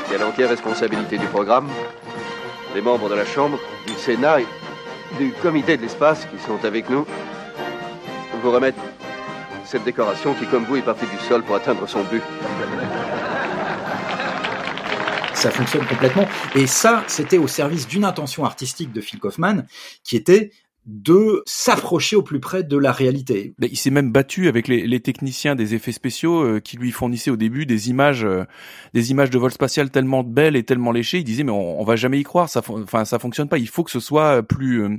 qui 0.08 0.16
a 0.16 0.18
l'entière 0.18 0.50
responsabilité 0.50 1.18
du 1.18 1.26
programme, 1.28 1.68
les 2.76 2.82
membres 2.82 3.10
de 3.10 3.16
la 3.16 3.26
Chambre, 3.26 3.58
du 3.88 3.94
Sénat 3.94 4.42
et 4.42 4.48
du 5.18 5.32
Comité 5.42 5.78
de 5.78 5.82
l'espace 5.82 6.26
qui 6.26 6.38
sont 6.46 6.64
avec 6.66 6.90
nous, 6.90 7.06
vous 8.44 8.52
remettent 8.52 8.76
cette 9.64 9.86
décoration 9.86 10.34
qui, 10.34 10.46
comme 10.46 10.66
vous, 10.66 10.76
est 10.76 10.82
partie 10.82 11.06
du 11.06 11.18
sol 11.28 11.42
pour 11.44 11.56
atteindre 11.56 11.88
son 11.88 12.04
but 12.04 12.22
ça 15.46 15.52
fonctionne 15.52 15.86
complètement. 15.86 16.28
Et 16.56 16.66
ça, 16.66 17.04
c'était 17.06 17.38
au 17.38 17.48
service 17.48 17.88
d'une 17.88 18.04
intention 18.04 18.46
artistique 18.46 18.92
de 18.92 19.00
Phil 19.00 19.20
Kaufman, 19.20 19.66
qui 20.04 20.16
était 20.16 20.52
de 20.86 21.42
s'approcher 21.46 22.16
au 22.16 22.22
plus 22.22 22.40
près 22.40 22.64
de 22.64 22.78
la 22.78 22.92
réalité. 22.92 23.56
Il 23.60 23.78
s'est 23.78 23.90
même 23.90 24.12
battu 24.12 24.48
avec 24.48 24.68
les, 24.68 25.00
techniciens 25.00 25.56
des 25.56 25.74
effets 25.74 25.92
spéciaux 25.92 26.44
euh, 26.44 26.60
qui 26.60 26.78
lui 26.78 26.92
fournissaient 26.92 27.32
au 27.32 27.38
début 27.38 27.66
des 27.66 27.90
images, 27.90 28.24
euh, 28.24 28.44
des 28.94 29.12
images 29.12 29.30
de 29.30 29.38
vol 29.38 29.52
spatial 29.52 29.90
tellement 29.90 30.24
belles 30.24 30.56
et 30.56 30.64
tellement 30.64 30.92
léchées. 30.92 31.20
Il 31.20 31.24
disait 31.24 31.44
mais 31.44 31.52
on, 31.52 31.82
on 31.82 31.84
va 31.84 31.96
jamais 31.96 32.20
y 32.20 32.24
croire, 32.24 32.50
ça, 32.50 32.62
enfin 32.68 33.04
ça 33.06 33.20
fonctionne 33.20 33.50
pas. 33.50 33.58
Il 33.58 33.68
faut 33.68 33.84
que 33.84 33.92
ce 33.92 34.00
soit 34.00 34.44
plus 34.44 34.84
euh, 34.84 34.98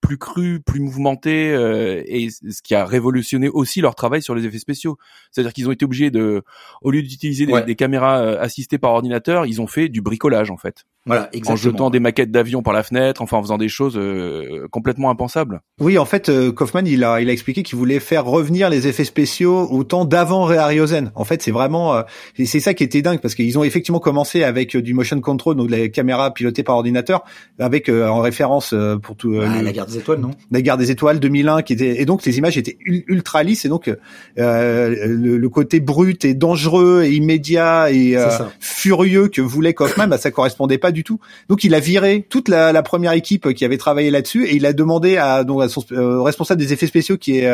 plus 0.00 0.18
cru, 0.18 0.60
plus 0.60 0.80
mouvementé, 0.80 1.50
euh, 1.50 2.02
et 2.06 2.28
ce 2.30 2.62
qui 2.62 2.74
a 2.74 2.84
révolutionné 2.84 3.48
aussi 3.48 3.80
leur 3.80 3.94
travail 3.94 4.22
sur 4.22 4.34
les 4.34 4.46
effets 4.46 4.58
spéciaux. 4.58 4.96
C'est-à-dire 5.30 5.52
qu'ils 5.52 5.68
ont 5.68 5.72
été 5.72 5.84
obligés 5.84 6.10
de, 6.10 6.42
au 6.82 6.90
lieu 6.90 7.02
d'utiliser 7.02 7.46
des, 7.46 7.74
caméras 7.74 8.20
euh, 8.20 8.40
assistées 8.40 8.78
par 8.78 8.92
ordinateur, 8.92 9.46
ils 9.46 9.60
ont 9.60 9.66
fait 9.66 9.88
du 9.88 10.00
bricolage 10.00 10.50
en 10.50 10.56
fait. 10.56 10.84
Voilà, 11.06 11.28
exactement. 11.32 11.52
En 11.54 11.56
jetant 11.56 11.90
des 11.90 12.00
maquettes 12.00 12.30
d'avions 12.30 12.62
par 12.62 12.74
la 12.74 12.82
fenêtre, 12.82 13.22
enfin 13.22 13.38
en 13.38 13.42
faisant 13.42 13.56
des 13.56 13.68
choses 13.68 13.96
euh, 13.96 14.68
complètement 14.70 15.10
impensables. 15.10 15.62
Oui, 15.80 15.96
en 15.96 16.04
fait, 16.04 16.30
Kaufman, 16.52 16.84
il 16.86 17.04
a, 17.04 17.20
il 17.22 17.30
a 17.30 17.32
expliqué 17.32 17.62
qu'il 17.62 17.78
voulait 17.78 18.00
faire 18.00 18.26
revenir 18.26 18.68
les 18.68 18.86
effets 18.86 19.04
spéciaux 19.04 19.66
au 19.70 19.82
temps 19.82 20.04
d'avant 20.04 20.44
Ray 20.44 20.58
Harryhausen. 20.58 21.10
En 21.14 21.24
fait, 21.24 21.40
c'est 21.40 21.50
vraiment, 21.50 22.04
c'est 22.36 22.60
ça 22.60 22.74
qui 22.74 22.84
était 22.84 23.00
dingue 23.00 23.20
parce 23.20 23.34
qu'ils 23.34 23.58
ont 23.58 23.64
effectivement 23.64 23.98
commencé 23.98 24.42
avec 24.44 24.76
du 24.76 24.92
motion 24.92 25.18
control, 25.20 25.56
donc 25.56 25.70
les 25.70 25.90
caméras 25.90 26.34
pilotées 26.34 26.62
par 26.62 26.76
ordinateur, 26.76 27.24
avec 27.58 27.88
en 27.88 28.20
référence 28.20 28.74
pour 29.02 29.16
tout. 29.16 29.40
Ah, 29.40 29.62
la 29.62 29.72
des 29.90 29.98
étoiles, 29.98 30.20
non 30.20 30.30
La 30.50 30.62
guerre 30.62 30.76
des 30.76 30.90
étoiles 30.90 31.20
2001, 31.20 31.62
qui 31.62 31.72
était 31.74 32.00
et 32.00 32.06
donc 32.06 32.24
les 32.24 32.38
images 32.38 32.56
étaient 32.56 32.78
ultra 32.84 33.42
lisses 33.42 33.64
et 33.64 33.68
donc 33.68 33.90
euh, 34.38 35.06
le, 35.06 35.48
côté 35.48 35.80
brut 35.80 36.24
et 36.24 36.34
dangereux 36.34 37.02
et 37.04 37.12
immédiat 37.12 37.90
et 37.90 38.16
euh, 38.16 38.28
furieux 38.60 39.28
que 39.28 39.40
voulait 39.40 39.74
Kaufman, 39.74 40.06
bah, 40.06 40.18
ça 40.18 40.30
correspondait 40.30 40.78
pas 40.78 40.92
du 40.92 41.04
tout. 41.04 41.18
Donc 41.48 41.64
il 41.64 41.74
a 41.74 41.80
viré 41.80 42.24
toute 42.28 42.48
la, 42.48 42.72
la 42.72 42.82
première 42.82 43.12
équipe 43.12 43.52
qui 43.52 43.64
avait 43.64 43.78
travaillé 43.78 44.10
là-dessus 44.10 44.46
et 44.46 44.54
il 44.54 44.64
a 44.64 44.72
demandé 44.72 45.16
à 45.16 45.44
donc 45.44 45.62
à 45.62 45.68
son 45.68 45.82
responsable 46.22 46.60
des 46.60 46.72
effets 46.72 46.86
spéciaux 46.86 47.16
qui 47.16 47.38
est 47.38 47.50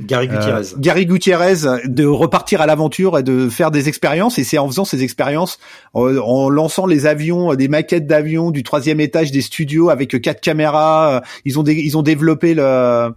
Gary 0.00 0.28
Gutierrez. 0.28 0.62
Gary 0.78 1.06
Gutierrez 1.06 1.80
de 1.84 2.04
repartir 2.04 2.60
à 2.60 2.66
l'aventure 2.66 3.18
et 3.18 3.22
de 3.22 3.48
faire 3.48 3.70
des 3.70 3.88
expériences 3.88 4.38
et 4.38 4.44
c'est 4.44 4.58
en 4.58 4.68
faisant 4.68 4.84
ces 4.84 5.02
expériences 5.02 5.58
en, 5.94 6.48
lançant 6.50 6.86
les 6.86 7.06
avions 7.06 7.54
des 7.54 7.68
maquettes 7.68 8.06
d'avions 8.06 8.50
du 8.50 8.62
troisième 8.62 9.00
étage 9.00 9.30
des 9.30 9.40
studios 9.40 9.88
avec 9.90 10.20
quatre 10.20 10.40
caméras 10.40 11.22
ils 11.44 11.58
ont 11.58 11.64
ils 11.64 11.96
ont 11.96 12.02
développé 12.02 12.54
le 12.54 13.10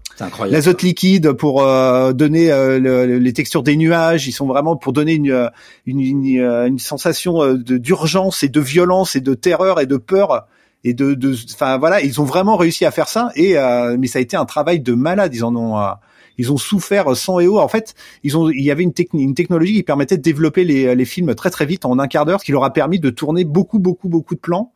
l'azote 0.49 0.81
liquide 0.81 1.31
pour 1.33 1.63
donner 2.13 2.51
les 2.79 3.33
textures 3.33 3.63
des 3.63 3.75
nuages 3.75 4.27
ils 4.27 4.31
sont 4.31 4.47
vraiment 4.47 4.75
pour 4.75 4.93
donner 4.93 5.13
une 5.13 5.49
une, 5.85 5.99
une, 5.99 6.25
une 6.25 6.79
sensation 6.79 7.53
d'urgence 7.55 8.43
et 8.43 8.49
de 8.49 8.59
violence 8.59 9.15
et 9.15 9.21
de 9.21 9.33
terreur 9.33 9.79
et 9.79 9.85
de 9.85 9.97
peur 9.97 10.47
et 10.83 10.93
de, 10.93 11.35
enfin 11.53 11.77
voilà, 11.77 12.01
ils 12.01 12.19
ont 12.21 12.23
vraiment 12.23 12.57
réussi 12.57 12.85
à 12.85 12.91
faire 12.91 13.07
ça. 13.07 13.29
Et 13.35 13.57
euh, 13.57 13.97
mais 13.99 14.07
ça 14.07 14.19
a 14.19 14.21
été 14.21 14.35
un 14.35 14.45
travail 14.45 14.79
de 14.79 14.93
malade. 14.93 15.33
Ils 15.35 15.43
en 15.43 15.55
ont, 15.55 15.77
euh, 15.77 15.91
ils 16.37 16.51
ont 16.51 16.57
souffert 16.57 17.15
sans 17.15 17.39
et 17.39 17.47
haut. 17.47 17.59
En 17.59 17.67
fait, 17.67 17.93
ils 18.23 18.37
ont, 18.37 18.49
il 18.49 18.63
y 18.63 18.71
avait 18.71 18.83
une, 18.83 18.93
une 19.13 19.35
technologie 19.35 19.73
qui 19.73 19.83
permettait 19.83 20.17
de 20.17 20.23
développer 20.23 20.63
les, 20.63 20.95
les 20.95 21.05
films 21.05 21.35
très 21.35 21.49
très 21.49 21.65
vite 21.65 21.85
en 21.85 21.99
un 21.99 22.07
quart 22.07 22.25
d'heure, 22.25 22.39
ce 22.39 22.45
qui 22.45 22.51
leur 22.51 22.63
a 22.63 22.73
permis 22.73 22.99
de 22.99 23.09
tourner 23.09 23.43
beaucoup 23.43 23.79
beaucoup 23.79 24.09
beaucoup 24.09 24.35
de 24.35 24.39
plans 24.39 24.73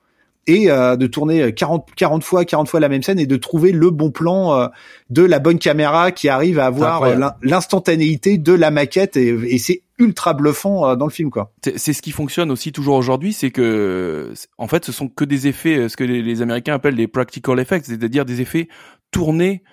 et 0.48 0.70
euh, 0.70 0.96
de 0.96 1.08
tourner 1.08 1.54
40 1.54 1.89
40 1.96 2.24
fois 2.24 2.46
40 2.46 2.70
fois 2.70 2.80
la 2.80 2.89
même 2.89 3.04
scène 3.04 3.20
et 3.20 3.26
de 3.26 3.36
trouver 3.36 3.72
le 3.72 3.89
bon 3.89 4.12
plan 4.12 4.70
de 5.10 5.24
la 5.24 5.39
bonne 5.39 5.60
caméra 5.60 6.12
qui 6.12 6.30
arrive 6.30 6.60
à 6.60 6.68
avoir 6.68 7.04
l'instantanéité 7.41 8.38
de 8.38 8.54
la 8.54 8.72
maquette 8.72 9.18
et, 9.18 9.30
et 9.30 9.58
c'est 9.58 9.82
ultra 9.98 10.34
bluffant 10.34 10.88
euh, 10.88 10.96
dans 10.96 11.06
le 11.06 11.12
film 11.12 11.30
quoi. 11.30 11.54
C'est 11.62 11.93
ce 11.93 12.02
qui 12.02 12.12
fonctionne 12.12 12.52
aussi 12.52 12.72
toujours 12.72 12.96
aujourd'hui, 12.96 13.34
c'est 13.34 13.52
que 13.52 14.34
en 14.58 14.68
fait 14.68 14.86
ce 14.86 14.91
sont 14.91 15.08
que 15.08 15.24
des 15.24 15.48
effets, 15.48 15.78
euh, 15.78 15.89
ce 15.89 15.98
que 15.98 16.04
les, 16.04 16.41
Américains 16.41 16.74
appellent 16.74 16.96
des 16.96 17.08
practical 17.08 17.60
effects, 17.60 17.86
c'est-à-dire 17.86 18.26
des 18.26 18.41
effets 18.41 18.68
tournés, 19.12 19.64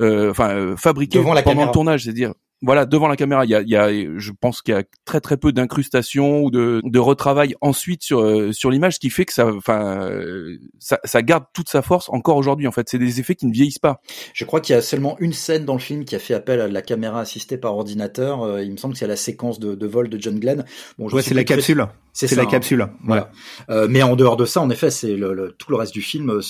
euh, 0.00 0.30
enfin 0.30 0.74
fabriqués 0.76 1.20
pendant 1.44 1.66
le 1.66 1.72
tournage, 1.72 2.04
c'est-à-dire 2.04 2.34
voilà, 2.62 2.86
devant 2.86 3.08
la 3.08 3.16
caméra, 3.16 3.44
il 3.44 3.50
y 3.50 3.54
a, 3.54 3.60
il 3.62 3.68
y 3.68 3.76
a 3.76 3.90
je 3.90 4.30
pense 4.40 4.62
qu'il 4.62 4.74
y 4.74 4.76
a 4.76 4.84
très 5.04 5.20
très 5.20 5.36
peu 5.36 5.52
d'incrustation 5.52 6.42
ou 6.42 6.50
de, 6.50 6.80
de 6.84 6.98
retravail 7.00 7.56
ensuite 7.60 8.02
sur 8.04 8.20
euh, 8.20 8.52
sur 8.52 8.70
l'image, 8.70 8.94
ce 8.94 8.98
qui 9.00 9.10
fait 9.10 9.24
que 9.24 9.32
ça, 9.32 9.48
enfin, 9.48 10.00
euh, 10.02 10.58
ça, 10.78 11.00
ça 11.04 11.22
garde 11.22 11.44
toute 11.54 11.68
sa 11.68 11.82
force 11.82 12.08
encore 12.08 12.36
aujourd'hui. 12.36 12.68
En 12.68 12.72
fait, 12.72 12.88
c'est 12.88 12.98
des 12.98 13.18
effets 13.18 13.34
qui 13.34 13.46
ne 13.46 13.52
vieillissent 13.52 13.80
pas. 13.80 14.00
Je 14.32 14.44
crois 14.44 14.60
qu'il 14.60 14.74
y 14.74 14.78
a 14.78 14.82
seulement 14.82 15.16
une 15.18 15.32
scène 15.32 15.64
dans 15.64 15.74
le 15.74 15.80
film 15.80 16.04
qui 16.04 16.14
a 16.14 16.20
fait 16.20 16.34
appel 16.34 16.60
à 16.60 16.68
la 16.68 16.82
caméra 16.82 17.20
assistée 17.20 17.56
par 17.56 17.76
ordinateur. 17.76 18.42
Euh, 18.42 18.62
il 18.62 18.70
me 18.70 18.76
semble 18.76 18.94
que 18.94 19.00
c'est 19.00 19.06
la 19.06 19.16
séquence 19.16 19.58
de, 19.58 19.74
de, 19.74 19.86
vol 19.86 20.08
de 20.08 20.20
John 20.20 20.38
Glenn. 20.38 20.64
Bon, 20.98 21.08
ouais, 21.08 21.22
c'est 21.22 21.34
la 21.34 21.44
capsule. 21.44 21.86
C'est 22.12 22.30
la 22.36 22.42
hein. 22.42 22.46
capsule. 22.46 22.86
Voilà. 23.04 23.30
Euh, 23.70 23.88
mais 23.88 24.02
en 24.02 24.14
dehors 24.14 24.36
de 24.36 24.44
ça, 24.44 24.60
en 24.60 24.70
effet, 24.70 24.90
c'est 24.90 25.16
le, 25.16 25.32
le, 25.32 25.52
tout 25.52 25.70
le 25.70 25.76
reste 25.76 25.94
du 25.94 26.02
film 26.02 26.40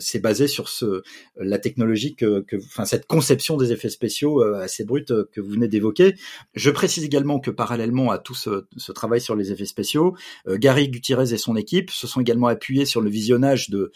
c'est 0.00 0.20
basé 0.20 0.48
sur 0.48 0.68
ce 0.68 1.02
la 1.36 1.58
technologie 1.58 2.14
que, 2.14 2.44
enfin 2.66 2.84
cette 2.84 3.06
conception 3.06 3.56
des 3.56 3.72
effets 3.72 3.88
spéciaux 3.88 4.42
assez 4.42 4.84
brute 4.84 5.12
que 5.32 5.40
vous 5.40 5.50
venez 5.50 5.68
d'évoquer. 5.68 6.14
Je 6.54 6.70
précise 6.70 7.04
également 7.04 7.40
que 7.40 7.50
parallèlement 7.50 8.10
à 8.10 8.18
tout 8.18 8.34
ce, 8.34 8.92
travail 8.92 9.20
sur 9.20 9.36
les 9.36 9.52
effets 9.52 9.66
spéciaux, 9.66 10.16
euh, 10.48 10.58
Gary 10.58 10.88
Gutierrez 10.88 11.32
et 11.32 11.38
son 11.38 11.56
équipe 11.56 11.90
se 11.90 12.06
sont 12.06 12.20
également 12.20 12.48
appuyés 12.48 12.84
sur 12.84 13.00
le 13.00 13.10
visionnage 13.10 13.70
de, 13.70 13.92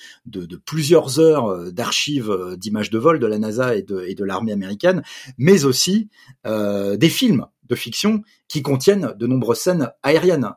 plusieurs 0.65 1.21
heures 1.21 1.47
euh, 1.47 1.71
d'archives 1.71 2.31
euh, 2.31 2.57
d'images 2.57 2.91
de 2.91 2.99
vol 2.99 3.19
de 3.19 3.27
la 3.27 3.39
NASA 3.39 3.77
et 3.77 3.83
de, 3.83 4.25
l'armée 4.25 4.53
américaine, 4.53 5.03
mais 5.39 5.65
aussi 5.65 6.09
des 6.45 7.09
films 7.09 7.47
de 7.69 7.75
fiction 7.75 8.23
qui 8.49 8.63
contiennent 8.63 9.15
de 9.17 9.27
nombreuses 9.27 9.59
scènes 9.59 9.91
aériennes. 10.03 10.51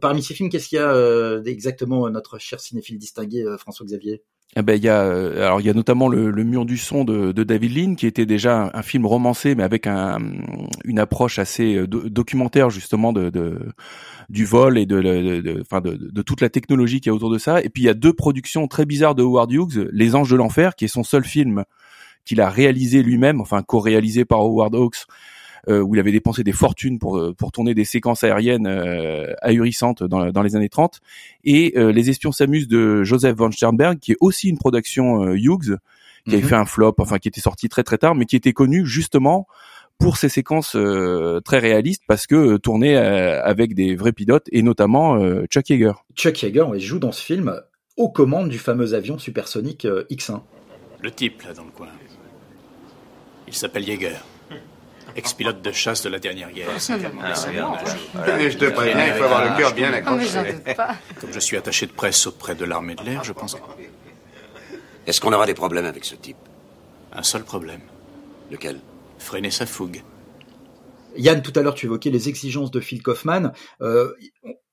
parmi 0.00 0.22
ces 0.22 0.34
films, 0.34 0.48
qu'est-ce 0.50 0.68
qu'il 0.68 0.78
y 0.78 0.80
a 0.80 1.40
exactement, 1.44 2.08
notre 2.10 2.38
cher 2.38 2.60
cinéphile 2.60 2.98
distingué 2.98 3.44
François 3.58 3.86
Xavier 3.86 4.22
eh 4.54 4.62
ben 4.62 4.74
il 4.74 4.84
y 4.84 4.88
a 4.88 5.02
euh, 5.02 5.44
alors 5.44 5.60
il 5.60 5.66
y 5.66 5.70
a 5.70 5.74
notamment 5.74 6.08
le, 6.08 6.30
le 6.30 6.44
mur 6.44 6.64
du 6.64 6.78
son 6.78 7.04
de, 7.04 7.32
de, 7.32 7.44
David 7.44 7.76
Lean 7.76 7.94
qui 7.94 8.06
était 8.06 8.24
déjà 8.26 8.70
un, 8.72 8.82
film 8.82 9.04
romancé 9.04 9.54
mais 9.54 9.62
avec 9.62 9.86
un, 9.86 10.18
une 10.84 10.98
approche 10.98 11.38
assez 11.38 11.74
euh, 11.74 11.86
documentaire 11.86 12.70
justement 12.70 13.12
de, 13.12 13.28
de, 13.28 13.58
du 14.30 14.44
vol 14.44 14.78
et 14.78 14.86
de 14.86 15.02
de, 15.02 16.10
de, 16.10 16.22
toute 16.22 16.40
la 16.40 16.48
technologie 16.48 17.00
qui 17.00 17.08
est 17.08 17.12
autour 17.12 17.30
de 17.30 17.38
ça. 17.38 17.60
Et 17.60 17.68
puis 17.68 17.82
il 17.82 17.86
y 17.86 17.90
a 17.90 17.94
deux 17.94 18.14
productions 18.14 18.66
très 18.66 18.86
bizarres 18.86 19.14
de 19.14 19.22
Howard 19.22 19.52
Hughes 19.52 19.88
Les 19.92 20.14
Anges 20.14 20.30
de 20.30 20.36
l'enfer 20.36 20.74
qui 20.74 20.86
est 20.86 20.88
son 20.88 21.02
seul 21.02 21.24
film 21.24 21.64
qu'il 22.24 22.40
a 22.40 22.48
réalisé 22.48 23.02
lui-même 23.02 23.40
enfin 23.40 23.62
co-réalisé 23.62 24.24
par 24.24 24.40
Howard 24.40 24.74
Hawks 24.74 25.06
où 25.68 25.94
il 25.94 25.98
avait 25.98 26.12
dépensé 26.12 26.44
des 26.44 26.52
fortunes 26.52 26.98
pour 26.98 27.18
euh, 27.18 27.34
pour 27.34 27.52
tourner 27.52 27.74
des 27.74 27.84
séquences 27.84 28.24
aériennes 28.24 28.66
euh, 28.66 29.32
ahurissantes 29.42 30.02
dans, 30.02 30.30
dans 30.30 30.42
les 30.42 30.56
années 30.56 30.68
30 30.68 31.00
et 31.44 31.74
Les 31.76 32.10
Espions 32.10 32.32
s'amusent 32.32 32.68
de 32.68 33.02
Joseph 33.04 33.36
von 33.36 33.50
Sternberg 33.50 33.98
qui 33.98 34.12
est 34.12 34.16
aussi 34.20 34.48
une 34.48 34.58
production 34.58 35.32
Hughes 35.34 35.78
qui 36.24 36.34
avait 36.34 36.42
mhm. 36.42 36.48
fait 36.48 36.54
un 36.54 36.64
flop 36.64 36.94
enfin 36.98 37.18
qui 37.18 37.28
était 37.28 37.40
sorti 37.40 37.68
très 37.68 37.82
très 37.82 37.98
tard 37.98 38.14
mais 38.14 38.26
qui 38.26 38.36
était 38.36 38.52
connu 38.52 38.86
justement 38.86 39.46
pour 39.98 40.16
ces 40.16 40.28
séquences 40.28 40.76
très 41.44 41.58
réalistes 41.58 42.02
parce 42.06 42.26
que 42.26 42.56
tourné 42.58 42.96
avec 42.96 43.74
des 43.74 43.96
vrais 43.96 44.12
pilotes 44.12 44.46
et 44.52 44.62
notamment 44.62 45.18
Chuck 45.46 45.70
Yeager. 45.70 45.92
Chuck 46.14 46.42
Yeager 46.42 46.66
il 46.74 46.80
joue 46.80 46.98
dans 46.98 47.12
ce 47.12 47.22
film 47.22 47.60
aux 47.96 48.10
commandes 48.10 48.48
du 48.48 48.58
fameux 48.58 48.94
avion 48.94 49.18
supersonique 49.18 49.86
X1. 50.10 50.40
Le 51.02 51.10
type 51.10 51.42
là 51.42 51.54
dans 51.54 51.64
le 51.64 51.70
coin. 51.70 51.88
Il 53.48 53.54
s'appelle 53.54 53.86
Yeager 53.86 54.16
ex-pilote 55.16 55.62
de 55.62 55.72
chasse 55.72 56.02
de 56.02 56.08
la 56.08 56.18
dernière 56.18 56.52
guerre. 56.52 56.68
Ah, 56.70 56.78
je 56.78 58.56
te 58.56 58.70
préviens, 58.70 59.06
il 59.06 59.12
faut 59.14 59.24
avoir 59.24 59.50
le 59.50 59.58
cœur 59.58 59.74
bien 59.74 59.92
accroché. 59.92 60.28
Comme 61.20 61.32
je 61.32 61.40
suis 61.40 61.56
attaché 61.56 61.86
de 61.86 61.92
presse 61.92 62.26
auprès 62.26 62.54
de 62.54 62.64
l'armée 62.64 62.94
de 62.94 63.02
l'air, 63.02 63.24
je 63.24 63.32
pense 63.32 63.56
Est-ce 65.06 65.20
qu'on 65.20 65.32
aura 65.32 65.46
des 65.46 65.54
problèmes 65.54 65.86
avec 65.86 66.04
ce 66.04 66.14
type? 66.14 66.36
Un 67.12 67.22
seul 67.22 67.44
problème. 67.44 67.80
Lequel? 68.50 68.80
Freiner 69.18 69.50
sa 69.50 69.66
fougue. 69.66 70.02
Yann, 71.16 71.42
tout 71.42 71.52
à 71.56 71.62
l'heure, 71.62 71.74
tu 71.74 71.86
évoquais 71.86 72.10
les 72.10 72.28
exigences 72.28 72.70
de 72.70 72.80
Phil 72.80 73.02
Kaufman. 73.02 73.52
Euh, 73.80 74.12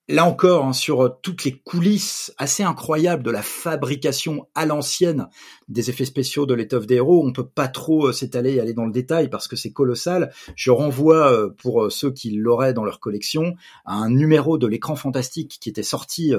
là 0.08 0.26
encore, 0.26 0.66
hein, 0.66 0.72
sur 0.72 1.18
toutes 1.22 1.44
les 1.44 1.58
coulisses 1.58 2.32
assez 2.36 2.62
incroyables 2.62 3.22
de 3.22 3.30
la 3.30 3.42
fabrication 3.42 4.46
à 4.54 4.66
l'ancienne 4.66 5.28
des 5.68 5.90
effets 5.90 6.04
spéciaux 6.04 6.46
de 6.46 6.54
l'étoffe 6.54 6.86
des 6.86 6.96
héros. 6.96 7.24
On 7.26 7.32
peut 7.32 7.46
pas 7.46 7.68
trop 7.68 8.08
euh, 8.08 8.12
s'étaler 8.12 8.54
et 8.54 8.60
aller 8.60 8.74
dans 8.74 8.86
le 8.86 8.92
détail 8.92 9.28
parce 9.28 9.48
que 9.48 9.56
c'est 9.56 9.72
colossal. 9.72 10.32
Je 10.56 10.70
renvoie 10.70 11.32
euh, 11.32 11.50
pour 11.50 11.84
euh, 11.84 11.90
ceux 11.90 12.10
qui 12.10 12.30
l'auraient 12.30 12.74
dans 12.74 12.84
leur 12.84 13.00
collection 13.00 13.54
à 13.84 13.94
un 13.94 14.10
numéro 14.10 14.58
de 14.58 14.66
l'écran 14.66 14.96
fantastique 14.96 15.58
qui 15.60 15.68
était 15.68 15.82
sorti 15.82 16.32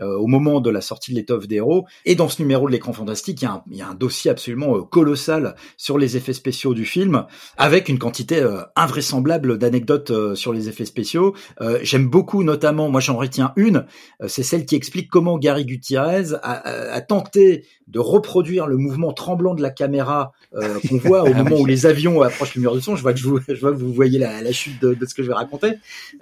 au 0.00 0.26
moment 0.26 0.60
de 0.60 0.70
la 0.70 0.80
sortie 0.80 1.12
de 1.12 1.16
l'étoffe 1.16 1.46
des 1.46 1.56
héros. 1.56 1.86
Et 2.04 2.16
dans 2.16 2.28
ce 2.28 2.42
numéro 2.42 2.66
de 2.66 2.72
l'écran 2.72 2.92
fantastique, 2.92 3.42
il 3.42 3.76
y, 3.76 3.82
a 3.82 3.88
un, 3.88 3.94
dossier 3.94 4.30
absolument 4.30 4.82
colossal 4.82 5.54
sur 5.76 5.96
les 5.96 6.16
effets 6.16 6.32
spéciaux 6.32 6.74
du 6.74 6.84
film, 6.84 7.26
avec 7.56 7.88
une 7.88 7.98
quantité 7.98 8.44
invraisemblable 8.74 9.58
d'anecdotes 9.58 10.34
sur 10.34 10.52
les 10.52 10.68
effets 10.68 10.86
spéciaux. 10.86 11.34
J'aime 11.82 12.08
beaucoup, 12.08 12.42
notamment, 12.42 12.88
moi 12.88 13.00
j'en 13.00 13.16
retiens 13.16 13.52
une, 13.54 13.86
c'est 14.26 14.42
celle 14.42 14.66
qui 14.66 14.74
explique 14.74 15.08
comment 15.08 15.38
Gary 15.38 15.64
Gutierrez 15.64 16.34
a 16.42 17.00
tenté 17.00 17.64
de 17.88 17.98
reproduire 17.98 18.66
le 18.66 18.76
mouvement 18.76 19.12
tremblant 19.12 19.54
de 19.54 19.62
la 19.62 19.70
caméra 19.70 20.32
euh, 20.54 20.78
qu'on 20.88 20.98
voit 20.98 21.22
au 21.24 21.26
ah 21.34 21.42
moment 21.42 21.56
où 21.56 21.66
les 21.66 21.86
avions 21.86 22.22
approchent 22.22 22.54
le 22.54 22.60
mur 22.60 22.74
de 22.74 22.80
son. 22.80 22.96
Je 22.96 23.02
vois 23.02 23.12
que, 23.12 23.20
je, 23.20 23.28
je 23.48 23.60
vois 23.60 23.72
que 23.72 23.76
vous 23.76 23.92
voyez 23.92 24.18
la, 24.18 24.40
la 24.40 24.52
chute 24.52 24.80
de, 24.80 24.94
de, 24.94 25.06
ce 25.06 25.14
que 25.14 25.22
je 25.22 25.28
vais 25.28 25.34
raconter. 25.34 25.74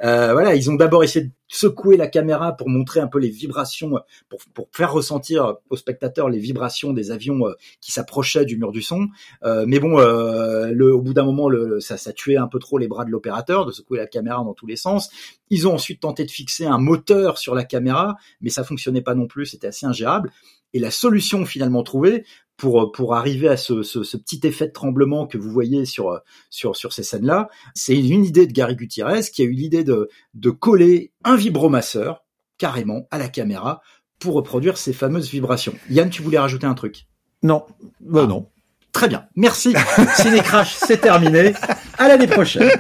Euh, 0.05 0.33
voilà, 0.33 0.55
ils 0.55 0.71
ont 0.71 0.75
d'abord 0.75 1.05
essayé 1.05 1.27
de 1.27 1.31
secouer 1.51 1.97
la 1.97 2.07
caméra 2.07 2.57
pour 2.57 2.69
montrer 2.69 3.01
un 3.01 3.09
peu 3.09 3.19
les 3.19 3.29
vibrations, 3.29 3.99
pour, 4.29 4.41
pour 4.55 4.69
faire 4.73 4.93
ressentir 4.93 5.57
aux 5.69 5.77
spectateurs 5.77 6.29
les 6.29 6.39
vibrations 6.39 6.93
des 6.93 7.11
avions 7.11 7.49
euh, 7.49 7.55
qui 7.81 7.91
s'approchaient 7.91 8.45
du 8.45 8.57
mur 8.57 8.71
du 8.71 8.83
son. 8.83 9.09
Euh, 9.43 9.65
mais 9.67 9.81
bon, 9.81 9.99
euh, 9.99 10.73
au 10.93 11.03
bout 11.03 11.13
d'un 11.13 11.25
moment, 11.25 11.49
ça, 11.81 11.97
ça 11.97 12.13
tuait 12.13 12.37
un 12.37 12.47
peu 12.47 12.61
trop 12.61 12.79
les 12.79 12.87
bras 12.87 13.05
de 13.05 13.11
l'opérateur 13.11 13.67
de 13.67 13.73
secouer 13.73 13.99
la 13.99 14.07
caméra 14.07 14.45
dans 14.45 14.55
tous 14.55 14.67
les 14.67 14.77
sens. 14.77 15.11
Ils 15.51 15.67
ont 15.67 15.75
ensuite 15.75 16.01
tenté 16.01 16.25
de 16.25 16.31
fixer 16.31 16.67
un 16.67 16.79
moteur 16.79 17.37
sur 17.37 17.57
la 17.57 17.65
caméra, 17.65 18.17
mais 18.41 18.51
ça 18.51 18.63
fonctionnait 18.63 19.03
pas 19.03 19.17
non 19.17 19.27
plus, 19.27 19.47
c'était 19.47 19.67
assez 19.67 19.87
ingérable. 19.87 20.31
Et 20.73 20.79
la 20.79 20.93
solution 20.93 21.45
finalement 21.47 21.83
trouvée 21.83 22.25
pour 22.61 22.93
pour 22.93 23.15
arriver 23.15 23.49
à 23.49 23.57
ce, 23.57 23.83
ce, 23.83 24.03
ce, 24.03 24.19
petit 24.19 24.41
effet 24.45 24.67
de 24.67 24.73
tremblement 24.73 25.27
que 25.27 25.39
vous 25.39 25.51
voyez 25.51 25.87
sur 25.87 26.21
sur 26.51 26.77
sur 26.77 26.93
ces 26.93 27.03
scènes-là, 27.03 27.49
c'est 27.75 27.99
une 27.99 28.23
idée 28.23 28.47
de 28.47 28.53
Gary 28.53 28.77
Gutierrez 28.77 29.23
qui 29.23 29.41
a 29.41 29.47
eu 29.47 29.53
l'idée 29.53 29.83
de 29.83 30.11
de 30.35 30.51
coller 30.51 31.11
un 31.25 31.37
vibromasseur 31.37 32.23
carrément 32.59 33.09
à 33.11 33.17
la 33.17 33.29
caméra 33.29 33.81
pour 34.19 34.35
reproduire 34.35 34.77
ces 34.77 34.93
fameuses 34.93 35.31
vibrations. 35.31 35.73
Yann, 35.89 36.11
tu 36.11 36.21
voulais 36.21 36.39
rajouter 36.39 36.67
un 36.67 36.75
truc? 36.75 37.07
Non, 37.43 37.65
bah 38.01 38.27
non. 38.27 38.51
Très 38.93 39.09
bien, 39.09 39.25
merci. 39.37 39.75
Ciné 40.17 40.41
Crash, 40.41 40.75
c'est 40.75 41.01
terminé. 41.01 41.55
À 41.97 42.09
l'année 42.09 42.27
prochaine. 42.27 42.71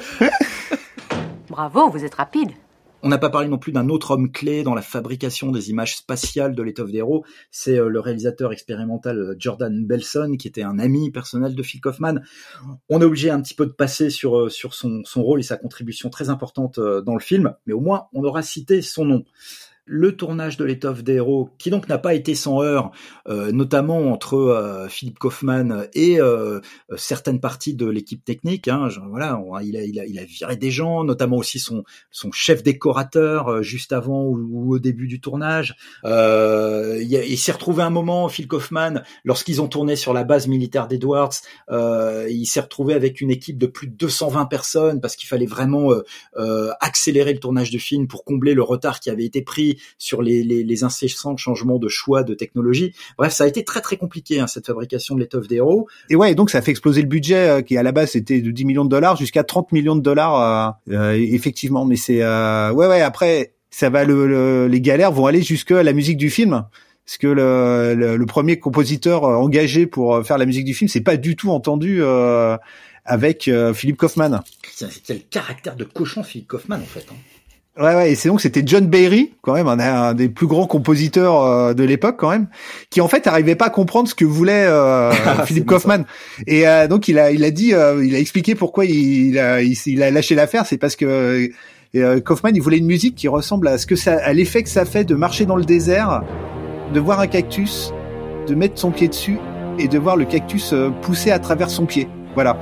Bravo, 1.49 1.89
vous 1.89 2.05
êtes 2.05 2.16
rapide. 2.16 2.51
On 3.03 3.09
n'a 3.09 3.18
pas 3.18 3.30
parlé 3.30 3.48
non 3.48 3.59
plus 3.59 3.72
d'un 3.72 3.88
autre 3.88 4.11
homme 4.11 4.30
clé 4.30 4.62
dans 4.62 4.74
la 4.74 4.82
fabrication 4.82 5.51
des 5.51 5.70
images 5.70 5.96
spatiales 5.96 6.55
de 6.55 6.62
l'étoffe 6.62 6.90
d'héros. 6.90 7.24
C'est 7.51 7.78
euh, 7.78 7.88
le 7.88 7.98
réalisateur 7.98 8.53
expérimental 8.53 9.18
euh, 9.18 9.36
Jordan 9.38 9.86
Belson, 9.86 10.36
qui 10.38 10.48
était 10.48 10.62
un 10.62 10.78
ami 10.78 11.11
personnel 11.11 11.55
de 11.55 11.62
Phil 11.62 11.80
Kaufman. 11.80 12.20
On 12.90 13.01
est 13.01 13.05
obligé 13.05 13.30
un 13.30 13.40
petit 13.40 13.55
peu 13.55 13.64
de 13.64 13.72
passer 13.72 14.11
sur, 14.11 14.38
euh, 14.38 14.48
sur 14.51 14.74
son, 14.74 15.03
son 15.05 15.22
rôle 15.22 15.40
et 15.40 15.44
sa 15.44 15.57
contribution 15.57 16.11
très 16.11 16.28
importante 16.28 16.78
dans 16.78 17.14
le 17.14 17.20
film, 17.20 17.55
mais 17.66 17.72
au 17.72 17.80
moins 17.80 18.09
on 18.12 18.22
aura 18.24 18.42
cité 18.42 18.82
son 18.82 19.05
nom. 19.05 19.24
Le 19.91 20.16
tournage 20.16 20.57
de 20.57 20.64
l'étoffe 20.64 21.03
des 21.03 21.20
qui 21.59 21.68
donc 21.68 21.88
n'a 21.88 21.99
pas 21.99 22.14
été 22.14 22.36
sans 22.36 22.62
heurts, 22.62 22.93
euh, 23.28 23.51
notamment 23.51 24.12
entre 24.12 24.34
euh, 24.34 24.88
Philippe 24.88 25.18
Kaufman 25.18 25.88
et 25.95 26.20
euh, 26.20 26.61
certaines 26.97 27.41
parties 27.41 27.74
de 27.74 27.86
l'équipe 27.86 28.24
technique. 28.24 28.68
Hein, 28.68 28.88
voilà, 29.09 29.43
il 29.62 29.76
a, 29.76 30.24
viré 30.24 30.57
des 30.57 30.70
gens, 30.70 31.03
notamment 31.03 31.36
aussi 31.38 31.59
son, 31.59 31.82
chef 32.32 32.62
décorateur 32.62 33.64
juste 33.64 33.93
avant 33.93 34.22
ou, 34.26 34.74
au 34.74 34.78
début 34.78 35.09
du 35.09 35.20
tournage. 35.20 35.74
il, 36.05 37.24
il 37.28 37.38
s'est 37.38 37.53
retrouvé 37.53 37.82
un 37.82 37.91
moment, 37.91 38.28
Phil 38.28 38.47
Kaufman, 38.47 39.03
lorsqu'ils 39.24 39.61
ont 39.61 39.68
tourné 39.68 39.97
sur 39.97 40.12
la 40.12 40.22
base 40.22 40.47
militaire 40.47 40.86
d'Edwards, 40.86 41.34
il 41.68 42.47
s'est 42.47 42.61
retrouvé 42.61 42.95
avec 42.95 43.20
une 43.20 43.30
équipe 43.30 43.59
de 43.59 43.66
plus 43.66 43.88
de 43.88 43.95
220 43.95 44.47
personnes 44.47 45.01
parce 45.01 45.16
qu'il 45.16 45.28
fallait 45.28 45.47
vraiment 45.47 45.91
accélérer 46.80 47.32
le 47.32 47.41
tournage 47.41 47.70
du 47.70 47.80
film 47.80 48.07
pour 48.07 48.24
combler 48.24 48.55
le 48.55 48.62
retard 48.62 49.01
qui 49.01 49.11
avait 49.11 49.24
été 49.24 49.43
pris 49.43 49.80
sur 49.99 50.22
les, 50.22 50.43
les, 50.43 50.64
les, 50.64 50.85
incessants 50.85 51.37
changements 51.37 51.78
de 51.78 51.89
choix 51.89 52.22
de 52.22 52.35
technologie. 52.35 52.95
Bref, 53.18 53.33
ça 53.33 53.45
a 53.45 53.47
été 53.47 53.64
très 53.64 53.81
très 53.81 53.97
compliqué 53.97 54.41
hein, 54.41 54.47
cette 54.47 54.66
fabrication 54.66 55.14
de 55.14 55.20
l'étoffe 55.20 55.49
des 55.49 55.57
héros. 55.57 55.89
Et 56.09 56.16
ouais, 56.16 56.35
donc 56.35 56.51
ça 56.51 56.62
fait 56.62 56.70
exploser 56.70 57.03
le 57.03 57.09
budget 57.09 57.49
euh, 57.49 57.62
qui 57.62 57.76
à 57.76 57.83
la 57.83 57.93
base 57.93 58.16
était 58.16 58.41
de 58.41 58.51
10 58.51 58.64
millions 58.64 58.85
de 58.85 58.91
dollars 58.91 59.16
jusqu'à 59.16 59.45
30 59.45 59.72
millions 59.72 59.97
de 59.97 60.01
dollars 60.01 60.76
euh, 60.89 60.95
euh, 60.95 61.12
effectivement. 61.12 61.85
Mais 61.85 61.97
c'est 61.97 62.20
ouais 62.20 62.87
ouais 62.87 63.01
après 63.01 63.55
ça 63.70 63.89
va 63.91 64.05
le, 64.05 64.66
les 64.66 64.81
galères 64.81 65.12
vont 65.12 65.26
aller 65.26 65.43
jusque 65.43 65.70
la 65.70 65.93
musique 65.93 66.16
du 66.16 66.31
film 66.31 66.64
parce 67.07 67.18
que 67.18 67.26
le, 67.26 67.95
le, 68.16 68.26
premier 68.26 68.59
compositeur 68.59 69.24
engagé 69.24 69.87
pour 69.87 70.24
faire 70.24 70.39
la 70.39 70.47
musique 70.47 70.64
du 70.64 70.74
film, 70.74 70.89
c'est 70.89 71.01
pas 71.01 71.16
du 71.16 71.35
tout 71.35 71.51
entendu 71.51 71.99
euh, 72.03 72.57
avec 73.05 73.51
Philippe 73.74 73.97
Kaufman. 73.97 74.41
C'est 74.72 75.14
le 75.14 75.20
caractère 75.31 75.74
de 75.74 75.85
cochon 75.85 76.22
Philippe 76.22 76.49
Kaufman 76.49 76.76
en 76.76 76.87
fait. 76.87 77.07
Hein. 77.11 77.16
Ouais, 77.79 77.95
ouais, 77.95 78.12
et 78.12 78.14
c'est 78.14 78.29
donc 78.29 78.41
c'était 78.41 78.62
John 78.66 78.87
Barry, 78.87 79.33
quand 79.43 79.55
même, 79.55 79.68
un, 79.68 80.12
des 80.12 80.29
plus 80.29 80.47
grands 80.47 80.66
compositeurs 80.66 81.45
euh, 81.45 81.73
de 81.73 81.85
l'époque, 81.85 82.16
quand 82.18 82.31
même, 82.31 82.49
qui 82.91 83.01
en 83.01 83.07
fait 83.07 83.27
arrivait 83.27 83.55
pas 83.55 83.66
à 83.66 83.71
comprendre 83.71 84.09
ce 84.09 84.14
que 84.14 84.25
voulait 84.25 84.66
euh, 84.66 85.12
Philippe 85.47 85.66
Kaufman. 85.66 86.05
Et 86.47 86.66
euh, 86.66 86.89
donc 86.89 87.07
il 87.07 87.18
a, 87.18 87.31
il 87.31 87.45
a 87.45 87.51
dit, 87.51 87.68
il 87.68 88.14
a 88.14 88.18
expliqué 88.18 88.55
pourquoi 88.55 88.85
il, 88.85 89.39
a, 89.39 89.62
il, 89.62 90.03
a 90.03 90.11
lâché 90.11 90.35
l'affaire, 90.35 90.66
c'est 90.66 90.79
parce 90.79 90.97
que 90.97 91.49
Kaufman, 91.95 92.51
il 92.55 92.61
voulait 92.61 92.79
une 92.79 92.87
musique 92.87 93.14
qui 93.14 93.29
ressemble 93.29 93.68
à 93.68 93.79
ce 93.79 93.87
que 93.87 93.97
ça, 93.97 94.18
à 94.23 94.33
l'effet 94.33 94.62
que 94.64 94.68
ça 94.68 94.85
fait 94.85 95.05
de 95.05 95.14
marcher 95.14 95.47
dans 95.47 95.57
le 95.57 95.64
désert, 95.64 96.23
de 96.93 97.01
voir 97.01 97.21
un 97.21 97.29
cactus, 97.29 97.95
de 98.49 98.55
mettre 98.57 98.79
son 98.79 98.91
pied 98.91 99.07
dessus 99.07 99.39
et 99.79 99.87
de 99.87 99.99
voir 99.99 100.16
le 100.16 100.25
cactus 100.25 100.75
pousser 101.03 101.31
à 101.31 101.39
travers 101.39 101.71
son 101.71 101.87
pied. 101.87 102.09
Voilà. 102.35 102.59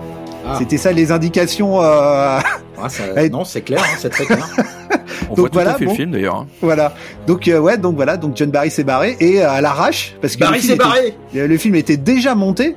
Ah. 0.47 0.57
C'était 0.59 0.79
ça 0.79 0.93
les 0.93 1.13
indications. 1.13 1.83
Euh... 1.83 2.39
Ah, 2.81 2.89
ça... 2.89 3.29
non, 3.31 3.45
c'est 3.45 3.63
clair, 3.63 3.83
hein, 3.83 3.97
c'est 3.99 4.11
très 4.11 4.27
clair. 4.27 4.49
On 5.27 5.35
donc, 5.35 5.39
voit 5.39 5.49
voilà, 5.53 5.71
tout 5.71 5.77
à 5.77 5.79
fait 5.79 5.85
le 5.87 5.91
film 5.91 6.11
d'ailleurs. 6.11 6.37
Hein. 6.37 6.47
Voilà. 6.61 6.95
Donc 7.27 7.49
euh, 7.49 7.59
ouais, 7.59 7.79
donc 7.79 7.97
voilà, 7.97 8.17
donc 8.17 8.37
John 8.37 8.51
Barry 8.51 8.71
s'est 8.71 8.85
barré 8.85 9.17
et 9.21 9.43
euh, 9.43 9.51
à 9.51 9.61
l'arrache 9.61 10.17
parce 10.21 10.37
que 10.37 10.41
Barry 10.41 10.61
s'est 10.61 10.77
barré. 10.77 11.15
le 11.35 11.57
film 11.57 11.75
était 11.75 11.97
déjà 11.97 12.35
monté. 12.35 12.77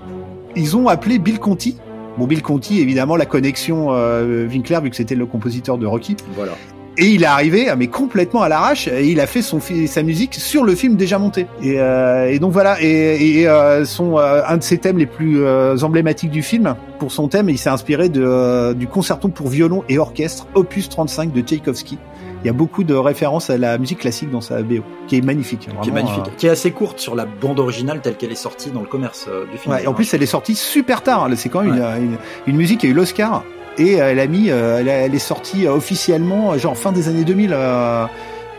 Ils 0.55 0.75
ont 0.75 0.87
appelé 0.87 1.17
Bill 1.17 1.39
Conti. 1.39 1.77
Bon, 2.17 2.27
Bill 2.27 2.41
Conti, 2.41 2.81
évidemment, 2.81 3.15
la 3.15 3.25
connexion 3.25 3.87
euh, 3.91 4.45
Winkler, 4.47 4.79
vu 4.83 4.89
que 4.89 4.95
c'était 4.95 5.15
le 5.15 5.25
compositeur 5.25 5.77
de 5.77 5.85
Rocky. 5.85 6.17
Voilà. 6.35 6.53
Et 6.97 7.05
il 7.05 7.23
est 7.23 7.27
arrivé, 7.27 7.67
mais 7.77 7.87
complètement 7.87 8.41
à 8.41 8.49
l'arrache, 8.49 8.89
et 8.89 9.07
il 9.07 9.21
a 9.21 9.27
fait 9.27 9.41
son 9.41 9.59
sa 9.87 10.03
musique 10.03 10.35
sur 10.35 10.65
le 10.65 10.75
film 10.75 10.97
déjà 10.97 11.17
monté. 11.19 11.47
Et, 11.63 11.79
euh, 11.79 12.29
et 12.29 12.37
donc 12.37 12.51
voilà, 12.51 12.81
et, 12.81 13.39
et 13.39 13.47
euh, 13.47 13.85
son 13.85 14.17
euh, 14.17 14.41
un 14.45 14.57
de 14.57 14.63
ses 14.63 14.77
thèmes 14.77 14.97
les 14.97 15.05
plus 15.05 15.41
euh, 15.41 15.77
emblématiques 15.83 16.31
du 16.31 16.43
film, 16.43 16.75
pour 16.99 17.13
son 17.13 17.29
thème, 17.29 17.49
il 17.49 17.57
s'est 17.57 17.69
inspiré 17.69 18.09
de, 18.09 18.21
euh, 18.21 18.73
du 18.73 18.87
concerto 18.87 19.29
pour 19.29 19.47
violon 19.47 19.83
et 19.87 19.97
orchestre, 19.99 20.47
opus 20.53 20.89
35 20.89 21.31
de 21.31 21.41
Tchaïkovski. 21.41 21.97
Il 22.43 22.47
y 22.47 22.49
a 22.49 22.53
beaucoup 22.53 22.83
de 22.83 22.95
références 22.95 23.49
à 23.49 23.57
la 23.57 23.77
musique 23.77 23.99
classique 23.99 24.31
dans 24.31 24.41
sa 24.41 24.61
BO, 24.63 24.83
qui 25.07 25.17
est 25.17 25.21
magnifique. 25.21 25.67
Vraiment, 25.67 25.81
qui 25.81 25.89
est 25.89 25.93
magnifique, 25.93 26.35
qui 26.37 26.47
est 26.47 26.49
assez 26.49 26.71
courte 26.71 26.99
sur 26.99 27.15
la 27.15 27.25
bande 27.25 27.59
originale 27.59 28.01
telle 28.01 28.17
qu'elle 28.17 28.31
est 28.31 28.35
sortie 28.35 28.71
dans 28.71 28.81
le 28.81 28.87
commerce 28.87 29.29
du 29.51 29.57
film. 29.57 29.75
Ouais, 29.75 29.85
en 29.85 29.93
plus, 29.93 30.13
elle 30.13 30.23
est 30.23 30.27
sortie 30.27 30.55
super 30.55 31.03
tard. 31.03 31.29
C'est 31.35 31.49
quand 31.49 31.61
même 31.61 31.75
une, 31.75 32.03
une, 32.03 32.17
une 32.47 32.57
musique 32.57 32.79
qui 32.79 32.87
a 32.87 32.89
eu 32.89 32.93
l'Oscar 32.93 33.43
et 33.77 34.01
euh, 34.01 34.11
elle 34.11 34.19
a 34.19 34.27
mis, 34.27 34.49
euh, 34.49 34.79
elle, 34.79 35.15
est 35.15 35.19
sortie 35.19 35.67
euh, 35.67 35.73
officiellement 35.73 36.57
genre 36.57 36.77
fin 36.77 36.91
des 36.91 37.07
années 37.07 37.23
2000 37.23 37.55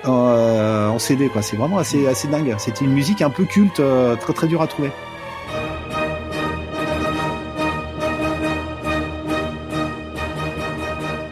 en 0.05 0.99
CD 0.99 1.29
quoi. 1.29 1.43
C'est 1.43 1.57
vraiment 1.57 1.79
assez 1.79 2.07
assez 2.07 2.29
dingue. 2.29 2.55
C'était 2.59 2.85
une 2.85 2.93
musique 2.93 3.23
un 3.23 3.31
peu 3.31 3.45
culte, 3.45 3.81
très 4.21 4.33
très 4.33 4.47
dur 4.47 4.63
à 4.63 4.67
trouver. 4.67 4.91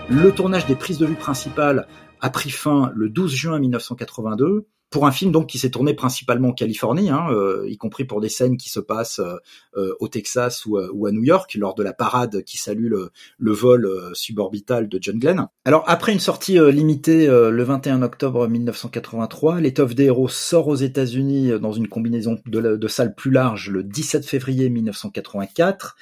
Le 0.09 0.33
tournage 0.33 0.67
des 0.67 0.75
prises 0.75 0.99
de 0.99 1.07
vue 1.07 1.15
principales 1.15 1.87
a 2.21 2.31
pris 2.31 2.51
fin 2.51 2.93
le 2.95 3.09
12 3.09 3.33
juin 3.33 3.59
1982 3.59 4.67
pour 4.91 5.07
un 5.07 5.13
film 5.13 5.31
donc 5.31 5.47
qui 5.47 5.59
s'est 5.59 5.71
tourné 5.71 5.95
principalement 5.95 6.49
en 6.49 6.53
Californie, 6.53 7.11
hein, 7.11 7.29
euh, 7.31 7.65
y 7.69 7.77
compris 7.77 8.05
pour 8.05 8.21
des 8.21 8.29
scènes 8.29 8.57
qui 8.57 8.69
se 8.69 8.81
passent 8.81 9.21
euh, 9.21 9.37
euh, 9.77 9.95
au 10.01 10.09
Texas 10.09 10.67
ou, 10.67 10.79
ou, 10.93 11.07
à 11.07 11.13
New 11.13 11.23
York 11.23 11.55
lors 11.55 11.77
de 11.77 11.85
la 11.85 11.93
parade 11.93 12.43
qui 12.43 12.59
salue 12.59 12.89
le, 12.89 13.11
le 13.39 13.53
vol 13.53 13.89
suborbital 14.15 14.89
de 14.89 14.99
John 15.01 15.19
Glenn. 15.19 15.47
Alors 15.65 15.85
après 15.87 16.13
une 16.13 16.21
sortie 16.21 16.59
limitée 16.73 17.29
le 17.29 17.63
21 17.63 18.03
octobre 18.03 18.49
1983, 18.49 19.61
l'étoffe 19.61 19.95
des 19.95 20.07
héros 20.07 20.29
sort 20.29 20.69
aux 20.69 20.75
États-Unis 20.75 21.53
dans 21.61 21.73
une 21.73 21.89
combinaison 21.89 22.39
de, 22.47 22.77
de 22.77 22.89
salles 22.89 23.15
plus 23.15 23.31
large 23.31 23.71
le 23.71 23.85
17 23.85 24.27
février 24.27 24.69
1984. 24.71 25.97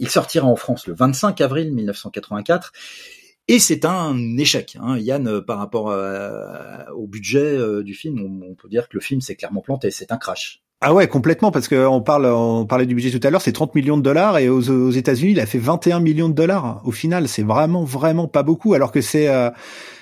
il 0.00 0.08
sortira 0.08 0.46
en 0.46 0.56
France 0.56 0.86
le 0.88 0.94
25 0.94 1.40
avril 1.40 1.72
1984 1.72 2.72
et 3.48 3.58
c'est 3.58 3.84
un 3.84 4.36
échec. 4.36 4.76
Hein. 4.80 4.98
Yann, 4.98 5.26
euh, 5.26 5.40
par 5.40 5.58
rapport 5.58 5.86
au 6.96 7.06
budget 7.06 7.40
euh, 7.40 7.82
du 7.82 7.94
film, 7.94 8.20
on, 8.20 8.54
peut 8.54 8.68
dire 8.68 8.88
que 8.88 8.96
le 8.96 9.00
film 9.00 9.20
s'est 9.20 9.34
clairement 9.34 9.62
planté. 9.62 9.90
C'est 9.90 10.12
un 10.12 10.16
crash. 10.16 10.62
Ah 10.80 10.92
ouais, 10.94 11.06
complètement, 11.06 11.52
parce 11.52 11.68
qu'on 11.68 12.00
parle, 12.00 12.26
on 12.26 12.66
parlait 12.66 12.86
du 12.86 12.96
budget 12.96 13.16
tout 13.16 13.24
à 13.24 13.30
l'heure, 13.30 13.40
c'est 13.40 13.52
30 13.52 13.76
millions 13.76 13.96
de 13.96 14.02
dollars, 14.02 14.38
et 14.38 14.48
aux, 14.48 14.90
États-Unis, 14.90 15.30
il 15.30 15.40
a 15.40 15.46
fait 15.46 15.58
21 15.58 16.00
millions 16.00 16.28
de 16.28 16.34
dollars. 16.34 16.82
Au 16.84 16.90
final, 16.90 17.28
c'est 17.28 17.44
vraiment, 17.44 17.84
vraiment 17.84 18.26
pas 18.26 18.42
beaucoup, 18.42 18.74
alors 18.74 18.90
que 18.90 19.00
c'est, 19.00 19.28
euh, 19.28 19.50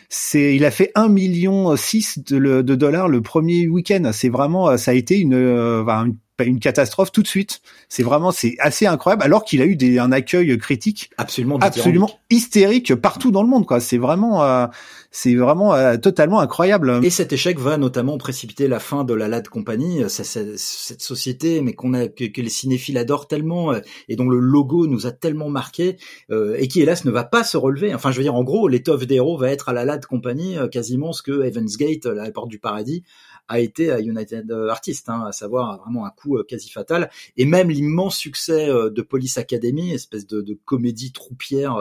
c'est, 0.08 0.56
il 0.56 0.64
a 0.64 0.70
fait 0.70 0.90
1 0.94 1.08
million 1.08 1.76
6 1.76 2.20
de, 2.24 2.62
de 2.62 2.74
dollars 2.74 3.08
le 3.08 3.20
premier 3.20 3.68
week-end. 3.68 4.10
C'est 4.14 4.30
vraiment, 4.30 4.78
ça 4.78 4.92
a 4.92 4.94
été 4.94 5.18
une, 5.18 5.34
une 5.34 6.16
une 6.46 6.60
catastrophe 6.60 7.12
tout 7.12 7.22
de 7.22 7.28
suite. 7.28 7.60
C'est 7.88 8.02
vraiment, 8.02 8.32
c'est 8.32 8.56
assez 8.58 8.86
incroyable, 8.86 9.22
alors 9.22 9.44
qu'il 9.44 9.62
a 9.62 9.66
eu 9.66 9.76
des, 9.76 9.98
un 9.98 10.12
accueil 10.12 10.56
critique 10.58 11.10
absolument, 11.18 11.58
absolument 11.60 12.10
hystérique 12.30 12.94
partout 12.94 13.30
dans 13.30 13.42
le 13.42 13.48
monde. 13.48 13.66
Quoi, 13.66 13.80
c'est 13.80 13.98
vraiment, 13.98 14.42
euh, 14.44 14.66
c'est 15.10 15.34
vraiment 15.34 15.74
euh, 15.74 15.96
totalement 15.96 16.40
incroyable. 16.40 17.00
Et 17.02 17.10
cet 17.10 17.32
échec 17.32 17.58
va 17.58 17.76
notamment 17.76 18.18
précipiter 18.18 18.68
la 18.68 18.78
fin 18.78 19.04
de 19.04 19.14
la 19.14 19.28
Lad 19.28 19.48
Company, 19.48 20.02
cette, 20.08 20.58
société, 21.00 21.60
mais 21.60 21.72
qu'on 21.72 21.94
a 21.94 22.08
que, 22.08 22.24
que, 22.24 22.40
les 22.40 22.48
cinéphiles 22.48 22.98
adorent 22.98 23.26
tellement 23.26 23.72
euh, 23.72 23.80
et 24.08 24.16
dont 24.16 24.28
le 24.28 24.38
logo 24.38 24.86
nous 24.86 25.06
a 25.06 25.12
tellement 25.12 25.48
marqué 25.48 25.96
et 26.30 26.68
qui 26.68 26.80
hélas 26.80 27.04
ne 27.04 27.10
va 27.10 27.24
pas 27.24 27.44
se 27.44 27.56
relever. 27.56 27.94
Enfin, 27.94 28.10
je 28.10 28.16
veux 28.16 28.22
dire, 28.22 28.34
en 28.34 28.44
gros, 28.44 28.68
l'étoffe 28.68 29.06
d'héros 29.06 29.36
va 29.36 29.50
être 29.50 29.68
à 29.68 29.72
la 29.72 29.84
Lad 29.84 30.04
Company 30.06 30.56
quasiment 30.70 31.12
ce 31.12 31.22
que 31.22 31.44
Evans 31.44 31.68
Gate, 31.78 32.06
la 32.06 32.30
porte 32.30 32.48
du 32.48 32.58
paradis, 32.58 33.02
a 33.50 33.58
été 33.58 33.90
à 33.90 34.00
United 34.00 34.50
Artists, 34.70 35.08
hein, 35.08 35.24
à 35.26 35.32
savoir 35.32 35.78
vraiment 35.82 36.06
un 36.06 36.10
coup 36.10 36.38
euh, 36.38 36.44
quasi 36.44 36.70
fatal. 36.70 37.10
Et 37.36 37.44
même 37.44 37.68
l'immense 37.68 38.16
succès 38.16 38.70
euh, 38.70 38.90
de 38.90 39.02
Police 39.02 39.38
Academy, 39.38 39.92
espèce 39.92 40.26
de, 40.26 40.56
comédie 40.64 41.12
troupière. 41.12 41.76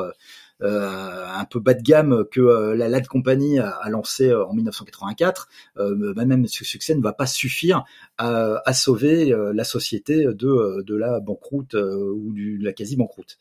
Euh, 0.62 1.26
un 1.26 1.46
peu 1.46 1.62
bas 1.62 1.74
de 1.74 1.82
gamme 1.82 2.26
que 2.30 2.42
la 2.42 2.90
Lad 2.90 3.08
Company 3.08 3.60
a, 3.60 3.88
lancé 3.88 4.34
en 4.34 4.54
1984, 4.54 5.48
bah, 5.78 6.26
même 6.26 6.48
ce 6.48 6.66
succès 6.66 6.96
ne 6.96 7.02
va 7.02 7.14
pas 7.14 7.28
suffire 7.28 7.86
à, 8.18 8.74
sauver 8.74 9.34
la 9.54 9.64
société 9.64 10.26
de, 10.26 10.82
de 10.82 10.96
la 10.96 11.22
banqueroute 11.22 11.76
ou 11.76 12.34
de 12.34 12.62
la 12.62 12.74
quasi 12.74 12.98
banqueroute. 12.98 13.38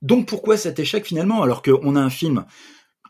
Donc 0.00 0.28
pourquoi 0.28 0.56
cet 0.56 0.78
échec 0.78 1.04
finalement 1.04 1.42
alors 1.42 1.62
qu'on 1.62 1.96
a 1.96 2.00
un 2.00 2.10
film 2.10 2.44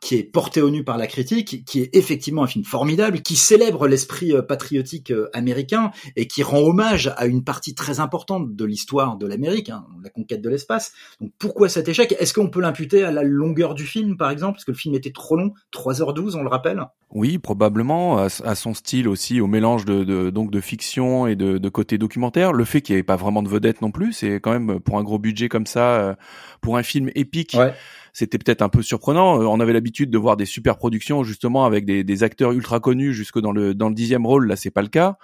qui 0.01 0.16
est 0.16 0.22
porté 0.22 0.62
au 0.62 0.70
nu 0.70 0.82
par 0.82 0.96
la 0.96 1.07
critique, 1.07 1.64
qui 1.64 1.80
est 1.80 1.94
effectivement 1.94 2.42
un 2.42 2.46
film 2.46 2.64
formidable, 2.64 3.20
qui 3.20 3.36
célèbre 3.36 3.86
l'esprit 3.86 4.32
euh, 4.32 4.42
patriotique 4.42 5.11
euh, 5.11 5.28
américain 5.34 5.90
et 6.16 6.26
qui 6.26 6.42
rend 6.42 6.61
hommage 6.61 7.12
à 7.16 7.26
une 7.26 7.44
partie 7.44 7.74
très 7.74 8.01
importante 8.01 8.57
de 8.57 8.64
l'histoire 8.64 9.18
de 9.18 9.26
l'Amérique, 9.26 9.68
hein, 9.68 9.84
la 10.03 10.09
conquête 10.09 10.40
de 10.40 10.48
l'espace. 10.48 10.92
Donc 11.20 11.32
pourquoi 11.38 11.68
cet 11.68 11.88
échec? 11.88 12.16
Est-ce 12.18 12.32
qu'on 12.32 12.48
peut 12.48 12.61
l'imputer 12.61 13.05
à 13.05 13.12
la 13.12 13.22
longueur 13.22 13.74
du 13.74 13.84
film, 13.84 14.16
par 14.16 14.30
exemple, 14.30 14.55
parce 14.55 14.64
que 14.64 14.70
le 14.70 14.76
film 14.76 14.94
était 14.94 15.12
trop 15.12 15.36
long, 15.36 15.53
3h12, 15.74 16.34
on 16.36 16.42
le 16.42 16.48
rappelle 16.48 16.82
Oui, 17.11 17.38
probablement, 17.38 18.18
à, 18.18 18.55
son 18.55 18.72
style 18.72 19.07
aussi, 19.07 19.40
au 19.40 19.46
mélange 19.46 19.84
de, 19.84 20.30
donc 20.30 20.51
de 20.51 20.61
fiction 20.61 21.26
et 21.26 21.36
de, 21.36 21.68
côté 21.68 21.98
documentaire. 21.98 22.53
Le 22.53 22.64
fait 22.64 22.80
qu'il 22.80 22.94
n'y 22.94 22.98
avait 22.98 23.05
pas 23.05 23.16
vraiment 23.16 23.42
de 23.42 23.48
vedette 23.48 23.82
non 23.82 23.90
plus, 23.90 24.14
c'est 24.14 24.40
quand 24.40 24.53
même 24.53 24.80
pour 24.80 24.98
un 24.98 25.05
gros 25.05 25.18
budget 25.18 25.48
comme 25.48 25.66
ça, 25.66 26.01
euh, 26.01 26.14
pour 26.61 26.78
un 26.78 26.82
film 26.82 27.11
épique. 27.14 27.55
Ouais 27.57 27.74
c'était 28.12 28.38
peut-être 28.38 28.62
un 28.62 28.68
peu 28.68 28.82
surprenant. 28.82 29.40
Euh, 29.40 29.44
on 29.44 29.61
avait 29.61 29.72
l'habitude 29.72 30.11
de 30.11 30.18
voir 30.18 30.36
des 30.36 30.46
super 30.46 30.76
productions 30.76 31.22
justement 31.24 31.64
avec 31.64 31.84
des, 31.84 32.22
acteurs 32.22 32.52
ultra 32.52 32.80
connus 32.80 33.14
jusque 33.14 33.38
dans 33.38 33.52
le 33.52 33.74
dixième 33.94 34.26
rôle. 34.26 34.46
Là, 34.46 34.56
c'est 34.56 34.70
pas 34.70 34.82
le 34.82 34.88
cas. 34.88 35.16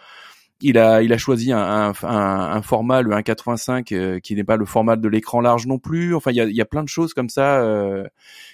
Il 0.62 0.78
a, 0.78 1.02
il 1.02 1.12
a 1.12 1.18
choisi 1.18 1.52
un, 1.52 1.58
un, 1.58 1.92
un, 2.02 2.62
format, 2.62 3.02
le 3.02 3.10
1.85, 3.10 3.92
euh, 3.92 4.18
qui 4.20 4.34
n'est 4.34 4.44
pas 4.44 4.56
le 4.56 4.64
format 4.64 4.96
de 4.96 5.06
l'écran 5.06 5.42
large 5.42 5.66
non 5.66 5.78
plus. 5.78 6.14
Enfin, 6.14 6.30
il 6.30 6.36
y 6.36 6.60
a, 6.62 6.64
plein 6.64 6.82
de 6.82 6.88
choses 6.88 7.12
comme 7.12 7.28
ça 7.28 7.60
euh, 7.60 8.04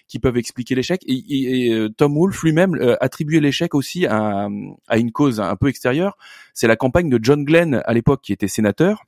qui 0.09 0.19
peuvent 0.19 0.37
expliquer 0.37 0.75
l'échec. 0.75 1.03
Et, 1.07 1.73
euh, 1.73 1.89
Tom 1.91 2.17
Wolfe 2.17 2.43
lui-même 2.43 2.77
attribuait 3.01 3.39
l'échec 3.39 3.75
aussi 3.77 4.07
à, 4.07 4.49
à 4.89 4.99
une 4.99 5.13
cause 5.13 5.41
un 5.41 5.55
peu 5.55 5.69
extérieure. 5.69 6.17
C'est 6.55 6.67
la 6.67 6.75
campagne 6.75 7.09
de 7.09 7.21
John 7.23 7.45
Glenn 7.45 7.83
à 7.85 7.95
l'époque, 7.95 8.23
qui 8.23 8.33
était 8.33 8.49
sénateur 8.49 9.05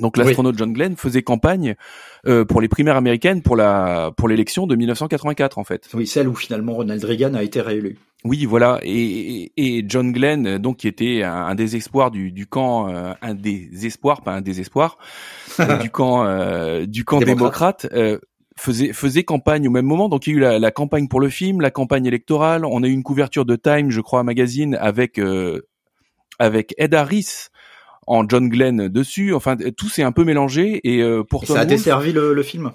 donc 0.00 0.16
l'astronaute 0.16 0.56
John 0.58 0.72
Glenn 0.72 0.96
faisait 0.96 1.22
campagne 1.22 1.74
euh, 2.26 2.44
pour 2.44 2.60
les 2.60 2.68
primaires 2.68 2.96
américaines 2.96 3.42
pour 3.42 3.56
la 3.56 4.12
pour 4.16 4.28
l'élection 4.28 4.66
de 4.66 4.76
1984 4.76 5.58
en 5.58 5.64
fait. 5.64 5.88
Oui, 5.94 6.06
celle 6.06 6.28
où 6.28 6.34
finalement 6.34 6.74
Ronald 6.74 7.04
Reagan 7.04 7.34
a 7.34 7.42
été 7.42 7.60
réélu. 7.60 7.98
Oui, 8.24 8.44
voilà. 8.44 8.80
Et, 8.82 9.52
et 9.56 9.84
John 9.86 10.12
Glenn, 10.12 10.58
donc 10.58 10.78
qui 10.78 10.88
était 10.88 11.22
un, 11.22 11.54
désespoir 11.54 12.10
du, 12.10 12.32
du 12.32 12.46
camp, 12.46 12.88
euh, 12.88 13.14
un 13.22 13.34
désespoir, 13.34 14.22
pas 14.22 14.32
un 14.32 14.42
désespoir, 14.42 14.98
euh, 15.60 15.78
du 15.78 15.90
camp 15.90 16.24
euh, 16.26 16.84
du 16.86 17.04
camp 17.04 17.20
démocrate. 17.20 17.88
faisait 18.58 18.92
faisait 18.92 19.24
campagne 19.24 19.66
au 19.66 19.70
même 19.70 19.86
moment 19.86 20.10
donc 20.10 20.26
il 20.26 20.30
y 20.30 20.32
a 20.34 20.36
eu 20.36 20.40
la, 20.40 20.58
la, 20.58 20.70
campagne 20.70 21.08
pour 21.08 21.18
le 21.18 21.30
film 21.30 21.62
la 21.62 21.70
campagne 21.70 22.04
électorale 22.04 22.66
on 22.66 22.82
a 22.82 22.88
eu 22.88 22.90
une 22.90 23.02
couverture 23.02 23.46
de 23.46 23.56
Time 23.56 23.90
je 23.90 24.02
crois 24.02 24.22
magazine 24.22 24.74
avec 24.74 25.18
avec 26.38 26.74
Ed 26.76 26.92
Harris 26.92 27.48
en 28.10 28.28
John 28.28 28.48
Glenn 28.48 28.88
dessus. 28.88 29.32
Enfin, 29.32 29.56
tout 29.76 29.88
s'est 29.88 30.02
un 30.02 30.12
peu 30.12 30.24
mélangé 30.24 30.80
et 30.84 31.00
euh, 31.00 31.22
pour 31.22 31.46
ça 31.46 31.60
a 31.60 31.64
desservi 31.64 32.12
le, 32.12 32.34
le 32.34 32.42
film 32.42 32.72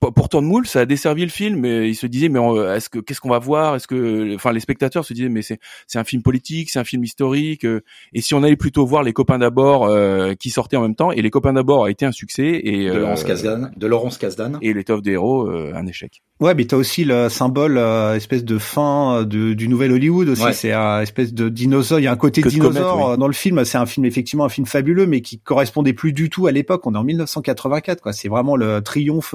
pour 0.00 0.28
Tom 0.28 0.44
Moule, 0.44 0.66
ça 0.66 0.80
a 0.80 0.86
desservi 0.86 1.22
le 1.22 1.30
film. 1.30 1.60
Mais 1.60 1.88
il 1.88 1.94
se 1.94 2.06
disait, 2.06 2.28
mais 2.28 2.38
est-ce 2.74 2.88
que 2.88 2.98
qu'est-ce 2.98 3.20
qu'on 3.20 3.30
va 3.30 3.38
voir? 3.38 3.76
Est-ce 3.76 3.86
que, 3.86 4.34
enfin, 4.34 4.52
les 4.52 4.60
spectateurs 4.60 5.04
se 5.04 5.14
disaient, 5.14 5.28
mais 5.28 5.42
c'est 5.42 5.58
c'est 5.86 5.98
un 5.98 6.04
film 6.04 6.22
politique, 6.22 6.70
c'est 6.70 6.78
un 6.78 6.84
film 6.84 7.04
historique. 7.04 7.64
Euh, 7.64 7.82
et 8.12 8.20
si 8.20 8.34
on 8.34 8.42
allait 8.42 8.56
plutôt 8.56 8.86
voir 8.86 9.02
les 9.02 9.12
copains 9.12 9.38
d'abord 9.38 9.86
euh, 9.86 10.34
qui 10.34 10.50
sortaient 10.50 10.76
en 10.76 10.82
même 10.82 10.94
temps, 10.94 11.12
et 11.12 11.22
les 11.22 11.30
copains 11.30 11.52
d'abord 11.52 11.84
a 11.84 11.90
été 11.90 12.04
un 12.04 12.12
succès 12.12 12.60
et 12.62 12.88
de 12.88 12.98
Laurence 12.98 13.24
Kasdan, 13.24 13.70
de 13.76 13.86
Laurence 13.86 14.18
Kasdan, 14.18 14.58
et 14.60 14.72
l'étoffe 14.72 15.02
des 15.02 15.12
héros 15.12 15.48
un 15.48 15.86
échec. 15.86 16.22
Ouais, 16.40 16.54
mais 16.54 16.66
t'as 16.66 16.76
aussi 16.76 17.04
le 17.04 17.28
symbole 17.28 17.78
espèce 18.14 18.44
de 18.44 18.58
fin 18.58 19.24
de, 19.24 19.54
du 19.54 19.68
nouvel 19.68 19.92
Hollywood 19.92 20.28
aussi. 20.28 20.42
C'est 20.52 20.72
un 20.72 21.00
espèce 21.00 21.34
de 21.34 21.48
dinosaure. 21.48 21.98
Il 21.98 22.04
y 22.04 22.06
a 22.06 22.12
un 22.12 22.16
côté 22.16 22.42
dinosaure 22.42 23.16
dans 23.18 23.26
le 23.26 23.32
film. 23.32 23.64
C'est 23.64 23.78
un 23.78 23.86
film 23.86 24.06
effectivement 24.06 24.44
un 24.44 24.48
film 24.48 24.66
fabuleux, 24.66 25.06
mais 25.06 25.20
qui 25.20 25.38
correspondait 25.38 25.92
plus 25.92 26.12
du 26.12 26.30
tout 26.30 26.46
à 26.46 26.52
l'époque. 26.52 26.86
On 26.86 26.94
est 26.94 26.98
en 26.98 27.04
1984, 27.04 28.00
quoi. 28.00 28.12
C'est 28.12 28.28
vraiment 28.28 28.56
le 28.56 28.80
triomphe 28.82 29.34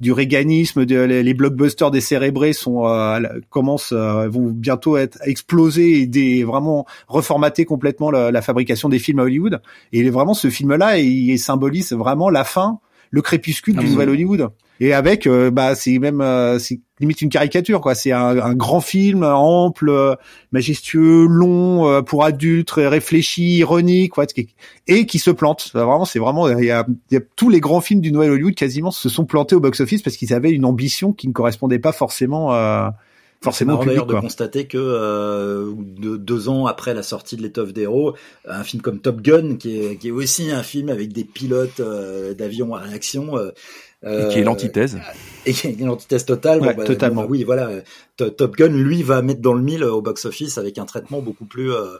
du 0.00 0.12
réganisme, 0.12 0.84
de, 0.84 1.00
les, 1.00 1.34
blockbusters 1.34 1.90
décérébrés 1.90 2.52
sont 2.52 2.86
euh, 2.86 3.20
commencent 3.50 3.92
euh, 3.92 4.28
vont 4.28 4.50
bientôt 4.50 4.96
être 4.96 5.18
explosés 5.24 6.00
et 6.00 6.06
des 6.06 6.44
vraiment 6.44 6.86
reformater 7.08 7.64
complètement 7.64 8.10
la, 8.10 8.42
fabrication 8.42 8.88
des 8.88 8.98
films 8.98 9.20
à 9.20 9.22
Hollywood. 9.24 9.60
Et 9.92 10.08
vraiment 10.10 10.34
ce 10.34 10.50
film-là, 10.50 10.98
il, 10.98 11.38
symbolise 11.38 11.92
vraiment 11.92 12.30
la 12.30 12.44
fin, 12.44 12.80
le 13.10 13.22
crépuscule 13.22 13.76
du 13.76 13.86
ah 13.86 13.90
nouvel 13.90 14.10
Hollywood 14.10 14.50
et 14.82 14.92
avec 14.92 15.26
euh, 15.26 15.50
bah 15.50 15.74
c'est 15.76 15.98
même 15.98 16.20
euh, 16.20 16.58
c'est 16.58 16.80
limite 17.02 17.22
une 17.22 17.28
caricature 17.28 17.80
quoi. 17.80 17.94
C'est 17.94 18.12
un, 18.12 18.38
un, 18.38 18.54
grand 18.54 18.80
film 18.80 19.22
ample 19.22 20.16
majestueux 20.52 21.26
long 21.26 21.88
euh, 21.88 22.02
pour 22.02 22.24
adultes 22.24 22.70
réfléchi 22.70 23.58
ironique 23.58 24.12
quoi 24.12 24.26
et 24.86 25.06
qui 25.06 25.18
se 25.18 25.30
plante. 25.30 25.70
Vraiment 25.74 26.04
c'est 26.04 26.18
vraiment 26.18 26.48
il 26.48 26.64
y 26.64 26.70
a, 26.70 26.86
y 27.10 27.16
a, 27.16 27.20
tous 27.36 27.50
les 27.50 27.60
grands 27.60 27.80
films 27.80 28.00
du 28.00 28.12
Nouvel 28.12 28.30
Hollywood 28.30 28.54
quasiment 28.54 28.90
se 28.90 29.08
sont 29.08 29.24
plantés 29.24 29.54
au 29.54 29.60
box 29.60 29.80
office 29.80 30.02
parce 30.02 30.16
qu'ils 30.16 30.32
avaient 30.32 30.52
une 30.52 30.64
ambition 30.64 31.12
qui 31.12 31.28
ne 31.28 31.32
correspondait 31.32 31.78
pas 31.78 31.92
forcément 31.92 32.52
forcément 33.42 33.80
C'est 33.80 33.88
d'ailleurs 33.88 34.06
de 34.06 34.14
constater 34.14 34.66
que 34.66 34.78
euh, 34.78 35.72
deux 35.76 36.48
ans 36.48 36.66
après 36.66 36.94
la 36.94 37.02
sortie 37.02 37.36
de 37.36 37.42
l'étoffe 37.42 37.72
d'héros, 37.72 38.14
un 38.46 38.62
film 38.62 38.82
comme 38.82 39.00
Top 39.00 39.20
Gun, 39.20 39.56
qui 39.56 39.78
est, 39.78 39.96
qui 39.96 40.08
est 40.08 40.12
aussi 40.12 40.50
un 40.50 40.62
film 40.62 40.88
avec 40.88 41.12
des 41.12 41.24
pilotes 41.24 41.80
euh, 41.80 42.34
d'avions 42.34 42.74
à 42.74 42.78
réaction, 42.80 43.36
euh, 43.36 43.50
et 44.04 44.28
qui 44.28 44.38
est 44.40 44.44
l'antithèse. 44.44 44.98
Et 45.44 45.52
qui 45.52 45.66
est 45.66 45.76
l'antithèse 45.80 46.24
totale. 46.24 46.60
Ouais, 46.60 46.72
bah, 46.72 46.84
totalement. 46.84 47.24
oui, 47.28 47.42
voilà. 47.42 47.68
Top 48.16 48.56
Gun, 48.56 48.68
lui, 48.68 49.02
va 49.02 49.22
mettre 49.22 49.40
dans 49.40 49.54
le 49.54 49.62
mille 49.62 49.82
au 49.82 50.00
box-office 50.00 50.56
avec 50.56 50.78
un 50.78 50.84
traitement 50.84 51.20
beaucoup 51.20 51.46
plus, 51.46 51.72
euh, 51.72 51.96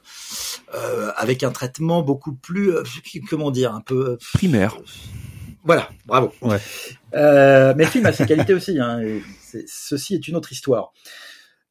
euh, 0.76 1.10
avec 1.16 1.42
un 1.42 1.50
traitement 1.50 2.02
beaucoup 2.02 2.34
plus, 2.34 2.70
euh, 2.70 2.84
comment 3.28 3.50
dire, 3.50 3.74
un 3.74 3.80
peu 3.80 4.16
primaire. 4.32 4.78
Voilà, 5.64 5.88
bravo. 6.06 6.32
Ouais. 6.40 6.58
mais 7.12 7.84
le 7.84 7.90
film 7.90 8.06
a 8.06 8.12
ses 8.12 8.26
qualités 8.26 8.54
aussi. 8.54 8.78
Hein, 8.78 9.00
ceci 9.66 10.14
est 10.14 10.28
une 10.28 10.36
autre 10.36 10.52
histoire. 10.52 10.92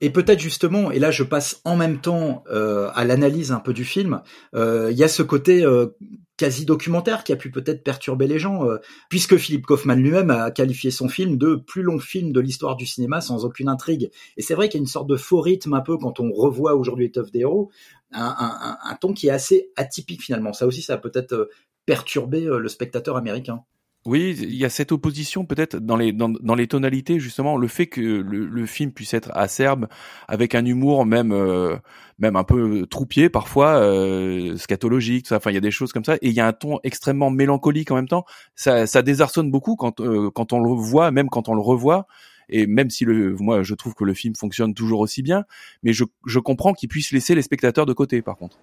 Et 0.02 0.10
peut-être 0.10 0.40
justement, 0.40 0.92
et 0.92 0.98
là 0.98 1.12
je 1.12 1.24
passe 1.24 1.62
en 1.64 1.78
même 1.78 2.02
temps 2.02 2.44
euh, 2.52 2.90
à 2.96 3.06
l'analyse 3.06 3.52
un 3.52 3.60
peu 3.60 3.72
du 3.72 3.86
film, 3.86 4.22
euh, 4.56 4.90
il 4.92 4.98
y 4.98 5.04
a 5.04 5.08
ce 5.08 5.22
côté 5.22 5.64
euh, 5.64 5.96
quasi 6.38 6.66
documentaire 6.66 7.24
qui 7.24 7.32
a 7.32 7.36
pu 7.36 7.52
peut-être 7.52 7.84
perturber 7.84 8.26
les 8.26 8.40
gens, 8.40 8.66
puisque 9.10 9.38
Philippe 9.38 9.68
Kaufman 9.68 9.94
lui-même 9.94 10.32
a 10.32 10.50
qualifié 10.50 10.90
son 10.90 11.08
film 11.08 11.38
de 11.38 11.54
plus 11.54 11.84
long 11.84 12.00
film 12.00 12.32
de 12.32 12.40
l'histoire 12.40 12.76
du 12.76 12.88
cinéma 12.88 13.22
sans 13.22 13.46
aucune 13.46 13.70
intrigue. 13.70 14.10
Et 14.38 14.42
c'est 14.42 14.56
vrai 14.56 14.68
qu'il 14.68 14.80
y 14.80 14.82
a 14.82 14.86
une 14.86 14.88
sorte 14.88 15.08
de 15.08 15.18
faux 15.18 15.40
rythme 15.40 15.76
un 15.76 15.82
peu 15.82 15.98
quand 15.98 16.20
on 16.20 16.32
revoit 16.32 16.74
aujourd'hui 16.74 17.06
Étoffe 17.06 17.32
des 17.32 17.42
héros, 17.42 17.70
un, 18.12 18.36
un, 18.40 18.78
un, 18.84 18.96
ton 18.96 19.14
qui 19.14 19.28
est 19.28 19.32
assez 19.32 19.70
atypique 19.76 20.24
finalement. 20.24 20.52
Ça 20.52 20.66
aussi, 20.66 20.82
ça 20.82 20.96
a 20.96 20.98
peut-être 20.98 21.48
perturbé 21.86 22.42
le 22.46 22.68
spectateur 22.70 23.18
américain. 23.18 23.64
Oui, 24.06 24.36
il 24.42 24.56
y 24.56 24.66
a 24.66 24.70
cette 24.70 24.92
opposition 24.92 25.46
peut-être 25.46 25.76
dans 25.76 25.96
les 25.96 26.12
dans, 26.12 26.30
dans, 26.30 26.56
les 26.56 26.68
tonalités 26.68 27.20
justement, 27.20 27.56
le 27.56 27.68
fait 27.68 27.86
que 27.86 28.02
le, 28.02 28.48
le, 28.48 28.66
film 28.66 28.92
puisse 28.92 29.14
être 29.14 29.30
acerbe 29.36 29.88
avec 30.28 30.56
un 30.56 30.66
humour 30.66 31.06
même 31.06 31.32
euh, 31.32 31.78
même 32.18 32.36
un 32.36 32.44
peu 32.44 32.88
troupier 32.88 33.30
parfois, 33.30 33.76
euh, 33.76 34.58
scatologique, 34.58 35.26
tout 35.26 35.30
ça. 35.30 35.38
Enfin, 35.38 35.52
il 35.52 35.54
y 35.54 35.58
a 35.58 35.62
des 35.62 35.70
choses 35.70 35.94
comme 35.94 36.04
ça 36.04 36.16
et 36.16 36.30
il 36.30 36.34
y 36.34 36.40
a 36.40 36.48
un 36.48 36.54
ton 36.54 36.80
extrêmement 36.84 37.30
mélancolique 37.30 37.92
en 37.92 37.96
même 37.96 38.08
temps. 38.08 38.26
Ça, 38.56 38.88
ça 38.88 39.04
désarçonne 39.04 39.52
beaucoup 39.52 39.76
quand 39.76 40.00
euh, 40.02 40.32
quand 40.32 40.52
on 40.52 40.60
le 40.60 40.72
voit, 40.72 41.12
même 41.12 41.30
quand 41.30 41.48
on 41.48 41.54
le 41.54 41.62
revoit. 41.62 42.08
Et 42.50 42.66
même 42.68 42.90
si 42.90 43.06
le, 43.06 43.36
moi, 43.40 43.64
je 43.64 43.74
trouve 43.76 43.94
que 43.94 44.04
le 44.04 44.14
film 44.14 44.36
fonctionne 44.36 44.74
toujours 44.74 45.00
aussi 45.00 45.22
bien, 45.22 45.46
mais 45.84 45.94
je, 45.94 46.04
je 46.26 46.40
comprends 46.40 46.74
qu'il 46.74 46.90
puisse 46.90 47.12
laisser 47.12 47.34
les 47.34 47.42
spectateurs 47.44 47.86
de 47.86 47.94
côté, 47.94 48.22
par 48.22 48.36
contre. 48.36 48.58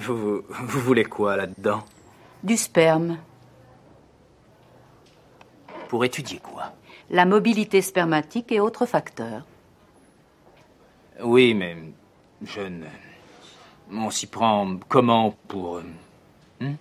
Vous, 0.00 0.42
vous 0.48 0.80
voulez 0.80 1.04
quoi 1.04 1.36
là-dedans? 1.36 1.82
Du 2.44 2.56
sperme. 2.56 3.18
Pour 5.94 6.04
étudier 6.04 6.40
quoi 6.40 6.72
La 7.08 7.24
mobilité 7.24 7.80
spermatique 7.80 8.50
et 8.50 8.58
autres 8.58 8.84
facteurs. 8.84 9.42
Oui, 11.22 11.54
mais 11.54 11.76
je 12.44 12.62
ne... 12.62 12.86
On 13.92 14.10
s'y 14.10 14.26
prend 14.26 14.76
comment 14.88 15.36
pour... 15.46 15.76
Euh, 15.76 15.84
hmm? 16.60 16.74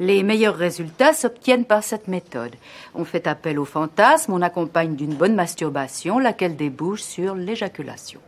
Les 0.00 0.24
meilleurs 0.24 0.56
résultats 0.56 1.12
s'obtiennent 1.12 1.66
par 1.66 1.84
cette 1.84 2.08
méthode. 2.08 2.56
On 2.96 3.04
fait 3.04 3.28
appel 3.28 3.60
au 3.60 3.64
fantasme, 3.64 4.32
on 4.32 4.42
accompagne 4.42 4.96
d'une 4.96 5.14
bonne 5.14 5.36
masturbation, 5.36 6.18
laquelle 6.18 6.56
débouche 6.56 7.02
sur 7.02 7.36
l'éjaculation 7.36 8.20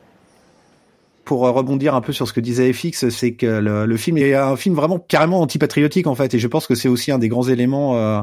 pour 1.30 1.42
rebondir 1.42 1.94
un 1.94 2.00
peu 2.00 2.12
sur 2.12 2.26
ce 2.26 2.32
que 2.32 2.40
disait 2.40 2.72
FX, 2.72 3.08
c'est 3.08 3.34
que 3.34 3.46
le, 3.46 3.96
film 3.96 4.18
est 4.18 4.34
un 4.34 4.56
film 4.56 4.74
vraiment 4.74 4.98
carrément 4.98 5.40
antipatriotique 5.40 6.08
en 6.08 6.16
fait, 6.16 6.34
et 6.34 6.40
je 6.40 6.48
pense 6.48 6.66
que 6.66 6.74
c'est 6.74 6.88
aussi 6.88 7.12
un 7.12 7.20
des 7.20 7.28
grands 7.28 7.44
éléments 7.44 7.96
euh, 7.96 8.20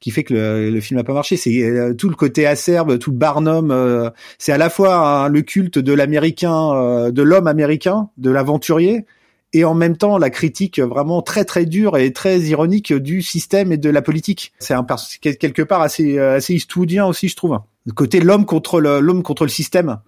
qui 0.00 0.10
fait 0.10 0.22
que 0.22 0.34
le, 0.70 0.80
film 0.82 0.98
n'a 0.98 1.02
pas 1.02 1.14
marché. 1.14 1.38
C'est 1.38 1.62
euh, 1.62 1.94
tout 1.94 2.10
le 2.10 2.14
côté 2.14 2.46
acerbe, 2.46 2.98
tout 2.98 3.10
le 3.10 3.16
Barnum. 3.16 3.70
Euh, 3.70 4.10
c'est 4.36 4.52
à 4.52 4.58
la 4.58 4.68
fois 4.68 4.96
hein, 4.96 5.28
le 5.28 5.40
culte 5.40 5.78
de 5.78 5.94
l'américain, 5.94 7.10
de 7.10 7.22
l'homme 7.22 7.46
américain, 7.46 8.10
de 8.18 8.30
l'aventurier, 8.30 9.06
et 9.54 9.64
en 9.64 9.72
même 9.72 9.96
temps 9.96 10.18
la 10.18 10.28
critique 10.28 10.78
vraiment 10.78 11.22
très 11.22 11.46
très 11.46 11.64
dure 11.64 11.96
et 11.96 12.12
très 12.12 12.38
ironique 12.38 12.92
du 12.92 13.22
système 13.22 13.72
et 13.72 13.78
de 13.78 13.88
la 13.88 14.02
politique. 14.02 14.52
C'est 14.58 14.74
un 14.74 14.84
quelque 15.20 15.62
part 15.62 15.80
assez 15.80 16.18
assez 16.18 16.52
eastwoodien 16.52 17.06
aussi, 17.06 17.28
je 17.28 17.36
trouve. 17.36 17.58
Le 17.86 17.92
côté 17.92 18.20
l'homme 18.20 18.44
contre 18.44 18.78
l'homme 18.78 19.22
contre 19.22 19.44
le 19.44 19.50
système 19.50 20.00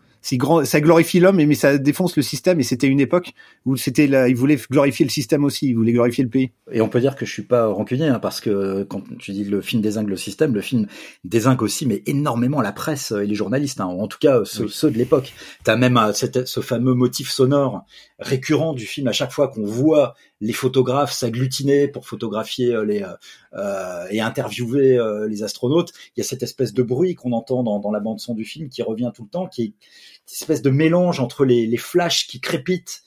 ça 0.65 0.81
glorifie 0.81 1.21
l'homme, 1.21 1.37
mais 1.37 1.55
ça 1.55 1.77
défonce 1.77 2.17
le 2.17 2.23
système. 2.23 2.59
Et 2.59 2.63
c'était 2.63 2.87
une 2.87 3.01
époque 3.01 3.33
où 3.67 3.77
c'était 3.77 4.07
là, 4.07 4.29
ils 4.29 4.37
voulaient 4.37 4.59
glorifier 4.71 5.05
le 5.05 5.11
système 5.11 5.45
aussi, 5.45 5.69
ils 5.69 5.75
voulaient 5.75 5.93
glorifier 5.93 6.25
le 6.25 6.31
pays. 6.31 6.51
Et 6.73 6.81
on 6.81 6.89
peut 6.89 7.01
dire 7.01 7.15
que 7.15 7.27
je 7.27 7.33
suis 7.33 7.43
pas 7.43 7.67
rancunier, 7.67 8.09
hein, 8.09 8.19
parce 8.19 8.41
que 8.41 8.85
quand 8.85 9.03
tu 9.19 9.33
dis 9.33 9.45
le 9.45 9.61
film 9.61 9.83
désingue 9.83 10.09
le 10.09 10.17
système, 10.17 10.55
le 10.55 10.63
film 10.63 10.87
désingue 11.25 11.63
aussi, 11.63 11.87
mais 11.87 12.03
énormément 12.07 12.63
la 12.63 12.73
presse 12.73 13.13
et 13.13 13.27
les 13.27 13.35
journalistes, 13.35 13.81
hein, 13.81 13.87
en 13.87 14.09
tout 14.09 14.19
cas 14.19 14.41
ceux, 14.45 14.91
de 14.91 14.99
l'époque. 14.99 15.35
T'as 15.63 15.77
même 15.77 15.97
euh, 15.99 16.13
ce 16.13 16.61
fameux 16.61 16.95
motif 16.95 17.31
sonore 17.31 17.85
récurrent 18.19 18.73
du 18.73 18.87
film 18.87 19.09
à 19.09 19.13
chaque 19.13 19.33
fois 19.33 19.49
qu'on 19.49 19.65
voit 19.65 20.15
les 20.41 20.53
photographes 20.53 21.13
s'agglutiner 21.13 21.89
pour 21.89 22.07
photographier 22.07 22.75
euh, 22.75 22.85
les 22.85 23.05
euh, 23.55 24.07
et 24.11 24.21
interviewer 24.21 24.99
les 25.29 25.43
astronautes. 25.45 25.93
Il 26.17 26.21
y 26.21 26.23
a 26.23 26.25
cette 26.25 26.43
espèce 26.43 26.75
de 26.75 26.83
bruit 26.83 27.15
qu'on 27.15 27.33
entend 27.33 27.63
dans, 27.63 27.79
dans 27.79 27.93
la 27.93 28.01
bande 28.01 28.19
son 28.19 28.35
du 28.35 28.45
film 28.45 28.69
qui 28.69 28.83
revient 28.83 29.13
tout 29.15 29.23
le 29.23 29.29
temps, 29.29 29.47
qui 29.47 29.63
est 29.63 29.73
espèce 30.33 30.63
de 30.63 30.71
mélange 30.71 31.21
entre 31.21 31.45
les, 31.45 31.67
les 31.67 31.77
flashs 31.77 32.27
qui 32.27 32.41
crépitent 32.41 33.03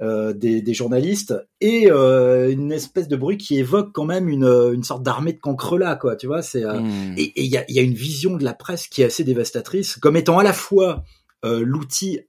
euh, 0.00 0.32
des, 0.32 0.62
des, 0.62 0.74
journalistes 0.74 1.34
et 1.60 1.90
euh, 1.90 2.50
une 2.50 2.72
espèce 2.72 3.08
de 3.08 3.14
bruit 3.14 3.36
qui 3.36 3.58
évoque 3.58 3.92
quand 3.92 4.06
même 4.06 4.28
une, 4.28 4.46
une 4.72 4.82
sorte 4.82 5.02
d'armée 5.02 5.34
de 5.34 5.38
cancrelats, 5.38 5.96
quoi. 5.96 6.16
Tu 6.16 6.26
vois, 6.26 6.42
c'est 6.42 6.64
euh, 6.64 6.80
hmm. 6.80 7.14
et 7.18 7.32
il 7.36 7.46
y 7.46 7.58
a, 7.58 7.70
y 7.70 7.78
a, 7.78 7.82
une 7.82 7.94
vision 7.94 8.36
de 8.36 8.42
la 8.42 8.54
presse 8.54 8.88
qui 8.88 9.02
est 9.02 9.04
assez 9.04 9.22
dévastatrice, 9.22 9.96
comme 9.96 10.16
étant 10.16 10.38
à 10.38 10.42
la 10.42 10.54
fois 10.54 11.04
euh, 11.44 11.62
l'outil 11.62 12.20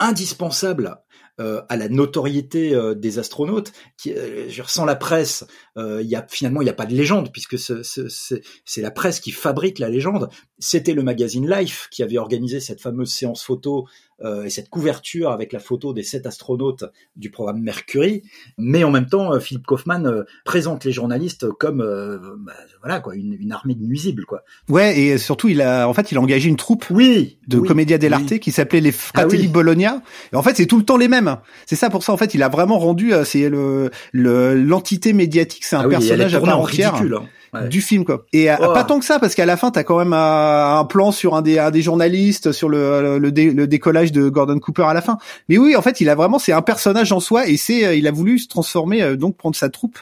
indispensable 0.00 0.98
euh, 1.40 1.62
à 1.68 1.76
la 1.76 1.88
notoriété 1.88 2.74
euh, 2.74 2.94
des 2.94 3.20
astronautes. 3.20 3.72
Qui, 3.96 4.12
euh, 4.12 4.48
sans 4.66 4.84
la 4.84 4.96
presse, 4.96 5.46
il 5.76 6.06
y 6.06 6.16
a 6.16 6.26
finalement 6.28 6.60
il 6.60 6.64
n'y 6.64 6.70
a 6.70 6.74
pas 6.74 6.86
de 6.86 6.94
légende 6.94 7.30
puisque 7.32 7.56
c'est 7.58 8.82
la 8.82 8.90
presse 8.90 9.20
qui 9.20 9.30
fabrique 9.30 9.78
la 9.78 9.88
légende. 9.88 10.28
C'était 10.58 10.94
le 10.94 11.02
magazine 11.02 11.48
Life 11.48 11.86
qui 11.92 12.02
avait 12.02 12.18
organisé 12.18 12.58
cette 12.58 12.80
fameuse 12.80 13.12
séance 13.12 13.44
photo 13.44 13.86
euh, 14.24 14.44
et 14.44 14.50
cette 14.50 14.68
couverture 14.68 15.30
avec 15.30 15.52
la 15.52 15.60
photo 15.60 15.92
des 15.92 16.02
sept 16.02 16.26
astronautes 16.26 16.84
du 17.16 17.30
programme 17.30 17.60
Mercury, 17.60 18.22
mais 18.56 18.82
en 18.82 18.90
même 18.90 19.06
temps, 19.06 19.32
euh, 19.32 19.38
Philippe 19.38 19.66
Kaufman 19.66 20.04
euh, 20.06 20.24
présente 20.44 20.84
les 20.84 20.92
journalistes 20.92 21.48
comme 21.52 21.78
bah, 21.78 22.52
voilà 22.82 23.00
quoi, 23.00 23.14
une, 23.14 23.34
une, 23.34 23.52
armée 23.52 23.74
de 23.74 23.84
nuisibles 23.84 24.24
quoi. 24.24 24.42
Ouais, 24.68 24.98
et 24.98 25.18
surtout 25.18 25.48
il 25.48 25.62
a 25.62 25.88
en 25.88 25.94
fait 25.94 26.10
il 26.10 26.18
a 26.18 26.20
engagé 26.20 26.48
une 26.48 26.56
troupe 26.56 26.86
oui, 26.90 27.38
de 27.46 27.58
oui, 27.58 27.68
comédia 27.68 27.96
dell'arte 27.98 28.38
qui 28.38 28.50
s'appelait 28.50 28.80
les 28.80 28.92
Fratelli 28.92 29.46
ah 29.48 29.52
Bologna. 29.52 30.02
Et 30.32 30.36
en 30.36 30.42
fait, 30.42 30.56
c'est 30.56 30.66
tout 30.66 30.78
le 30.78 30.84
temps 30.84 30.96
les 30.96 31.08
mêmes. 31.08 31.36
C'est 31.66 31.76
ça 31.76 31.90
pour 31.90 32.02
ça 32.02 32.12
en 32.12 32.16
fait, 32.16 32.34
il 32.34 32.42
a 32.42 32.48
vraiment 32.48 32.78
rendu 32.78 33.12
c'est 33.24 33.48
le 33.48 33.90
l'entité 34.12 35.12
médiatique, 35.12 35.64
c'est 35.64 35.76
un 35.76 35.84
ah 35.84 35.88
personnage 35.88 36.34
à 36.34 36.40
part 36.40 36.60
entière. 36.60 36.94
Ridicule, 36.94 37.14
hein 37.14 37.28
du 37.68 37.80
film 37.80 38.04
quoi. 38.04 38.24
Et 38.32 38.48
oh. 38.50 38.72
pas 38.72 38.84
tant 38.84 38.98
que 38.98 39.04
ça 39.04 39.18
parce 39.18 39.34
qu'à 39.34 39.46
la 39.46 39.56
fin 39.56 39.70
t'as 39.70 39.84
quand 39.84 39.98
même 39.98 40.12
un, 40.12 40.84
plan 40.88 41.12
sur 41.12 41.34
un 41.34 41.42
des, 41.42 41.58
un 41.58 41.70
des 41.70 41.82
journalistes 41.82 42.52
sur 42.52 42.68
le, 42.68 43.18
le, 43.18 43.30
le, 43.30 43.66
décollage 43.66 44.12
de 44.12 44.28
Gordon 44.28 44.58
Cooper 44.58 44.84
à 44.84 44.94
la 44.94 45.02
fin. 45.02 45.18
Mais 45.48 45.58
oui, 45.58 45.76
en 45.76 45.82
fait, 45.82 46.00
il 46.00 46.08
a 46.08 46.14
vraiment 46.14 46.38
c'est 46.38 46.52
un 46.52 46.62
personnage 46.62 47.12
en 47.12 47.20
soi 47.20 47.46
et 47.46 47.56
c'est 47.56 47.84
euh, 47.84 47.94
il 47.94 48.06
a 48.06 48.10
voulu 48.10 48.38
se 48.38 48.48
transformer 48.48 49.02
euh, 49.02 49.16
donc 49.16 49.36
prendre 49.36 49.56
sa 49.56 49.68
troupe 49.68 49.98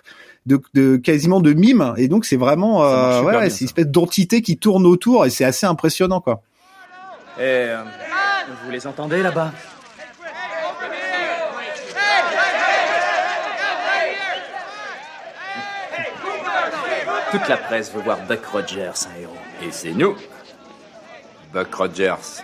de, 0.46 0.60
de 0.74 0.96
quasiment 0.96 1.40
de 1.40 1.52
mime 1.52 1.94
et 1.96 2.08
donc 2.08 2.24
c'est 2.24 2.36
vraiment 2.36 2.84
euh, 2.84 3.22
ouais, 3.22 3.50
c'est 3.50 3.62
une 3.62 3.66
espèce 3.66 3.88
d'entité 3.88 4.42
qui 4.42 4.56
tourne 4.56 4.86
autour 4.86 5.26
et 5.26 5.30
c'est 5.30 5.44
assez 5.44 5.66
impressionnant 5.66 6.20
quoi. 6.20 6.42
Et 7.38 7.42
euh, 7.42 7.82
vous 8.64 8.70
les 8.70 8.86
entendez 8.86 9.22
là-bas? 9.22 9.52
Toute 17.36 17.48
la 17.48 17.58
presse 17.58 17.92
veut 17.92 18.00
voir 18.00 18.18
Buck 18.26 18.46
Rogers, 18.46 18.92
un 19.14 19.20
héros. 19.20 19.36
Et 19.62 19.70
c'est 19.70 19.92
nous, 19.92 20.16
Buck 21.52 21.74
Rogers. 21.74 22.42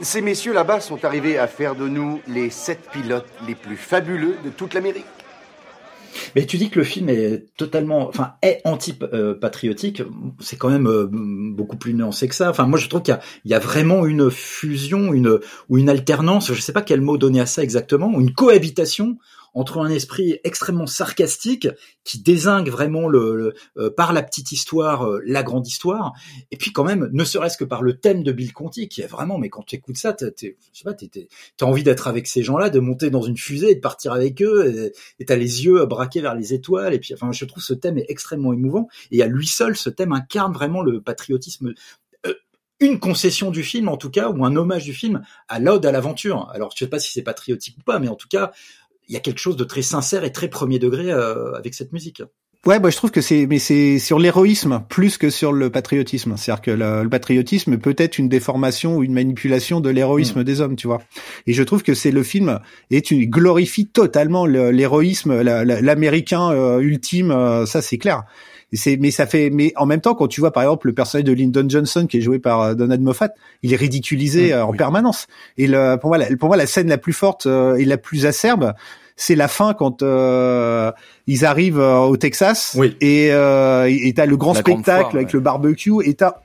Ces 0.00 0.22
messieurs 0.22 0.54
là-bas 0.54 0.80
sont 0.80 1.04
arrivés 1.04 1.36
à 1.36 1.46
faire 1.46 1.74
de 1.74 1.86
nous 1.86 2.22
les 2.26 2.48
sept 2.48 2.80
pilotes 2.90 3.28
les 3.46 3.54
plus 3.54 3.76
fabuleux 3.76 4.36
de 4.42 4.48
toute 4.48 4.72
l'Amérique. 4.72 5.04
Mais 6.34 6.46
tu 6.46 6.56
dis 6.56 6.70
que 6.70 6.78
le 6.78 6.84
film 6.84 7.10
est 7.10 7.54
totalement, 7.58 8.08
enfin, 8.08 8.32
est 8.40 8.62
anti-patriotique. 8.64 10.02
C'est 10.38 10.56
quand 10.56 10.70
même 10.70 10.88
euh, 10.88 11.06
beaucoup 11.06 11.76
plus 11.76 11.92
nuancé 11.92 12.26
que 12.26 12.34
ça. 12.34 12.48
Enfin, 12.48 12.64
moi, 12.64 12.78
je 12.78 12.88
trouve 12.88 13.02
qu'il 13.02 13.18
y, 13.44 13.50
y, 13.50 13.54
a 13.54 13.58
vraiment 13.58 14.06
une 14.06 14.30
fusion, 14.30 15.12
une 15.12 15.40
ou 15.68 15.76
une 15.76 15.90
alternance. 15.90 16.54
Je 16.54 16.60
sais 16.60 16.72
pas 16.72 16.82
quel 16.82 17.02
mot 17.02 17.18
donner 17.18 17.40
à 17.42 17.46
ça 17.46 17.62
exactement, 17.62 18.18
une 18.18 18.32
cohabitation 18.32 19.18
entre 19.54 19.78
un 19.78 19.90
esprit 19.90 20.38
extrêmement 20.44 20.86
sarcastique 20.86 21.68
qui 22.04 22.20
désingue 22.20 22.68
vraiment 22.68 23.08
le, 23.08 23.54
euh, 23.76 23.90
par 23.90 24.12
la 24.12 24.22
petite 24.22 24.52
histoire 24.52 25.06
euh, 25.06 25.20
la 25.24 25.42
grande 25.42 25.66
histoire 25.66 26.12
et 26.50 26.56
puis 26.56 26.72
quand 26.72 26.84
même 26.84 27.08
ne 27.12 27.24
serait-ce 27.24 27.56
que 27.56 27.64
par 27.64 27.82
le 27.82 27.98
thème 27.98 28.22
de 28.22 28.32
Bill 28.32 28.52
Conti 28.52 28.88
qui 28.88 29.02
est 29.02 29.06
vraiment 29.06 29.38
mais 29.38 29.48
quand 29.48 29.62
tu 29.62 29.76
écoutes 29.76 29.96
ça 29.96 30.12
t'es, 30.12 30.56
je 30.72 30.78
sais 30.78 30.84
pas 30.84 30.94
t'as 30.94 31.66
envie 31.66 31.82
d'être 31.82 32.08
avec 32.08 32.26
ces 32.26 32.42
gens-là 32.42 32.70
de 32.70 32.80
monter 32.80 33.10
dans 33.10 33.22
une 33.22 33.36
fusée 33.36 33.70
et 33.70 33.74
de 33.74 33.80
partir 33.80 34.12
avec 34.12 34.42
eux 34.42 34.92
et 35.18 35.24
t'as 35.24 35.36
les 35.36 35.64
yeux 35.64 35.84
braqués 35.86 36.20
vers 36.20 36.34
les 36.34 36.54
étoiles 36.54 36.94
et 36.94 36.98
puis 36.98 37.14
enfin 37.14 37.32
je 37.32 37.44
trouve 37.44 37.62
ce 37.62 37.74
thème 37.74 37.98
est 37.98 38.06
extrêmement 38.08 38.52
émouvant 38.52 38.88
et 39.10 39.22
à 39.22 39.26
lui 39.26 39.46
seul 39.46 39.76
ce 39.76 39.90
thème 39.90 40.12
incarne 40.12 40.52
vraiment 40.52 40.82
le 40.82 41.00
patriotisme 41.00 41.74
euh, 42.26 42.34
une 42.80 42.98
concession 42.98 43.50
du 43.50 43.62
film 43.62 43.88
en 43.88 43.96
tout 43.96 44.10
cas 44.10 44.30
ou 44.30 44.44
un 44.44 44.56
hommage 44.56 44.84
du 44.84 44.94
film 44.94 45.22
à 45.48 45.58
l'ode 45.58 45.84
à 45.84 45.92
l'aventure. 45.92 46.48
Alors 46.52 46.70
je 46.72 46.78
sais 46.78 46.90
pas 46.90 46.98
si 46.98 47.12
c'est 47.12 47.22
patriotique 47.22 47.76
ou 47.78 47.82
pas, 47.82 47.98
mais 47.98 48.08
en 48.08 48.16
tout 48.16 48.28
cas 48.28 48.52
il 49.10 49.14
y 49.14 49.16
a 49.16 49.20
quelque 49.20 49.38
chose 49.38 49.56
de 49.56 49.64
très 49.64 49.82
sincère 49.82 50.22
et 50.24 50.30
très 50.30 50.48
premier 50.48 50.78
degré 50.78 51.10
euh, 51.10 51.52
avec 51.54 51.74
cette 51.74 51.92
musique. 51.92 52.22
Ouais, 52.66 52.78
bah, 52.78 52.90
je 52.90 52.96
trouve 52.96 53.10
que 53.10 53.22
c'est, 53.22 53.46
mais 53.46 53.58
c'est 53.58 53.98
sur 53.98 54.18
l'héroïsme 54.18 54.84
plus 54.88 55.16
que 55.16 55.30
sur 55.30 55.52
le 55.52 55.70
patriotisme. 55.70 56.36
C'est-à-dire 56.36 56.62
que 56.62 56.70
le, 56.70 57.08
patriotisme 57.08 57.78
peut 57.78 57.94
être 57.98 58.18
une 58.18 58.28
déformation 58.28 58.98
ou 58.98 59.02
une 59.02 59.14
manipulation 59.14 59.80
de 59.80 59.88
l'héroïsme 59.88 60.40
mm. 60.40 60.44
des 60.44 60.60
hommes, 60.60 60.76
tu 60.76 60.86
vois. 60.86 61.00
Et 61.46 61.54
je 61.54 61.62
trouve 61.62 61.82
que 61.82 61.94
c'est 61.94 62.10
le 62.12 62.22
film 62.22 62.60
est 62.90 63.10
une 63.10 63.24
glorifie 63.24 63.88
totalement 63.88 64.46
l'héroïsme, 64.46 65.40
l'américain 65.40 66.52
euh, 66.52 66.80
ultime. 66.80 67.30
Euh, 67.30 67.66
ça, 67.66 67.82
c'est 67.82 67.98
clair. 67.98 68.24
C'est, 68.72 68.96
mais 68.98 69.10
ça 69.10 69.26
fait, 69.26 69.50
mais 69.50 69.72
en 69.76 69.86
même 69.86 70.00
temps, 70.00 70.14
quand 70.14 70.28
tu 70.28 70.40
vois 70.40 70.52
par 70.52 70.62
exemple 70.62 70.86
le 70.86 70.92
personnage 70.92 71.24
de 71.24 71.32
Lyndon 71.32 71.68
Johnson 71.68 72.06
qui 72.08 72.18
est 72.18 72.20
joué 72.20 72.38
par 72.38 72.76
Donald 72.76 73.00
Moffat, 73.00 73.30
il 73.62 73.72
est 73.72 73.76
ridiculisé 73.76 74.54
mm, 74.54 74.62
en 74.62 74.72
permanence. 74.72 75.26
Et 75.58 75.66
le, 75.66 75.96
pour 75.96 76.10
moi, 76.10 76.18
la, 76.18 76.36
pour 76.36 76.48
moi, 76.48 76.56
la 76.56 76.66
scène 76.66 76.88
la 76.88 76.98
plus 76.98 77.12
forte 77.12 77.46
et 77.46 77.84
la 77.84 77.96
plus 77.96 78.26
acerbe, 78.26 78.74
c'est 79.20 79.34
la 79.34 79.48
fin 79.48 79.74
quand 79.74 80.02
euh, 80.02 80.90
ils 81.26 81.44
arrivent 81.44 81.78
euh, 81.78 81.98
au 81.98 82.16
Texas 82.16 82.74
oui. 82.78 82.96
et 83.02 83.28
euh, 83.32 83.84
et 83.86 84.12
t'as 84.14 84.24
le 84.24 84.36
grand 84.38 84.54
spectacle 84.54 85.14
avec 85.14 85.34
le 85.34 85.40
barbecue 85.40 86.02
et 86.04 86.14
t'as 86.14 86.36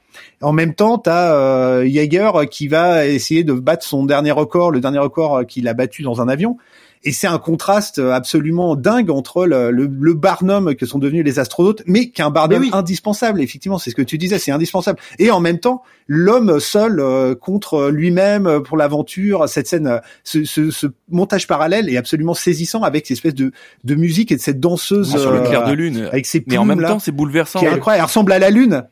en 0.41 0.51
même 0.51 0.73
temps 0.73 0.97
t'as 0.97 1.34
euh, 1.34 1.88
Jaeger 1.88 2.32
qui 2.51 2.67
va 2.67 3.07
essayer 3.07 3.45
de 3.45 3.53
battre 3.53 3.86
son 3.86 4.05
dernier 4.05 4.32
record, 4.32 4.71
le 4.71 4.82
dernier 4.82 4.99
record 4.99 5.45
qu'il 5.47 5.69
a 5.69 5.73
battu 5.73 6.03
dans 6.03 6.21
un 6.21 6.28
avion 6.28 6.57
et 7.06 7.12
c'est 7.12 7.28
un 7.28 7.38
contraste 7.38 7.99
absolument 7.99 8.76
dingue 8.76 9.10
entre 9.10 9.45
le, 9.45 9.72
le, 9.72 10.14
Barnum 10.14 10.76
que 10.76 10.86
sont 10.86 10.99
devenus 10.99 11.24
les 11.24 11.39
astronautes, 11.39 11.84
mais 11.86 12.10
qu'un 12.10 12.32
Barnum 12.32 12.66
indispensable. 12.74 13.41
Effectivement, 13.41 13.78
c'est 13.78 13.91
ce 13.91 13.95
que 13.95 14.01
tu 14.01 14.18
disais, 14.18 14.39
c'est 14.39 14.51
indispensable. 14.51 14.99
Et 15.20 15.32
en 15.32 15.39
même 15.39 15.60
temps, 15.60 15.84
l'homme 16.08 16.60
seul 16.60 16.99
euh, 16.99 17.36
contre 17.36 17.89
lui-même 17.89 18.62
pour 18.64 18.78
l'aventure. 18.78 19.47
Cette 19.47 19.68
scène, 19.68 19.88
euh, 19.88 19.99
ce, 20.24 20.43
ce, 20.43 20.72
ce, 20.72 20.88
montage 21.10 21.47
parallèle 21.47 21.89
est 21.89 21.97
absolument 21.97 22.34
saisissant 22.34 22.82
avec 22.82 23.06
cette 23.06 23.18
espèce 23.18 23.36
de, 23.36 23.51
de 23.84 23.95
musique 23.95 24.32
et 24.32 24.36
de 24.36 24.41
cette 24.41 24.60
danseuse 24.60 25.16
sur 25.16 25.32
le 25.32 25.41
clair 25.41 25.66
de 25.66 25.72
euh, 25.72 25.76
lune. 25.76 26.10
Avec 26.12 26.26
ses 26.26 26.43
mais 26.47 26.58
en 26.58 26.66
même 26.66 26.82
temps, 26.82 26.99
c'est 26.99 27.12
bouleversant. 27.12 27.60
Qui 27.60 27.66
est 27.66 27.70
incroyable. 27.70 28.01
Elle 28.01 28.08
ressemble 28.08 28.32
à 28.32 28.39
la 28.39 28.49
lune 28.49 28.84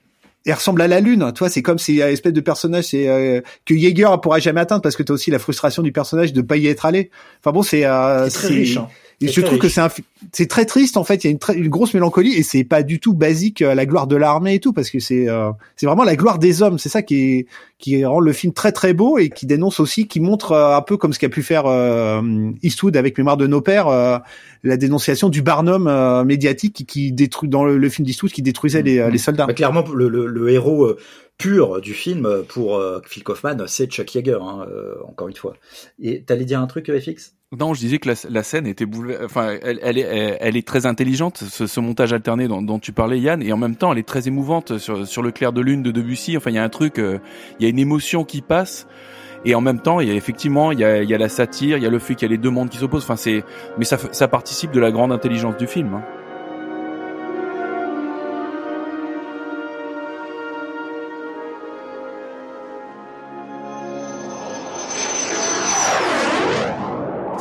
elle 0.46 0.54
ressemble 0.54 0.82
à 0.82 0.88
la 0.88 1.00
lune. 1.00 1.32
Toi, 1.34 1.50
c'est 1.50 1.62
comme 1.62 1.80
c'est 1.80 1.96
une 1.96 2.02
espèce 2.02 2.34
de 2.34 2.42
personnage 2.42 2.86
c'est 2.86 3.08
euh, 3.08 3.42
que 3.66 3.76
Jaeger 3.76 4.20
pourra 4.22 4.40
jamais 4.40 4.62
atteindre 4.62 4.82
parce 4.82 4.96
que 4.96 5.04
t'as 5.04 5.14
aussi 5.14 5.32
la 5.32 5.40
frustration 5.40 5.82
du 5.84 5.92
personnage 5.92 6.34
de 6.34 6.42
pas 6.42 6.58
y 6.58 6.68
être 6.68 6.86
allé. 6.86 7.10
Enfin 7.40 7.52
bon, 7.52 7.64
c'est 7.64 7.86
euh, 7.86 8.30
très 8.30 8.48
riche. 8.48 8.78
Hein. 8.78 8.88
Et 9.24 9.32
je 9.32 9.42
trouve 9.42 9.58
que 9.58 9.70
c'est 9.70 9.82
c'est 10.32 10.48
très 10.48 10.66
triste 10.66 10.98
en 10.98 11.04
fait. 11.04 11.24
Il 11.24 11.28
y 11.28 11.30
a 11.30 11.32
une, 11.32 11.64
une 11.64 11.70
grosse 11.70 11.94
mélancolie 11.94 12.34
et 12.34 12.44
c'est 12.44 12.64
pas 12.64 12.84
du 12.84 13.00
tout 13.00 13.14
basique 13.14 13.62
à 13.62 13.76
la 13.76 13.86
gloire 13.86 14.08
de 14.08 14.16
l'armée 14.16 14.56
et 14.56 14.60
tout 14.60 14.74
parce 14.74 14.90
que 14.90 15.00
c'est 15.00 15.30
euh, 15.30 15.52
c'est 15.76 15.86
vraiment 15.86 16.04
la 16.04 16.16
gloire 16.16 16.40
des 16.40 16.62
hommes. 16.62 16.78
C'est 16.78 16.90
ça 16.90 17.02
qui 17.02 17.16
est 17.16 17.48
qui 17.80 18.04
rend 18.06 18.20
le 18.20 18.34
film 18.34 18.54
très 18.54 18.72
très 18.72 18.94
beau 18.94 19.18
et 19.18 19.30
qui 19.30 19.46
dénonce 19.46 19.80
aussi, 19.80 20.08
qui 20.08 20.20
montre 20.20 20.54
euh, 20.54 20.76
un 20.76 20.82
peu 20.82 20.98
comme 20.98 21.14
ce 21.14 21.20
qu'a 21.20 21.30
pu 21.30 21.44
faire 21.44 21.66
euh, 21.66 22.22
Eastwood 22.62 22.96
avec 22.98 23.18
Mémoire 23.18 23.38
de 23.38 23.48
nos 23.48 23.62
pères, 23.62 23.88
la 24.64 24.78
dénonciation 24.78 25.30
du 25.30 25.42
Barnum 25.42 26.24
médiatique 26.26 26.74
qui, 26.74 26.86
qui, 26.86 27.12
détruit 27.12 27.50
dans 27.50 27.64
le, 27.66 27.90
film 27.90 28.06
d'Eastwood 28.06 28.32
qui 28.32 28.42
détruisait 28.42 28.82
les, 28.82 29.10
les 29.10 29.18
soldats. 29.18 29.46
Bah, 29.46 29.54
clairement, 29.54 29.84
le, 29.94 30.08
le, 30.08 30.26
le 30.28 30.50
héros 30.50 30.96
pur 31.38 31.82
du 31.82 31.94
film 31.94 32.44
pour 32.48 32.82
Phil 33.06 33.24
Kaufman, 33.24 33.66
c'est 33.68 33.88
Chuck 33.88 34.16
Yeager, 34.16 34.40
hein, 34.42 34.66
encore 35.08 35.28
une 35.28 35.36
fois. 35.36 35.54
Et 36.02 36.24
t'allais 36.24 36.46
dire 36.46 36.62
un 36.62 36.68
truc, 36.68 36.92
FX 36.92 37.34
non, 37.58 37.74
je 37.74 37.80
disais 37.80 38.00
que 38.00 38.10
la, 38.30 38.44
scène 38.44 38.68
était 38.68 38.86
bouleversante. 38.86 39.26
Enfin, 39.26 39.56
elle, 39.62 39.98
est, 39.98 40.38
elle, 40.40 40.58
est 40.58 40.68
très 40.68 40.86
intelligente, 40.86 41.38
ce, 41.38 41.68
ce 41.68 41.80
montage 41.80 42.14
alterné 42.14 42.48
dont, 42.48 42.80
tu 42.80 42.92
parlais, 42.92 43.20
Yann, 43.20 43.42
et 43.42 43.52
en 43.54 43.58
même 43.58 43.76
temps, 43.76 43.92
elle 43.92 44.00
est 44.00 44.08
très 44.08 44.28
émouvante 44.28 44.78
sur, 44.78 45.08
sur 45.08 45.22
le 45.22 45.32
clair 45.32 45.54
de 45.54 45.62
lune 45.62 45.84
de 45.84 45.92
Debussy. 45.92 46.36
Enfin, 46.38 46.52
il 46.52 46.56
y 46.56 46.60
a 46.60 46.64
un 46.64 46.70
truc, 46.70 47.00
euh, 47.00 47.20
il 47.60 47.64
y 47.64 47.66
a 47.68 47.70
une 47.70 47.80
émotion 47.80 48.24
qui 48.24 48.42
passe, 48.42 48.88
et 49.46 49.56
en 49.56 49.62
même 49.62 49.82
temps, 49.82 50.00
il 50.00 50.08
y 50.08 50.12
a 50.12 50.16
effectivement, 50.16 50.72
il 50.72 50.80
y 50.80 50.84
a, 50.84 51.04
y 51.04 51.14
a 51.14 51.18
la 51.18 51.30
satire, 51.30 51.78
il 51.78 51.84
y 51.84 51.88
a 51.88 51.90
le 51.90 52.00
fait 52.00 52.16
qu'il 52.16 52.28
y 52.28 52.32
a 52.32 52.36
les 52.36 52.38
deux 52.38 52.50
mondes 52.50 52.70
qui 52.70 52.78
s'opposent. 52.78 53.04
Enfin, 53.04 53.18
c'est, 53.18 53.44
mais 53.78 53.86
ça, 53.86 53.98
ça 54.12 54.28
participe 54.28 54.72
de 54.72 54.80
la 54.80 54.92
grande 54.92 55.12
intelligence 55.12 55.58
du 55.58 55.68
film. 55.68 55.94
Hein. 55.94 56.04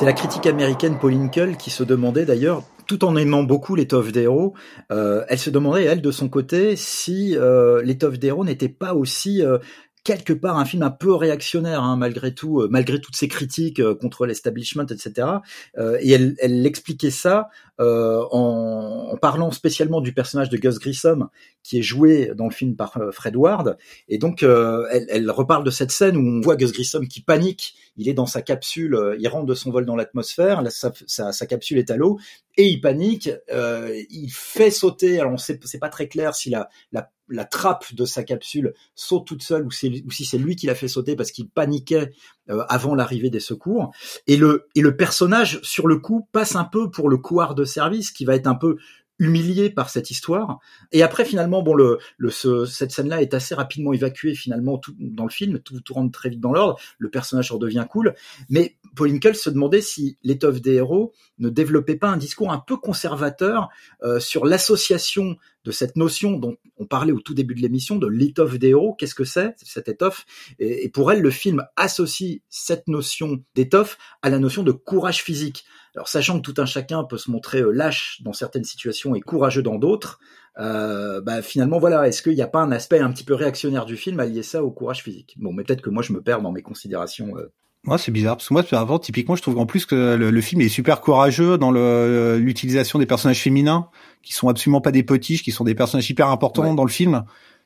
C'est 0.03 0.07
la 0.07 0.15
critique 0.15 0.47
américaine 0.47 0.99
Pauline 0.99 1.31
Kull 1.31 1.57
qui 1.57 1.71
se 1.71 1.85
demandait 1.85 2.25
d'ailleurs, 2.25 2.65
tout 2.89 3.05
en 3.05 3.15
aimant 3.15 3.45
beaucoup 3.45 3.77
l'étoffe 3.77 4.11
des 4.11 4.23
héros, 4.23 4.53
euh, 4.91 5.25
elle 5.29 5.39
se 5.39 5.49
demandait 5.49 5.85
elle 5.85 6.03
de 6.03 6.11
son 6.11 6.29
côté 6.29 6.75
si 6.75 7.37
euh, 7.37 7.81
l'étoffe 7.85 8.19
des 8.19 8.27
héros 8.27 8.45
n'était 8.45 8.69
pas 8.69 8.95
aussi 8.95 9.45
euh, 9.45 9.59
quelque 10.03 10.33
part 10.33 10.59
un 10.59 10.65
film 10.65 10.83
un 10.83 10.91
peu 10.91 11.15
réactionnaire 11.15 11.85
hein, 11.85 11.97
malgré 11.97 12.35
tout, 12.35 12.61
euh, 12.61 12.69
malgré 12.69 13.01
toutes 13.01 13.15
ces 13.15 13.29
critiques 13.29 13.79
euh, 13.79 13.95
contre 13.95 14.27
l'establishment, 14.27 14.87
etc. 14.87 15.29
Et 16.01 16.11
elle, 16.11 16.35
elle 16.41 16.67
expliquait 16.67 17.11
ça 17.11 17.49
en, 18.30 19.09
en, 19.12 19.16
parlant 19.16 19.51
spécialement 19.51 20.01
du 20.01 20.12
personnage 20.12 20.49
de 20.49 20.57
Gus 20.57 20.78
Grissom 20.78 21.28
qui 21.62 21.78
est 21.78 21.83
joué 21.83 22.33
dans 22.35 22.47
le 22.47 22.51
film 22.51 22.76
par 22.76 22.99
Fred 23.12 23.37
Ward. 23.37 23.76
Et 24.09 24.18
donc 24.18 24.43
elle, 24.43 25.07
elle, 25.09 25.30
reparle 25.30 25.64
de 25.64 25.70
cette 25.70 25.91
scène 25.91 26.16
où 26.16 26.20
on 26.20 26.41
voit 26.41 26.57
Gus 26.57 26.72
Grissom 26.72 27.07
qui 27.07 27.22
panique 27.22 27.74
il 27.97 28.09
est 28.09 28.14
dans 28.14 28.26
sa 28.26 28.43
capsule, 28.43 28.95
euh, 28.95 29.16
il 29.18 29.28
rentre 29.28 29.47
de 29.47 29.55
son 29.55 29.70
vol 29.70 29.85
dans 29.85 29.97
l'atmosphère, 29.97 30.62
sa, 30.70 31.47
capsule 31.47 31.78
est 31.78 31.91
à 31.91 31.97
l'eau 31.97 32.18
et 32.57 32.66
il 32.68 32.80
panique. 32.80 33.30
Euh, 33.51 34.03
il 34.11 34.30
fait 34.30 34.70
sauter. 34.70 35.20
Alors 35.20 35.33
on 35.33 35.37
sait, 35.37 35.59
c'est 35.64 35.78
pas 35.78 35.89
très 35.89 36.09
clair 36.09 36.35
si 36.35 36.51
la, 36.51 36.68
trappe 37.51 37.95
de 37.95 38.05
sa 38.05 38.22
capsule 38.22 38.74
saute 38.95 39.26
toute 39.26 39.43
seule 39.43 39.64
ou, 39.64 39.68
ou 39.68 40.11
si 40.11 40.24
c'est 40.24 40.39
lui 40.39 40.57
qui 40.57 40.66
l'a 40.66 40.74
fait 40.74 40.89
sauter 40.89 41.16
parce 41.16 41.30
qu'il 41.30 41.49
paniquait 41.49 42.11
euh, 42.51 42.64
avant 42.68 42.95
l'arrivée 42.95 43.30
des 43.30 43.40
secours. 43.40 43.93
Et 44.26 44.36
le 44.36 44.68
et 44.74 44.80
le 44.80 44.97
personnage 44.97 45.61
sur 45.62 45.86
le 45.86 45.99
coup 45.99 46.28
passe 46.32 46.57
un 46.57 46.64
peu 46.64 46.90
pour 46.90 47.09
le 47.09 47.16
couard 47.16 47.55
de 47.55 47.64
service 47.64 48.11
qui 48.11 48.24
va 48.24 48.34
être 48.34 48.47
un 48.47 48.55
peu 48.55 48.76
humilié 49.22 49.70
par 49.70 49.88
cette 49.88 50.11
histoire. 50.11 50.59
Et 50.90 51.03
après, 51.03 51.24
finalement, 51.24 51.62
bon, 51.62 51.74
le, 51.74 51.99
le 52.16 52.30
ce, 52.30 52.64
cette 52.64 52.90
scène-là 52.90 53.22
est 53.22 53.34
assez 53.34 53.55
rapidement 53.55 53.93
évacuée 53.93 54.34
finalement 54.34 54.78
tout, 54.78 54.95
dans 54.99 55.24
le 55.24 55.30
film, 55.30 55.61
tout, 55.61 55.80
tout 55.80 55.95
rentre 55.95 56.11
très 56.11 56.28
vite 56.28 56.40
dans 56.40 56.53
l'ordre, 56.53 56.80
le 56.99 57.09
personnage 57.09 57.53
redevient 57.53 57.86
cool. 57.88 58.14
Mais 58.51 58.76
Paul 58.97 59.11
Inkel 59.11 59.36
se 59.36 59.49
demandait 59.49 59.80
si 59.80 60.18
l'étoffe 60.24 60.61
des 60.61 60.74
héros 60.74 61.12
ne 61.38 61.51
développait 61.51 61.97
pas 61.97 62.09
un 62.09 62.16
discours 62.16 62.53
un 62.53 62.59
peu 62.59 62.76
conservateur 62.76 63.68
euh, 64.03 64.18
sur 64.18 64.45
l'association 64.45 65.36
de 65.65 65.71
cette 65.71 65.97
notion 65.97 66.33
dont 66.33 66.57
on 66.77 66.87
parlait 66.87 67.13
au 67.13 67.21
tout 67.21 67.35
début 67.35 67.55
de 67.55 67.61
l'émission, 67.61 67.97
de 67.97 68.07
l'étoffe 68.07 68.59
des 68.59 68.69
héros. 68.69 68.95
Qu'est-ce 68.95 69.15
que 69.15 69.25
c'est, 69.25 69.55
cette 69.63 69.89
étoffe? 69.89 70.25
Et, 70.59 70.89
pour 70.89 71.13
elle, 71.13 71.21
le 71.21 71.31
film 71.31 71.65
associe 71.77 72.41
cette 72.49 72.89
notion 72.89 73.43
d'étoffe 73.55 73.99
à 74.23 74.31
la 74.31 74.39
notion 74.39 74.63
de 74.63 74.73
courage 74.73 75.23
physique. 75.23 75.65
Alors 75.95 76.09
sachant 76.09 76.41
que 76.41 76.51
tout 76.51 76.61
un 76.61 76.65
chacun 76.65 77.05
peut 77.05 77.19
se 77.19 77.31
montrer 77.31 77.61
euh, 77.61 77.71
lâche 77.71 78.23
dans 78.23 78.33
certaines 78.33 78.65
situations 78.65 79.15
et 79.15 79.21
courageux 79.21 79.63
dans 79.63 79.77
d'autres, 79.77 80.21
euh, 80.59 81.21
bah, 81.21 81.43
finalement 81.43 81.79
voilà, 81.79 82.09
est-ce 82.09 82.23
qu'il 82.23 82.35
n'y 82.35 82.43
a 82.43 82.47
pas 82.47 82.61
un 82.61 82.73
aspect 82.73 82.99
un 82.99 83.13
petit 83.13 83.25
peu 83.25 83.35
réactionnaire 83.35 83.85
du 83.85 83.99
film 83.99 84.19
à 84.19 84.25
lier 84.25 84.43
ça 84.43 84.65
au 84.65 84.71
courage 84.71 85.03
physique? 85.03 85.35
Bon, 85.39 85.53
mais 85.53 85.65
peut-être 85.65 85.83
que 85.83 85.91
moi 85.91 86.03
je 86.03 86.15
me 86.15 86.23
perds 86.23 86.41
dans 86.41 86.53
mes 86.53 86.63
considérations. 86.63 87.37
Euh. 87.37 87.53
Moi, 87.85 87.99
c'est 87.99 88.12
bizarre 88.12 88.37
parce 88.37 88.49
que 88.49 88.55
moi, 88.55 88.62
avant, 88.72 89.01
typiquement, 89.01 89.35
je 89.35 89.43
trouve 89.43 89.59
en 89.59 89.66
plus 89.66 89.87
que 89.87 90.14
le, 90.14 90.41
film 90.41 90.61
est 90.61 90.68
super 90.68 91.01
courageux 91.01 91.59
dans 91.59 91.72
l'utilisation 91.72 93.01
des 93.01 93.07
personnages 93.07 93.41
féminins 93.41 93.89
qui 94.22 94.35
sont 94.35 94.49
absolument 94.49 94.80
pas 94.80 94.93
des 94.93 95.03
potiches, 95.03 95.43
qui 95.43 95.51
sont 95.51 95.64
des 95.64 95.74
personnages 95.74 96.09
hyper 96.09 96.28
importants 96.28 96.74
dans 96.74 96.85
le 96.85 96.91
film 96.91 97.24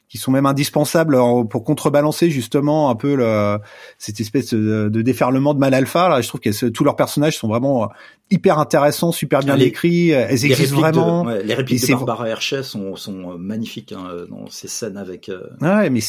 qui 0.09 0.18
sont 0.18 0.30
même 0.30 0.46
indispensables 0.46 1.16
pour 1.50 1.64
contrebalancer 1.64 2.30
justement 2.30 2.90
un 2.90 2.94
peu 2.94 3.16
le, 3.16 3.59
cette 3.98 4.20
espèce 4.20 4.54
de, 4.54 4.88
déferlement 5.02 5.54
de 5.54 5.59
mal 5.59 5.74
alpha. 5.74 6.09
Là, 6.09 6.20
je 6.20 6.28
trouve 6.28 6.40
que 6.40 6.68
tous 6.68 6.84
leurs 6.84 6.96
personnages 6.96 7.36
sont 7.36 7.48
vraiment 7.48 7.90
hyper 8.30 8.59
intéressants, 8.59 9.12
super 9.12 9.40
bien 9.40 9.57
écrits. 9.57 10.11
Elles 10.11 10.44
existent 10.44 10.80
vraiment. 10.80 11.22
ouais, 11.24 11.42
les 11.42 11.54
répliques 11.54 11.86
de 11.86 11.92
Barbara 11.92 12.28
Hershey 12.28 12.62
sont, 12.62 12.96
sont 12.96 13.32
euh, 13.32 13.36
magnifiques 13.36 13.92
hein, 13.92 14.09
dans 14.28 14.48
ces 14.48 14.68
scènes 14.68 14.96
avec. 14.96 15.28
Euh... 15.28 15.48
Ouais, 15.61 15.90
mais 15.90 16.00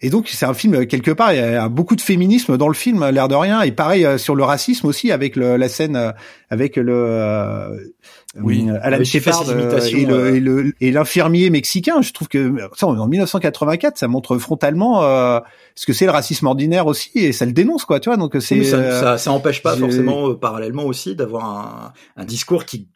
et 0.00 0.10
donc 0.10 0.28
c'est 0.28 0.46
un 0.46 0.54
film 0.54 0.86
quelque 0.86 1.10
part 1.10 1.32
il 1.32 1.38
y 1.38 1.40
a 1.40 1.68
beaucoup 1.68 1.96
de 1.96 2.00
féminisme 2.00 2.56
dans 2.56 2.68
le 2.68 2.74
film, 2.74 3.08
l'air 3.08 3.28
de 3.28 3.34
rien. 3.34 3.62
Et 3.62 3.72
pareil 3.72 4.04
euh, 4.04 4.18
sur 4.18 4.34
le 4.34 4.44
racisme 4.44 4.86
aussi 4.86 5.12
avec 5.12 5.36
le, 5.36 5.56
la 5.56 5.68
scène 5.68 5.96
euh, 5.96 6.12
avec 6.50 6.76
le 6.76 7.92
oui, 8.40 8.66
Alan 8.80 9.04
Shepard 9.04 9.44
et 9.50 10.90
l'infirmier 10.90 11.50
mexicain. 11.50 12.00
Je 12.00 12.12
trouve 12.12 12.28
que 12.28 12.54
ça, 12.74 12.86
en 12.86 13.06
1984, 13.06 13.98
ça 13.98 14.08
montre 14.08 14.38
frontalement 14.38 15.02
euh, 15.02 15.40
ce 15.74 15.86
que 15.86 15.92
c'est 15.92 16.06
le 16.06 16.12
racisme 16.12 16.46
ordinaire 16.46 16.86
aussi, 16.86 17.10
et 17.14 17.32
ça 17.32 17.44
le 17.44 17.52
dénonce, 17.52 17.84
quoi. 17.84 18.00
Tu 18.00 18.08
vois, 18.08 18.16
donc 18.16 18.36
c'est 18.40 18.64
ça, 18.64 19.00
ça, 19.00 19.18
ça, 19.18 19.32
empêche 19.32 19.62
pas 19.62 19.76
forcément 19.76 20.30
euh, 20.30 20.34
parallèlement 20.34 20.84
aussi 20.84 21.14
d'avoir 21.14 21.44
un, 21.44 21.92
un, 22.16 22.24
discours 22.24 22.64
qui, 22.64 22.88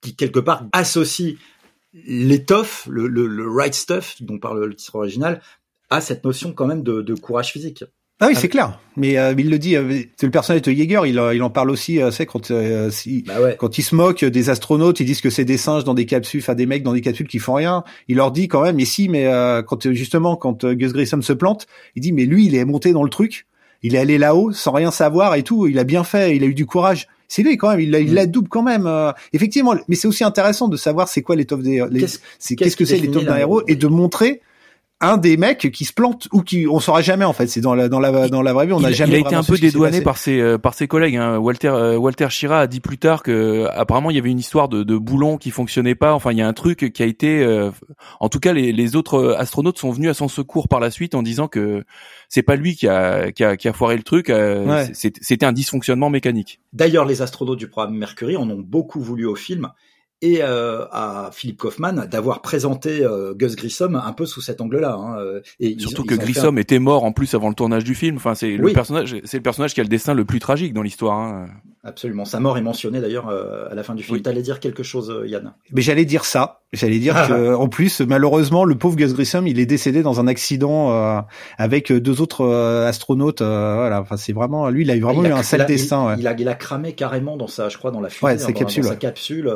qui 0.00 0.16
quelque 0.16 0.40
part 0.40 0.64
associe 0.72 1.36
l'étoffe, 1.92 2.86
le, 2.90 3.06
le, 3.06 3.26
le 3.26 3.48
right 3.48 3.74
stuff 3.74 4.16
dont 4.20 4.38
parle 4.38 4.64
le 4.64 4.74
titre 4.74 4.96
original, 4.96 5.40
à 5.88 6.00
cette 6.00 6.24
notion 6.24 6.52
quand 6.52 6.66
même 6.66 6.82
de, 6.82 7.02
de 7.02 7.14
courage 7.14 7.52
physique. 7.52 7.84
Ah 8.22 8.26
oui, 8.28 8.34
c'est 8.36 8.48
clair. 8.48 8.78
Mais 8.98 9.16
euh, 9.18 9.32
il 9.38 9.48
le 9.48 9.58
dit, 9.58 9.76
euh, 9.76 10.02
c'est 10.16 10.26
le 10.26 10.30
personnage 10.30 10.60
de 10.62 10.72
Jaeger, 10.72 11.06
il, 11.06 11.20
il 11.34 11.42
en 11.42 11.48
parle 11.48 11.70
aussi, 11.70 12.02
euh, 12.02 12.10
c'est 12.10 12.26
quand 12.26 12.50
euh, 12.50 12.90
si, 12.90 13.24
bah 13.26 13.52
quand 13.58 13.78
il 13.78 13.82
se 13.82 13.94
moque 13.94 14.26
des 14.26 14.50
astronautes, 14.50 15.00
ils 15.00 15.06
disent 15.06 15.22
que 15.22 15.30
c'est 15.30 15.46
des 15.46 15.56
singes 15.56 15.84
dans 15.84 15.94
des 15.94 16.04
capsules, 16.04 16.40
enfin 16.42 16.54
des 16.54 16.66
mecs 16.66 16.82
dans 16.82 16.92
des 16.92 17.00
capsules 17.00 17.26
qui 17.26 17.38
font 17.38 17.54
rien. 17.54 17.82
Il 18.08 18.16
leur 18.16 18.30
dit 18.30 18.46
quand 18.46 18.62
même, 18.62 18.76
mais 18.76 18.84
si, 18.84 19.08
mais 19.08 19.24
quand 19.66 19.90
justement 19.92 20.36
quand 20.36 20.66
Gus 20.66 20.92
Grissom 20.92 21.22
se 21.22 21.32
plante, 21.32 21.66
il 21.96 22.02
dit 22.02 22.12
mais 22.12 22.26
lui 22.26 22.44
il 22.44 22.54
est 22.54 22.64
monté 22.66 22.92
dans 22.92 23.04
le 23.04 23.10
truc, 23.10 23.46
il 23.82 23.94
est 23.94 23.98
allé 23.98 24.18
là-haut 24.18 24.52
sans 24.52 24.72
rien 24.72 24.90
savoir 24.90 25.34
et 25.34 25.42
tout, 25.42 25.66
il 25.66 25.78
a 25.78 25.84
bien 25.84 26.04
fait, 26.04 26.36
il 26.36 26.44
a 26.44 26.46
eu 26.46 26.54
du 26.54 26.66
courage. 26.66 27.08
C'est 27.26 27.42
lui 27.42 27.56
quand 27.56 27.70
même, 27.70 27.80
il, 27.80 27.94
il 27.94 28.10
mm. 28.10 28.14
la 28.14 28.26
double 28.26 28.48
quand 28.48 28.62
même. 28.62 28.90
effectivement, 29.32 29.74
mais 29.88 29.94
c'est 29.94 30.08
aussi 30.08 30.24
intéressant 30.24 30.68
de 30.68 30.76
savoir 30.76 31.08
c'est 31.08 31.22
quoi 31.22 31.36
l'étoffe 31.36 31.62
des, 31.62 31.82
qu'est-ce 32.56 32.76
que 32.76 32.84
c'est 32.84 32.98
l'étoffe 32.98 33.24
d'un 33.24 33.36
héros 33.36 33.62
et 33.66 33.76
de 33.76 33.86
montrer 33.86 34.42
un 35.00 35.16
des 35.16 35.36
mecs 35.36 35.70
qui 35.72 35.84
se 35.84 35.92
plante 35.92 36.28
ou 36.32 36.42
qui 36.42 36.66
on 36.68 36.78
saura 36.78 37.00
jamais 37.00 37.24
en 37.24 37.32
fait. 37.32 37.46
C'est 37.46 37.60
dans 37.60 37.74
la 37.74 37.88
dans 37.88 38.00
la 38.00 38.28
dans 38.28 38.42
la 38.42 38.52
vraie 38.52 38.66
vie 38.66 38.72
on 38.72 38.80
n'a 38.80 38.92
jamais 38.92 39.12
il 39.12 39.24
a 39.24 39.28
été 39.28 39.34
un 39.34 39.42
peu 39.42 39.56
dédouané 39.56 40.02
par 40.02 40.18
ses 40.18 40.38
euh, 40.40 40.58
par 40.58 40.74
ses 40.74 40.88
collègues 40.88 41.16
hein. 41.16 41.38
Walter 41.38 41.68
euh, 41.68 41.96
Walter 41.96 42.28
Shira 42.28 42.60
a 42.60 42.66
dit 42.66 42.80
plus 42.80 42.98
tard 42.98 43.22
que 43.22 43.66
apparemment 43.72 44.10
il 44.10 44.16
y 44.16 44.18
avait 44.18 44.30
une 44.30 44.38
histoire 44.38 44.68
de, 44.68 44.82
de 44.82 44.96
boulon 44.96 45.38
qui 45.38 45.50
fonctionnait 45.50 45.94
pas. 45.94 46.12
Enfin 46.12 46.32
il 46.32 46.38
y 46.38 46.42
a 46.42 46.48
un 46.48 46.52
truc 46.52 46.92
qui 46.92 47.02
a 47.02 47.06
été 47.06 47.42
euh, 47.42 47.70
en 48.20 48.28
tout 48.28 48.40
cas 48.40 48.52
les, 48.52 48.72
les 48.72 48.96
autres 48.96 49.34
astronautes 49.38 49.78
sont 49.78 49.90
venus 49.90 50.10
à 50.10 50.14
son 50.14 50.28
secours 50.28 50.68
par 50.68 50.80
la 50.80 50.90
suite 50.90 51.14
en 51.14 51.22
disant 51.22 51.48
que 51.48 51.84
c'est 52.28 52.42
pas 52.42 52.56
lui 52.56 52.76
qui 52.76 52.86
a 52.86 53.32
qui 53.32 53.42
a, 53.42 53.56
qui 53.56 53.68
a 53.68 53.72
foiré 53.72 53.96
le 53.96 54.02
truc. 54.02 54.30
C'était 54.92 55.46
un 55.46 55.52
dysfonctionnement 55.52 56.10
mécanique. 56.10 56.60
D'ailleurs 56.72 57.06
les 57.06 57.22
astronautes 57.22 57.58
du 57.58 57.68
programme 57.68 57.96
Mercury 57.96 58.36
en 58.36 58.48
ont 58.50 58.60
beaucoup 58.60 59.00
voulu 59.00 59.24
au 59.24 59.34
film 59.34 59.70
et 60.22 60.40
euh, 60.42 60.84
à 60.92 61.30
Philippe 61.32 61.58
Kaufman 61.58 62.06
d'avoir 62.10 62.42
présenté 62.42 63.02
euh, 63.02 63.32
Gus 63.34 63.56
Grissom 63.56 63.94
un 63.94 64.12
peu 64.12 64.26
sous 64.26 64.42
cet 64.42 64.60
angle-là. 64.60 64.94
Hein, 64.94 65.18
euh, 65.18 65.40
et 65.60 65.78
surtout 65.78 66.04
que 66.04 66.14
Grissom 66.14 66.58
était 66.58 66.78
mort 66.78 67.04
en 67.04 67.12
plus 67.12 67.34
avant 67.34 67.48
le 67.48 67.54
tournage 67.54 67.84
du 67.84 67.94
film. 67.94 68.16
Enfin, 68.16 68.34
c'est 68.34 68.56
le 68.56 68.72
personnage, 68.72 69.16
c'est 69.24 69.38
le 69.38 69.42
personnage 69.42 69.72
qui 69.72 69.80
a 69.80 69.82
le 69.82 69.88
destin 69.88 70.12
le 70.12 70.24
plus 70.24 70.38
tragique 70.38 70.74
dans 70.74 70.82
l'histoire. 70.82 71.18
Hein. 71.18 71.46
Absolument. 71.82 72.26
Sa 72.26 72.40
mort 72.40 72.58
est 72.58 72.62
mentionnée 72.62 73.00
d'ailleurs 73.00 73.30
à 73.30 73.74
la 73.74 73.82
fin 73.82 73.94
du 73.94 74.02
film. 74.02 74.16
Oui. 74.16 74.22
T'allais 74.22 74.42
dire 74.42 74.60
quelque 74.60 74.82
chose, 74.82 75.14
Yann? 75.24 75.54
Mais 75.72 75.80
j'allais 75.80 76.04
dire 76.04 76.26
ça. 76.26 76.60
J'allais 76.74 76.98
dire 76.98 77.14
que, 77.28 77.54
en 77.54 77.68
plus, 77.68 78.02
malheureusement, 78.02 78.66
le 78.66 78.74
pauvre 78.74 78.96
Gus 78.96 79.14
Grissom, 79.14 79.46
il 79.46 79.58
est 79.58 79.66
décédé 79.66 80.02
dans 80.02 80.20
un 80.20 80.26
accident 80.26 81.24
avec 81.56 81.90
deux 81.90 82.20
autres 82.20 82.46
astronautes. 82.86 83.40
voilà. 83.40 84.02
Enfin, 84.02 84.18
c'est 84.18 84.34
vraiment 84.34 84.68
lui, 84.68 84.82
il 84.82 84.90
a 84.90 84.96
eu 84.96 85.00
vraiment 85.00 85.24
eu 85.24 85.32
un 85.32 85.42
sale 85.42 85.64
destin. 85.64 86.08
Ouais. 86.08 86.14
Il, 86.18 86.28
a, 86.28 86.34
il 86.38 86.48
a 86.48 86.54
cramé 86.54 86.92
carrément 86.92 87.38
dans 87.38 87.46
sa, 87.46 87.70
je 87.70 87.78
crois, 87.78 87.90
dans 87.90 88.02
la 88.02 88.10
fusée, 88.10 88.26
ouais, 88.26 88.38
sa 88.38 88.52
capsule. 88.52 88.82
Dans 88.82 88.90
sa 88.90 88.96
capsule. 88.96 89.50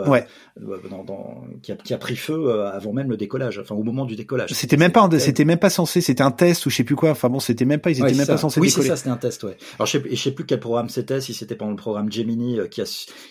Euh, 0.62 0.78
dans, 0.88 1.02
dans, 1.02 1.44
qui, 1.62 1.72
a, 1.72 1.76
qui, 1.76 1.92
a, 1.94 1.98
pris 1.98 2.14
feu 2.14 2.46
euh, 2.46 2.70
avant 2.70 2.92
même 2.92 3.10
le 3.10 3.16
décollage, 3.16 3.58
enfin 3.58 3.74
au 3.74 3.82
moment 3.82 4.04
du 4.04 4.14
décollage. 4.14 4.50
C'était 4.52 4.76
même 4.76 4.92
pas, 4.92 5.08
c'était 5.18 5.44
même 5.44 5.58
pas 5.58 5.68
censé, 5.68 6.00
c'était 6.00 6.22
un 6.22 6.30
test 6.30 6.64
ou 6.66 6.70
je 6.70 6.76
sais 6.76 6.84
plus 6.84 6.94
quoi. 6.94 7.10
Enfin 7.10 7.28
bon, 7.28 7.40
c'était 7.40 7.64
même 7.64 7.80
pas, 7.80 7.90
ils 7.90 7.94
étaient 7.94 8.04
ouais, 8.04 8.14
même 8.14 8.26
pas 8.26 8.36
censés 8.36 8.60
oui, 8.60 8.68
décoller. 8.68 8.84
Oui, 8.84 8.86
c'est 8.86 8.90
ça, 8.90 8.96
c'était 8.96 9.10
un 9.10 9.16
test. 9.16 9.42
Ouais. 9.42 9.56
Alors 9.80 9.86
je 9.86 9.98
sais, 9.98 10.04
je 10.08 10.14
sais 10.14 10.30
plus 10.30 10.46
quel 10.46 10.60
programme 10.60 10.88
c'était, 10.88 11.20
si 11.20 11.34
c'était 11.34 11.56
pendant 11.56 11.72
le 11.72 11.76
programme 11.76 12.10
Gemini 12.10 12.60
euh, 12.60 12.68
qui 12.68 12.80
a 12.82 12.84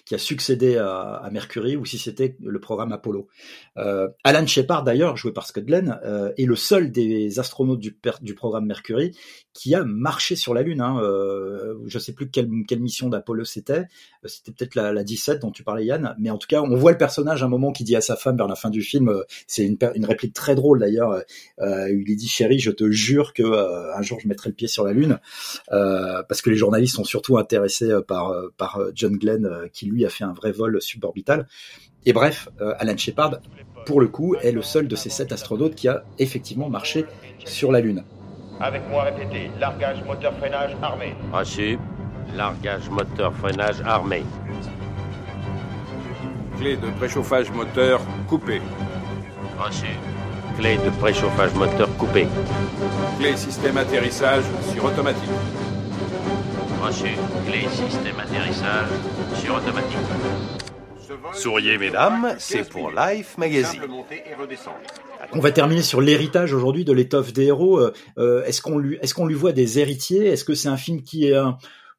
qui 0.04 0.16
a 0.16 0.18
succédé 0.18 0.76
à, 0.76 1.14
à 1.16 1.30
Mercury 1.30 1.78
ou 1.78 1.86
si 1.86 1.98
c'était 1.98 2.36
le 2.44 2.60
programme 2.60 2.92
Apollo. 2.92 3.30
Euh, 3.78 4.10
Alan 4.26 4.46
Shepard 4.46 4.84
d'ailleurs, 4.84 5.16
joué 5.16 5.32
par 5.32 5.48
Scott 5.48 5.64
Glenn, 5.64 5.98
euh, 6.04 6.34
est 6.38 6.46
le 6.46 6.58
seul 6.58 6.92
des 6.92 7.40
astronautes 7.40 7.80
du, 7.80 7.98
du 8.22 8.36
programme 8.36 8.66
Mercury 8.66 9.16
qui 9.54 9.76
a 9.76 9.84
marché 9.84 10.36
sur 10.36 10.54
la 10.54 10.62
Lune. 10.62 10.82
Hein. 10.82 11.00
Euh, 11.02 11.76
je 11.86 12.00
sais 12.00 12.14
plus 12.14 12.30
quelle, 12.30 12.50
mission 12.80 13.10
d'Apollo 13.10 13.46
c'était. 13.46 13.86
C'était 14.26 14.52
peut-être 14.52 14.76
la, 14.76 14.94
la 14.94 15.04
17 15.04 15.42
dont 15.42 15.52
tu 15.52 15.64
parlais 15.64 15.86
Yann, 15.86 16.16
mais 16.20 16.30
en 16.30 16.38
tout 16.38 16.48
cas 16.48 16.62
on 16.62 16.76
voit 16.76 16.92
le 16.92 16.98
personnage 16.98 17.44
à 17.44 17.46
un 17.46 17.50
moment 17.50 17.72
qui 17.72 17.84
dit 17.84 17.96
à 17.96 18.02
sa 18.02 18.16
femme 18.16 18.38
vers 18.38 18.48
la 18.48 18.56
fin 18.56 18.70
du 18.70 18.82
film, 18.82 19.10
euh, 19.10 19.24
c'est 19.48 19.66
une, 19.66 19.78
réplique 20.06 20.34
très 20.34 20.56
drôle 20.56 20.80
d'ailleurs, 20.80 21.22
euh, 21.60 21.90
il 21.90 22.04
lui 22.04 22.16
dit 22.16 22.28
chérie, 22.28 22.60
je 22.60 22.72
te 22.72 22.90
jure 22.90 23.34
que 23.34 23.44
euh, 23.44 23.96
un 23.96 24.02
jour 24.02 24.20
je 24.20 24.28
mettrai 24.28 24.50
le 24.50 24.56
pied 24.56 24.68
sur 24.68 24.84
la 24.84 24.94
lune, 24.94 25.20
euh, 25.72 26.24
parce 26.24 26.42
que 26.42 26.50
les 26.50 26.56
journalistes 26.56 26.96
sont 26.96 27.04
surtout 27.04 27.38
intéressés 27.38 27.92
euh, 27.92 28.02
par 28.02 28.80
John 28.94 29.18
Glenn 29.18 29.50
qui 29.72 29.86
lui 29.86 30.06
a 30.06 30.10
fait 30.10 30.24
un 30.24 30.34
vrai 30.34 30.52
vol 30.52 30.82
suborbital. 30.82 31.48
Et 32.06 32.14
bref, 32.14 32.50
Alan 32.60 32.98
Shepard, 32.98 33.40
pour 33.86 34.02
le 34.02 34.08
coup, 34.08 34.36
est 34.36 34.52
le 34.52 34.62
seul 34.62 34.88
de 34.88 34.96
ces 34.96 35.10
sept 35.10 35.32
astronautes 35.32 35.76
qui 35.76 35.88
a 35.88 36.04
effectivement 36.20 36.70
marché 36.70 37.06
sur 37.46 37.72
la 37.72 37.80
lune. 37.80 38.04
Avec 38.60 38.88
moi, 38.90 39.04
répétez. 39.04 39.52
Largage, 39.60 40.04
moteur, 40.06 40.34
freinage, 40.38 40.72
armé. 40.82 41.16
Reçu. 41.32 41.80
Largage, 42.36 42.90
moteur, 42.90 43.34
freinage, 43.34 43.82
armé. 43.86 44.24
Clé 46.58 46.78
de 46.78 46.90
préchauffage 46.92 47.52
moteur 47.52 48.02
coupée. 48.28 48.62
Reçu. 49.60 49.88
Clé 50.58 50.78
de 50.78 50.90
préchauffage 50.92 51.54
moteur 51.56 51.90
coupée. 51.98 52.28
Clé 53.20 53.36
système 53.36 53.78
atterrissage 53.78 54.44
sur 54.72 54.86
automatique. 54.86 55.30
Reçu. 56.82 57.18
Clé 57.48 57.68
système 57.70 58.20
atterrissage 58.20 58.90
sur 59.36 59.56
automatique. 59.56 59.98
Souriez 61.34 61.78
mesdames, 61.78 62.36
c'est 62.40 62.68
pour 62.70 62.92
Life 62.92 63.38
Magazine. 63.38 63.82
On 65.32 65.40
va 65.40 65.52
terminer 65.52 65.82
sur 65.82 66.02
l'héritage 66.02 66.54
aujourd'hui 66.54 66.86
de 66.86 66.94
l'étoffe 66.94 67.34
des 67.34 67.46
héros. 67.46 67.80
Euh, 68.18 68.44
est-ce 68.46 68.62
qu'on 68.62 68.78
lui, 68.78 68.98
est-ce 69.02 69.14
qu'on 69.14 69.26
lui 69.26 69.36
voit 69.36 69.52
des 69.52 69.80
héritiers? 69.80 70.28
Est-ce 70.28 70.44
que 70.44 70.54
c'est 70.54 70.70
un 70.70 70.78
film 70.78 71.02
qui 71.02 71.28
est 71.28 71.36
un, 71.36 71.58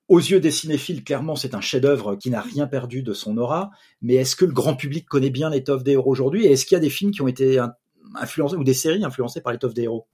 aux 0.09 0.19
yeux 0.19 0.41
des 0.41 0.51
cinéphiles, 0.51 1.03
clairement, 1.03 1.37
c'est 1.37 1.55
un 1.55 1.61
chef-d'œuvre 1.61 2.17
qui 2.17 2.31
n'a 2.31 2.41
rien 2.41 2.67
perdu 2.67 3.03
de 3.03 3.15
son 3.15 3.39
aura. 3.39 3.71
Mais 4.03 4.15
est-ce 4.15 4.37
que 4.37 4.45
le 4.45 4.53
grand 4.53 4.77
public 4.77 5.07
connaît 5.09 5.31
bien 5.31 5.51
l'étoffe 5.51 5.83
des 5.83 5.93
héros 5.93 6.11
aujourd'hui? 6.11 6.47
Et 6.47 6.53
est-ce 6.53 6.67
qu'il 6.67 6.77
y 6.77 6.79
a 6.79 6.81
des 6.81 6.91
films 6.91 7.11
qui 7.11 7.23
ont 7.23 7.29
été 7.29 7.59
influencés 8.15 8.57
ou 8.57 8.65
des 8.65 8.75
séries 8.75 9.05
influencées 9.05 9.41
par 9.41 9.53
l'étoffe 9.53 9.75
des 9.75 9.85
héros? 9.85 10.07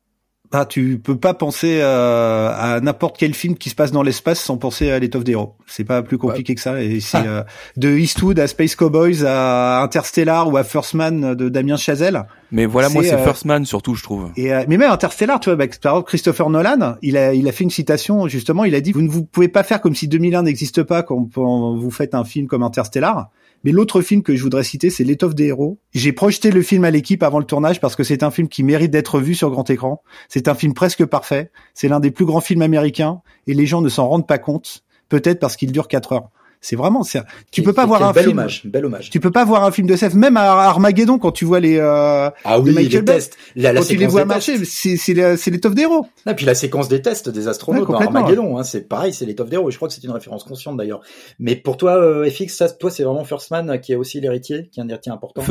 Ah, 0.52 0.64
tu 0.64 0.98
peux 0.98 1.16
pas 1.16 1.32
penser 1.32 1.78
euh, 1.80 2.50
à 2.52 2.80
n'importe 2.80 3.16
quel 3.16 3.34
film 3.34 3.54
qui 3.54 3.70
se 3.70 3.76
passe 3.76 3.92
dans 3.92 4.02
l'espace 4.02 4.40
sans 4.40 4.56
penser 4.56 4.90
à 4.90 4.98
l'étoffe 4.98 5.22
des 5.22 5.32
héros. 5.32 5.54
C'est 5.68 5.84
pas 5.84 6.02
plus 6.02 6.18
compliqué 6.18 6.56
que 6.56 6.60
ça. 6.60 6.82
Et 6.82 6.98
c'est 6.98 7.24
euh, 7.24 7.42
de 7.76 7.96
Eastwood 7.96 8.36
à 8.40 8.48
Space 8.48 8.74
Cowboys 8.74 9.24
à 9.24 9.80
Interstellar 9.82 10.52
ou 10.52 10.56
à 10.56 10.64
First 10.64 10.94
Man 10.94 11.34
de 11.34 11.48
Damien 11.48 11.76
Chazelle. 11.76 12.24
Mais 12.50 12.66
voilà, 12.66 12.88
moi 12.88 13.04
c'est 13.04 13.18
First 13.18 13.44
Man 13.44 13.64
surtout, 13.64 13.94
je 13.94 14.02
trouve. 14.02 14.30
Et 14.36 14.50
mais 14.66 14.76
même 14.76 14.90
Interstellar, 14.90 15.38
tu 15.38 15.50
vois, 15.50 15.56
bah, 15.56 15.66
par 15.80 15.92
exemple 15.92 16.08
Christopher 16.08 16.50
Nolan, 16.50 16.96
il 17.00 17.16
a 17.16 17.32
il 17.32 17.46
a 17.48 17.52
fait 17.52 17.62
une 17.62 17.70
citation 17.70 18.26
justement. 18.26 18.64
Il 18.64 18.74
a 18.74 18.80
dit 18.80 18.90
vous 18.90 19.02
ne 19.02 19.08
vous 19.08 19.24
pouvez 19.24 19.48
pas 19.48 19.62
faire 19.62 19.80
comme 19.80 19.94
si 19.94 20.08
2001 20.08 20.42
n'existe 20.42 20.82
pas 20.82 21.04
quand 21.04 21.28
vous 21.32 21.90
faites 21.92 22.16
un 22.16 22.24
film 22.24 22.48
comme 22.48 22.64
Interstellar. 22.64 23.30
Mais 23.64 23.72
l'autre 23.72 24.00
film 24.00 24.22
que 24.22 24.34
je 24.34 24.42
voudrais 24.42 24.64
citer, 24.64 24.88
c'est 24.88 25.04
L'étoffe 25.04 25.34
des 25.34 25.46
héros. 25.46 25.78
J'ai 25.92 26.12
projeté 26.12 26.50
le 26.50 26.62
film 26.62 26.84
à 26.84 26.90
l'équipe 26.90 27.22
avant 27.22 27.38
le 27.38 27.44
tournage 27.44 27.80
parce 27.80 27.94
que 27.94 28.04
c'est 28.04 28.22
un 28.22 28.30
film 28.30 28.48
qui 28.48 28.62
mérite 28.62 28.90
d'être 28.90 29.20
vu 29.20 29.34
sur 29.34 29.50
grand 29.50 29.68
écran. 29.68 30.02
C'est 30.28 30.48
un 30.48 30.54
film 30.54 30.72
presque 30.72 31.04
parfait. 31.04 31.50
C'est 31.74 31.88
l'un 31.88 32.00
des 32.00 32.10
plus 32.10 32.24
grands 32.24 32.40
films 32.40 32.62
américains 32.62 33.20
et 33.46 33.54
les 33.54 33.66
gens 33.66 33.82
ne 33.82 33.88
s'en 33.88 34.08
rendent 34.08 34.26
pas 34.26 34.38
compte. 34.38 34.84
Peut-être 35.08 35.40
parce 35.40 35.56
qu'il 35.56 35.72
dure 35.72 35.88
quatre 35.88 36.12
heures. 36.12 36.30
C'est 36.60 36.76
vraiment 36.76 37.02
c'est 37.02 37.20
tu 37.50 37.62
peux 37.62 37.72
pas 37.72 37.86
voir 37.86 38.02
un 38.02 38.12
bel 38.12 38.24
film 38.24 38.38
hommage, 38.38 38.62
bel 38.66 38.84
hommage. 38.84 39.10
Tu 39.10 39.18
peux 39.18 39.30
pas 39.30 39.44
voir 39.44 39.64
un 39.64 39.70
film 39.70 39.86
de 39.86 39.94
SF 39.94 40.14
même 40.14 40.36
à 40.36 40.42
Armageddon 40.42 41.18
quand 41.18 41.32
tu 41.32 41.44
vois 41.44 41.58
les 41.58 41.78
euh, 41.78 42.30
ah 42.44 42.60
oui, 42.60 42.72
Michael 42.72 43.00
les 43.00 43.04
tests. 43.04 43.36
La, 43.56 43.72
la 43.72 43.80
quand 43.80 43.86
tu 43.86 43.96
les 43.96 44.06
vois 44.06 44.24
marcher, 44.24 44.64
c'est 44.64 44.96
c'est 44.96 45.36
c'est 45.36 45.50
l'étoffe 45.50 45.74
d'héros. 45.74 46.06
Et 46.26 46.34
puis 46.34 46.44
la 46.44 46.54
séquence 46.54 46.88
des 46.88 47.00
tests 47.00 47.28
des 47.28 47.48
astronautes 47.48 47.88
Ouais, 47.88 47.94
dans 47.94 48.00
Armageddon, 48.00 48.58
hein, 48.58 48.62
c'est 48.62 48.88
pareil, 48.88 49.12
c'est 49.14 49.24
l'étoffe 49.24 49.48
d'héros. 49.48 49.68
Et 49.68 49.72
je 49.72 49.76
crois 49.76 49.88
que 49.88 49.94
c'est 49.94 50.04
une 50.04 50.10
référence 50.10 50.44
consciente 50.44 50.76
d'ailleurs. 50.76 51.00
Mais 51.38 51.56
pour 51.56 51.76
toi, 51.76 51.96
euh, 51.96 52.28
FX, 52.28 52.48
ça, 52.48 52.68
toi, 52.68 52.90
c'est 52.90 53.04
vraiment 53.04 53.24
First 53.24 53.50
Man 53.50 53.80
qui 53.80 53.92
est 53.92 53.96
aussi 53.96 54.20
l'héritier, 54.20 54.68
qui 54.70 54.80
est 54.80 54.82
un 54.82 54.88
héritier 54.88 55.12
important. 55.12 55.42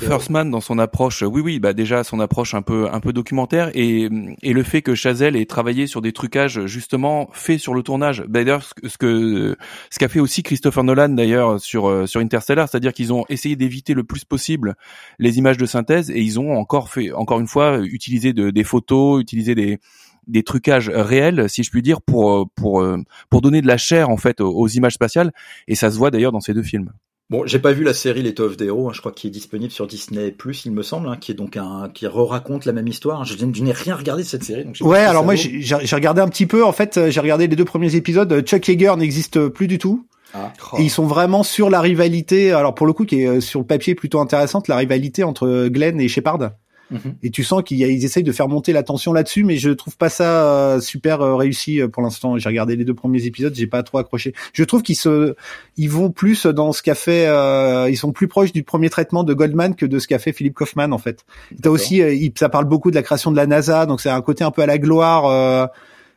First 0.00 0.30
Man 0.30 0.50
dans 0.50 0.60
son 0.60 0.78
approche, 0.78 1.22
oui 1.22 1.40
oui, 1.40 1.58
bah 1.58 1.72
déjà 1.72 2.04
son 2.04 2.20
approche 2.20 2.54
un 2.54 2.62
peu 2.62 2.88
un 2.92 3.00
peu 3.00 3.12
documentaire 3.12 3.70
et 3.74 4.08
et 4.42 4.52
le 4.52 4.62
fait 4.62 4.82
que 4.82 4.94
Chazelle 4.94 5.34
ait 5.36 5.46
travaillé 5.46 5.86
sur 5.86 6.02
des 6.02 6.12
trucages 6.12 6.66
justement 6.66 7.28
faits 7.32 7.58
sur 7.58 7.74
le 7.74 7.82
tournage. 7.82 8.22
Bah, 8.28 8.42
D'ailleurs 8.42 8.62
ce 8.62 8.74
que 8.74 8.88
ce 8.88 8.98
que 8.98 9.56
ce 9.90 9.98
qu'a 9.98 10.08
fait 10.08 10.20
aussi 10.20 10.42
Christopher 10.52 10.84
Nolan 10.84 11.08
d'ailleurs 11.08 11.58
sur 11.58 11.88
euh, 11.88 12.06
sur 12.06 12.20
Interstellar, 12.20 12.68
c'est-à-dire 12.68 12.92
qu'ils 12.92 13.10
ont 13.10 13.24
essayé 13.30 13.56
d'éviter 13.56 13.94
le 13.94 14.04
plus 14.04 14.26
possible 14.26 14.74
les 15.18 15.38
images 15.38 15.56
de 15.56 15.64
synthèse 15.64 16.10
et 16.10 16.20
ils 16.20 16.38
ont 16.38 16.52
encore 16.52 16.90
fait 16.90 17.10
encore 17.12 17.40
une 17.40 17.46
fois 17.46 17.78
utilisé 17.80 18.34
de, 18.34 18.50
des 18.50 18.64
photos, 18.64 19.20
utilisé 19.20 19.54
des 19.54 19.78
des 20.26 20.42
trucages 20.42 20.90
réels, 20.90 21.48
si 21.48 21.62
je 21.62 21.70
puis 21.70 21.80
dire, 21.80 22.02
pour 22.02 22.50
pour 22.54 22.86
pour 23.30 23.40
donner 23.40 23.62
de 23.62 23.66
la 23.66 23.78
chair 23.78 24.10
en 24.10 24.18
fait 24.18 24.42
aux, 24.42 24.54
aux 24.54 24.68
images 24.68 24.92
spatiales 24.92 25.32
et 25.68 25.74
ça 25.74 25.90
se 25.90 25.96
voit 25.96 26.10
d'ailleurs 26.10 26.32
dans 26.32 26.40
ces 26.40 26.52
deux 26.52 26.62
films. 26.62 26.92
Bon, 27.32 27.46
j'ai 27.46 27.58
pas 27.58 27.72
vu 27.72 27.82
la 27.82 27.94
série 27.94 28.20
L'étoffe 28.20 28.58
des 28.58 28.66
héros, 28.66 28.90
hein, 28.90 28.92
je 28.92 29.00
crois 29.00 29.10
qu'il 29.10 29.28
est 29.28 29.30
disponible 29.30 29.72
sur 29.72 29.86
Disney+, 29.86 30.34
il 30.66 30.72
me 30.72 30.82
semble, 30.82 31.08
hein, 31.08 31.16
qui 31.18 31.32
est 31.32 31.34
donc 31.34 31.56
un 31.56 31.88
qui 31.94 32.06
re-raconte 32.06 32.66
la 32.66 32.74
même 32.74 32.86
histoire. 32.88 33.24
Je, 33.24 33.38
je 33.38 33.62
n'ai 33.62 33.72
rien 33.72 33.96
regardé 33.96 34.22
de 34.22 34.28
cette 34.28 34.44
série, 34.44 34.66
donc 34.66 34.76
Ouais, 34.82 34.98
alors 34.98 35.24
moi 35.24 35.34
j'ai 35.34 35.96
regardé 35.96 36.20
un 36.20 36.28
petit 36.28 36.44
peu. 36.44 36.62
En 36.62 36.72
fait, 36.72 36.98
euh, 36.98 37.10
j'ai 37.10 37.20
regardé 37.20 37.46
les 37.46 37.56
deux 37.56 37.64
premiers 37.64 37.94
épisodes. 37.94 38.42
Chuck 38.42 38.68
Yeager 38.68 38.96
n'existe 38.98 39.48
plus 39.48 39.66
du 39.66 39.78
tout. 39.78 40.06
Ah. 40.34 40.52
Et 40.78 40.82
ils 40.82 40.90
sont 40.90 41.06
vraiment 41.06 41.42
sur 41.42 41.70
la 41.70 41.80
rivalité. 41.80 42.52
Alors 42.52 42.74
pour 42.74 42.86
le 42.86 42.92
coup, 42.92 43.04
qui 43.04 43.22
est 43.22 43.26
euh, 43.26 43.40
sur 43.40 43.60
le 43.60 43.66
papier 43.66 43.94
plutôt 43.94 44.20
intéressante, 44.20 44.68
la 44.68 44.76
rivalité 44.76 45.24
entre 45.24 45.68
Glenn 45.68 46.00
et 46.00 46.08
Shepard. 46.08 46.52
Mhm. 46.92 47.14
Et 47.22 47.30
tu 47.30 47.42
sens 47.42 47.62
qu'ils 47.62 47.80
ils 47.80 48.04
essayent 48.04 48.22
de 48.22 48.32
faire 48.32 48.48
monter 48.48 48.72
la 48.72 48.82
tension 48.82 49.12
là-dessus, 49.12 49.44
mais 49.44 49.56
je 49.56 49.70
trouve 49.70 49.96
pas 49.96 50.10
ça 50.10 50.46
euh, 50.46 50.80
super 50.80 51.22
euh, 51.22 51.36
réussi 51.36 51.80
pour 51.90 52.02
l'instant. 52.02 52.36
J'ai 52.36 52.48
regardé 52.48 52.76
les 52.76 52.84
deux 52.84 52.94
premiers 52.94 53.24
épisodes, 53.24 53.54
j'ai 53.54 53.66
pas 53.66 53.82
trop 53.82 53.98
accroché. 53.98 54.34
Je 54.52 54.62
trouve 54.64 54.82
qu'ils 54.82 54.96
se, 54.96 55.34
ils 55.78 55.88
vont 55.88 56.10
plus 56.10 56.46
dans 56.46 56.72
ce 56.72 56.82
qu'a 56.82 56.94
fait, 56.94 57.26
euh, 57.26 57.88
ils 57.88 57.96
sont 57.96 58.12
plus 58.12 58.28
proches 58.28 58.52
du 58.52 58.62
premier 58.62 58.90
traitement 58.90 59.24
de 59.24 59.32
Goldman 59.32 59.74
que 59.74 59.86
de 59.86 59.98
ce 59.98 60.06
qu'a 60.06 60.18
fait 60.18 60.32
Philip 60.32 60.54
Kaufman 60.54 60.92
en 60.92 60.98
fait. 60.98 61.24
T'as 61.62 61.70
aussi, 61.70 62.02
ça 62.38 62.50
parle 62.50 62.66
beaucoup 62.66 62.90
de 62.90 62.96
la 62.96 63.02
création 63.02 63.30
de 63.30 63.36
la 63.36 63.46
NASA, 63.46 63.86
donc 63.86 64.00
c'est 64.00 64.10
un 64.10 64.20
côté 64.20 64.44
un 64.44 64.50
peu 64.50 64.62
à 64.62 64.66
la 64.66 64.78
gloire. 64.78 65.26
euh, 65.26 65.66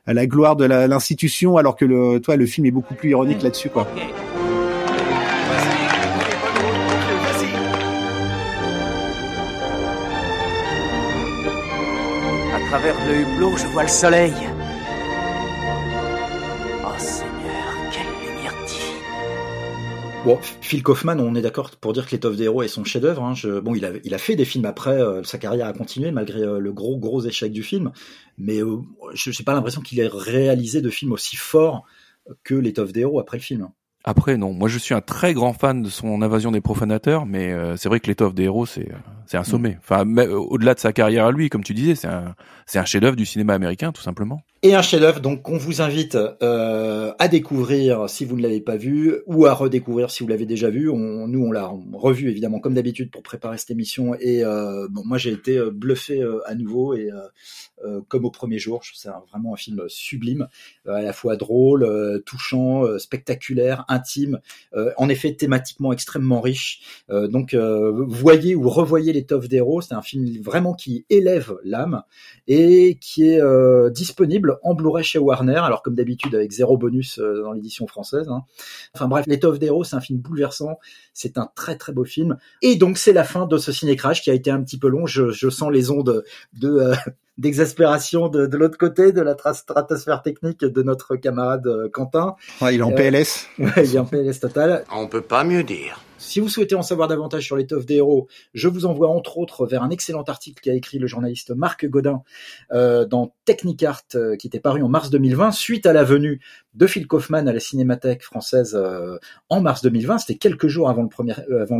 à 0.07 0.13
la 0.13 0.27
gloire 0.27 0.55
de 0.55 0.65
la- 0.65 0.87
l'institution, 0.87 1.57
alors 1.57 1.75
que 1.75 1.85
le, 1.85 2.19
toi, 2.19 2.35
le 2.35 2.45
film 2.45 2.65
est 2.67 2.71
beaucoup 2.71 2.93
plus 2.93 3.09
ironique 3.09 3.41
là-dessus, 3.41 3.69
quoi. 3.69 3.87
À 12.53 12.59
travers 12.69 12.95
le 13.07 13.21
hublot, 13.21 13.57
je 13.57 13.67
vois 13.67 13.83
le 13.83 13.89
soleil. 13.89 14.33
Bon, 20.25 20.39
Phil 20.59 20.81
Kaufman, 20.81 21.19
on 21.19 21.35
est 21.35 21.41
d'accord 21.43 21.69
pour 21.79 21.93
dire 21.93 22.07
que 22.07 22.13
l'étoffe 22.13 22.35
des 22.35 22.45
héros 22.45 22.63
est 22.63 22.67
son 22.67 22.83
chef-d'œuvre. 22.83 23.23
Hein. 23.23 23.35
Bon, 23.61 23.75
il 23.75 23.85
a, 23.85 23.91
il 24.03 24.11
a 24.15 24.17
fait 24.17 24.35
des 24.35 24.43
films 24.43 24.65
après, 24.65 24.99
euh, 24.99 25.21
sa 25.21 25.37
carrière 25.37 25.67
a 25.67 25.73
continué 25.73 26.09
malgré 26.09 26.41
euh, 26.41 26.57
le 26.57 26.73
gros 26.73 26.97
gros 26.97 27.21
échec 27.21 27.51
du 27.51 27.61
film, 27.61 27.91
mais 28.39 28.59
euh, 28.59 28.77
je 29.13 29.29
n'ai 29.29 29.45
pas 29.45 29.53
l'impression 29.53 29.81
qu'il 29.81 29.99
ait 29.99 30.09
réalisé 30.11 30.81
de 30.81 30.89
film 30.89 31.11
aussi 31.11 31.35
fort 31.35 31.85
que 32.43 32.55
l'étoffe 32.55 32.91
des 32.91 33.01
héros 33.01 33.19
après 33.19 33.37
le 33.37 33.43
film. 33.43 33.69
Après, 34.07 34.37
non. 34.37 34.53
Moi, 34.53 34.69
je 34.69 34.77
suis 34.77 34.93
un 34.93 35.01
très 35.01 35.33
grand 35.33 35.53
fan 35.53 35.81
de 35.81 35.89
son 35.89 36.21
Invasion 36.21 36.51
des 36.51 36.61
profanateurs, 36.61 37.25
mais 37.25 37.51
euh, 37.51 37.75
c'est 37.75 37.89
vrai 37.89 37.99
que 37.99 38.05
l'étoffe 38.05 38.35
des 38.35 38.43
héros, 38.43 38.67
c'est 38.67 38.87
c'est 39.25 39.37
un 39.37 39.43
sommet. 39.43 39.77
Enfin, 39.79 40.05
mais, 40.05 40.27
euh, 40.27 40.37
au-delà 40.37 40.75
de 40.75 40.79
sa 40.79 40.93
carrière 40.93 41.25
à 41.25 41.31
lui, 41.31 41.49
comme 41.49 41.63
tu 41.63 41.73
disais, 41.73 41.95
c'est 41.95 42.07
un 42.07 42.35
c'est 42.67 42.77
un 42.77 42.85
chef-d'œuvre 42.85 43.15
du 43.15 43.25
cinéma 43.25 43.55
américain, 43.55 43.91
tout 43.91 44.03
simplement. 44.03 44.41
Et 44.63 44.73
un 44.73 44.81
chef-d'œuvre, 44.81 45.19
donc 45.19 45.43
qu'on 45.43 45.57
vous 45.57 45.81
invite 45.81 46.17
euh, 46.41 47.13
à 47.19 47.27
découvrir 47.27 48.09
si 48.09 48.25
vous 48.25 48.35
ne 48.35 48.41
l'avez 48.41 48.61
pas 48.61 48.77
vu 48.77 49.17
ou 49.27 49.45
à 49.45 49.53
redécouvrir 49.53 50.09
si 50.09 50.23
vous 50.23 50.29
l'avez 50.29 50.47
déjà 50.47 50.71
vu. 50.71 50.89
On, 50.89 51.27
nous, 51.27 51.45
on 51.45 51.51
l'a 51.51 51.71
revu 51.93 52.31
évidemment 52.31 52.59
comme 52.59 52.73
d'habitude 52.73 53.11
pour 53.11 53.21
préparer 53.21 53.59
cette 53.59 53.69
émission. 53.69 54.15
Et 54.15 54.43
euh, 54.43 54.87
bon, 54.89 55.03
moi, 55.05 55.19
j'ai 55.19 55.31
été 55.31 55.57
euh, 55.57 55.69
bluffé 55.69 56.19
euh, 56.19 56.39
à 56.47 56.55
nouveau 56.55 56.95
et 56.95 57.11
euh, 57.11 58.01
comme 58.07 58.25
au 58.25 58.31
premier 58.31 58.57
jour. 58.57 58.81
C'est 58.95 59.09
vraiment 59.31 59.53
un 59.53 59.57
film 59.57 59.83
sublime, 59.87 60.47
à 60.87 61.01
la 61.03 61.13
fois 61.13 61.35
drôle, 61.35 62.23
touchant, 62.25 62.97
spectaculaire, 62.97 63.85
intime, 63.89 64.39
en 64.97 65.09
effet 65.09 65.35
thématiquement 65.35 65.93
extrêmement 65.93 66.41
riche. 66.41 67.03
Donc, 67.09 67.53
voyez 67.53 68.55
ou 68.55 68.69
revoyez 68.69 69.13
l'étoffe 69.13 69.47
des 69.49 69.57
héros. 69.57 69.81
C'est 69.81 69.93
un 69.93 70.01
film 70.01 70.41
vraiment 70.41 70.73
qui 70.73 71.05
élève 71.11 71.55
l'âme 71.63 72.01
et 72.47 72.97
qui 72.99 73.27
est 73.27 73.41
euh, 73.41 73.89
disponible 74.45 74.59
en 74.63 74.73
Blu-ray 74.73 75.03
chez 75.03 75.19
Warner, 75.19 75.55
alors 75.57 75.81
comme 75.81 75.95
d'habitude 75.95 76.35
avec 76.35 76.51
zéro 76.51 76.77
bonus 76.77 77.19
euh, 77.19 77.41
dans 77.43 77.51
l'édition 77.53 77.87
française. 77.87 78.27
hein. 78.29 78.43
Enfin 78.93 79.07
bref, 79.07 79.25
L'étoffe 79.27 79.59
des 79.59 79.67
héros, 79.67 79.83
c'est 79.83 79.95
un 79.95 80.01
film 80.01 80.19
bouleversant, 80.19 80.79
c'est 81.13 81.37
un 81.37 81.49
très 81.55 81.77
très 81.77 81.93
beau 81.93 82.03
film. 82.05 82.37
Et 82.61 82.75
donc 82.75 82.97
c'est 82.97 83.13
la 83.13 83.23
fin 83.23 83.45
de 83.45 83.57
ce 83.57 83.71
ciné-crash 83.71 84.21
qui 84.21 84.29
a 84.29 84.33
été 84.33 84.51
un 84.51 84.61
petit 84.63 84.77
peu 84.77 84.87
long, 84.87 85.05
je, 85.05 85.29
je 85.31 85.49
sens 85.49 85.71
les 85.71 85.89
ondes 85.91 86.23
de... 86.53 86.69
euh, 86.69 86.95
d'exaspération 87.37 88.29
de, 88.29 88.45
de 88.45 88.57
l'autre 88.57 88.77
côté 88.77 89.11
de 89.11 89.19
la 89.21 89.33
tra- 89.33 89.53
stratosphère 89.53 90.21
technique 90.21 90.61
de 90.63 90.81
notre 90.83 91.17
camarade 91.17 91.67
euh, 91.67 91.89
Quentin. 91.89 92.35
Ouais, 92.61 92.75
il 92.75 92.79
est 92.79 92.83
en 92.83 92.91
Euh, 92.91 92.95
PLS. 92.95 93.47
Ouais, 93.59 93.71
il 93.85 93.93
est 93.95 93.99
en 93.99 94.05
PLS 94.05 94.39
total. 94.39 94.85
On 94.95 95.07
peut 95.07 95.19
pas 95.21 95.43
mieux 95.43 95.63
dire. 95.63 95.99
Si 96.25 96.39
vous 96.39 96.49
souhaitez 96.49 96.73
en 96.73 96.81
savoir 96.81 97.07
davantage 97.07 97.45
sur 97.45 97.55
l'étoffe 97.55 97.85
des 97.85 97.97
héros, 97.97 98.27
je 98.55 98.67
vous 98.67 98.87
envoie 98.87 99.09
entre 99.09 99.37
autres 99.37 99.67
vers 99.67 99.83
un 99.83 99.91
excellent 99.91 100.23
article 100.23 100.59
qu'a 100.59 100.73
écrit 100.73 100.97
le 100.97 101.05
journaliste 101.05 101.51
Marc 101.51 101.85
Godin 101.85 102.23
euh, 102.71 103.05
dans 103.05 103.35
Technicart, 103.45 104.01
euh, 104.15 104.35
qui 104.35 104.47
était 104.47 104.59
paru 104.59 104.81
en 104.81 104.89
mars 104.89 105.11
2020, 105.11 105.51
suite 105.51 105.85
à 105.85 105.93
la 105.93 106.03
venue 106.03 106.41
de 106.73 106.87
Phil 106.87 107.05
Kaufman 107.05 107.47
à 107.47 107.53
la 107.53 107.59
Cinémathèque 107.59 108.23
française 108.23 108.73
euh, 108.75 109.19
en 109.49 109.61
mars 109.61 109.83
2020. 109.83 110.17
C'était 110.17 110.39
quelques 110.39 110.67
jours 110.67 110.89
avant 110.89 111.03
le 111.03 111.09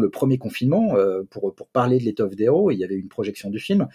premier, 0.09 0.37
confinement 0.37 0.93
pour, 1.31 1.53
parler 1.73 1.97
de 1.97 2.03
l'étoffe 2.03 2.35
des 2.35 2.43
héros. 2.43 2.69
Il 2.69 2.77
y 2.77 2.83
avait 2.83 2.95
une 2.95 3.09
projection 3.09 3.49
du 3.49 3.59
film. 3.59 3.87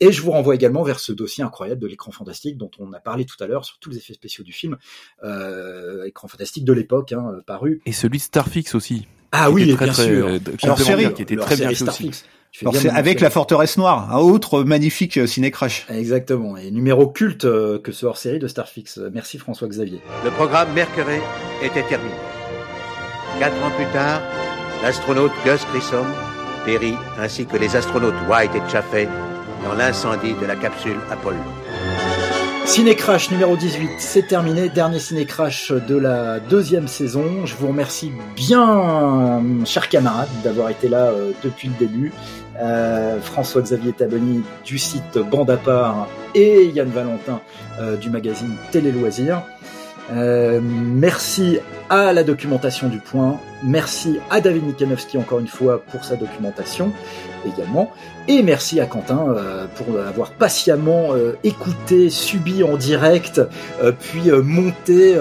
Et 0.00 0.12
je 0.12 0.20
vous 0.20 0.32
renvoie 0.32 0.54
également 0.54 0.82
vers 0.82 1.00
ce 1.00 1.12
dossier 1.12 1.42
incroyable 1.42 1.80
de 1.80 1.86
l'écran 1.86 2.12
fantastique 2.12 2.58
dont 2.58 2.70
on 2.78 2.92
a 2.92 3.00
parlé 3.00 3.24
tout 3.24 3.42
à 3.42 3.46
l'heure 3.46 3.64
sur 3.64 3.78
tous 3.78 3.88
les 3.88 3.96
effets 3.96 4.14
spéciaux 4.14 4.44
du 4.44 4.52
film. 4.52 4.76
Écran 6.06 6.28
fantastique 6.28 6.66
de 6.66 6.74
l'époque, 6.74 7.12
hein, 7.12 7.40
paru. 7.46 7.80
Et 7.86 7.92
celui 7.92 8.18
de 8.18 8.22
Starfix 8.22 8.74
aussi. 8.74 9.06
Ah 9.36 9.50
oui, 9.50 9.74
très, 9.74 9.84
bien 9.86 9.92
très, 9.92 10.04
sûr. 10.04 10.28
euh, 10.28 10.38
Alors, 10.62 10.78
série, 10.78 11.12
qui 11.12 11.22
était 11.22 11.36
très 11.36 11.56
bien 11.56 11.70
aussi. 11.70 12.10
Alors 12.62 12.76
c'est 12.76 12.88
avec 12.88 13.20
la 13.20 13.30
forteresse 13.30 13.76
noire, 13.76 14.14
un 14.14 14.20
autre 14.20 14.62
magnifique 14.62 15.16
euh, 15.18 15.26
ciné-crash. 15.26 15.86
Exactement, 15.90 16.56
et 16.56 16.70
numéro 16.70 17.08
culte 17.08 17.46
euh, 17.46 17.80
que 17.80 17.90
ce 17.90 18.06
hors-série 18.06 18.38
de 18.38 18.46
Starfix. 18.46 19.00
Merci 19.12 19.38
François 19.38 19.66
Xavier. 19.66 20.00
Le 20.24 20.30
programme 20.30 20.68
Mercury 20.72 21.18
était 21.64 21.82
terminé. 21.82 22.14
Quatre 23.40 23.56
ans 23.56 23.72
plus 23.76 23.92
tard, 23.92 24.22
l'astronaute 24.84 25.32
Gus 25.44 25.62
Grissom 25.72 26.06
périt 26.64 26.94
ainsi 27.18 27.44
que 27.44 27.56
les 27.56 27.74
astronautes 27.74 28.14
White 28.30 28.52
et 28.54 28.70
Chaffee 28.70 29.08
dans 29.64 29.74
l'incendie 29.74 30.34
de 30.40 30.46
la 30.46 30.54
capsule 30.54 30.96
Apollo. 31.10 31.38
Ciné 32.66 32.96
Crash 32.96 33.30
numéro 33.30 33.56
18, 33.56 33.90
c'est 33.98 34.26
terminé. 34.26 34.68
Dernier 34.70 34.98
Ciné 34.98 35.26
Crash 35.26 35.70
de 35.70 35.96
la 35.96 36.40
deuxième 36.40 36.88
saison. 36.88 37.44
Je 37.44 37.54
vous 37.56 37.68
remercie 37.68 38.10
bien, 38.34 39.42
chers 39.66 39.88
camarades, 39.88 40.28
d'avoir 40.42 40.70
été 40.70 40.88
là 40.88 41.10
euh, 41.10 41.32
depuis 41.42 41.68
le 41.68 41.74
début. 41.74 42.12
Euh, 42.60 43.20
François-Xavier 43.20 43.92
Taboni 43.92 44.42
du 44.64 44.78
site 44.78 45.18
Bande 45.18 45.50
à 45.50 46.08
et 46.34 46.66
Yann 46.74 46.88
Valentin 46.88 47.40
euh, 47.78 47.96
du 47.96 48.10
magazine 48.10 48.56
Télé 48.70 48.92
Loisirs. 48.92 49.42
Euh, 50.12 50.60
merci 50.62 51.58
à 51.90 52.12
la 52.12 52.24
documentation 52.24 52.88
du 52.88 52.98
point. 52.98 53.38
Merci 53.62 54.18
à 54.30 54.40
David 54.40 54.66
Nikanowski 54.66 55.16
encore 55.18 55.38
une 55.38 55.48
fois 55.48 55.82
pour 55.82 56.04
sa 56.04 56.16
documentation 56.16 56.92
également. 57.46 57.90
Et 58.26 58.42
merci 58.42 58.80
à 58.80 58.86
Quentin 58.86 59.26
euh, 59.28 59.66
pour 59.74 59.98
avoir 59.98 60.30
patiemment 60.32 61.12
euh, 61.12 61.36
écouté, 61.44 62.08
subi 62.08 62.64
en 62.64 62.76
direct, 62.76 63.40
euh, 63.82 63.92
puis 63.92 64.30
monté 64.30 65.16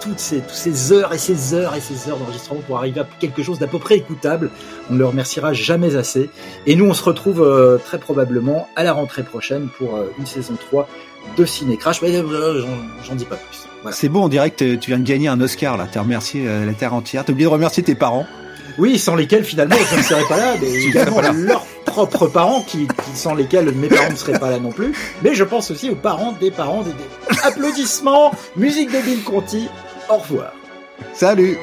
toutes 0.00 0.18
ces, 0.18 0.40
toutes 0.40 0.50
ces 0.50 0.92
heures 0.92 1.12
et 1.12 1.18
ces 1.18 1.54
heures 1.54 1.74
et 1.74 1.80
ces 1.80 2.10
heures 2.10 2.18
d'enregistrement 2.18 2.60
pour 2.66 2.78
arriver 2.78 3.00
à 3.00 3.06
quelque 3.20 3.42
chose 3.42 3.58
d'à 3.58 3.66
peu 3.66 3.78
près 3.78 3.96
écoutable. 3.96 4.50
On 4.90 4.94
ne 4.94 4.98
le 4.98 5.06
remerciera 5.06 5.52
jamais 5.52 5.96
assez. 5.96 6.30
Et 6.66 6.74
nous, 6.74 6.86
on 6.86 6.94
se 6.94 7.02
retrouve 7.02 7.78
très 7.84 7.98
probablement 7.98 8.68
à 8.76 8.82
la 8.82 8.92
rentrée 8.92 9.22
prochaine 9.22 9.68
pour 9.78 9.98
une 10.18 10.26
saison 10.26 10.54
3 10.70 10.88
de 11.36 11.44
Ciné 11.44 11.76
Crash. 11.76 12.02
Mais 12.02 12.12
j'en 12.12 13.14
dis 13.14 13.24
pas 13.24 13.36
plus. 13.36 13.69
C'est 13.92 14.08
bon, 14.08 14.24
en 14.24 14.28
direct, 14.28 14.58
tu 14.58 14.90
viens 14.90 14.98
de 14.98 15.04
gagner 15.04 15.28
un 15.28 15.40
Oscar 15.40 15.76
là. 15.76 15.86
T'as 15.90 16.02
remercié 16.02 16.44
la 16.44 16.72
terre 16.72 16.94
entière. 16.94 17.24
T'as 17.24 17.32
oublié 17.32 17.46
de 17.48 17.52
remercier 17.52 17.82
tes 17.82 17.94
parents. 17.94 18.26
Oui, 18.78 18.98
sans 18.98 19.14
lesquels 19.14 19.44
finalement 19.44 19.76
je 19.90 19.96
ne 19.96 20.02
serais 20.02 20.24
pas 20.24 20.36
là, 20.36 20.54
mais 20.60 20.72
également 20.84 21.20
leurs 21.20 21.64
propres 21.84 22.28
parents, 22.28 22.62
qui, 22.62 22.88
sans 23.14 23.34
lesquels 23.34 23.72
mes 23.72 23.88
parents 23.88 24.10
ne 24.10 24.16
seraient 24.16 24.38
pas 24.38 24.50
là 24.50 24.58
non 24.58 24.70
plus. 24.70 24.94
Mais 25.22 25.34
je 25.34 25.44
pense 25.44 25.70
aussi 25.70 25.90
aux 25.90 25.96
parents 25.96 26.32
des 26.32 26.50
parents 26.50 26.82
des, 26.82 26.92
applaudissements, 27.42 28.32
musique 28.56 28.90
de 28.90 28.98
Bill 29.00 29.22
Conti. 29.22 29.68
Au 30.08 30.16
revoir. 30.16 30.52
Salut. 31.12 31.58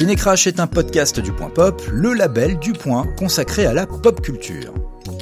Cinécrash 0.00 0.46
est 0.46 0.60
un 0.60 0.66
podcast 0.66 1.20
du 1.20 1.30
Point 1.30 1.50
Pop, 1.50 1.82
le 1.92 2.14
label 2.14 2.58
du 2.58 2.72
Point 2.72 3.06
consacré 3.18 3.66
à 3.66 3.74
la 3.74 3.86
pop 3.86 4.22
culture. 4.22 4.72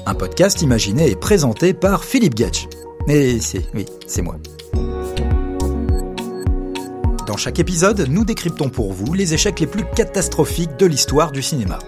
Un 0.06 0.14
podcast 0.14 0.62
imaginé 0.62 1.10
et 1.10 1.16
présenté 1.16 1.74
par 1.74 2.04
Philippe 2.04 2.36
Getch. 2.36 2.68
Mais 3.08 3.40
c'est, 3.40 3.64
oui, 3.74 3.86
c'est 4.06 4.22
moi. 4.22 4.36
Dans 7.26 7.36
chaque 7.36 7.58
épisode, 7.58 8.06
nous 8.08 8.24
décryptons 8.24 8.68
pour 8.68 8.92
vous 8.92 9.14
les 9.14 9.34
échecs 9.34 9.58
les 9.58 9.66
plus 9.66 9.82
catastrophiques 9.96 10.76
de 10.78 10.86
l'histoire 10.86 11.32
du 11.32 11.42
cinéma. 11.42 11.80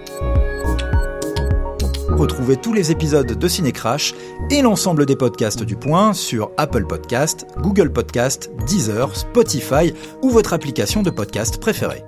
Retrouvez 2.08 2.56
tous 2.56 2.72
les 2.72 2.90
épisodes 2.90 3.38
de 3.38 3.48
Cinécrash 3.48 4.14
et 4.50 4.62
l'ensemble 4.62 5.06
des 5.06 5.14
podcasts 5.14 5.62
du 5.62 5.76
Point 5.76 6.12
sur 6.12 6.50
Apple 6.56 6.86
Podcast, 6.88 7.46
Google 7.58 7.92
Podcast, 7.92 8.50
Deezer, 8.66 9.14
Spotify 9.14 9.94
ou 10.22 10.30
votre 10.30 10.54
application 10.54 11.04
de 11.04 11.10
podcast 11.10 11.60
préférée. 11.60 12.02